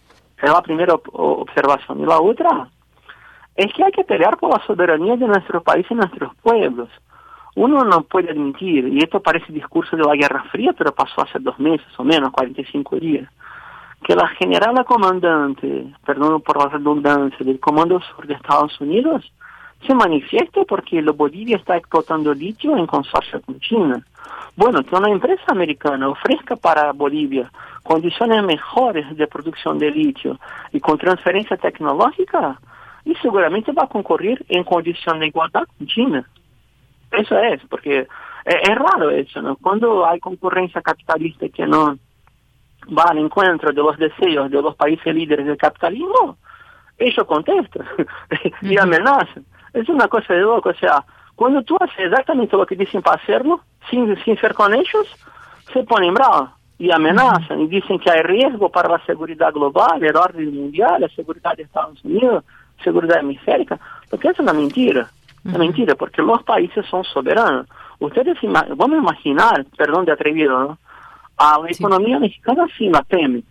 Es 0.40 0.50
la 0.50 0.62
primera 0.62 0.94
observación. 0.94 2.00
Y 2.00 2.06
la 2.06 2.20
otra 2.20 2.68
es 3.56 3.72
que 3.72 3.84
hay 3.84 3.92
que 3.92 4.04
pelear 4.04 4.36
por 4.38 4.50
la 4.50 4.64
soberanía 4.66 5.16
de 5.16 5.26
nuestro 5.26 5.62
país 5.62 5.86
y 5.90 5.94
nuestros 5.94 6.34
pueblos. 6.36 6.88
Uno 7.56 7.84
no 7.84 8.02
puede 8.02 8.30
admitir, 8.30 8.88
y 8.88 8.98
esto 8.98 9.20
parece 9.20 9.52
discurso 9.52 9.96
de 9.96 10.04
la 10.04 10.14
Guerra 10.14 10.44
Fría, 10.50 10.72
pero 10.72 10.94
pasó 10.94 11.22
hace 11.22 11.38
dos 11.40 11.58
meses 11.58 11.88
o 11.98 12.04
menos, 12.04 12.30
45 12.30 12.96
días, 12.96 13.28
que 14.04 14.14
la 14.14 14.28
general 14.28 14.84
comandante, 14.84 15.92
perdón 16.06 16.40
por 16.42 16.58
la 16.58 16.70
redundancia, 16.70 17.44
del 17.44 17.58
Comando 17.58 18.00
Sur 18.00 18.26
de 18.26 18.34
Estados 18.34 18.80
Unidos, 18.80 19.30
se 19.86 19.94
manifiesta 19.94 20.62
porque 20.64 21.02
Bolivia 21.02 21.56
está 21.56 21.76
explotando 21.76 22.34
litio 22.34 22.76
en 22.76 22.86
consorcio 22.86 23.40
con 23.40 23.58
China. 23.60 24.04
Bueno, 24.56 24.82
que 24.82 24.94
una 24.94 25.10
empresa 25.10 25.44
americana 25.48 26.08
ofrezca 26.08 26.56
para 26.56 26.92
Bolivia 26.92 27.50
condiciones 27.82 28.44
mejores 28.44 29.16
de 29.16 29.26
producción 29.26 29.78
de 29.78 29.90
litio 29.90 30.38
y 30.72 30.80
con 30.80 30.98
transferencia 30.98 31.56
tecnológica, 31.56 32.58
y 33.04 33.14
seguramente 33.16 33.72
va 33.72 33.84
a 33.84 33.88
concurrir 33.88 34.44
en 34.48 34.64
condición 34.64 35.20
de 35.20 35.28
igualdad 35.28 35.64
con 35.76 35.86
China. 35.86 36.28
Eso 37.10 37.38
es, 37.38 37.60
porque 37.68 38.06
es, 38.44 38.74
raro 38.76 39.10
eso, 39.10 39.42
¿no? 39.42 39.56
Cuando 39.56 40.06
hay 40.06 40.20
concurrencia 40.20 40.80
capitalista 40.80 41.48
que 41.48 41.66
no 41.66 41.98
va 42.96 43.04
al 43.10 43.18
encuentro 43.18 43.72
de 43.72 43.82
los 43.82 43.96
deseos 43.98 44.50
de 44.50 44.62
los 44.62 44.76
países 44.76 45.14
líderes 45.14 45.46
del 45.46 45.56
capitalismo, 45.56 46.38
ellos 46.98 47.26
contestan 47.26 47.86
y 48.62 48.78
amenazan. 48.78 49.44
Es 49.72 49.88
una 49.88 50.08
cosa 50.08 50.34
de 50.34 50.40
loco, 50.40 50.70
o 50.70 50.74
sea, 50.74 51.04
cuando 51.34 51.62
tú 51.62 51.76
haces 51.80 51.98
exactamente 51.98 52.56
lo 52.56 52.66
que 52.66 52.76
dicen 52.76 53.02
para 53.02 53.20
hacerlo, 53.22 53.60
sin, 53.88 54.16
sin 54.24 54.36
ser 54.38 54.54
con 54.54 54.74
ellos, 54.74 55.06
se 55.72 55.82
ponen 55.84 56.14
bravos 56.14 56.50
y 56.78 56.90
amenazan 56.90 57.60
y 57.60 57.66
dicen 57.68 57.98
que 57.98 58.10
hay 58.10 58.22
riesgo 58.22 58.70
para 58.70 58.88
la 58.88 59.04
seguridad 59.04 59.52
global, 59.52 60.02
el 60.02 60.16
orden 60.16 60.54
mundial, 60.54 61.00
la 61.00 61.08
seguridad 61.10 61.54
de 61.56 61.64
Estados 61.64 62.02
Unidos, 62.04 62.44
seguridad 62.82 63.20
hemisférica, 63.20 63.78
porque 64.08 64.28
es 64.28 64.38
una 64.38 64.52
mentira. 64.52 65.10
Es 65.44 65.56
mentira, 65.56 65.94
porque 65.94 66.20
los 66.20 66.42
países 66.42 66.84
son 66.90 67.02
soberanos. 67.04 67.66
Ustedes 67.98 68.36
vamos 68.42 68.92
a 68.92 69.00
imaginar, 69.00 69.64
perdón 69.76 70.04
de 70.04 70.12
atrevido, 70.12 70.58
¿no? 70.58 70.78
a 71.38 71.58
la 71.58 71.70
economía 71.70 72.18
mexicana 72.18 72.66
sin 72.76 72.92
la 72.92 73.02
Pemex. 73.02 73.46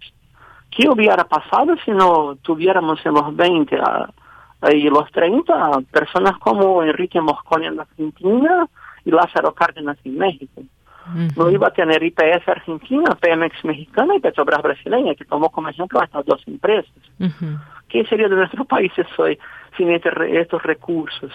¿Qué 0.70 0.88
hubiera 0.88 1.24
pasado 1.24 1.76
si 1.84 1.90
no 1.90 2.36
tuviéramos 2.44 3.04
en 3.04 3.16
los 3.16 3.36
20 3.36 3.76
a, 3.78 4.10
y 4.72 4.90
los 4.90 5.10
30 5.12 5.82
personas 5.92 6.38
como 6.38 6.84
Enrique 6.84 7.22
Mosconi 7.22 7.68
en 7.68 7.80
Argentina 7.80 8.68
y 9.06 9.12
Lázaro 9.12 9.54
Cárdenas 9.54 9.98
en 10.04 10.18
México. 10.18 10.62
No 11.36 11.50
iba 11.50 11.68
a 11.68 11.74
tener 11.74 12.04
IPS 12.04 12.48
Argentina, 12.48 13.16
Pemex 13.16 13.64
mexicana 13.64 14.16
y 14.16 14.20
Petrobras 14.20 14.62
brasileña, 14.62 15.16
que 15.16 15.26
tomó 15.26 15.50
como 15.50 15.70
ejemplo 15.70 16.02
estas 16.02 16.26
dos 16.26 16.42
empresas. 16.48 16.92
¿Qué 17.88 18.06
sería 18.06 18.28
de 18.28 18.36
nuestro 18.36 18.66
país 18.66 18.92
hoy 19.18 19.38
sin 19.78 19.90
este 19.90 20.10
estos 20.40 20.62
recursos? 20.64 21.32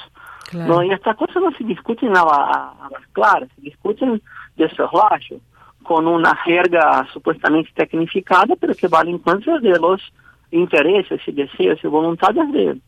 No, 0.53 0.83
y 0.83 0.93
estas 0.93 1.17
cosas 1.17 1.43
no 1.43 1.51
se 1.53 1.65
discuten 1.65 2.17
a, 2.17 2.21
a, 2.21 2.89
las 2.91 3.07
claras, 3.13 3.49
se 3.57 3.63
discuten 3.63 4.23
de 4.57 4.69
soslayo, 4.71 5.39
con 5.83 6.07
una 6.07 6.37
jerga 6.37 7.07
supuestamente 7.13 7.71
tecnificada, 7.75 8.55
pero 8.61 8.75
que 8.75 8.89
va 8.89 9.01
al 9.01 9.09
encuentro 9.09 9.59
de 9.59 9.79
los 9.79 10.01
intereses 10.51 11.21
y 11.27 11.33
deseos 11.33 11.83
y 11.83 11.87
voluntades 11.89 12.53
de 12.53 12.79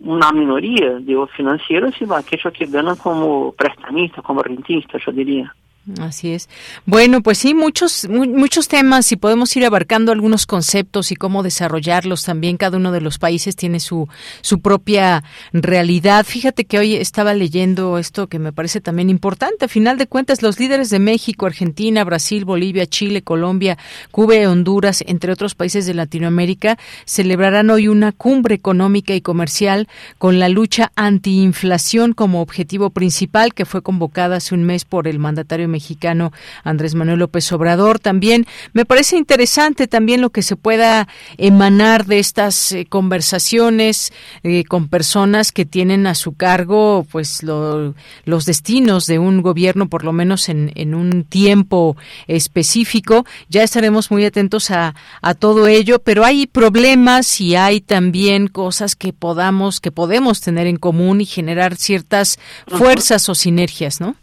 una 0.00 0.32
minoría 0.32 0.98
de 1.00 1.12
los 1.12 1.30
financieros 1.32 1.94
y 2.00 2.04
aquellos 2.12 2.52
que 2.52 2.66
ganan 2.66 2.96
como 2.96 3.52
prestamistas, 3.52 4.24
como 4.24 4.42
rentistas, 4.42 5.02
yo 5.04 5.12
diría. 5.12 5.54
Así 6.00 6.32
es. 6.32 6.48
Bueno, 6.86 7.20
pues 7.20 7.36
sí, 7.36 7.52
muchos 7.52 8.08
muchos 8.08 8.68
temas 8.68 9.12
y 9.12 9.16
podemos 9.16 9.54
ir 9.54 9.66
abarcando 9.66 10.12
algunos 10.12 10.46
conceptos 10.46 11.12
y 11.12 11.16
cómo 11.16 11.42
desarrollarlos 11.42 12.22
también. 12.22 12.56
Cada 12.56 12.78
uno 12.78 12.90
de 12.90 13.02
los 13.02 13.18
países 13.18 13.54
tiene 13.54 13.80
su 13.80 14.08
su 14.40 14.60
propia 14.60 15.22
realidad. 15.52 16.24
Fíjate 16.24 16.64
que 16.64 16.78
hoy 16.78 16.94
estaba 16.94 17.34
leyendo 17.34 17.98
esto 17.98 18.28
que 18.28 18.38
me 18.38 18.50
parece 18.50 18.80
también 18.80 19.10
importante. 19.10 19.66
A 19.66 19.68
final 19.68 19.98
de 19.98 20.06
cuentas, 20.06 20.40
los 20.40 20.58
líderes 20.58 20.88
de 20.88 21.00
México, 21.00 21.44
Argentina, 21.44 22.02
Brasil, 22.02 22.46
Bolivia, 22.46 22.86
Chile, 22.86 23.20
Colombia, 23.20 23.76
Cuba 24.10 24.36
y 24.36 24.46
Honduras, 24.46 25.04
entre 25.06 25.32
otros 25.32 25.54
países 25.54 25.84
de 25.84 25.92
Latinoamérica, 25.92 26.78
celebrarán 27.04 27.68
hoy 27.68 27.88
una 27.88 28.12
cumbre 28.12 28.54
económica 28.54 29.14
y 29.14 29.20
comercial 29.20 29.86
con 30.16 30.38
la 30.38 30.48
lucha 30.48 30.92
antiinflación 30.96 32.14
como 32.14 32.40
objetivo 32.40 32.88
principal 32.88 33.52
que 33.52 33.66
fue 33.66 33.82
convocada 33.82 34.36
hace 34.36 34.54
un 34.54 34.64
mes 34.64 34.86
por 34.86 35.08
el 35.08 35.18
mandatario 35.18 35.73
mexicano 35.74 36.32
Andrés 36.62 36.94
Manuel 36.94 37.18
López 37.18 37.50
Obrador. 37.52 37.98
También 37.98 38.46
me 38.72 38.84
parece 38.84 39.16
interesante 39.16 39.88
también 39.88 40.20
lo 40.20 40.30
que 40.30 40.42
se 40.42 40.54
pueda 40.54 41.08
emanar 41.36 42.06
de 42.06 42.20
estas 42.20 42.70
eh, 42.70 42.86
conversaciones 42.88 44.12
eh, 44.44 44.62
con 44.64 44.88
personas 44.88 45.50
que 45.50 45.64
tienen 45.64 46.06
a 46.06 46.14
su 46.14 46.34
cargo 46.34 47.04
pues 47.10 47.42
los 47.42 48.46
destinos 48.46 49.06
de 49.06 49.18
un 49.18 49.42
gobierno 49.42 49.88
por 49.88 50.04
lo 50.04 50.12
menos 50.12 50.48
en, 50.48 50.70
en 50.76 50.94
un 50.94 51.24
tiempo 51.24 51.96
específico. 52.28 53.26
Ya 53.48 53.62
estaremos 53.64 54.10
muy 54.10 54.24
atentos 54.24 54.70
a, 54.70 54.94
a 55.20 55.34
todo 55.34 55.66
ello, 55.66 55.98
pero 55.98 56.24
hay 56.24 56.46
problemas 56.46 57.40
y 57.40 57.56
hay 57.56 57.80
también 57.80 58.48
cosas 58.48 58.94
que 58.94 59.12
podamos 59.12 59.80
que 59.80 59.90
podemos 59.90 60.40
tener 60.40 60.66
en 60.66 60.76
común 60.76 61.20
y 61.20 61.26
generar 61.26 61.76
ciertas 61.76 62.38
fuerzas 62.66 63.28
o 63.28 63.34
sinergias, 63.34 64.00
¿no? 64.00 64.16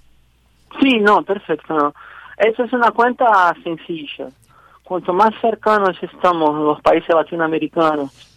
Sí, 0.80 1.00
no, 1.00 1.22
perfecto. 1.24 1.94
Esa 2.38 2.64
es 2.64 2.74
una 2.74 2.92
cuenta 2.92 3.54
sencilla. 3.64 4.30
Cuanto 4.84 5.14
más 5.14 5.34
cercanos 5.40 5.96
estamos 6.02 6.56
los 6.60 6.82
países 6.82 7.14
latinoamericanos, 7.16 8.32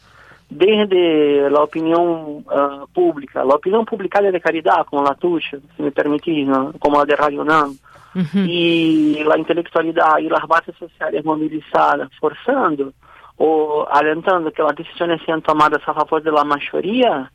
desde 0.48 1.50
la 1.50 1.62
opinión 1.62 2.44
uh, 2.46 2.86
pública, 2.92 3.44
la 3.44 3.54
opinión 3.54 3.84
pública 3.84 4.20
de 4.20 4.40
caridad, 4.40 4.86
como 4.86 5.02
la 5.02 5.14
tuya, 5.14 5.58
si 5.76 5.82
me 5.82 5.90
permitís, 5.90 6.46
¿no? 6.46 6.72
como 6.78 6.98
la 6.98 7.04
de 7.04 7.16
Radio 7.16 7.42
uh 7.42 7.46
-huh. 7.46 8.46
y 8.48 9.24
la 9.24 9.38
intelectualidad 9.38 10.18
y 10.18 10.28
las 10.28 10.46
bases 10.46 10.76
sociales 10.76 11.24
movilizadas, 11.24 12.10
forzando 12.20 12.92
o 13.36 13.86
alentando 13.90 14.52
que 14.52 14.62
las 14.62 14.76
decisiones 14.76 15.20
sean 15.26 15.42
tomadas 15.42 15.82
a 15.86 15.94
favor 15.94 16.22
de 16.22 16.30
la 16.30 16.44
mayoría, 16.44 17.32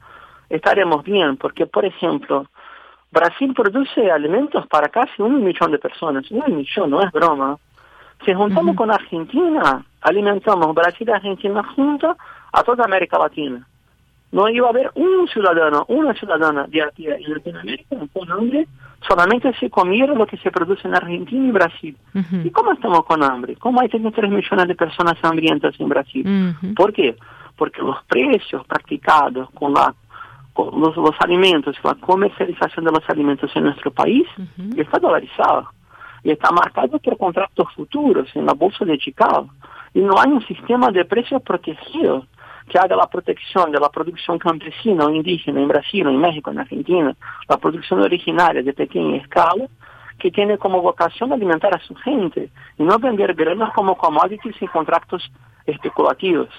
estaremos 0.49 1.03
bien, 1.03 1.35
porque, 1.35 1.65
por 1.65 1.83
ejemplo, 1.83 2.45
Brasil 3.11 3.53
produce 3.53 4.11
alimentos 4.11 4.67
para 4.67 4.89
casi 4.89 5.21
un 5.21 5.43
millón 5.43 5.71
de 5.71 5.79
personas. 5.79 6.29
Un 6.31 6.55
millón, 6.55 6.91
no 6.91 7.01
es 7.01 7.11
broma. 7.11 7.57
Si 8.25 8.33
juntamos 8.33 8.75
con 8.75 8.91
Argentina, 8.91 9.83
alimentamos 10.01 10.75
Brasil 10.75 11.07
y 11.07 11.11
Argentina 11.11 11.63
juntos 11.75 12.17
a 12.51 12.63
toda 12.63 12.85
América 12.85 13.17
Latina. 13.17 13.65
No 14.31 14.47
iba 14.47 14.67
a 14.67 14.69
haber 14.69 14.91
un 14.93 15.27
ciudadano, 15.27 15.85
una 15.87 16.13
ciudadana 16.13 16.67
de 16.67 16.83
aquí 16.83 17.07
en 17.07 17.33
Latinoamérica 17.33 17.95
con 18.13 18.31
hambre, 18.31 18.67
solamente 19.07 19.51
si 19.59 19.69
comiera 19.69 20.13
lo 20.13 20.27
que 20.27 20.37
se 20.37 20.51
produce 20.51 20.87
en 20.87 20.95
Argentina 20.95 21.47
y 21.47 21.51
Brasil. 21.51 21.97
¿Y 22.43 22.49
cómo 22.51 22.73
estamos 22.73 23.05
con 23.05 23.23
hambre? 23.23 23.55
¿Cómo 23.55 23.81
hay 23.81 23.89
33 23.89 24.29
millones 24.29 24.67
de 24.67 24.75
personas 24.75 25.15
hambrientas 25.23 25.73
en 25.79 25.89
Brasil? 25.89 26.55
¿Por 26.75 26.93
qué? 26.93 27.15
Porque 27.57 27.81
los 27.81 28.03
precios 28.03 28.65
practicados 28.67 29.49
con 29.51 29.73
la 29.73 29.95
los, 30.73 30.95
los, 30.95 31.15
alimentos, 31.19 31.75
la 31.83 31.95
comercialización 31.95 32.85
de 32.85 32.91
los 32.91 33.09
alimentos 33.09 33.51
en 33.55 33.63
nuestro 33.63 33.91
país 33.91 34.25
uh 34.37 34.41
-huh. 34.41 34.81
está 34.81 34.99
dolarizada 34.99 35.71
y 36.23 36.31
está 36.31 36.51
marcado 36.51 36.99
por 36.99 37.17
contratos 37.17 37.67
futuros 37.75 38.27
en 38.35 38.45
la 38.45 38.53
bolsa 38.53 38.85
de 38.85 38.97
Chicago. 38.97 39.49
Y 39.93 40.01
no 40.01 40.13
hay 40.19 40.31
un 40.31 40.45
sistema 40.45 40.91
de 40.91 41.05
precios 41.05 41.41
protegido 41.41 42.25
que 42.69 42.77
haga 42.77 42.95
la 42.95 43.07
protección 43.07 43.71
de 43.71 43.79
la 43.79 43.89
producción 43.89 44.37
campesina 44.37 45.05
o 45.05 45.09
indígena 45.09 45.59
en 45.59 45.67
Brasil, 45.67 46.07
en 46.07 46.19
México, 46.19 46.51
en 46.51 46.59
Argentina, 46.59 47.15
la 47.47 47.57
producción 47.57 48.01
originaria 48.01 48.61
de 48.61 48.73
pequeña 48.73 49.17
escala 49.17 49.65
que 50.19 50.29
tiene 50.29 50.57
como 50.57 50.81
vocación 50.81 51.33
alimentar 51.33 51.73
a 51.75 51.79
su 51.79 51.95
gente 51.95 52.49
y 52.77 52.83
no 52.83 52.99
vender 52.99 53.33
granos 53.33 53.71
como 53.73 53.97
commodities 53.97 54.61
y 54.61 54.67
contratos 54.67 55.31
especulativos. 55.65 56.49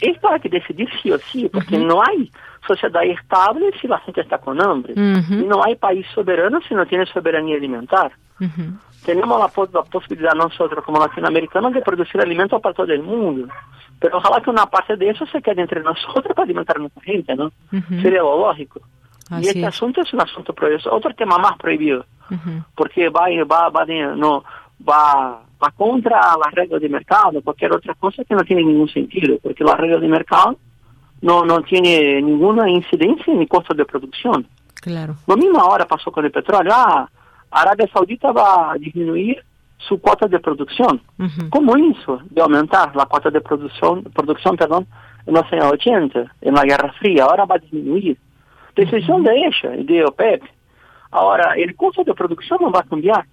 Esto 0.00 0.30
hay 0.30 0.40
que 0.40 0.48
decidir 0.48 0.88
sí 1.02 1.10
o 1.10 1.18
sí, 1.18 1.48
porque 1.52 1.78
no 1.78 2.02
hay 2.02 2.30
sociedad 2.66 3.02
estable 3.04 3.70
si 3.80 3.88
la 3.88 3.98
gente 4.00 4.20
está 4.20 4.38
con 4.38 4.60
hambre. 4.60 4.94
Y 4.94 5.44
no 5.44 5.62
hay 5.64 5.76
país 5.76 6.06
soberano 6.14 6.60
si 6.66 6.74
no 6.74 6.86
tiene 6.86 7.06
soberanía 7.06 7.56
alimentar. 7.56 8.12
Tenemos 9.04 9.38
la, 9.38 9.66
la, 9.72 9.82
posibilidad 9.82 10.34
nosotros 10.34 10.84
como 10.84 10.98
latinoamericanos 10.98 11.72
de 11.72 11.80
producir 11.80 12.20
alimentos 12.20 12.60
para 12.60 12.74
todo 12.74 12.92
el 12.92 13.02
mundo. 13.02 13.48
Pero 13.98 14.18
ojalá 14.18 14.40
que 14.40 14.50
una 14.50 14.66
parte 14.66 14.96
de 14.96 15.10
eso 15.10 15.26
se 15.26 15.42
quede 15.42 15.60
entre 15.60 15.82
nosotros 15.82 16.34
para 16.34 16.44
alimentar 16.44 16.76
a 16.76 16.80
nuestra 16.80 17.02
gente, 17.02 17.34
¿no? 17.34 17.50
Sería 18.02 18.20
lo 18.20 18.38
lógico. 18.38 18.80
y 19.40 19.48
este 19.48 19.66
asunto 19.66 20.00
es 20.00 20.12
un 20.12 20.20
asunto 20.20 20.52
prohibido. 20.52 20.92
Otro 20.92 21.14
tema 21.14 21.38
más 21.38 21.56
prohibido. 21.58 22.04
Porque 22.74 23.08
va, 23.08 23.26
va, 23.44 23.68
va, 23.68 23.84
no, 24.16 24.44
va, 24.88 25.42
va 25.62 25.70
contra 25.70 26.18
las 26.42 26.52
reglas 26.54 26.80
de 26.80 26.88
mercado, 26.88 27.42
cualquier 27.42 27.72
otra 27.74 27.94
cosa 27.94 28.24
que 28.24 28.34
no 28.34 28.42
tiene 28.42 28.62
ningún 28.62 28.88
sentido. 28.88 29.38
Porque 29.42 29.64
las 29.64 29.76
reglas 29.76 30.00
de 30.00 30.08
mercado 30.08 30.56
no, 31.20 31.44
no 31.44 31.60
tiene 31.62 32.20
ninguna 32.22 32.68
incidencia 32.68 33.32
en 33.32 33.40
el 33.40 33.48
costo 33.48 33.74
de 33.74 33.84
producción. 33.84 34.46
Claro. 34.74 35.16
Lo 35.26 35.36
mismo 35.36 35.60
ahora 35.60 35.86
pasó 35.86 36.10
con 36.10 36.24
el 36.24 36.30
petróleo. 36.30 36.72
Ah, 36.74 37.08
Arabia 37.50 37.88
Saudita 37.92 38.32
va 38.32 38.72
a 38.72 38.74
disminuir 38.76 39.42
su 39.76 40.00
cuota 40.00 40.26
de 40.26 40.38
producción. 40.38 41.00
¿Cómo 41.50 41.76
hizo 41.76 42.20
de 42.30 42.40
aumentar 42.40 42.94
la 42.94 43.06
cuota 43.06 43.30
de 43.30 43.40
producción, 43.40 44.02
producción 44.04 44.56
perdón, 44.56 44.86
en 45.26 45.34
los 45.34 45.44
años 45.52 45.72
80, 45.72 46.32
en 46.42 46.54
la 46.54 46.64
Guerra 46.64 46.92
Fría? 46.98 47.24
Ahora 47.24 47.44
va 47.44 47.56
a 47.56 47.58
disminuir. 47.58 48.16
Decisión 48.76 49.22
de 49.24 49.36
ella, 49.36 49.70
de 49.82 50.04
OPEP. 50.04 50.42
Ahora, 51.10 51.54
el 51.56 51.74
costo 51.76 52.04
de 52.04 52.14
producción 52.14 52.58
no 52.62 52.70
va 52.70 52.80
a 52.80 52.84
cambiar. 52.84 53.24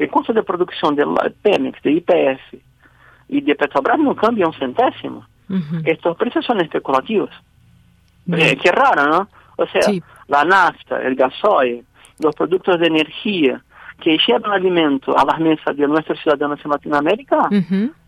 El 0.00 0.08
costo 0.08 0.32
de 0.32 0.42
producción 0.42 0.96
de 0.96 1.04
Pemex, 1.42 1.82
de 1.82 1.92
IPF 1.92 2.54
y 3.28 3.42
de 3.42 3.54
Petrobras 3.54 3.98
no 3.98 4.16
cambia 4.16 4.46
un 4.46 4.54
centésimo. 4.54 5.26
Estos 5.84 6.16
precios 6.16 6.42
son 6.46 6.58
especulativos. 6.62 7.28
Eh, 8.32 8.56
qué 8.56 8.72
raro, 8.72 9.04
¿no? 9.06 9.28
O 9.56 9.66
sea, 9.66 9.92
la 10.26 10.44
nafta, 10.44 11.02
el 11.02 11.16
gasoil, 11.16 11.84
los 12.18 12.34
productos 12.34 12.80
de 12.80 12.86
energía 12.86 13.62
que 14.00 14.16
llevan 14.26 14.52
alimento 14.52 15.14
a 15.18 15.22
las 15.26 15.38
mesas 15.38 15.76
de 15.76 15.86
nuestros 15.86 16.18
ciudadanos 16.20 16.58
en 16.64 16.70
Latinoamérica 16.70 17.50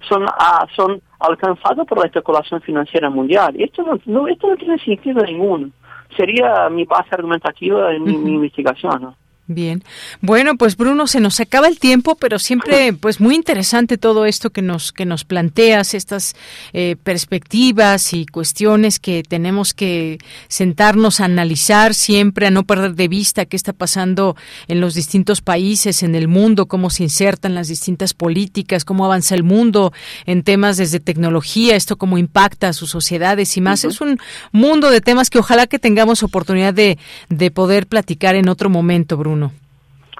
son, 0.08 0.24
ah, 0.38 0.66
son 0.74 0.98
alcanzados 1.20 1.86
por 1.86 1.98
la 1.98 2.06
especulación 2.06 2.62
financiera 2.62 3.10
mundial. 3.10 3.54
Esto 3.58 3.82
no, 3.82 3.98
no, 4.06 4.28
esto 4.28 4.48
no 4.48 4.56
tiene 4.56 4.78
sentido 4.78 5.22
ninguno. 5.26 5.68
Sería 6.16 6.70
mi 6.70 6.86
base 6.86 7.10
argumentativa 7.12 7.92
en 7.92 8.04
mi, 8.04 8.16
mi 8.16 8.32
investigación. 8.36 9.02
¿no? 9.02 9.21
Bien. 9.54 9.84
Bueno, 10.20 10.56
pues 10.56 10.76
Bruno, 10.76 11.06
se 11.06 11.20
nos 11.20 11.40
acaba 11.40 11.68
el 11.68 11.78
tiempo, 11.78 12.14
pero 12.16 12.38
siempre 12.38 12.92
pues 12.92 13.20
muy 13.20 13.34
interesante 13.34 13.98
todo 13.98 14.26
esto 14.26 14.50
que 14.50 14.62
nos 14.62 14.92
que 14.92 15.04
nos 15.04 15.24
planteas, 15.24 15.94
estas 15.94 16.34
eh, 16.72 16.96
perspectivas 17.02 18.12
y 18.12 18.26
cuestiones 18.26 18.98
que 18.98 19.22
tenemos 19.22 19.74
que 19.74 20.18
sentarnos 20.48 21.20
a 21.20 21.26
analizar 21.26 21.94
siempre, 21.94 22.46
a 22.46 22.50
no 22.50 22.64
perder 22.64 22.94
de 22.94 23.08
vista 23.08 23.44
qué 23.46 23.56
está 23.56 23.72
pasando 23.72 24.36
en 24.68 24.80
los 24.80 24.94
distintos 24.94 25.40
países, 25.40 26.02
en 26.02 26.14
el 26.14 26.28
mundo, 26.28 26.66
cómo 26.66 26.90
se 26.90 27.02
insertan 27.02 27.54
las 27.54 27.68
distintas 27.68 28.14
políticas, 28.14 28.84
cómo 28.84 29.04
avanza 29.04 29.34
el 29.34 29.42
mundo 29.42 29.92
en 30.26 30.42
temas 30.42 30.76
desde 30.76 31.00
tecnología, 31.00 31.76
esto 31.76 31.96
cómo 31.96 32.18
impacta 32.18 32.68
a 32.68 32.72
sus 32.72 32.90
sociedades 32.90 33.56
y 33.56 33.60
más. 33.60 33.84
Es 33.84 34.00
un 34.00 34.18
mundo 34.52 34.90
de 34.90 35.00
temas 35.00 35.30
que 35.30 35.38
ojalá 35.38 35.66
que 35.66 35.78
tengamos 35.78 36.22
oportunidad 36.22 36.72
de, 36.74 36.98
de 37.28 37.50
poder 37.50 37.86
platicar 37.86 38.34
en 38.34 38.48
otro 38.48 38.70
momento, 38.70 39.16
Bruno. 39.16 39.41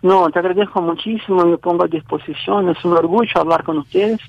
No, 0.02 0.28
te 0.30 0.38
agradezco 0.38 0.82
muchísimo, 0.82 1.44
me 1.44 1.58
pongo 1.58 1.84
a 1.84 1.88
disposición, 1.88 2.68
es 2.70 2.84
un 2.84 2.96
orgullo 2.96 3.32
hablar 3.36 3.62
con 3.62 3.78
ustedes. 3.78 4.20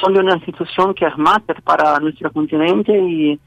Son 0.00 0.12
de 0.12 0.20
una 0.20 0.36
institución 0.36 0.94
que 0.94 1.06
es 1.06 1.16
máster 1.16 1.62
para 1.62 1.98
nuestro 2.00 2.30
continente 2.32 2.96
y 2.96 3.38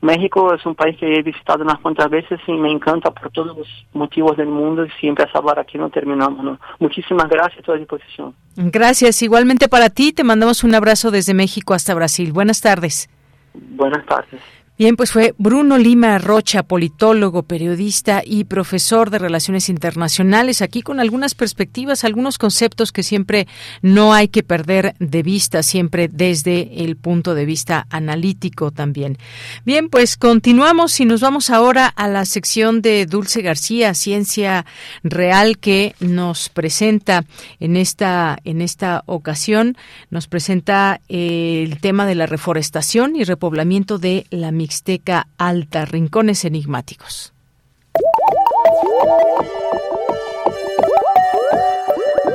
México 0.00 0.54
es 0.54 0.64
un 0.64 0.74
país 0.74 0.96
que 0.98 1.14
he 1.14 1.22
visitado 1.22 1.64
unas 1.64 1.78
cuantas 1.78 2.08
veces 2.10 2.38
y 2.46 2.52
me 2.52 2.70
encanta 2.70 3.10
por 3.10 3.30
todos 3.30 3.56
los 3.58 3.68
motivos 3.92 4.36
del 4.36 4.48
mundo 4.48 4.84
y 4.84 4.90
si 5.00 5.08
empieza 5.08 5.32
a 5.34 5.38
hablar 5.38 5.58
aquí 5.58 5.78
no 5.78 5.90
terminamos. 5.90 6.44
¿no? 6.44 6.58
Muchísimas 6.78 7.28
gracias, 7.28 7.60
a 7.60 7.62
tu 7.62 7.72
disposición. 7.72 8.34
Gracias, 8.56 9.22
igualmente 9.22 9.68
para 9.68 9.90
ti, 9.90 10.12
te 10.12 10.24
mandamos 10.24 10.64
un 10.64 10.74
abrazo 10.74 11.10
desde 11.10 11.34
México 11.34 11.74
hasta 11.74 11.94
Brasil. 11.94 12.32
Buenas 12.32 12.60
tardes. 12.60 13.08
Buenas 13.54 14.04
tardes. 14.06 14.40
Bien, 14.78 14.94
pues 14.94 15.10
fue 15.10 15.34
Bruno 15.38 15.78
Lima 15.78 16.18
Rocha, 16.18 16.62
politólogo, 16.62 17.44
periodista 17.44 18.22
y 18.22 18.44
profesor 18.44 19.08
de 19.08 19.18
Relaciones 19.18 19.70
Internacionales, 19.70 20.60
aquí 20.60 20.82
con 20.82 21.00
algunas 21.00 21.34
perspectivas, 21.34 22.04
algunos 22.04 22.36
conceptos 22.36 22.92
que 22.92 23.02
siempre 23.02 23.46
no 23.80 24.12
hay 24.12 24.28
que 24.28 24.42
perder 24.42 24.94
de 24.98 25.22
vista, 25.22 25.62
siempre 25.62 26.08
desde 26.08 26.84
el 26.84 26.96
punto 26.96 27.34
de 27.34 27.46
vista 27.46 27.86
analítico 27.88 28.70
también. 28.70 29.16
Bien, 29.64 29.88
pues 29.88 30.18
continuamos 30.18 31.00
y 31.00 31.06
nos 31.06 31.22
vamos 31.22 31.48
ahora 31.48 31.86
a 31.86 32.06
la 32.06 32.26
sección 32.26 32.82
de 32.82 33.06
Dulce 33.06 33.40
García, 33.40 33.94
Ciencia 33.94 34.66
Real, 35.02 35.56
que 35.56 35.94
nos 36.00 36.50
presenta 36.50 37.24
en 37.60 37.78
esta, 37.78 38.36
en 38.44 38.60
esta 38.60 39.04
ocasión, 39.06 39.78
nos 40.10 40.26
presenta 40.26 41.00
el 41.08 41.80
tema 41.80 42.04
de 42.04 42.14
la 42.14 42.26
reforestación 42.26 43.16
y 43.16 43.24
repoblamiento 43.24 43.96
de 43.98 44.26
la 44.28 44.52
Mixteca 44.66 45.28
Alta, 45.38 45.84
Rincones 45.84 46.44
Enigmáticos. 46.44 47.32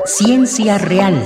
Ciencia 0.06 0.78
real. 0.78 1.22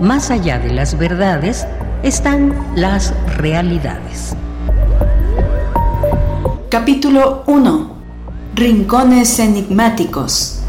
Más 0.00 0.32
allá 0.32 0.58
de 0.58 0.72
las 0.72 0.98
verdades 0.98 1.68
están 2.02 2.52
las 2.74 3.14
realidades. 3.36 4.34
Capítulo 6.68 7.44
1. 7.46 7.96
Rincones 8.56 9.38
enigmáticos. 9.38 10.64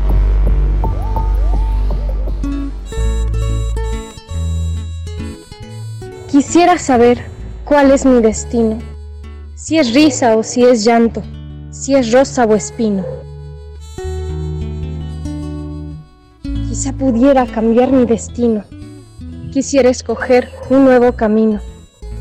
Quisiera 6.30 6.78
saber 6.78 7.35
cuál 7.66 7.92
es 7.92 8.06
mi 8.06 8.22
destino, 8.22 8.78
si 9.56 9.80
es 9.80 9.94
risa 9.94 10.38
o 10.38 10.44
si 10.44 10.64
es 10.64 10.86
llanto, 10.86 11.24
si 11.72 11.96
es 11.96 12.12
rosa 12.12 12.46
o 12.46 12.56
espino. 12.56 13.04
Quizá 16.44 16.94
pudiera 16.94 17.46
cambiar 17.48 17.92
mi 17.92 18.06
destino, 18.06 18.64
quisiera 19.52 19.90
escoger 19.90 20.50
un 20.70 20.86
nuevo 20.86 21.14
camino 21.14 21.60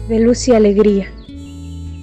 de 0.09 0.21
luz 0.21 0.49
y 0.49 0.55
alegría, 0.55 1.12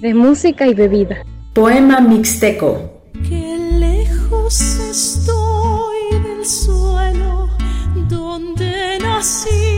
de 0.00 0.14
música 0.14 0.66
y 0.66 0.74
bebida. 0.74 1.24
Poema 1.52 2.00
mixteco. 2.00 3.02
Qué 3.28 3.58
lejos 3.78 4.60
estoy 4.90 6.20
del 6.22 6.46
suelo 6.46 7.48
donde 8.08 8.98
nací. 9.00 9.71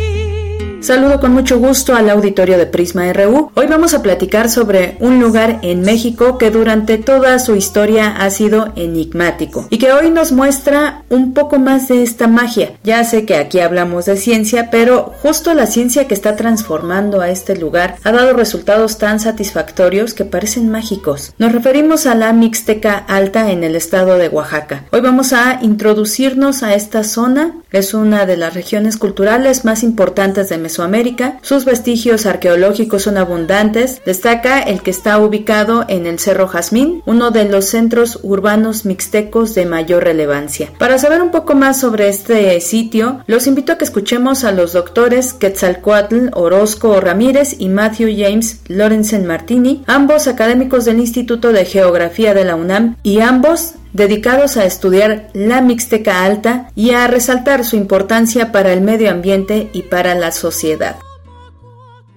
Saludo 0.85 1.19
con 1.19 1.32
mucho 1.32 1.59
gusto 1.59 1.97
al 1.97 2.11
auditorio 2.11 2.59
de 2.59 2.66
Prisma 2.66 3.11
RU. 3.11 3.51
Hoy 3.55 3.66
vamos 3.66 3.94
a 3.94 4.02
platicar 4.02 4.51
sobre 4.51 4.98
un 5.01 5.19
lugar 5.19 5.61
en 5.62 5.81
México 5.81 6.36
que 6.36 6.51
durante 6.51 6.98
toda 6.98 7.39
su 7.39 7.56
historia 7.56 8.15
ha 8.19 8.28
sido 8.28 8.70
enigmático 8.77 9.66
y 9.70 9.78
que 9.78 9.94
hoy 9.94 10.11
nos 10.11 10.31
muestra 10.32 11.05
un 11.09 11.32
poco 11.32 11.59
más 11.59 11.89
de 11.89 12.02
esta 12.02 12.27
magia. 12.27 12.73
Ya 12.85 13.02
sé 13.05 13.24
que 13.24 13.36
aquí 13.36 13.61
hablamos 13.61 14.05
de 14.05 14.19
ciencia, 14.19 14.69
pero 14.70 15.15
justo 15.23 15.55
la 15.55 15.65
ciencia 15.65 16.06
que 16.06 16.12
está 16.12 16.36
transformando 16.36 17.23
a 17.23 17.31
este 17.31 17.56
lugar 17.56 17.97
ha 18.05 18.12
dado 18.12 18.35
resultados 18.35 18.98
tan 18.98 19.20
satisfactorios 19.20 20.12
que 20.12 20.27
parecen 20.27 20.70
mágicos. 20.70 21.32
Nos 21.39 21.52
referimos 21.52 22.05
a 22.05 22.15
la 22.15 22.31
Mixteca 22.35 22.94
Alta 23.09 23.51
en 23.51 23.65
el 23.65 23.74
estado 23.74 24.19
de 24.19 24.28
Oaxaca. 24.28 24.85
Hoy 24.93 25.01
vamos 25.01 25.32
a 25.32 25.61
introducirnos 25.62 26.62
a 26.62 26.74
esta 26.74 27.05
zona. 27.05 27.55
Es 27.73 27.94
una 27.94 28.27
de 28.27 28.36
las 28.36 28.52
regiones 28.52 28.98
culturales 28.98 29.65
más 29.65 29.82
importantes 29.82 30.51
de 30.51 30.59
Mesoamérica. 30.74 31.38
Sus 31.42 31.64
vestigios 31.64 32.26
arqueológicos 32.26 33.02
son 33.02 33.16
abundantes. 33.16 34.02
Destaca 34.05 34.60
el 34.60 34.82
que 34.82 34.90
está 34.90 35.18
ubicado 35.18 35.84
en 35.88 36.06
el 36.06 36.18
Cerro 36.18 36.48
Jazmín, 36.48 37.02
uno 37.06 37.30
de 37.30 37.44
los 37.44 37.66
centros 37.66 38.18
urbanos 38.22 38.84
mixtecos 38.84 39.55
de 39.55 39.66
mayor 39.66 40.02
relevancia. 40.02 40.70
Para 40.78 40.98
saber 40.98 41.22
un 41.22 41.30
poco 41.30 41.55
más 41.55 41.78
sobre 41.78 42.09
este 42.09 42.60
sitio, 42.60 43.20
los 43.26 43.46
invito 43.46 43.72
a 43.72 43.78
que 43.78 43.84
escuchemos 43.84 44.42
a 44.42 44.51
los 44.51 44.72
doctores 44.72 45.32
Quetzalcoatl 45.32 46.30
Orozco 46.32 47.01
Ramírez 47.01 47.55
y 47.59 47.68
Matthew 47.68 48.09
James 48.16 48.60
Lorenzen 48.66 49.26
Martini, 49.26 49.84
ambos 49.86 50.26
académicos 50.26 50.84
del 50.84 50.98
Instituto 50.98 51.52
de 51.52 51.64
Geografía 51.64 52.34
de 52.34 52.44
la 52.44 52.56
UNAM 52.56 52.96
y 53.05 53.20
ambos 53.20 53.74
dedicados 53.94 54.56
a 54.56 54.66
estudiar 54.66 55.28
la 55.32 55.62
Mixteca 55.62 56.24
Alta 56.24 56.68
y 56.74 56.90
a 56.90 57.06
resaltar 57.06 57.64
su 57.64 57.76
importancia 57.76 58.50
para 58.52 58.72
el 58.72 58.80
medio 58.80 59.10
ambiente 59.10 59.70
y 59.72 59.82
para 59.82 60.14
la 60.16 60.32
sociedad. 60.32 60.96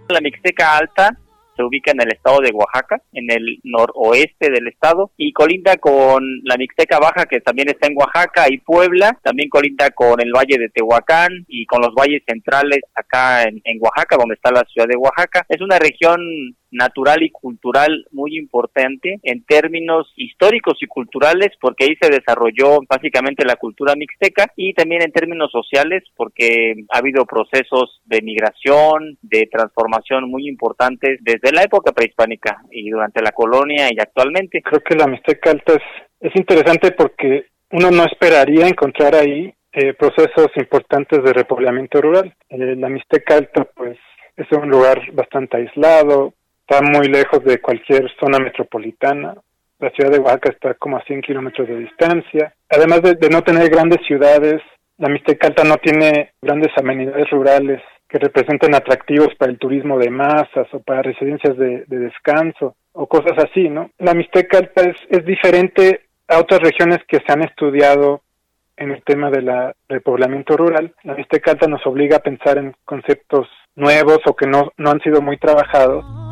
La 0.10 0.20
Mixteca 0.20 0.76
Alta 0.76 1.18
se 1.56 1.64
ubica 1.64 1.92
en 1.92 2.02
el 2.02 2.14
estado 2.14 2.40
de 2.40 2.52
Oaxaca, 2.52 3.02
en 3.14 3.32
el 3.32 3.60
noroeste 3.64 4.50
del 4.52 4.68
estado, 4.68 5.12
y 5.18 5.34
colinda 5.34 5.76
con 5.78 6.24
la 6.44 6.56
Mixteca 6.58 7.00
Baja, 7.00 7.26
que 7.26 7.42
también 7.42 7.70
está 7.70 7.88
en 7.88 7.98
Oaxaca, 7.98 8.46
y 8.50 8.60
Puebla, 8.60 9.18
también 9.24 9.50
colinda 9.50 9.90
con 9.92 10.22
el 10.22 10.32
Valle 10.32 10.58
de 10.58 10.70
Tehuacán 10.70 11.46
y 11.48 11.66
con 11.66 11.82
los 11.82 11.94
valles 11.94 12.22
centrales 12.28 12.82
acá 12.94 13.44
en, 13.44 13.62
en 13.64 13.80
Oaxaca, 13.82 14.18
donde 14.18 14.36
está 14.36 14.52
la 14.52 14.66
ciudad 14.72 14.88
de 14.88 14.98
Oaxaca. 14.98 15.46
Es 15.50 15.62
una 15.62 15.80
región 15.80 16.20
natural 16.72 17.24
y 17.24 17.30
cultural 17.30 18.06
muy 18.12 18.38
importante 18.38 19.20
en 19.24 19.44
términos 19.44 20.12
históricos 20.16 20.78
y 20.82 20.88
culturales 20.88 21.50
porque 21.60 21.86
ahí 21.86 21.96
se 22.02 22.10
desarrolló 22.10 22.80
básicamente 22.90 23.46
la 23.46 23.56
cultura 23.56 23.96
mixteca 23.96 24.52
y 24.56 24.74
también 24.74 25.02
en 25.02 25.12
términos 25.12 25.52
sociales 25.52 26.04
porque 26.16 26.76
ha 26.90 26.98
habido 26.98 27.26
procesos 27.26 28.02
de 28.06 28.22
migración, 28.22 29.18
de 29.22 29.48
transformación 29.52 30.30
muy 30.30 30.48
importantes 30.48 31.20
desde 31.22 31.52
la 31.52 31.64
época 31.64 31.92
prehispánica 31.92 32.62
y 32.72 32.90
durante 32.90 33.22
la 33.22 33.32
colonia 33.32 33.88
y 33.92 34.00
actualmente. 34.00 34.62
Creo 34.62 34.82
que 34.82 34.96
la 34.96 35.08
Mixteca 35.08 35.52
Alta 35.52 35.74
es, 35.74 36.30
es 36.30 36.36
interesante 36.36 36.92
porque 36.92 37.48
uno 37.72 37.92
no 37.92 38.04
esperaría 38.06 38.68
encontrar 38.68 39.16
ahí 39.16 39.54
eh, 39.74 39.94
procesos 39.94 40.48
importantes 40.56 41.24
de 41.24 41.34
repoblamiento 41.34 42.02
rural. 42.02 42.34
Eh, 42.50 42.76
la 42.76 42.90
Mixteca 42.90 43.36
Alta 43.36 43.66
pues 43.76 43.98
es 44.36 44.48
un 44.52 44.70
lugar 44.70 45.02
bastante 45.14 45.58
aislado, 45.58 46.34
está 46.70 46.82
muy 46.82 47.08
lejos 47.08 47.44
de 47.46 47.60
cualquier 47.60 48.12
zona 48.20 48.40
metropolitana. 48.40 49.36
La 49.80 49.90
ciudad 49.92 50.12
de 50.12 50.20
Oaxaca 50.20 50.50
está 50.50 50.74
como 50.74 50.98
a 50.98 51.04
100 51.04 51.22
kilómetros 51.22 51.68
de 51.68 51.78
distancia. 51.78 52.54
Además 52.70 53.02
de, 53.04 53.30
no 53.30 53.42
tener 53.42 53.70
grandes 53.70 54.06
ciudades, 54.06 54.62
la 54.98 55.08
Mixteca 55.08 55.48
Alta 55.48 55.64
no 55.64 55.78
tiene 55.78 56.34
grandes 56.42 56.72
amenidades 56.78 57.30
rurales 57.30 57.82
que 58.10 58.20
representen 58.20 58.76
atractivos 58.76 59.34
para 59.36 59.52
el 59.52 59.58
turismo 59.58 59.98
de 59.98 60.10
masas 60.10 60.68
o 60.74 60.80
para 60.80 61.04
residencias 61.04 61.58
de, 61.58 61.86
descanso 61.88 62.76
o 62.92 63.08
cosas 63.08 63.38
así, 63.38 63.70
¿no? 63.70 63.92
La 64.00 64.14
Mixteca 64.14 64.58
Alta 64.58 64.82
es, 64.82 64.98
es 65.10 65.26
diferente 65.26 66.02
a 66.28 66.40
otras 66.40 66.60
regiones 66.60 67.00
que 67.08 67.20
se 67.20 67.32
han 67.32 67.44
estudiado 67.44 68.22
en 68.76 68.92
el 68.92 69.04
tema 69.04 69.30
de 69.30 69.42
la 69.42 69.74
repoblamiento 69.88 70.58
rural. 70.58 70.94
La 71.04 71.16
Mixteca 71.16 71.52
Alta 71.52 71.68
nos 71.68 71.86
obliga 71.86 72.18
a 72.18 72.24
pensar 72.24 72.58
en 72.58 72.76
conceptos 72.84 73.48
nuevos 73.76 74.20
o 74.26 74.36
que 74.36 74.48
no 74.48 74.72
han 74.78 75.00
sido 75.02 75.22
muy 75.22 75.38
trabajados 75.38 76.27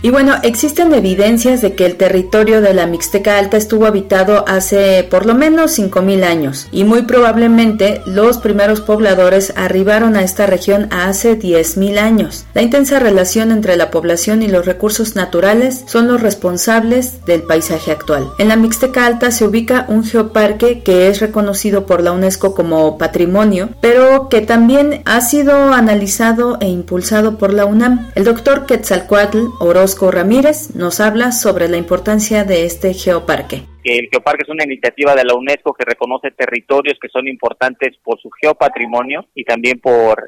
y 0.00 0.10
bueno, 0.10 0.36
existen 0.44 0.94
evidencias 0.94 1.60
de 1.60 1.74
que 1.74 1.84
el 1.84 1.96
territorio 1.96 2.60
de 2.60 2.72
la 2.72 2.86
Mixteca 2.86 3.36
Alta 3.36 3.56
estuvo 3.56 3.84
habitado 3.84 4.44
hace 4.46 5.04
por 5.10 5.26
lo 5.26 5.34
menos 5.34 5.76
5.000 5.76 6.22
años 6.22 6.68
y 6.70 6.84
muy 6.84 7.02
probablemente 7.02 8.00
los 8.06 8.38
primeros 8.38 8.80
pobladores 8.80 9.52
arribaron 9.56 10.14
a 10.14 10.22
esta 10.22 10.46
región 10.46 10.86
hace 10.92 11.36
10.000 11.36 11.98
años. 11.98 12.46
La 12.54 12.62
intensa 12.62 13.00
relación 13.00 13.50
entre 13.50 13.76
la 13.76 13.90
población 13.90 14.42
y 14.42 14.46
los 14.46 14.66
recursos 14.66 15.16
naturales 15.16 15.82
son 15.86 16.06
los 16.06 16.20
responsables 16.20 17.24
del 17.26 17.42
paisaje 17.42 17.90
actual. 17.90 18.30
En 18.38 18.46
la 18.46 18.56
Mixteca 18.56 19.04
Alta 19.04 19.32
se 19.32 19.46
ubica 19.46 19.84
un 19.88 20.04
geoparque 20.04 20.82
que 20.84 21.08
es 21.08 21.18
reconocido 21.18 21.86
por 21.86 22.02
la 22.02 22.12
UNESCO 22.12 22.54
como 22.54 22.98
patrimonio, 22.98 23.70
pero 23.80 24.28
que 24.28 24.42
también 24.42 25.02
ha 25.06 25.20
sido 25.22 25.72
analizado 25.72 26.56
e 26.60 26.68
impulsado 26.68 27.36
por 27.36 27.52
la 27.52 27.64
UNAM. 27.64 28.12
El 28.14 28.22
doctor 28.22 28.64
Quetzalcoatl 28.64 29.38
Orozco 29.58 29.87
Ramírez 30.10 30.74
nos 30.74 31.00
habla 31.00 31.32
sobre 31.32 31.68
la 31.68 31.76
importancia 31.76 32.44
de 32.44 32.64
este 32.64 32.94
geoparque 32.94 33.64
el 33.96 34.08
Geoparque 34.10 34.42
es 34.42 34.48
una 34.48 34.64
iniciativa 34.64 35.14
de 35.14 35.24
la 35.24 35.34
UNESCO 35.34 35.72
que 35.72 35.84
reconoce 35.84 36.30
territorios 36.30 36.98
que 37.00 37.08
son 37.08 37.28
importantes 37.28 37.96
por 38.02 38.20
su 38.20 38.30
geopatrimonio 38.30 39.26
y 39.34 39.44
también 39.44 39.80
por 39.80 40.26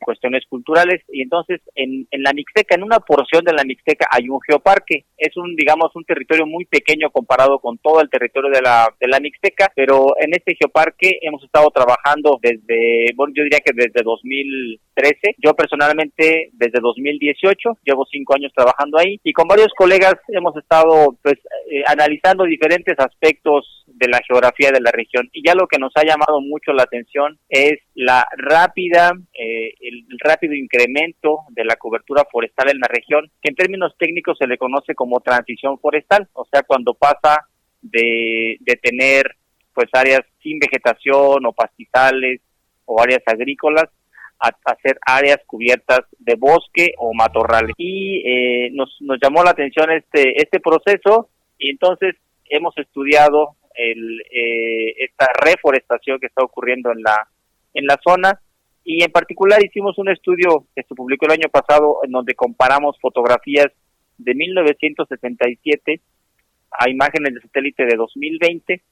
cuestiones 0.00 0.44
culturales. 0.48 1.02
Y 1.08 1.22
entonces 1.22 1.60
en, 1.74 2.06
la 2.12 2.32
Mixteca, 2.32 2.74
en 2.74 2.82
una 2.82 3.00
porción 3.00 3.44
de 3.44 3.52
la 3.52 3.64
Mixteca 3.64 4.06
hay 4.10 4.28
un 4.28 4.40
geoparque. 4.40 5.04
Es 5.16 5.36
un, 5.36 5.56
digamos, 5.56 5.94
un 5.94 6.04
territorio 6.04 6.46
muy 6.46 6.64
pequeño 6.66 7.10
comparado 7.10 7.58
con 7.60 7.78
todo 7.78 8.00
el 8.00 8.10
territorio 8.10 8.50
de 8.50 8.62
la, 8.62 8.92
de 9.00 9.08
la 9.08 9.20
Mixteca, 9.20 9.72
pero 9.74 10.14
en 10.18 10.34
este 10.34 10.54
geoparque 10.54 11.18
hemos 11.22 11.42
estado 11.44 11.70
trabajando 11.70 12.38
desde, 12.42 13.12
bueno, 13.16 13.32
yo 13.36 13.44
diría 13.44 13.60
que 13.64 13.72
desde 13.74 14.02
2013. 14.98 15.36
Yo 15.38 15.54
personalmente 15.54 16.50
desde 16.52 16.80
2018, 16.80 17.78
llevo 17.84 18.06
cinco 18.10 18.34
años 18.34 18.52
trabajando 18.54 18.98
ahí 18.98 19.20
y 19.22 19.32
con 19.32 19.46
varios 19.46 19.72
colegas 19.76 20.14
hemos 20.28 20.56
estado 20.56 21.16
pues 21.22 21.36
eh, 21.70 21.82
analizando 21.86 22.44
diferentes 22.44 22.98
aspectos 22.98 23.84
de 23.86 24.08
la 24.08 24.20
geografía 24.26 24.70
de 24.70 24.80
la 24.80 24.90
región. 24.90 25.28
Y 25.32 25.46
ya 25.46 25.54
lo 25.54 25.66
que 25.66 25.78
nos 25.78 25.92
ha 25.96 26.04
llamado 26.04 26.40
mucho 26.40 26.72
la 26.72 26.84
atención 26.84 27.38
es 27.48 27.78
la 27.94 28.26
rápida, 28.36 29.12
eh, 29.34 29.74
el 29.80 30.04
rápido 30.20 30.54
incremento 30.54 31.40
de 31.50 31.64
la 31.64 31.76
cobertura 31.76 32.24
forestal 32.30 32.70
en 32.70 32.78
la 32.78 32.88
región, 32.88 33.30
que 33.42 33.50
en 33.50 33.56
términos 33.56 33.94
técnicos 33.98 34.38
se 34.38 34.46
le 34.46 34.58
conoce 34.58 34.94
como 34.94 35.20
transición 35.20 35.78
forestal, 35.78 36.28
o 36.32 36.46
sea, 36.50 36.62
cuando 36.62 36.94
pasa 36.94 37.46
de, 37.80 38.56
de 38.60 38.76
tener 38.76 39.36
pues 39.72 39.88
áreas 39.92 40.22
sin 40.42 40.58
vegetación 40.58 41.46
o 41.46 41.52
pastizales 41.52 42.40
o 42.84 43.00
áreas 43.00 43.22
agrícolas 43.26 43.88
a 44.40 44.52
hacer 44.64 44.98
áreas 45.04 45.38
cubiertas 45.46 46.00
de 46.18 46.34
bosque 46.36 46.94
o 46.98 47.12
matorrales. 47.12 47.74
Y 47.76 48.22
eh, 48.24 48.70
nos, 48.72 48.96
nos 49.00 49.18
llamó 49.20 49.42
la 49.42 49.50
atención 49.50 49.90
este, 49.90 50.40
este 50.40 50.60
proceso 50.60 51.28
y 51.58 51.70
entonces 51.70 52.14
hemos 52.48 52.76
estudiado 52.78 53.56
el, 53.74 54.20
eh, 54.32 54.94
esta 54.98 55.28
reforestación 55.44 56.18
que 56.18 56.26
está 56.26 56.44
ocurriendo 56.44 56.92
en 56.92 57.02
la, 57.02 57.28
en 57.74 57.86
la 57.86 57.98
zona 58.02 58.40
y 58.84 59.02
en 59.02 59.12
particular 59.12 59.62
hicimos 59.64 59.98
un 59.98 60.08
estudio 60.08 60.64
que 60.74 60.82
se 60.82 60.94
publicó 60.94 61.26
el 61.26 61.32
año 61.32 61.48
pasado 61.50 61.98
en 62.04 62.10
donde 62.10 62.34
comparamos 62.34 62.98
fotografías 63.00 63.66
de 64.16 64.34
1977 64.34 66.00
a 66.70 66.88
imágenes 66.88 67.34
de 67.34 67.40
satélite 67.40 67.84
de 67.84 67.96
2020 67.96 68.82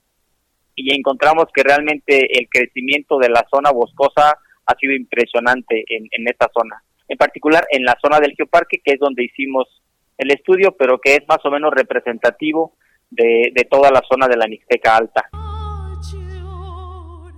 y 0.77 0.95
encontramos 0.95 1.47
que 1.53 1.63
realmente 1.63 2.39
el 2.39 2.49
crecimiento 2.49 3.19
de 3.19 3.31
la 3.31 3.47
zona 3.51 3.71
boscosa 3.71 4.39
ha 4.67 4.75
sido 4.77 4.93
impresionante 4.95 5.85
en, 5.89 6.07
en 6.11 6.29
esta 6.29 6.49
zona, 6.53 6.83
en 7.09 7.17
particular 7.17 7.65
en 7.71 7.85
la 7.85 7.97
zona 8.03 8.21
del 8.21 8.35
geoparque, 8.37 8.81
que 8.85 8.95
es 8.95 8.99
donde 8.99 9.25
hicimos 9.25 9.67
el 10.19 10.31
estudio, 10.31 10.75
pero 10.79 10.99
que 10.99 11.15
es 11.15 11.29
más 11.29 11.45
o 11.45 11.51
menos 11.51 11.73
representativo 11.75 12.75
de, 13.11 13.67
toda 13.71 13.91
la 13.91 14.03
zona 14.09 14.29
de 14.29 14.37
la 14.37 14.47
Mixteca 14.47 14.97
Alta. 14.97 15.29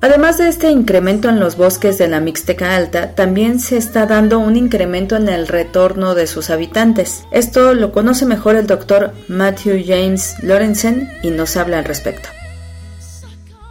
Además 0.01 0.39
de 0.39 0.49
este 0.49 0.71
incremento 0.71 1.29
en 1.29 1.41
los 1.41 1.57
bosques 1.57 1.99
de 1.99 2.07
la 2.07 2.21
Mixteca 2.21 2.77
Alta, 2.77 3.17
también 3.17 3.59
se 3.59 3.77
está 3.77 4.07
dando 4.07 4.39
un 4.39 4.57
incremento 4.57 5.17
en 5.17 5.29
el 5.29 5.49
retorno 5.49 6.15
de 6.15 6.29
sus 6.29 6.51
habitantes. 6.51 7.27
Esto 7.33 7.75
lo 7.75 7.91
conoce 7.91 8.25
mejor 8.25 8.55
el 8.55 8.69
doctor 8.69 9.13
Matthew 9.29 9.83
James 9.85 10.41
Lorenzen 10.45 11.09
y 11.25 11.31
nos 11.31 11.57
habla 11.57 11.81
al 11.81 11.85
respecto. 11.85 12.29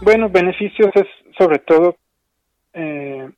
Bueno, 0.02 0.30
beneficios 0.30 0.90
es 0.96 1.08
sobre 1.38 1.60
todo 1.60 1.96
eh, 2.74 3.30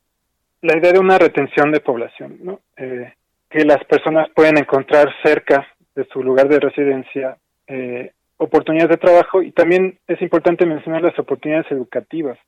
la 0.62 0.76
idea 0.76 0.92
de 0.92 0.98
una 0.98 1.18
retención 1.18 1.72
de 1.72 1.80
población. 1.80 2.58
Eh, 2.76 3.12
que 3.48 3.64
las 3.64 3.84
personas 3.84 4.28
pueden 4.30 4.58
encontrar 4.58 5.12
cerca 5.24 5.66
de 5.94 6.04
su 6.12 6.22
lugar 6.22 6.48
de 6.48 6.60
residencia 6.60 7.36
eh, 7.66 8.12
oportunidades 8.36 8.90
de 8.90 8.96
trabajo 8.96 9.42
y 9.42 9.52
también 9.52 9.98
es 10.06 10.22
importante 10.22 10.64
mencionar 10.64 11.02
las 11.02 11.18
oportunidades 11.18 11.70
educativas. 11.70 12.38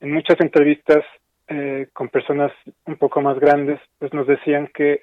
En 0.00 0.12
muchas 0.12 0.40
entrevistas 0.40 1.04
eh, 1.48 1.88
con 1.92 2.08
personas 2.08 2.52
un 2.86 2.96
poco 2.96 3.20
más 3.20 3.38
grandes, 3.38 3.80
pues 3.98 4.12
nos 4.12 4.26
decían 4.26 4.68
que 4.74 5.02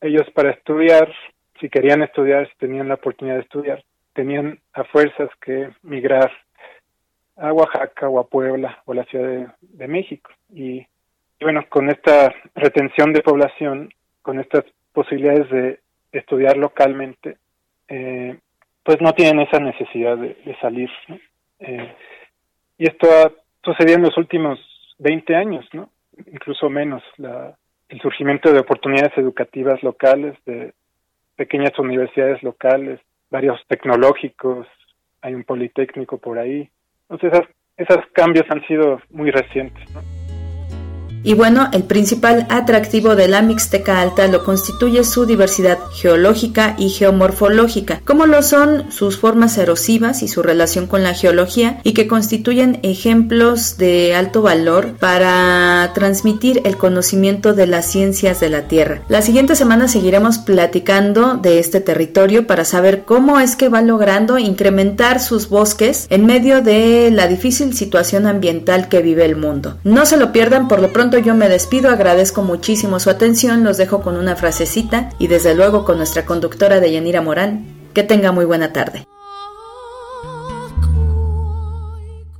ellos 0.00 0.28
para 0.34 0.50
estudiar, 0.50 1.12
si 1.60 1.68
querían 1.68 2.02
estudiar, 2.02 2.48
si 2.48 2.56
tenían 2.56 2.88
la 2.88 2.94
oportunidad 2.94 3.36
de 3.36 3.42
estudiar, 3.42 3.84
tenían 4.14 4.58
a 4.72 4.84
fuerzas 4.84 5.28
que 5.44 5.70
migrar 5.82 6.30
a 7.36 7.52
Oaxaca 7.52 8.08
o 8.08 8.18
a 8.18 8.26
Puebla 8.26 8.82
o 8.86 8.92
a 8.92 8.96
la 8.96 9.04
Ciudad 9.04 9.54
de, 9.60 9.88
México. 9.88 10.30
Y, 10.52 10.86
bueno, 11.42 11.64
con 11.68 11.90
esta 11.90 12.32
retención 12.54 13.12
de 13.12 13.22
población, 13.22 13.90
con 14.22 14.40
estas 14.40 14.64
posibilidades 14.92 15.48
de 15.50 15.80
estudiar 16.12 16.56
localmente, 16.56 17.36
eh, 17.88 18.38
pues 18.82 19.00
no 19.00 19.12
tienen 19.12 19.40
esa 19.40 19.58
necesidad 19.58 20.16
de, 20.16 20.56
salir. 20.60 20.90
Eh, 21.60 21.94
y 22.78 22.84
esto 22.84 23.08
ha 23.10 23.32
sucedido 23.64 23.96
en 23.96 24.02
los 24.02 24.16
últimos 24.18 24.58
20 24.98 25.34
años, 25.34 25.66
¿no? 25.72 25.90
incluso 26.32 26.68
menos, 26.68 27.02
la, 27.16 27.56
el 27.88 28.00
surgimiento 28.00 28.52
de 28.52 28.60
oportunidades 28.60 29.16
educativas 29.16 29.82
locales, 29.82 30.36
de 30.44 30.72
pequeñas 31.36 31.78
universidades 31.78 32.42
locales, 32.42 33.00
varios 33.30 33.60
tecnológicos, 33.68 34.66
hay 35.22 35.34
un 35.34 35.44
politécnico 35.44 36.18
por 36.18 36.38
ahí. 36.38 36.68
Entonces, 37.08 37.48
esos 37.76 38.04
cambios 38.12 38.44
han 38.50 38.66
sido 38.66 39.00
muy 39.10 39.30
recientes. 39.30 39.90
¿no? 39.94 40.21
Y 41.24 41.34
bueno, 41.34 41.68
el 41.72 41.84
principal 41.84 42.46
atractivo 42.50 43.14
de 43.14 43.28
la 43.28 43.42
Mixteca 43.42 44.00
Alta 44.00 44.26
lo 44.26 44.44
constituye 44.44 45.04
su 45.04 45.24
diversidad 45.24 45.78
geológica 45.92 46.74
y 46.78 46.88
geomorfológica, 46.88 48.00
como 48.04 48.26
lo 48.26 48.42
son 48.42 48.90
sus 48.90 49.18
formas 49.18 49.56
erosivas 49.58 50.22
y 50.22 50.28
su 50.28 50.42
relación 50.42 50.86
con 50.86 51.02
la 51.02 51.14
geología, 51.14 51.80
y 51.84 51.92
que 51.92 52.08
constituyen 52.08 52.80
ejemplos 52.82 53.78
de 53.78 54.14
alto 54.14 54.42
valor 54.42 54.96
para 54.98 55.90
transmitir 55.94 56.62
el 56.64 56.76
conocimiento 56.76 57.54
de 57.54 57.66
las 57.66 57.86
ciencias 57.86 58.40
de 58.40 58.50
la 58.50 58.62
Tierra. 58.62 59.02
La 59.08 59.22
siguiente 59.22 59.54
semana 59.54 59.88
seguiremos 59.88 60.38
platicando 60.38 61.34
de 61.34 61.58
este 61.58 61.80
territorio 61.80 62.46
para 62.46 62.64
saber 62.64 63.04
cómo 63.04 63.38
es 63.38 63.54
que 63.56 63.68
va 63.68 63.82
logrando 63.82 64.38
incrementar 64.38 65.20
sus 65.20 65.48
bosques 65.48 66.06
en 66.10 66.26
medio 66.26 66.62
de 66.62 67.10
la 67.12 67.26
difícil 67.26 67.74
situación 67.74 68.26
ambiental 68.26 68.88
que 68.88 69.02
vive 69.02 69.24
el 69.24 69.36
mundo. 69.36 69.78
No 69.84 70.06
se 70.06 70.16
lo 70.16 70.32
pierdan, 70.32 70.68
por 70.68 70.80
lo 70.80 70.92
pronto 70.92 71.11
yo 71.18 71.34
me 71.34 71.48
despido, 71.48 71.90
agradezco 71.90 72.42
muchísimo 72.42 73.00
su 73.00 73.10
atención, 73.10 73.64
los 73.64 73.76
dejo 73.76 74.02
con 74.02 74.16
una 74.16 74.36
frasecita 74.36 75.10
y 75.18 75.26
desde 75.26 75.54
luego 75.54 75.84
con 75.84 75.98
nuestra 75.98 76.24
conductora 76.24 76.80
de 76.80 76.92
Yanira 76.92 77.22
Morán. 77.22 77.66
Que 77.94 78.02
tenga 78.02 78.32
muy 78.32 78.44
buena 78.44 78.72
tarde. 78.72 79.06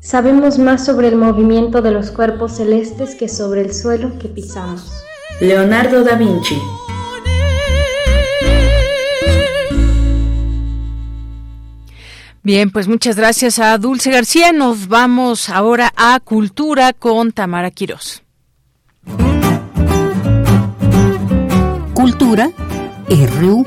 Sabemos 0.00 0.58
más 0.58 0.84
sobre 0.84 1.08
el 1.08 1.16
movimiento 1.16 1.80
de 1.80 1.90
los 1.90 2.10
cuerpos 2.10 2.56
celestes 2.56 3.14
que 3.14 3.28
sobre 3.28 3.60
el 3.60 3.72
suelo 3.72 4.18
que 4.18 4.28
pisamos. 4.28 5.04
Leonardo 5.40 6.02
da 6.02 6.16
Vinci. 6.16 6.56
Bien, 12.44 12.70
pues 12.70 12.88
muchas 12.88 13.14
gracias 13.14 13.60
a 13.60 13.78
Dulce 13.78 14.10
García. 14.10 14.52
Nos 14.52 14.88
vamos 14.88 15.48
ahora 15.48 15.92
a 15.96 16.18
Cultura 16.18 16.92
con 16.92 17.30
Tamara 17.30 17.70
Quirós. 17.70 18.21
Cultura 21.94 22.50
RU. 23.08 23.64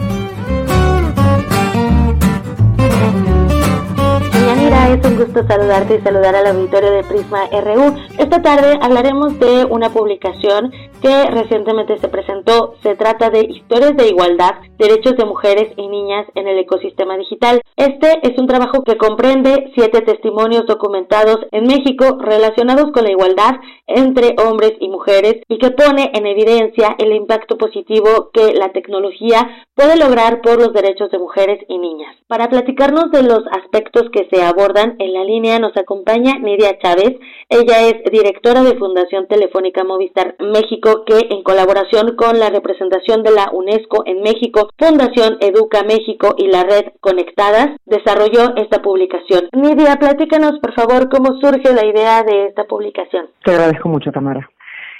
Mira, 4.65 4.91
es 4.91 5.05
un 5.05 5.15
gusto 5.15 5.45
saludarte 5.47 5.97
y 5.97 6.01
saludar 6.01 6.35
al 6.35 6.47
auditorio 6.47 6.89
de 6.89 7.03
Prisma 7.03 7.45
RU. 7.51 7.95
Esta 8.17 8.41
tarde 8.41 8.79
hablaremos 8.81 9.37
de 9.37 9.63
una 9.65 9.91
publicación 9.91 10.71
que 11.03 11.25
recientemente 11.29 11.99
se 11.99 12.07
presentó. 12.07 12.73
Se 12.81 12.95
trata 12.95 13.29
de 13.29 13.41
Historias 13.41 13.95
de 13.95 14.07
Igualdad, 14.07 14.55
Derechos 14.79 15.17
de 15.17 15.25
Mujeres 15.25 15.71
y 15.77 15.87
Niñas 15.87 16.25
en 16.33 16.47
el 16.47 16.57
Ecosistema 16.57 17.15
Digital. 17.15 17.61
Este 17.77 18.27
es 18.27 18.39
un 18.39 18.47
trabajo 18.47 18.83
que 18.83 18.97
comprende 18.97 19.71
siete 19.75 20.01
testimonios 20.01 20.65
documentados 20.65 21.45
en 21.51 21.67
México 21.67 22.17
relacionados 22.19 22.91
con 22.91 23.03
la 23.03 23.11
igualdad 23.11 23.59
entre 23.85 24.35
hombres 24.43 24.73
y 24.79 24.89
mujeres 24.89 25.43
y 25.47 25.59
que 25.59 25.69
pone 25.69 26.09
en 26.15 26.25
evidencia 26.25 26.95
el 26.97 27.13
impacto 27.13 27.55
positivo 27.59 28.31
que 28.33 28.53
la 28.53 28.71
tecnología 28.71 29.47
puede 29.75 29.95
lograr 29.95 30.41
por 30.41 30.57
los 30.57 30.73
derechos 30.73 31.11
de 31.11 31.19
mujeres 31.19 31.63
y 31.67 31.77
niñas. 31.77 32.15
Para 32.27 32.49
platicarnos 32.49 33.11
de 33.11 33.21
los 33.21 33.43
aspectos 33.51 34.09
que 34.11 34.27
se 34.31 34.43
abordan 34.55 34.95
en 34.99 35.13
la 35.13 35.23
línea 35.23 35.59
nos 35.59 35.75
acompaña 35.77 36.39
Nidia 36.39 36.77
Chávez. 36.79 37.17
Ella 37.49 37.87
es 37.87 37.95
directora 38.11 38.63
de 38.63 38.77
Fundación 38.77 39.27
Telefónica 39.27 39.83
Movistar 39.83 40.35
México 40.39 41.03
que 41.05 41.27
en 41.29 41.43
colaboración 41.43 42.15
con 42.15 42.39
la 42.39 42.49
representación 42.49 43.23
de 43.23 43.31
la 43.31 43.49
UNESCO 43.51 44.03
en 44.05 44.21
México, 44.21 44.69
Fundación 44.77 45.37
Educa 45.41 45.83
México 45.83 46.35
y 46.37 46.47
la 46.47 46.63
red 46.63 46.93
Conectadas 47.01 47.77
desarrolló 47.85 48.55
esta 48.55 48.81
publicación. 48.81 49.49
Nidia, 49.53 49.97
platícanos 49.97 50.59
por 50.59 50.73
favor 50.73 51.09
cómo 51.09 51.39
surge 51.41 51.73
la 51.73 51.85
idea 51.85 52.23
de 52.23 52.47
esta 52.47 52.63
publicación. 52.65 53.27
Te 53.43 53.51
agradezco 53.51 53.89
mucho, 53.89 54.11
Tamara. 54.11 54.49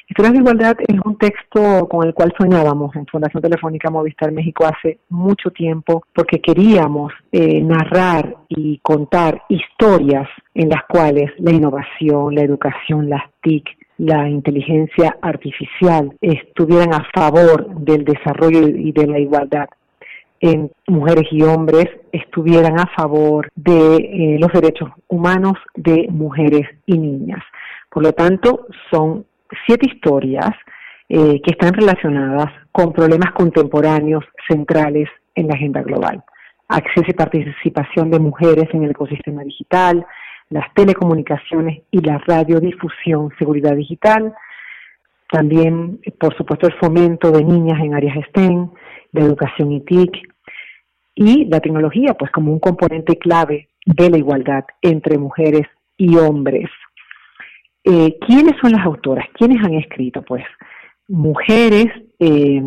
Historias 0.08 0.34
de 0.34 0.40
Igualdad 0.40 0.78
es 0.88 1.00
un 1.04 1.18
texto 1.18 1.88
con 1.90 2.06
el 2.06 2.14
cual 2.14 2.32
soñábamos 2.40 2.96
en 2.96 3.08
Fundación 3.08 3.42
Telefónica 3.42 3.90
Movistar 3.90 4.32
México 4.32 4.66
hace 4.66 5.00
mucho 5.10 5.50
tiempo 5.50 6.04
porque 6.14 6.40
queríamos 6.40 7.12
eh, 7.32 7.60
narrar 7.62 8.36
y 8.48 8.78
contar 8.84 9.42
historias 9.50 10.30
en 10.54 10.70
las 10.70 10.84
cuales 10.88 11.32
la 11.40 11.52
innovación, 11.52 12.36
la 12.36 12.44
educación, 12.44 13.10
las 13.10 13.24
TIC, 13.42 13.68
la 13.98 14.30
inteligencia 14.30 15.18
artificial 15.24 16.16
estuvieran 16.22 16.94
a 16.94 17.08
favor 17.12 17.68
del 17.80 18.06
desarrollo 18.06 18.68
y 18.68 18.92
de 18.92 19.08
la 19.08 19.18
igualdad 19.18 19.68
en 20.40 20.72
mujeres 20.88 21.26
y 21.32 21.42
hombres 21.42 21.88
estuvieran 22.12 22.80
a 22.80 22.86
favor 22.96 23.50
de 23.56 23.96
eh, 23.96 24.38
los 24.40 24.52
derechos 24.52 24.90
humanos 25.08 25.54
de 25.74 26.08
mujeres 26.12 26.68
y 26.86 26.96
niñas. 27.00 27.42
Por 27.90 28.04
lo 28.04 28.12
tanto, 28.14 28.68
son 28.92 29.26
siete 29.66 29.88
historias 29.92 30.52
eh, 31.10 31.42
que 31.42 31.52
están 31.52 31.74
relacionadas 31.74 32.52
con 32.72 32.94
problemas 32.94 33.32
contemporáneos 33.34 34.24
centrales 34.48 35.08
en 35.36 35.48
la 35.48 35.54
agenda 35.54 35.82
global. 35.82 36.24
Acceso 36.68 37.06
y 37.08 37.14
participación 37.14 38.10
de 38.10 38.20
mujeres 38.20 38.66
en 38.74 38.84
el 38.84 38.92
ecosistema 38.92 39.44
digital, 39.44 40.06
las 40.50 40.74
telecomunicaciones 40.74 41.84
y 41.92 42.02
la 42.02 42.18
radiodifusión, 42.26 43.32
seguridad 43.38 43.76
digital, 43.76 44.34
también, 45.32 46.00
por 46.20 46.36
supuesto, 46.38 46.68
el 46.68 46.74
fomento 46.74 47.32
de 47.32 47.44
niñas 47.44 47.80
en 47.82 47.96
áreas 47.96 48.18
STEM, 48.30 48.70
de 49.12 49.22
educación 49.22 49.72
y 49.72 49.82
TIC, 49.82 50.12
y 51.16 51.46
la 51.46 51.60
tecnología, 51.60 52.14
pues 52.14 52.32
como 52.32 52.52
un 52.52 52.60
componente 52.60 53.18
clave 53.18 53.70
de 53.86 54.10
la 54.10 54.18
igualdad 54.18 54.66
entre 54.82 55.18
mujeres 55.18 55.68
y 55.98 56.18
hombres. 56.18 56.70
Eh, 57.86 58.18
¿Quiénes 58.26 58.56
son 58.60 58.72
las 58.72 58.86
autoras? 58.86 59.28
¿Quiénes 59.34 59.64
han 59.64 59.76
escrito? 59.76 60.24
Pues 60.24 60.44
mujeres 61.08 61.86
eh, 62.20 62.62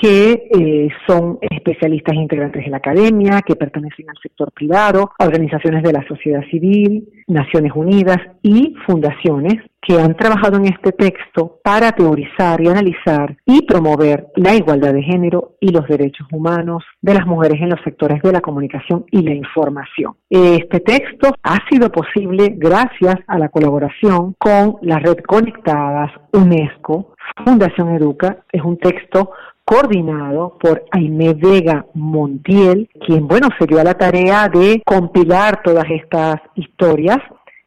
que 0.00 0.48
eh, 0.50 0.88
son 1.06 1.38
especialistas 1.40 2.14
integrantes 2.14 2.64
de 2.64 2.70
la 2.70 2.76
academia, 2.76 3.42
que 3.42 3.56
pertenecen 3.56 4.08
al 4.08 4.16
sector 4.22 4.52
privado, 4.52 5.10
organizaciones 5.18 5.82
de 5.82 5.92
la 5.92 6.06
sociedad 6.06 6.42
civil, 6.50 7.08
Naciones 7.26 7.72
Unidas 7.74 8.18
y 8.42 8.74
fundaciones 8.86 9.56
que 9.80 9.98
han 9.98 10.16
trabajado 10.16 10.56
en 10.58 10.66
este 10.66 10.92
texto 10.92 11.60
para 11.62 11.92
teorizar 11.92 12.60
y 12.60 12.68
analizar 12.68 13.36
y 13.46 13.62
promover 13.62 14.28
la 14.36 14.54
igualdad 14.54 14.92
de 14.92 15.02
género 15.02 15.56
y 15.60 15.70
los 15.70 15.86
derechos 15.88 16.26
humanos 16.32 16.84
de 17.00 17.14
las 17.14 17.26
mujeres 17.26 17.60
en 17.60 17.70
los 17.70 17.80
sectores 17.82 18.20
de 18.22 18.32
la 18.32 18.40
comunicación 18.40 19.04
y 19.10 19.22
la 19.22 19.34
información. 19.34 20.14
Este 20.28 20.80
texto 20.80 21.32
ha 21.42 21.58
sido 21.70 21.90
posible 21.90 22.54
gracias 22.56 23.16
a 23.26 23.38
la 23.38 23.48
colaboración 23.48 24.34
con 24.38 24.76
la 24.82 24.98
red 24.98 25.18
Conectadas, 25.26 26.12
UNESCO, 26.32 27.14
Fundación 27.44 27.94
Educa. 27.94 28.44
Es 28.52 28.62
un 28.62 28.78
texto 28.78 29.30
coordinado 29.68 30.56
por 30.58 30.86
Aime 30.92 31.34
Vega 31.34 31.84
Montiel, 31.92 32.88
quien, 33.06 33.28
bueno, 33.28 33.48
se 33.58 33.66
dio 33.66 33.78
a 33.78 33.84
la 33.84 33.92
tarea 33.92 34.48
de 34.48 34.80
compilar 34.82 35.62
todas 35.62 35.84
estas 35.90 36.36
historias 36.54 37.18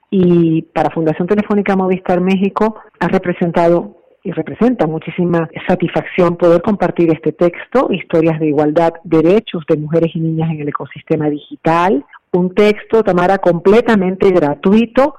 y 0.10 0.64
para 0.64 0.90
Fundación 0.90 1.28
Telefónica 1.28 1.76
Movistar 1.76 2.20
México 2.20 2.82
ha 3.00 3.08
representado 3.08 3.98
y 4.24 4.32
representa 4.32 4.88
muchísima 4.88 5.48
satisfacción 5.68 6.38
poder 6.38 6.64
compartir 6.64 7.14
este 7.14 7.34
texto, 7.34 7.90
Historias 7.92 8.40
de 8.40 8.48
Igualdad, 8.48 8.94
Derechos 9.04 9.64
de 9.70 9.78
Mujeres 9.78 10.10
y 10.16 10.22
Niñas 10.22 10.50
en 10.50 10.62
el 10.62 10.70
Ecosistema 10.70 11.30
Digital, 11.30 12.04
un 12.32 12.56
texto, 12.56 13.04
Tamara, 13.04 13.38
completamente 13.38 14.32
gratuito 14.32 15.18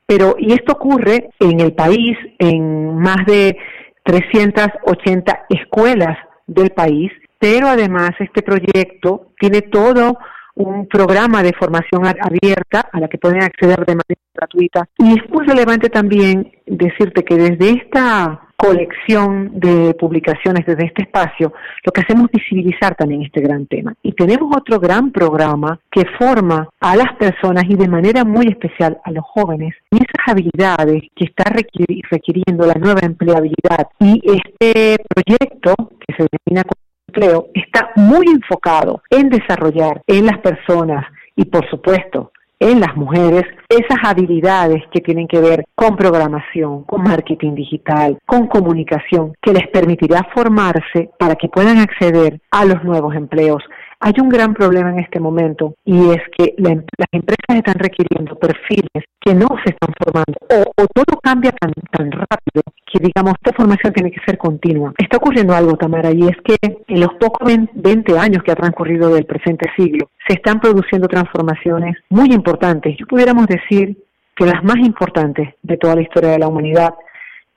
Pero, 0.06 0.36
y 0.39 0.52
esto 0.52 0.73
ocurre 0.73 1.31
en 1.39 1.60
el 1.60 1.74
país, 1.74 2.16
en 2.39 2.98
más 2.98 3.24
de 3.27 3.56
380 4.05 5.47
escuelas 5.48 6.19
del 6.47 6.70
país, 6.70 7.10
pero 7.39 7.69
además 7.69 8.10
este 8.19 8.43
proyecto 8.43 9.28
tiene 9.39 9.62
todo 9.62 10.19
un 10.55 10.86
programa 10.86 11.43
de 11.43 11.52
formación 11.52 12.06
abierta 12.06 12.89
a 12.93 13.01
la 13.01 13.09
que 13.09 13.19
pueden 13.19 13.43
acceder 13.43 13.85
de 13.86 13.97
manera 13.97 14.22
gratuita. 14.34 14.88
Y 14.98 15.18
es 15.18 15.30
muy 15.30 15.46
relevante 15.46 15.88
también 15.88 16.52
decirte 16.66 17.24
que 17.24 17.36
desde 17.36 17.70
esta 17.70 18.40
colección 18.62 19.59
de 19.59 19.92
publicaciones 19.94 20.64
desde 20.64 20.86
este 20.86 21.02
espacio, 21.02 21.52
lo 21.84 21.90
que 21.90 22.00
hacemos 22.00 22.26
es 22.32 22.40
visibilizar 22.40 22.94
también 22.94 23.22
este 23.22 23.40
gran 23.40 23.66
tema. 23.66 23.92
Y 24.02 24.12
tenemos 24.12 24.56
otro 24.56 24.78
gran 24.78 25.10
programa 25.10 25.80
que 25.90 26.04
forma 26.16 26.68
a 26.78 26.94
las 26.94 27.12
personas 27.16 27.64
y 27.68 27.74
de 27.74 27.88
manera 27.88 28.24
muy 28.24 28.46
especial 28.46 29.00
a 29.04 29.10
los 29.10 29.24
jóvenes 29.24 29.74
en 29.90 29.98
esas 29.98 30.28
habilidades 30.28 31.02
que 31.16 31.24
está 31.24 31.44
requiriendo 31.44 32.64
la 32.64 32.74
nueva 32.74 33.00
empleabilidad. 33.02 33.88
Y 33.98 34.22
este 34.24 34.96
proyecto, 35.09 35.74
que 36.06 36.14
se 36.16 36.28
denomina 36.30 36.62
empleo 37.09 37.48
está 37.54 37.90
muy 37.96 38.26
enfocado 38.28 39.02
en 39.10 39.28
desarrollar 39.28 40.02
en 40.06 40.26
las 40.26 40.38
personas 40.38 41.04
y 41.36 41.44
por 41.44 41.68
supuesto 41.68 42.31
en 42.62 42.80
las 42.80 42.97
mujeres 42.97 43.43
esas 43.68 43.98
habilidades 44.05 44.82
que 44.93 45.01
tienen 45.01 45.26
que 45.26 45.40
ver 45.40 45.64
con 45.74 45.97
programación, 45.97 46.84
con 46.84 47.02
marketing 47.02 47.55
digital, 47.55 48.18
con 48.24 48.47
comunicación, 48.47 49.32
que 49.43 49.52
les 49.52 49.66
permitirá 49.68 50.28
formarse 50.34 51.10
para 51.18 51.34
que 51.34 51.48
puedan 51.48 51.78
acceder 51.78 52.40
a 52.51 52.64
los 52.64 52.84
nuevos 52.84 53.14
empleos, 53.14 53.62
hay 54.05 54.14
un 54.20 54.28
gran 54.28 54.52
problema 54.52 54.90
en 54.90 54.98
este 54.98 55.20
momento 55.20 55.74
y 55.84 56.10
es 56.10 56.22
que 56.36 56.55
las 56.59 56.74
empresas 57.12 57.56
están 57.56 57.76
requiriendo 57.76 58.36
perfiles 58.36 59.05
que 59.20 59.32
no 59.32 59.47
se 59.64 59.70
están 59.70 59.94
formando 60.02 60.39
o, 60.51 60.86
todo 60.93 61.20
cambia 61.22 61.52
tan, 61.52 61.72
tan 61.93 62.10
rápido 62.10 62.62
que 62.84 62.98
digamos 62.98 63.34
esta 63.34 63.56
formación 63.56 63.93
tiene 63.93 64.10
que 64.10 64.20
ser 64.26 64.36
continua. 64.39 64.93
Está 64.98 65.18
ocurriendo 65.18 65.55
algo, 65.55 65.76
Tamara, 65.76 66.10
y 66.10 66.22
es 66.22 66.36
que 66.44 66.56
en 66.62 67.01
los 67.01 67.14
pocos 67.14 67.48
20 67.74 68.18
años 68.18 68.43
que 68.43 68.51
ha 68.51 68.56
transcurrido 68.56 69.09
del 69.14 69.24
presente 69.24 69.70
siglo 69.76 70.10
se 70.27 70.35
están 70.35 70.61
produciendo 70.61 71.09
transformaciones 71.09 71.97
muy 72.09 72.32
importantes. 72.32 72.97
Yo 72.99 73.07
pudiéramos 73.07 73.47
decir 73.47 73.97
que 74.36 74.47
las 74.47 74.62
más 74.65 74.77
importantes 74.78 75.55
de 75.62 75.77
toda 75.77 75.97
la 75.97 76.03
historia 76.03 76.31
de 76.31 76.39
la 76.39 76.49
humanidad 76.49 76.94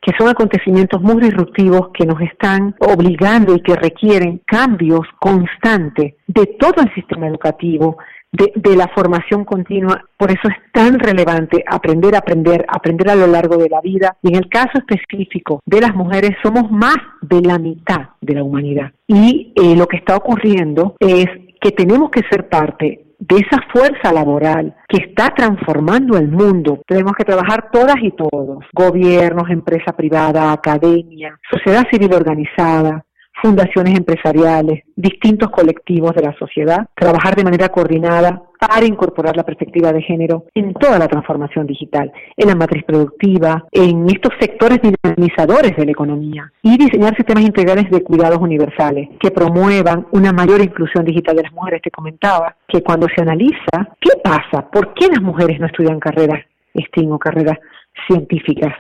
que 0.06 0.12
son 0.20 0.28
acontecimientos 0.28 1.02
muy 1.02 1.20
disruptivos 1.20 1.90
que 1.92 2.06
nos 2.06 2.22
están 2.22 2.76
obligando 2.80 3.56
y 3.56 3.62
que 3.62 3.76
requieren 3.76 4.40
cambios 4.46 5.02
constantes 5.20 6.14
de 6.28 6.46
todo 6.60 6.84
el 6.84 6.94
sistema 6.94 7.28
educativo, 7.28 7.98
de, 8.32 8.76
la 8.76 8.88
formación 8.90 9.46
continua. 9.46 10.04
Por 10.18 10.30
eso 10.30 10.48
es 10.48 10.72
tan 10.72 11.00
relevante 11.00 11.64
aprender, 11.66 12.16
aprender, 12.16 12.66
aprender 12.68 13.10
a 13.10 13.16
lo 13.16 13.28
largo 13.28 13.58
de 13.58 13.70
la 13.70 13.82
vida. 13.82 14.18
Y 14.22 14.30
en 14.30 14.36
el 14.36 14.50
caso 14.50 14.78
específico 14.78 15.62
de 15.66 15.82
las 15.82 15.96
mujeres, 15.96 16.32
somos 16.44 16.70
más 16.70 16.98
de 17.22 17.42
la 17.42 17.58
mitad 17.58 18.10
de 18.22 18.34
la 18.36 18.44
humanidad. 18.44 18.92
Y 19.08 19.54
eh, 19.56 19.76
lo 19.76 19.88
que 19.88 19.98
está 19.98 20.18
ocurriendo 20.18 20.96
es 21.00 21.26
que 21.66 21.72
tenemos 21.72 22.12
que 22.12 22.22
ser 22.30 22.48
parte 22.48 23.08
de 23.18 23.36
esa 23.38 23.60
fuerza 23.74 24.14
laboral 24.14 24.76
que 24.88 24.98
está 24.98 25.34
transformando 25.34 26.16
el 26.16 26.28
mundo. 26.28 26.82
Tenemos 26.86 27.14
que 27.18 27.24
trabajar 27.24 27.72
todas 27.72 27.96
y 28.04 28.12
todos, 28.12 28.64
gobiernos, 28.72 29.50
empresa 29.50 29.94
privada, 29.94 30.52
academia, 30.52 31.40
sociedad 31.50 31.88
civil 31.92 32.14
organizada, 32.14 33.04
fundaciones 33.46 33.96
empresariales, 33.96 34.84
distintos 34.96 35.52
colectivos 35.52 36.16
de 36.16 36.24
la 36.24 36.36
sociedad, 36.40 36.88
trabajar 36.96 37.36
de 37.36 37.44
manera 37.44 37.70
coordinada 37.70 38.42
para 38.60 38.88
incorporar 38.88 39.38
la 39.38 39.44
perspectiva 39.44 39.94
de 39.94 40.02
género 40.02 40.46
en 40.56 40.74
toda 40.74 40.98
la 40.98 41.08
transformación 41.08 41.68
digital, 41.68 42.12
en 42.36 42.48
la 42.48 42.56
matriz 42.56 42.84
productiva, 42.86 43.66
en 43.72 44.08
estos 44.10 44.34
sectores 44.40 44.80
dinamizadores 44.82 45.78
de 45.78 45.86
la 45.86 45.92
economía 45.92 46.52
y 46.64 46.76
diseñar 46.76 47.16
sistemas 47.16 47.44
integrales 47.44 47.88
de 47.92 48.02
cuidados 48.02 48.40
universales 48.40 49.10
que 49.20 49.30
promuevan 49.30 50.08
una 50.12 50.34
mayor 50.34 50.62
inclusión 50.62 51.06
digital 51.06 51.36
de 51.36 51.44
las 51.44 51.54
mujeres. 51.54 51.84
Te 51.84 51.92
comentaba 51.92 52.56
que 52.68 52.82
cuando 52.82 53.06
se 53.16 53.22
analiza 53.22 53.96
qué 54.02 54.18
pasa, 54.24 54.68
por 54.72 54.96
qué 54.96 55.08
las 55.08 55.22
mujeres 55.22 55.60
no 55.60 55.68
estudian 55.68 56.00
carreras 56.00 56.44
STEAM 56.76 57.12
o 57.12 57.20
carreras 57.20 57.60
científicas, 58.08 58.74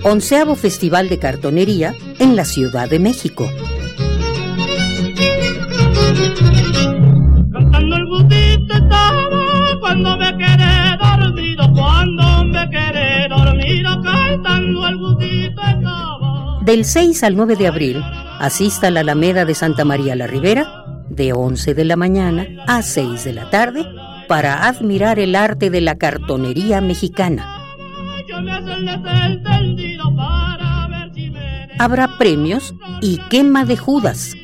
Onceavo 0.04 0.56
Festival 0.56 1.10
de 1.10 1.20
Cartonería 1.20 1.94
en 2.20 2.36
la 2.36 2.46
Ciudad 2.46 2.90
de 2.90 3.00
México. 3.00 3.50
Cantando 7.52 7.96
el 7.96 8.06
gustito 8.08 8.74
estaba 8.74 9.24
cuando 9.80 10.18
me 10.18 10.38
quedé 10.38 10.98
dormido, 11.00 11.74
cuando 11.74 12.46
me 12.46 12.70
quedé 12.70 13.28
dormido, 13.30 14.02
cantando 14.04 14.88
el 14.88 14.98
gustito 14.98 15.62
estaba. 15.62 16.60
Del 16.62 16.86
6 16.86 17.24
al 17.24 17.36
9 17.36 17.56
de 17.56 17.68
abril, 17.68 18.04
asista 18.40 18.88
a 18.88 18.92
la 18.92 19.02
Alameda 19.02 19.46
de 19.46 19.56
Santa 19.56 19.86
María 19.86 20.16
la 20.16 20.28
Ribera 20.28 20.86
de 21.10 21.34
11 21.34 21.74
de 21.74 21.86
la 21.86 21.96
mañana 21.96 22.46
a 22.68 22.82
6 22.82 23.24
de 23.24 23.34
la 23.34 23.50
tarde 23.50 23.86
para 24.28 24.68
admirar 24.68 25.20
el 25.20 25.36
arte 25.36 25.70
de 25.70 25.82
la 25.82 25.98
cartonería 25.98 26.82
mexicana. 26.82 27.67
Habrá 31.80 32.18
premios 32.18 32.74
y 33.02 33.18
quema 33.30 33.64
de 33.64 33.78
Judas. 33.78 34.36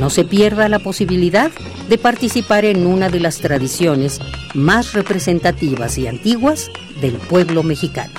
No 0.00 0.10
se 0.10 0.24
pierda 0.24 0.68
la 0.68 0.78
posibilidad 0.78 1.50
de 1.88 1.98
participar 1.98 2.64
en 2.64 2.86
una 2.86 3.08
de 3.08 3.20
las 3.20 3.38
tradiciones 3.38 4.20
más 4.54 4.92
representativas 4.92 5.98
y 5.98 6.06
antiguas 6.06 6.70
del 7.00 7.14
pueblo 7.14 7.62
mexicano. 7.62 8.12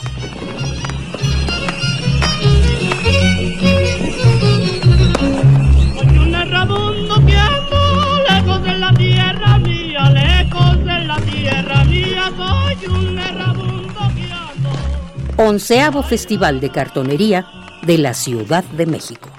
Onceavo 15.42 16.04
Festival 16.04 16.60
de 16.60 16.70
Cartonería 16.70 17.48
de 17.84 17.98
la 17.98 18.14
Ciudad 18.14 18.66
de 18.76 18.86
México. 18.86 19.30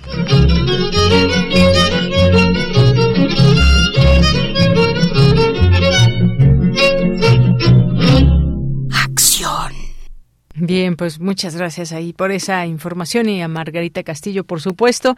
Bien, 10.71 10.95
pues 10.95 11.19
muchas 11.19 11.57
gracias 11.57 11.91
ahí 11.91 12.13
por 12.13 12.31
esa 12.31 12.65
información 12.65 13.29
y 13.29 13.43
a 13.43 13.49
Margarita 13.49 14.05
Castillo, 14.05 14.45
por 14.45 14.61
supuesto. 14.61 15.17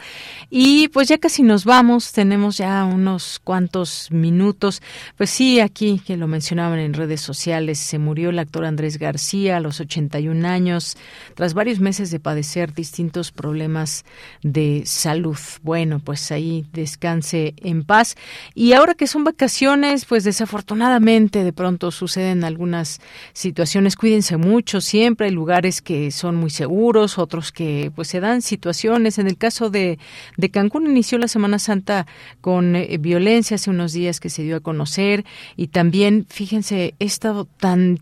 Y 0.49 0.89
pues 0.89 1.09
ya 1.09 1.19
casi 1.19 1.43
nos 1.43 1.66
vamos, 1.66 2.12
tenemos 2.12 2.57
ya 2.57 2.83
unos 2.85 3.39
cuantos 3.39 4.11
minutos. 4.11 4.81
Pues 5.19 5.29
sí, 5.29 5.61
aquí 5.61 6.01
que 6.07 6.16
lo 6.16 6.27
mencionaban 6.27 6.79
en 6.79 6.95
redes 6.95 7.20
sociales, 7.20 7.79
se 7.79 7.99
murió 7.99 8.31
el 8.31 8.39
actor 8.39 8.65
Andrés 8.65 8.97
García 8.97 9.59
a 9.59 9.61
los 9.61 9.79
81 9.79 10.49
años, 10.49 10.97
tras 11.35 11.53
varios 11.53 11.81
meses 11.81 12.11
de 12.11 12.19
padecer 12.19 12.73
distintos 12.73 13.31
problemas 13.31 14.07
de 14.43 14.85
salud. 14.87 15.37
Bueno, 15.62 15.99
pues 15.99 16.33
ahí 16.33 16.65
descanse 16.73 17.53
en 17.59 17.85
paz. 17.85 18.16
Y 18.55 18.73
ahora 18.73 18.95
que 18.95 19.07
son 19.07 19.23
vacaciones, 19.23 20.07
pues 20.07 20.24
desafortunadamente 20.24 21.45
de 21.45 21.53
pronto 21.53 21.91
suceden 21.91 22.43
algunas 22.43 23.03
situaciones. 23.35 23.97
Cuídense 23.97 24.39
mucho 24.39 24.81
siempre 24.81 25.31
lugares 25.43 25.82
que 25.82 26.12
son 26.12 26.36
muy 26.36 26.51
seguros, 26.51 27.19
otros 27.19 27.51
que 27.51 27.90
pues 27.97 28.06
se 28.06 28.20
dan 28.20 28.43
situaciones. 28.43 29.19
En 29.19 29.27
el 29.27 29.36
caso 29.36 29.70
de, 29.70 29.98
de 30.36 30.51
Cancún 30.51 30.86
inició 30.86 31.19
la 31.19 31.27
Semana 31.27 31.59
Santa 31.59 32.06
con 32.40 32.77
eh, 32.77 32.97
violencia 32.98 33.56
hace 33.56 33.69
unos 33.69 33.93
días 33.93 34.20
que 34.20 34.31
se 34.31 34.44
dio 34.44 34.56
a 34.56 34.60
conocer 34.60 35.24
y 35.56 35.66
también, 35.66 36.27
fíjense, 36.28 36.94
he 37.01 37.05
estado 37.05 37.48
tan 37.59 37.98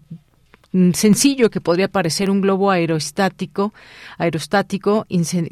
sencillo 0.93 1.51
que 1.51 1.61
podría 1.61 1.89
parecer 1.89 2.31
un 2.31 2.41
globo 2.41 2.71
aerostático, 2.71 3.75
aerostático 4.19 5.05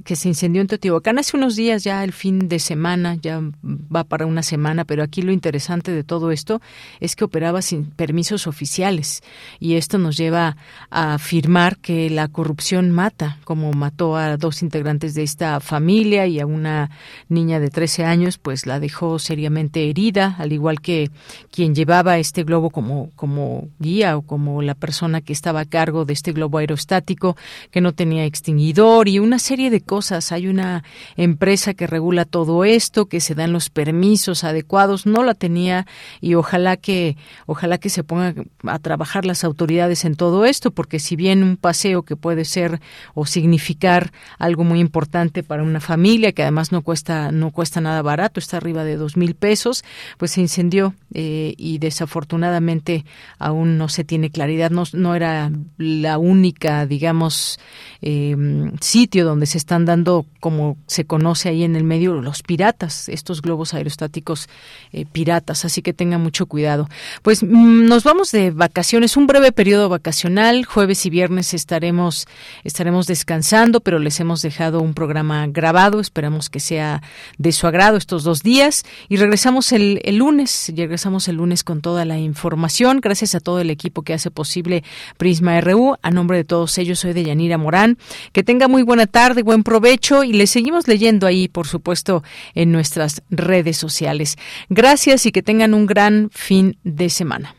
que 0.04 0.16
se 0.16 0.28
incendió 0.28 0.60
en 0.60 0.68
Teotihuacán 0.68 1.18
hace 1.18 1.36
unos 1.36 1.56
días 1.56 1.82
ya 1.82 2.04
el 2.04 2.12
fin 2.12 2.48
de 2.48 2.60
semana, 2.60 3.16
ya 3.16 3.40
va 3.64 4.04
para 4.04 4.26
una 4.26 4.42
semana, 4.42 4.84
pero 4.84 5.02
aquí 5.02 5.22
lo 5.22 5.32
interesante 5.32 5.90
de 5.90 6.04
todo 6.04 6.30
esto 6.30 6.60
es 7.00 7.16
que 7.16 7.24
operaba 7.24 7.62
sin 7.62 7.86
permisos 7.86 8.46
oficiales 8.46 9.22
y 9.58 9.74
esto 9.74 9.98
nos 9.98 10.16
lleva 10.16 10.56
a 10.90 11.14
afirmar 11.14 11.78
que 11.78 12.10
la 12.10 12.28
corrupción 12.28 12.92
mata, 12.92 13.38
como 13.44 13.72
mató 13.72 14.16
a 14.16 14.36
dos 14.36 14.62
integrantes 14.62 15.14
de 15.14 15.24
esta 15.24 15.58
familia 15.58 16.26
y 16.26 16.38
a 16.38 16.46
una 16.46 16.90
niña 17.28 17.58
de 17.58 17.70
13 17.70 18.04
años, 18.04 18.38
pues 18.38 18.66
la 18.66 18.78
dejó 18.78 19.18
seriamente 19.18 19.90
herida, 19.90 20.36
al 20.38 20.52
igual 20.52 20.80
que 20.80 21.10
quien 21.50 21.74
llevaba 21.74 22.18
este 22.18 22.44
globo 22.44 22.70
como 22.70 23.10
como 23.16 23.68
guía 23.78 24.16
o 24.16 24.22
como 24.22 24.62
la 24.62 24.74
persona 24.74 25.07
que 25.20 25.32
estaba 25.32 25.60
a 25.60 25.64
cargo 25.64 26.04
de 26.04 26.12
este 26.12 26.32
globo 26.32 26.58
aerostático, 26.58 27.36
que 27.70 27.80
no 27.80 27.92
tenía 27.92 28.24
extinguidor 28.24 29.08
y 29.08 29.18
una 29.18 29.38
serie 29.38 29.70
de 29.70 29.80
cosas. 29.80 30.32
Hay 30.32 30.46
una 30.46 30.84
empresa 31.16 31.74
que 31.74 31.86
regula 31.86 32.24
todo 32.24 32.64
esto, 32.64 33.06
que 33.06 33.20
se 33.20 33.34
dan 33.34 33.52
los 33.52 33.70
permisos 33.70 34.44
adecuados, 34.44 35.06
no 35.06 35.22
la 35.22 35.34
tenía 35.34 35.86
y 36.20 36.34
ojalá 36.34 36.76
que 36.76 37.16
ojalá 37.46 37.78
que 37.78 37.90
se 37.90 38.04
pongan 38.04 38.50
a 38.64 38.78
trabajar 38.78 39.24
las 39.24 39.44
autoridades 39.44 40.04
en 40.04 40.14
todo 40.14 40.44
esto, 40.44 40.70
porque 40.70 40.98
si 40.98 41.16
bien 41.16 41.42
un 41.42 41.56
paseo 41.56 42.02
que 42.02 42.16
puede 42.16 42.44
ser 42.44 42.80
o 43.14 43.26
significar 43.26 44.12
algo 44.38 44.64
muy 44.64 44.80
importante 44.80 45.42
para 45.42 45.62
una 45.62 45.80
familia, 45.80 46.32
que 46.32 46.42
además 46.42 46.72
no 46.72 46.82
cuesta 46.82 47.32
no 47.32 47.50
cuesta 47.50 47.80
nada 47.80 48.02
barato, 48.02 48.40
está 48.40 48.56
arriba 48.58 48.84
de 48.84 48.96
dos 48.96 49.16
mil 49.16 49.34
pesos, 49.34 49.84
pues 50.18 50.32
se 50.32 50.40
incendió 50.40 50.94
eh, 51.14 51.54
y 51.56 51.78
desafortunadamente 51.78 53.04
aún 53.38 53.78
no 53.78 53.88
se 53.88 54.04
tiene 54.04 54.30
claridad, 54.30 54.70
no, 54.70 54.84
no 54.98 55.14
era 55.14 55.50
la 55.78 56.18
única, 56.18 56.86
digamos, 56.86 57.58
em, 58.00 58.72
sitio 58.80 59.24
donde 59.24 59.46
se 59.46 59.58
están 59.58 59.84
dando, 59.84 60.26
como 60.40 60.76
se 60.86 61.04
conoce 61.04 61.48
ahí 61.48 61.64
en 61.64 61.76
el 61.76 61.84
medio, 61.84 62.20
los 62.20 62.42
piratas, 62.42 63.08
estos 63.08 63.42
globos 63.42 63.74
aerostáticos 63.74 64.48
eh, 64.92 65.06
piratas, 65.10 65.64
así 65.64 65.82
que 65.82 65.92
tengan 65.92 66.22
mucho 66.22 66.46
cuidado. 66.46 66.88
Pues 67.22 67.42
mm, 67.42 67.86
nos 67.86 68.04
vamos 68.04 68.32
de 68.32 68.50
vacaciones, 68.50 69.16
un 69.16 69.26
breve 69.26 69.52
periodo 69.52 69.88
vacacional, 69.88 70.64
jueves 70.64 71.06
y 71.06 71.10
viernes 71.10 71.54
estaremos, 71.54 72.26
estaremos 72.64 73.06
descansando, 73.06 73.80
pero 73.80 73.98
les 73.98 74.20
hemos 74.20 74.42
dejado 74.42 74.80
un 74.80 74.94
programa 74.94 75.46
grabado, 75.46 76.00
esperamos 76.00 76.50
que 76.50 76.60
sea 76.60 77.02
de 77.38 77.52
su 77.52 77.66
agrado 77.66 77.96
estos 77.96 78.24
dos 78.24 78.42
días. 78.42 78.84
Y 79.08 79.16
regresamos 79.16 79.72
el, 79.72 80.00
el 80.04 80.16
lunes, 80.16 80.72
regresamos 80.76 81.28
el 81.28 81.36
lunes 81.36 81.64
con 81.64 81.80
toda 81.80 82.04
la 82.04 82.18
información, 82.18 83.00
gracias 83.00 83.34
a 83.34 83.40
todo 83.40 83.60
el 83.60 83.70
equipo 83.70 84.02
que 84.02 84.14
hace 84.14 84.30
posible 84.30 84.84
Prisma 85.16 85.60
RU. 85.60 85.96
A 86.02 86.10
nombre 86.10 86.38
de 86.38 86.44
todos 86.44 86.76
ellos, 86.78 86.98
soy 86.98 87.12
de 87.12 87.24
Yanira 87.24 87.58
Morán. 87.58 87.98
Que 88.32 88.42
tenga 88.42 88.68
muy 88.68 88.82
buena 88.82 89.06
tarde, 89.06 89.42
buen 89.42 89.62
provecho 89.62 90.24
y 90.24 90.32
le 90.32 90.46
seguimos 90.46 90.88
leyendo 90.88 91.26
ahí, 91.26 91.48
por 91.48 91.66
supuesto, 91.66 92.22
en 92.54 92.72
nuestras 92.72 93.22
redes 93.30 93.76
sociales. 93.76 94.36
Gracias 94.68 95.26
y 95.26 95.32
que 95.32 95.42
tengan 95.42 95.74
un 95.74 95.86
gran 95.86 96.30
fin 96.32 96.76
de 96.84 97.10
semana. 97.10 97.54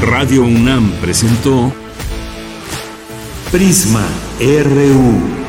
Radio 0.00 0.42
UNAM 0.42 0.90
presentó 1.00 1.72
Prisma 3.52 4.04
RU. 4.40 5.42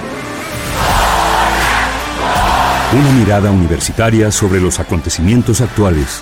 Una 2.94 3.12
mirada 3.18 3.50
universitaria 3.50 4.32
sobre 4.32 4.62
los 4.62 4.80
acontecimientos 4.80 5.62
actuales. 5.62 6.22